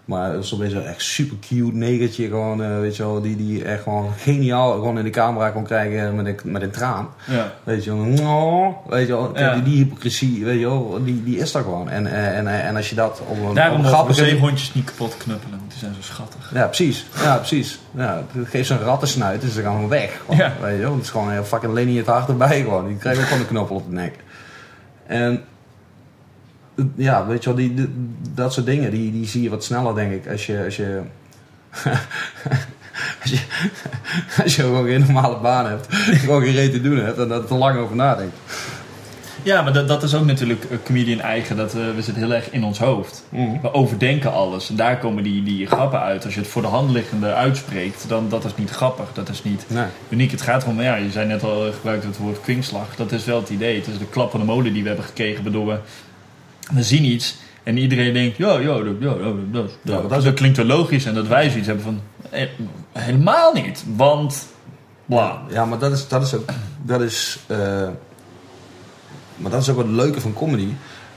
Maar 0.05 0.32
het 0.32 0.44
is 0.44 0.55
opeens 0.55 0.72
een 0.72 0.84
echt 0.84 1.02
super 1.02 1.36
cute 1.48 1.76
negertje 1.76 2.26
gewoon, 2.28 2.62
eh, 2.62 2.78
weet 2.80 2.96
je 2.96 3.02
wel, 3.02 3.20
die, 3.20 3.36
die 3.36 3.64
echt 3.64 3.82
gewoon 3.82 4.12
geniaal 4.18 4.72
gewoon 4.72 4.98
in 4.98 5.05
de 5.05 5.11
camera 5.11 5.50
kon 5.50 5.64
krijgen 5.64 6.14
met 6.14 6.26
een, 6.26 6.38
met 6.44 6.62
een 6.62 6.70
traan. 6.70 7.09
Ja. 7.30 7.52
Weet 7.62 7.84
je 7.84 7.96
wel, 7.96 8.82
weet 8.88 9.07
je 9.07 9.12
wel, 9.12 9.38
Ja. 9.38 9.55
die, 9.55 9.62
die 9.62 9.76
hypocrisie, 9.76 10.44
weet 10.44 10.59
je 10.61 10.66
wel, 10.66 10.98
die, 11.05 11.22
die 11.24 11.36
is 11.38 11.55
er 11.55 11.62
gewoon. 11.62 11.88
En, 11.90 12.07
eh, 12.07 12.38
en, 12.38 12.46
en, 12.48 12.62
en 12.64 12.76
als 12.76 12.88
je 12.88 12.94
dat 12.94 13.20
op 13.26 13.36
een, 13.36 13.42
op 13.48 13.55
Daarom 13.55 13.74
een 13.76 13.82
mogen 13.82 13.82
we 13.82 13.88
grappige... 14.12 14.24
zeehondjes 14.24 14.74
niet 14.74 14.84
kapot 14.84 15.16
knuppelen. 15.16 15.59
want 15.59 15.70
Die 15.70 15.78
zijn 15.78 15.94
zo 15.94 16.02
schattig. 16.02 16.50
Ja, 16.55 16.66
precies. 16.66 17.07
Ja, 17.22 17.36
precies. 17.36 17.78
Ja, 17.96 18.22
geef 18.44 18.66
ze 18.66 18.72
een 18.74 18.80
rattensnuit 18.80 19.42
en 19.42 19.50
ze 19.50 19.62
gaan 19.62 19.72
gewoon 19.74 19.88
weg. 19.88 20.20
Gewoon, 20.20 20.36
Ja. 20.36 20.52
Weet 20.61 20.76
je 20.76 20.82
wel, 20.82 20.94
het 20.94 21.02
is 21.02 21.11
gewoon 21.11 21.30
een 21.30 21.44
fucking 21.44 21.72
Lenny 21.72 21.96
het 21.96 22.07
hart 22.07 22.28
erbij 22.28 22.61
gewoon. 22.62 22.86
Die 22.86 22.96
krijgt 22.96 23.20
ook 23.20 23.26
gewoon 23.26 23.40
een 23.42 23.48
knoppel 23.48 23.76
op 23.76 23.86
de 23.88 23.94
nek. 23.94 24.14
En 25.07 25.42
ja, 26.95 27.27
weet 27.27 27.45
je 27.45 27.49
wel, 27.51 27.59
die, 27.59 27.75
die- 27.75 27.89
dat 28.35 28.53
soort 28.53 28.66
dingen, 28.66 28.91
die, 28.91 29.12
die 29.12 29.27
zie 29.27 29.43
je 29.43 29.51
wat 29.51 29.64
sneller 29.64 29.95
denk 29.95 30.12
ik 30.12 30.29
als 30.31 30.47
je... 30.47 30.62
Als 30.64 30.77
je 30.77 31.01
Als 33.22 33.31
je, 33.31 33.39
als 34.43 34.57
je 34.57 34.62
gewoon 34.62 34.87
geen 34.87 35.01
normale 35.01 35.37
baan 35.37 35.66
hebt, 35.66 35.87
gewoon 35.95 36.43
geen 36.43 36.53
reet 36.55 36.72
te 36.72 36.81
doen 36.81 36.97
hebt 36.99 37.18
en 37.18 37.29
dat 37.29 37.51
er 37.51 37.57
lang 37.57 37.79
over 37.79 37.97
nadenkt. 37.97 38.37
Ja, 39.43 39.62
maar 39.62 39.72
dat, 39.72 39.89
dat 39.89 40.03
is 40.03 40.14
ook 40.14 40.25
natuurlijk 40.25 40.64
een 40.70 40.83
comedian 40.83 41.20
eigen. 41.20 41.57
Dat, 41.57 41.75
eh, 41.75 41.81
we 41.95 42.03
zitten 42.03 42.22
heel 42.22 42.35
erg 42.35 42.51
in 42.51 42.64
ons 42.64 42.79
hoofd. 42.79 43.25
We 43.62 43.72
overdenken 43.72 44.33
alles. 44.33 44.70
En 44.70 44.77
daar 44.77 44.99
komen 44.99 45.22
die, 45.22 45.43
die 45.43 45.66
grappen 45.66 46.01
uit. 46.01 46.25
Als 46.25 46.35
je 46.35 46.41
het 46.41 46.49
voor 46.49 46.62
de 46.62 46.68
hand 46.68 46.91
liggende 46.91 47.35
uitspreekt, 47.35 48.05
dan 48.09 48.29
dat 48.29 48.45
is 48.45 48.55
niet 48.57 48.70
grappig. 48.70 49.12
Dat 49.12 49.29
is 49.29 49.43
niet 49.43 49.64
Nee. 49.68 49.85
uniek. 50.09 50.31
Het 50.31 50.43
gaat 50.43 50.62
erom, 50.62 50.81
ja, 50.83 50.95
je 50.97 51.11
zei 51.11 51.27
net 51.27 51.43
al, 51.43 51.66
eh, 51.66 51.72
gebruikte 51.75 52.07
het 52.07 52.16
woord 52.16 52.41
kwinkslag. 52.41 52.97
Dat 52.97 53.12
is 53.12 53.25
wel 53.25 53.41
het 53.41 53.51
idee. 53.51 53.77
Het 53.77 53.87
is 53.87 53.99
de 53.99 54.07
klap 54.11 54.31
van 54.31 54.41
de 54.41 54.47
molen 54.47 54.72
die 54.72 54.83
we 54.83 54.89
hebben 54.89 55.07
gekregen. 55.07 55.43
Waardoor 55.43 55.66
we, 55.66 55.79
we 56.73 56.83
zien 56.83 57.05
iets 57.05 57.37
en 57.62 57.79
iedereen 57.79 58.12
denkt, 58.12 58.37
ja, 58.37 58.59
ja, 58.59 58.79
dat, 59.51 59.71
dat, 59.83 60.23
dat, 60.23 60.35
klinkt 60.35 60.57
wel 60.57 60.67
logisch. 60.67 61.05
En 61.05 61.15
dat 61.15 61.27
wij 61.27 61.49
zoiets 61.49 61.67
hebben 61.67 61.85
van, 61.85 62.01
eh, 62.31 62.49
helemaal 62.93 63.53
niet. 63.53 63.85
Want, 63.97 64.47
bla. 65.07 65.43
Ja, 65.51 65.65
maar 65.65 65.79
dat 65.79 65.93
is, 65.93 66.09
dat 66.09 66.23
is 66.23 66.35
ook. 66.35 66.49
Dat 66.83 67.01
is, 67.01 67.39
eh, 67.47 67.59
maar 69.37 69.51
dat 69.51 69.62
is 69.62 69.69
ook 69.69 69.77
wat 69.77 69.87
het 69.87 69.95
leuke 69.95 70.21
van 70.21 70.33
comedy. 70.33 70.69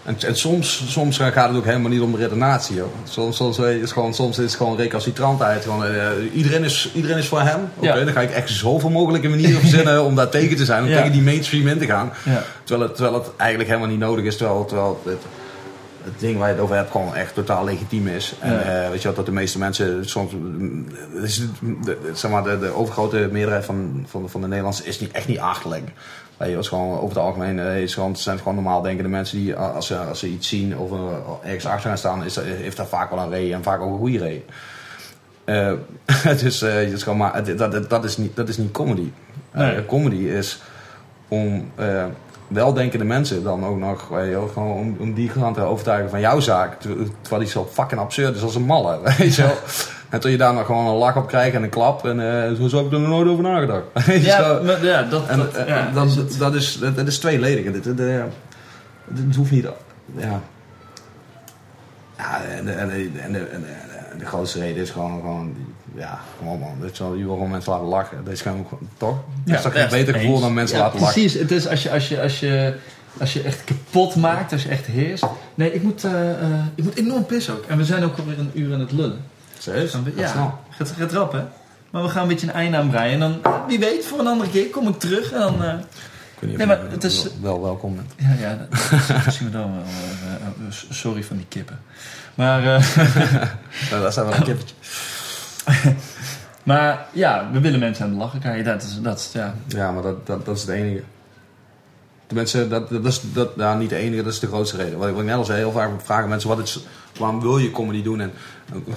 En, 0.04 0.18
en 0.20 0.36
soms, 0.38 0.84
soms 0.88 1.18
gaat 1.18 1.48
het 1.48 1.58
ook 1.58 1.66
helemaal 1.66 1.90
niet 1.90 2.02
om 2.02 2.16
redenatie. 2.16 2.76
Joh. 2.76 2.88
Soms, 3.04 3.36
soms, 3.36 3.58
je, 3.58 3.82
is 3.82 3.92
gewoon, 3.92 4.14
soms 4.14 4.38
is 4.38 4.44
het 4.44 4.56
gewoon 4.56 4.78
recalcitrantheid. 4.78 5.64
Gewoon, 5.64 5.86
eh, 5.86 6.08
iedereen, 6.34 6.64
is, 6.64 6.92
iedereen 6.96 7.18
is 7.18 7.28
voor 7.28 7.42
hem. 7.42 7.60
Oké, 7.78 7.86
Ja. 7.88 8.04
dan 8.04 8.14
ga 8.14 8.22
ik 8.22 8.32
echt 8.32 8.50
zoveel 8.50 8.90
mogelijke 8.90 9.28
manieren 9.28 9.60
verzinnen 9.60 10.04
om 10.04 10.16
daar 10.16 10.30
tegen 10.40 10.58
te 10.58 10.66
zijn. 10.66 10.84
Om 10.84 10.90
Ja. 10.90 10.98
tegen 10.98 11.12
die 11.12 11.22
mainstream 11.22 11.68
in 11.68 11.78
te 11.80 11.86
gaan. 11.86 12.12
Ja. 12.24 12.44
Terwijl 12.64 12.88
het, 12.88 12.98
terwijl 12.98 13.18
het 13.18 13.30
eigenlijk 13.38 13.70
helemaal 13.70 13.90
niet 13.92 14.00
nodig 14.00 14.26
is. 14.26 14.38
Terwijl, 14.38 14.66
terwijl 14.66 15.02
het, 15.06 15.22
het 16.12 16.20
ding 16.20 16.38
waar 16.38 16.48
je 16.48 16.54
het 16.54 16.64
over 16.64 16.76
hebt 16.76 16.92
gewoon 16.92 17.16
echt 17.16 17.34
totaal 17.34 17.64
legitiem 17.64 18.08
is. 18.08 18.36
En 18.40 18.54
Ja. 18.54 18.60
eh, 18.84 18.90
weet 18.90 19.02
je 19.02 19.08
wat, 19.08 19.16
dat 19.18 19.26
de 19.26 19.32
meeste 19.32 19.58
mensen 19.60 20.10
soms... 20.10 20.32
het 21.14 21.24
is, 21.24 21.38
de, 21.38 21.48
de- 21.84 22.12
zeg 22.14 22.32
maar, 22.32 22.44
de, 22.44 22.60
de 22.60 22.74
overgrote 22.76 23.30
meerderheid 23.32 23.66
van, 23.66 24.06
van, 24.08 24.24
de- 24.24 24.30
van 24.30 24.42
de 24.42 24.48
Nederlanders 24.48 24.86
is 24.86 25.00
niet, 25.00 25.12
echt 25.12 25.28
niet 25.28 25.40
achterlijk. 25.40 25.88
Je, 26.38 26.44
het 26.44 26.60
is 26.60 26.68
gewoon, 26.68 26.96
over 26.96 27.08
het 27.10 27.18
algemeen 27.18 27.60
eh, 27.60 27.82
is 27.82 27.94
gewoon, 27.94 28.12
het 28.12 28.20
zijn 28.20 28.38
gewoon 28.38 28.56
normaal 28.56 28.82
denkende 28.82 29.10
mensen 29.10 29.38
die 29.38 29.54
eh, 29.54 29.76
als 29.76 29.88
ze, 29.88 29.98
als 29.98 30.20
ze 30.20 30.28
iets 30.28 30.48
zien 30.48 30.78
of 30.78 30.92
ergens 31.44 31.66
achter 31.66 31.90
gaan 31.90 31.98
staan, 31.98 32.24
is, 32.24 32.34
dat- 32.34 32.44
heeft 32.44 32.78
dat 32.78 32.88
vaak 32.88 33.10
wel 33.10 33.20
een 33.20 33.30
reden 33.30 33.56
en 33.56 33.64
vaak 33.64 33.82
ook 33.82 33.92
een 33.92 33.98
goede 33.98 34.18
reden. 34.18 34.44
Eh, 35.46 35.74
het 36.32 36.42
is 36.42 37.04
gewoon, 37.04 37.18
maar 37.18 37.44
dat, 37.56 37.72
dat, 37.72 37.90
dat, 37.90 38.04
is 38.04 38.18
niet, 38.18 38.36
dat 38.36 38.50
is 38.50 38.58
niet 38.58 38.72
comedy. 38.72 39.12
Nee. 39.54 39.86
comedy 39.86 40.16
is 40.16 40.62
om 41.28 41.72
weldenkende 42.48 43.06
mensen 43.06 43.44
dan 43.44 43.66
ook 43.66 43.78
nog, 43.78 44.08
weet 44.08 44.26
je 44.26 44.32
wel, 44.32 44.48
gewoon 44.48 44.72
om, 44.78 44.96
om 45.00 45.14
die 45.14 45.30
gaan 45.30 45.54
te 45.54 45.62
overtuigen 45.62 46.10
van 46.10 46.20
jouw 46.20 46.40
zaak. 46.40 46.80
ter- 46.82 46.96
Terwijl 47.22 47.42
die 47.42 47.52
zo 47.52 47.68
fucking 47.72 48.02
absurd 48.02 48.36
is 48.36 48.42
als 48.42 48.56
een 48.56 48.66
malle, 48.66 49.00
weet 49.18 49.36
je 49.36 49.42
wel. 49.42 49.56
En 50.10 50.20
tot 50.20 50.32
je 50.32 50.38
daar 50.38 50.54
nog 50.54 50.66
gewoon 50.66 50.88
een 50.88 50.96
lach 50.96 51.16
op 51.18 51.28
krijgt 51.28 51.56
en 51.56 51.64
een 51.64 51.70
klap. 51.70 52.06
En 52.06 52.44
eh, 52.50 52.54
zo, 52.54 52.68
zo 52.68 52.78
heb 52.78 52.86
ik 52.86 52.92
er 52.92 53.00
nog 53.00 53.10
nooit 53.10 53.28
over 53.30 53.44
nagedacht. 53.44 53.84
Ja, 54.26 54.60
maar, 54.64 54.86
ja, 54.86 55.04
dat, 55.04 55.28
En 55.28 55.38
dat, 55.38 55.54
eh, 55.54 55.68
ja, 55.68 55.90
dat, 55.94 56.06
is 56.08 56.16
het. 56.16 56.38
dat, 56.38 56.54
is, 56.54 56.78
dat, 56.80 56.96
dat 56.96 57.08
is 57.08 57.20
tweeledig. 57.20 57.72
Dit, 57.72 57.84
dit, 57.84 57.98
dit, 57.98 58.22
dit 59.08 59.36
hoeft 59.36 59.52
niet... 59.52 59.68
Ja, 60.16 60.42
ja 62.18 62.42
en, 62.58 62.66
de, 62.66 62.72
en, 62.72 62.88
de, 62.88 62.94
en, 63.22 63.32
de, 63.34 63.40
en, 63.40 63.62
de, 63.62 63.68
en 64.12 64.18
de 64.20 64.26
grootste 64.26 64.60
reden 64.60 64.82
is 64.84 64.90
gewoon... 64.90 65.20
gewoon 65.22 65.56
ja, 65.98 66.20
gewoon 66.38 66.60
man. 66.60 66.76
Dit 66.82 66.98
wel, 66.98 67.14
je 67.14 67.24
wil 67.24 67.34
gewoon 67.34 67.52
mensen 67.52 67.72
laten 67.72 67.88
lachen. 67.88 68.24
Dat 68.24 68.34
is 68.34 68.42
gewoon, 68.42 68.68
toch? 68.98 69.16
Ja, 69.16 69.52
dat 69.52 69.56
is 69.56 69.62
toch 69.62 69.74
best 69.74 69.90
beter 69.90 70.14
gevoel 70.14 70.32
eens. 70.34 70.42
dan 70.42 70.54
mensen 70.54 70.78
Ja, 70.78 70.84
laten 70.84 71.00
lachen. 71.00 71.14
Precies, 71.14 71.40
het 71.42 71.52
is 71.52 71.68
als 71.68 71.84
je, 71.84 71.92
als 71.92 72.08
je, 72.10 72.22
als 72.22 72.40
je, 72.40 72.76
als 73.20 73.34
je 73.34 73.42
echt 73.42 73.64
kapot 73.64 74.16
maakt, 74.16 74.52
als 74.52 74.64
je 74.64 74.70
echt 74.70 74.86
heerst. 74.86 75.26
Nee, 75.56 75.74
ik 75.74 75.84
moet, 75.84 76.04
eh, 76.04 76.32
eh, 76.32 76.38
ik 76.76 76.84
moet 76.84 76.96
enorm 76.96 77.26
pissen 77.26 77.54
ook. 77.54 77.66
En 77.68 77.78
we 77.78 77.86
zijn 77.86 78.04
ook 78.04 78.18
alweer 78.18 78.40
een 78.40 78.52
uur 78.54 78.74
aan 78.74 78.80
het 78.80 78.92
lullen. 78.92 79.20
Serieus? 79.58 79.96
Ja, 80.16 80.28
snel. 80.28 80.60
gaat, 80.70 80.94
gaat 81.00 81.12
rap 81.12 81.32
hè. 81.32 81.42
Maar 81.90 82.04
we 82.04 82.10
gaan 82.10 82.22
een 82.22 82.28
beetje 82.28 82.48
een 82.48 82.54
einde 82.54 82.78
aan 82.78 82.90
breien. 82.90 83.14
En 83.14 83.20
dan, 83.20 83.40
eh, 83.44 83.52
wie 83.68 83.80
weet, 83.80 84.06
voor 84.06 84.20
een 84.20 84.28
andere 84.28 84.50
keer 84.50 84.70
kom 84.70 84.88
ik 84.88 85.00
terug. 85.00 85.32
En 85.32 85.40
dan, 85.40 85.64
eh, 85.64 85.74
Ik 85.74 86.44
weet 86.44 86.50
niet 86.50 86.58
Nee, 86.58 86.68
maar 86.68 86.84
je 86.86 86.90
het 86.92 87.04
is- 87.04 87.24
wel, 87.24 87.32
wel 87.42 87.62
welkom 87.62 87.96
bent. 87.96 88.14
ja, 88.18 88.48
ja, 88.50 88.58
dat, 88.70 88.70
dat 89.26 89.34
zien 89.34 89.48
we 89.48 89.54
dan 89.58 89.72
wel. 89.76 89.84
sorry 90.90 91.24
van 91.24 91.38
die 91.38 91.46
kippen. 91.50 91.80
Maar, 92.36 92.76
eh, 92.76 92.96
Nou, 93.92 94.02
dat 94.04 94.14
zijn 94.14 94.26
wel 94.26 94.36
een 94.36 94.44
kippetje. 94.44 94.76
maar 96.64 97.06
ja, 97.14 97.50
we 97.52 97.60
willen 97.60 97.80
mensen 97.80 98.04
aan 98.06 98.10
het 98.12 98.20
lachen 98.20 98.40
krijgen. 98.40 98.64
Dat 98.66 98.84
is, 98.84 99.02
dat 99.02 99.18
is, 99.20 99.30
ja. 99.34 99.56
Ja, 99.68 99.92
maar 99.92 100.04
dat, 100.04 100.26
dat, 100.28 100.46
dat 100.46 100.56
is 100.56 100.62
het 100.62 100.70
enige. 100.72 101.04
Tenminste, 102.28 102.68
dat, 102.68 102.90
dat 102.90 103.06
is 103.06 103.22
dat, 103.34 103.56
nou, 103.56 103.78
niet 103.80 103.90
de 103.90 103.96
enige, 103.96 104.24
dat 104.24 104.34
is 104.34 104.40
de 104.40 104.48
grootste 104.48 104.78
reden. 104.78 104.98
Wat 104.98 105.08
ik, 105.08 105.14
wat 105.14 105.22
ik 105.24 105.28
net 105.30 105.38
al 105.38 105.46
zei, 105.46 105.58
heel 105.58 105.72
vaak 105.72 105.90
vragen 106.04 106.30
mensen, 106.30 106.50
wat 106.50 106.60
is, 106.60 106.86
waarom 107.20 107.42
wil 107.42 107.58
je 107.58 107.72
comedy 107.72 108.04
doen? 108.04 108.20
En 108.22 108.32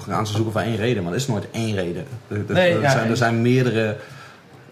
gaan 0.07 0.27
ze 0.27 0.33
zoeken 0.33 0.53
voor 0.53 0.61
één 0.61 0.77
reden, 0.77 1.03
maar 1.03 1.12
er 1.12 1.18
is 1.18 1.27
nooit 1.27 1.51
één 1.51 1.75
reden. 1.75 2.05
Er, 2.29 2.37
er- 2.49 2.55
Nee, 2.55 2.75
er 2.75 2.81
ja, 2.81 2.91
zijn, 2.91 3.11
er 3.11 3.16
zijn 3.16 3.43
meerdere 3.43 3.97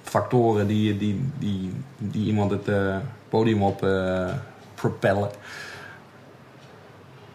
factoren 0.03 0.67
die, 0.67 0.97
die, 0.99 1.31
die, 1.39 1.73
die 1.99 2.27
iemand 2.27 2.51
het 2.51 2.69
eh, 2.69 2.97
podium 3.29 3.63
op 3.63 3.85
eh, 3.85 4.27
propellen. 4.75 5.31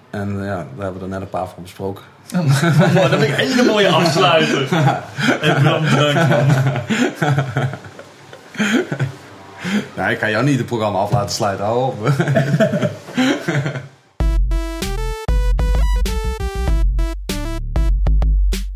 En 0.09 0.35
ja, 0.43 0.55
daar 0.55 0.65
hebben 0.77 0.93
we 0.97 0.99
er 1.03 1.07
net 1.11 1.21
een 1.21 1.29
paar 1.29 1.47
van 1.47 1.63
besproken. 1.63 2.03
Oh, 2.35 2.93
dat 2.93 3.09
vind 3.09 3.21
ik 3.21 3.29
een 3.29 3.35
hele 3.35 3.63
mooie 3.63 3.89
afsluiter. 3.89 4.67
En 5.41 5.61
Bram, 5.61 5.83
bedankt 5.83 6.29
man. 6.29 6.47
Nou, 9.95 10.11
ik 10.11 10.19
ga 10.19 10.29
jou 10.29 10.43
niet 10.43 10.57
het 10.57 10.65
programma 10.65 10.99
af 10.99 11.11
laten 11.11 11.35
sluiten, 11.35 11.65
hou 11.65 11.83
op. 11.83 12.07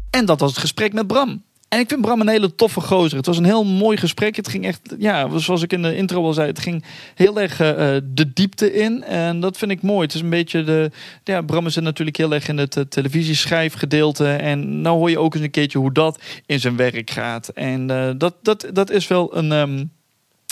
En 0.10 0.26
dat 0.26 0.40
was 0.40 0.50
het 0.50 0.60
gesprek 0.60 0.94
met 0.94 1.08
Bram. 1.08 1.44
En 1.70 1.80
ik 1.80 1.90
vind 1.90 2.02
Bram 2.02 2.22
een 2.22 2.28
hele 2.28 2.56
toffe 2.56 2.82
gozer. 2.82 3.18
Het 3.18 3.26
was 3.26 3.38
een 3.38 3.46
heel 3.46 3.64
mooi 3.64 3.98
gesprek. 3.98 4.36
Het 4.36 4.48
ging 4.48 4.66
echt, 4.66 4.96
ja, 5.00 5.38
zoals 5.38 5.62
ik 5.62 5.74
in 5.74 5.82
de 5.82 5.96
intro 5.96 6.24
al 6.24 6.34
zei, 6.34 6.48
het 6.48 6.60
ging 6.60 6.84
heel 7.16 7.40
erg 7.40 7.60
eh, 7.60 7.96
eh, 7.96 8.04
de 8.06 8.34
diepte 8.34 8.74
in. 8.74 9.04
En 9.04 9.40
dat 9.40 9.58
vind 9.58 9.72
ik 9.72 9.82
mooi. 9.82 10.06
Het 10.06 10.16
is 10.16 10.22
een 10.22 10.30
beetje 10.30 10.64
de. 10.64 10.92
Ja, 11.24 11.42
Bram 11.42 11.66
is 11.66 11.76
natuurlijk 11.76 12.18
heel 12.18 12.34
erg 12.34 12.48
in 12.48 12.58
het 12.58 12.76
uh, 12.76 12.84
televisieschrijfgedeelte. 12.84 14.28
En 14.28 14.82
nou 14.82 14.98
hoor 14.98 15.10
je 15.10 15.20
ook 15.20 15.34
eens 15.34 15.44
een 15.44 15.52
keertje 15.52 15.80
hoe 15.80 15.92
dat 15.92 16.22
in 16.46 16.60
zijn 16.60 16.76
werk 16.76 17.10
gaat. 17.10 17.48
En 17.48 17.88
dat, 18.18 18.36
dat, 18.42 18.70
dat 18.74 18.90
is 18.90 19.08
wel 19.08 19.38
een. 19.38 19.52
Um, 19.52 19.96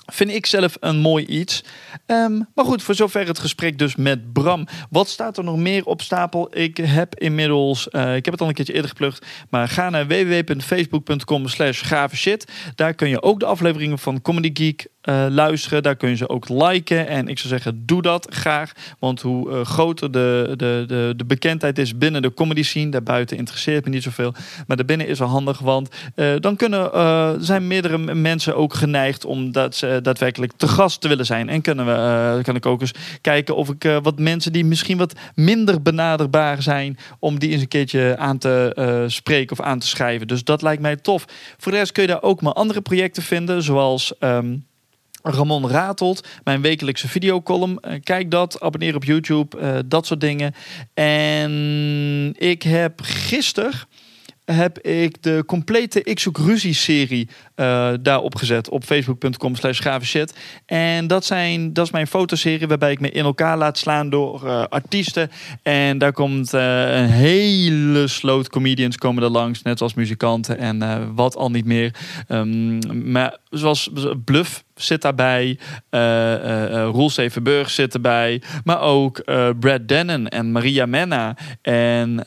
Vind 0.05 0.31
ik 0.31 0.45
zelf 0.45 0.77
een 0.79 0.97
mooi 0.97 1.25
iets. 1.25 1.63
Um, 2.05 2.47
maar 2.55 2.65
goed, 2.65 2.83
voor 2.83 2.95
zover 2.95 3.27
het 3.27 3.39
gesprek 3.39 3.77
dus 3.77 3.95
met 3.95 4.33
Bram. 4.33 4.67
Wat 4.89 5.09
staat 5.09 5.37
er 5.37 5.43
nog 5.43 5.57
meer 5.57 5.85
op 5.85 6.01
stapel? 6.01 6.57
Ik 6.57 6.77
heb 6.77 7.19
inmiddels, 7.19 7.87
uh, 7.91 8.15
ik 8.15 8.25
heb 8.25 8.33
het 8.33 8.41
al 8.41 8.47
een 8.47 8.53
keertje 8.53 8.73
eerder 8.73 8.89
geplukt. 8.89 9.25
Maar 9.49 9.67
ga 9.67 9.89
naar 9.89 10.07
www.facebook.com 10.07 11.47
slash 11.47 11.87
gave 11.87 12.15
shit. 12.15 12.51
Daar 12.75 12.93
kun 12.93 13.09
je 13.09 13.21
ook 13.21 13.39
de 13.39 13.45
afleveringen 13.45 13.99
van 13.99 14.21
Comedy 14.21 14.51
Geek 14.53 14.87
eh, 15.05 15.25
luisteren. 15.29 15.83
Daar 15.83 15.95
kun 15.95 16.09
je 16.09 16.15
ze 16.15 16.29
ook 16.29 16.49
liken. 16.49 17.07
En 17.07 17.27
ik 17.27 17.37
zou 17.37 17.49
zeggen, 17.49 17.85
doe 17.85 18.01
dat 18.01 18.27
graag. 18.29 18.71
Want 18.99 19.21
hoe 19.21 19.51
eh, 19.51 19.65
groter 19.65 20.11
de, 20.11 20.53
de, 20.55 20.83
de, 20.87 21.13
de 21.17 21.25
bekendheid 21.25 21.77
is 21.77 21.97
binnen 21.97 22.21
de 22.21 22.33
comedy 22.33 22.63
scene, 22.63 22.91
daarbuiten 22.91 23.37
interesseert 23.37 23.85
me 23.85 23.89
niet 23.89 24.03
zoveel. 24.03 24.33
Maar 24.67 24.77
daarbinnen 24.77 25.07
is 25.07 25.19
wel 25.19 25.27
handig, 25.27 25.59
want 25.59 25.89
eh, 26.15 26.33
dan 26.39 26.55
kunnen, 26.55 27.43
zijn 27.43 27.67
meerdere 27.67 27.97
mensen 27.97 28.55
ook 28.55 28.73
geneigd 28.73 29.25
om 29.25 29.51
dat 29.51 29.75
ze 29.75 29.99
daadwerkelijk 30.01 30.51
te 30.57 30.67
gast 30.67 31.01
te 31.01 31.07
willen 31.07 31.25
zijn. 31.25 31.49
En 31.49 31.61
kunnen 31.61 31.85
we, 31.85 32.43
kan 32.43 32.55
ik 32.55 32.65
ook 32.65 32.81
eens 32.81 32.93
kijken 33.21 33.55
of 33.55 33.69
ik 33.69 33.99
wat 34.01 34.19
mensen 34.19 34.51
die 34.51 34.65
misschien 34.65 34.97
wat 34.97 35.13
minder 35.35 35.81
benaderbaar 35.81 36.61
zijn, 36.61 36.97
om 37.19 37.39
die 37.39 37.49
eens 37.49 37.61
een 37.61 37.67
keertje 37.67 38.17
aan 38.17 38.37
te 38.37 39.05
spreken 39.07 39.59
of 39.59 39.65
aan 39.65 39.79
te 39.79 39.87
schrijven. 39.87 40.27
Dus 40.27 40.43
dat 40.43 40.61
lijkt 40.61 40.81
mij 40.81 40.95
tof. 40.95 41.25
Voor 41.57 41.71
de 41.71 41.77
rest 41.77 41.91
kun 41.91 42.03
je 42.03 42.09
daar 42.09 42.21
ook 42.21 42.41
mijn 42.41 42.55
andere 42.55 42.81
projecten 42.81 43.23
vinden, 43.23 43.63
zoals. 43.63 44.17
ehm, 44.17 44.55
Ramon 45.25 45.69
Ratelt, 45.69 46.27
mijn 46.43 46.61
wekelijkse 46.61 47.07
videocolumn. 47.07 47.79
Eh, 47.79 47.99
Kijk 48.03 48.31
dat, 48.31 48.59
abonneer 48.61 48.95
op 48.95 49.03
YouTube, 49.03 49.59
eh, 49.59 49.77
dat 49.85 50.05
soort 50.05 50.21
dingen. 50.21 50.53
En 50.93 52.33
ik 52.37 52.63
heb 52.63 52.99
gisteren 53.03 53.73
heb 54.45 54.79
ik 54.79 55.23
de 55.23 55.43
complete 55.45 56.03
Ik 56.03 56.19
Zoek 56.19 56.37
Ruzie 56.37 56.73
serie 56.73 57.29
eh 57.55 57.93
daar 58.01 58.19
opgezet 58.19 58.69
op 58.69 58.83
facebook.com 58.83 59.55
slash. 59.55 60.15
En 60.65 61.07
dat, 61.07 61.25
zijn, 61.25 61.73
dat 61.73 61.85
is 61.85 61.91
mijn 61.91 62.07
fotoserie 62.07 62.67
waarbij 62.67 62.91
ik 62.91 62.99
me 62.99 63.09
in 63.09 63.23
elkaar 63.23 63.57
laat 63.57 63.77
slaan 63.77 64.09
door 64.09 64.67
artiesten. 64.67 65.31
En 65.63 65.97
daar 65.97 66.13
komt 66.13 66.51
een 66.51 67.09
hele 67.09 68.07
sloot 68.07 68.49
comedians 68.49 68.97
komen 68.97 69.23
er 69.23 69.29
langs, 69.29 69.61
net 69.61 69.77
zoals 69.77 69.93
muzikanten 69.93 70.57
en 70.57 71.15
wat 71.15 71.35
al 71.35 71.51
niet 71.51 71.65
meer. 71.65 71.95
Ehm, 72.27 73.11
maar 73.11 73.37
zoals 73.49 73.89
Bluff 74.25 74.63
zit 74.75 75.01
daarbij, 75.01 75.59
eh 75.89 76.33
eh 76.33 76.63
eh, 76.65 76.89
Roel 76.89 77.09
Stevenburg 77.09 77.69
zit 77.69 77.93
erbij, 77.93 78.41
maar 78.63 78.81
ook 78.81 79.23
Brad 79.59 79.87
Dennen 79.87 80.29
en 80.29 80.51
Maria 80.51 80.85
Menna 80.85 81.37
en 81.61 82.25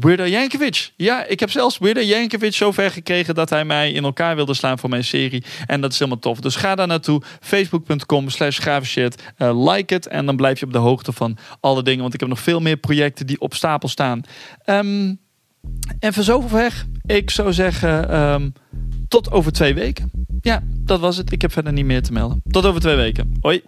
Weirda 0.00 0.26
Jankovic. 0.26 0.92
Ja, 0.96 1.24
ik 1.24 1.40
heb 1.40 1.50
zelfs 1.50 1.78
Weirda 1.78 2.00
Jankovic 2.00 2.54
zover 2.54 2.90
gekregen 2.90 3.34
dat 3.34 3.50
hij 3.50 3.64
mij 3.64 3.92
in 3.92 4.04
elkaar 4.04 4.36
wilde 4.36 4.54
slaan 4.54 4.78
voor 4.78 4.90
mijn 4.90 5.04
serie. 5.04 5.44
En 5.66 5.80
dat 5.80 5.92
is 5.92 5.98
helemaal 5.98 6.20
tof. 6.20 6.40
Dus 6.40 6.56
ga 6.56 6.74
daar 6.74 6.86
naartoe, 6.86 7.22
facebook.com 7.40 8.28
slash 8.28 8.58
like 9.38 9.94
het 9.94 10.06
en 10.06 10.26
dan 10.26 10.36
blijf 10.36 10.60
je 10.60 10.66
op 10.66 10.72
de 10.72 10.78
hoogte 10.78 11.12
van 11.12 11.36
alle 11.60 11.82
dingen, 11.82 12.00
want 12.00 12.14
ik 12.14 12.20
heb 12.20 12.28
nog 12.28 12.40
veel 12.40 12.60
meer 12.60 12.76
projecten 12.76 13.26
die 13.26 13.40
op 13.40 13.54
stapel 13.54 13.88
staan. 13.88 14.22
Ehm, 14.64 15.14
en 15.98 16.12
van 16.12 16.22
zover 16.22 16.86
ik 17.06 17.30
zou 17.30 17.52
zeggen 17.52 18.10
ehm, 18.10 18.50
tot 19.08 19.30
over 19.30 19.52
twee 19.52 19.74
weken. 19.74 20.10
Ja, 20.40 20.62
dat 20.64 21.00
was 21.00 21.16
het. 21.16 21.32
Ik 21.32 21.42
heb 21.42 21.52
verder 21.52 21.72
niet 21.72 21.84
meer 21.84 22.02
te 22.02 22.12
melden. 22.12 22.40
Tot 22.50 22.64
over 22.64 22.80
twee 22.80 22.96
weken. 22.96 23.32
Hoi. 23.40 23.62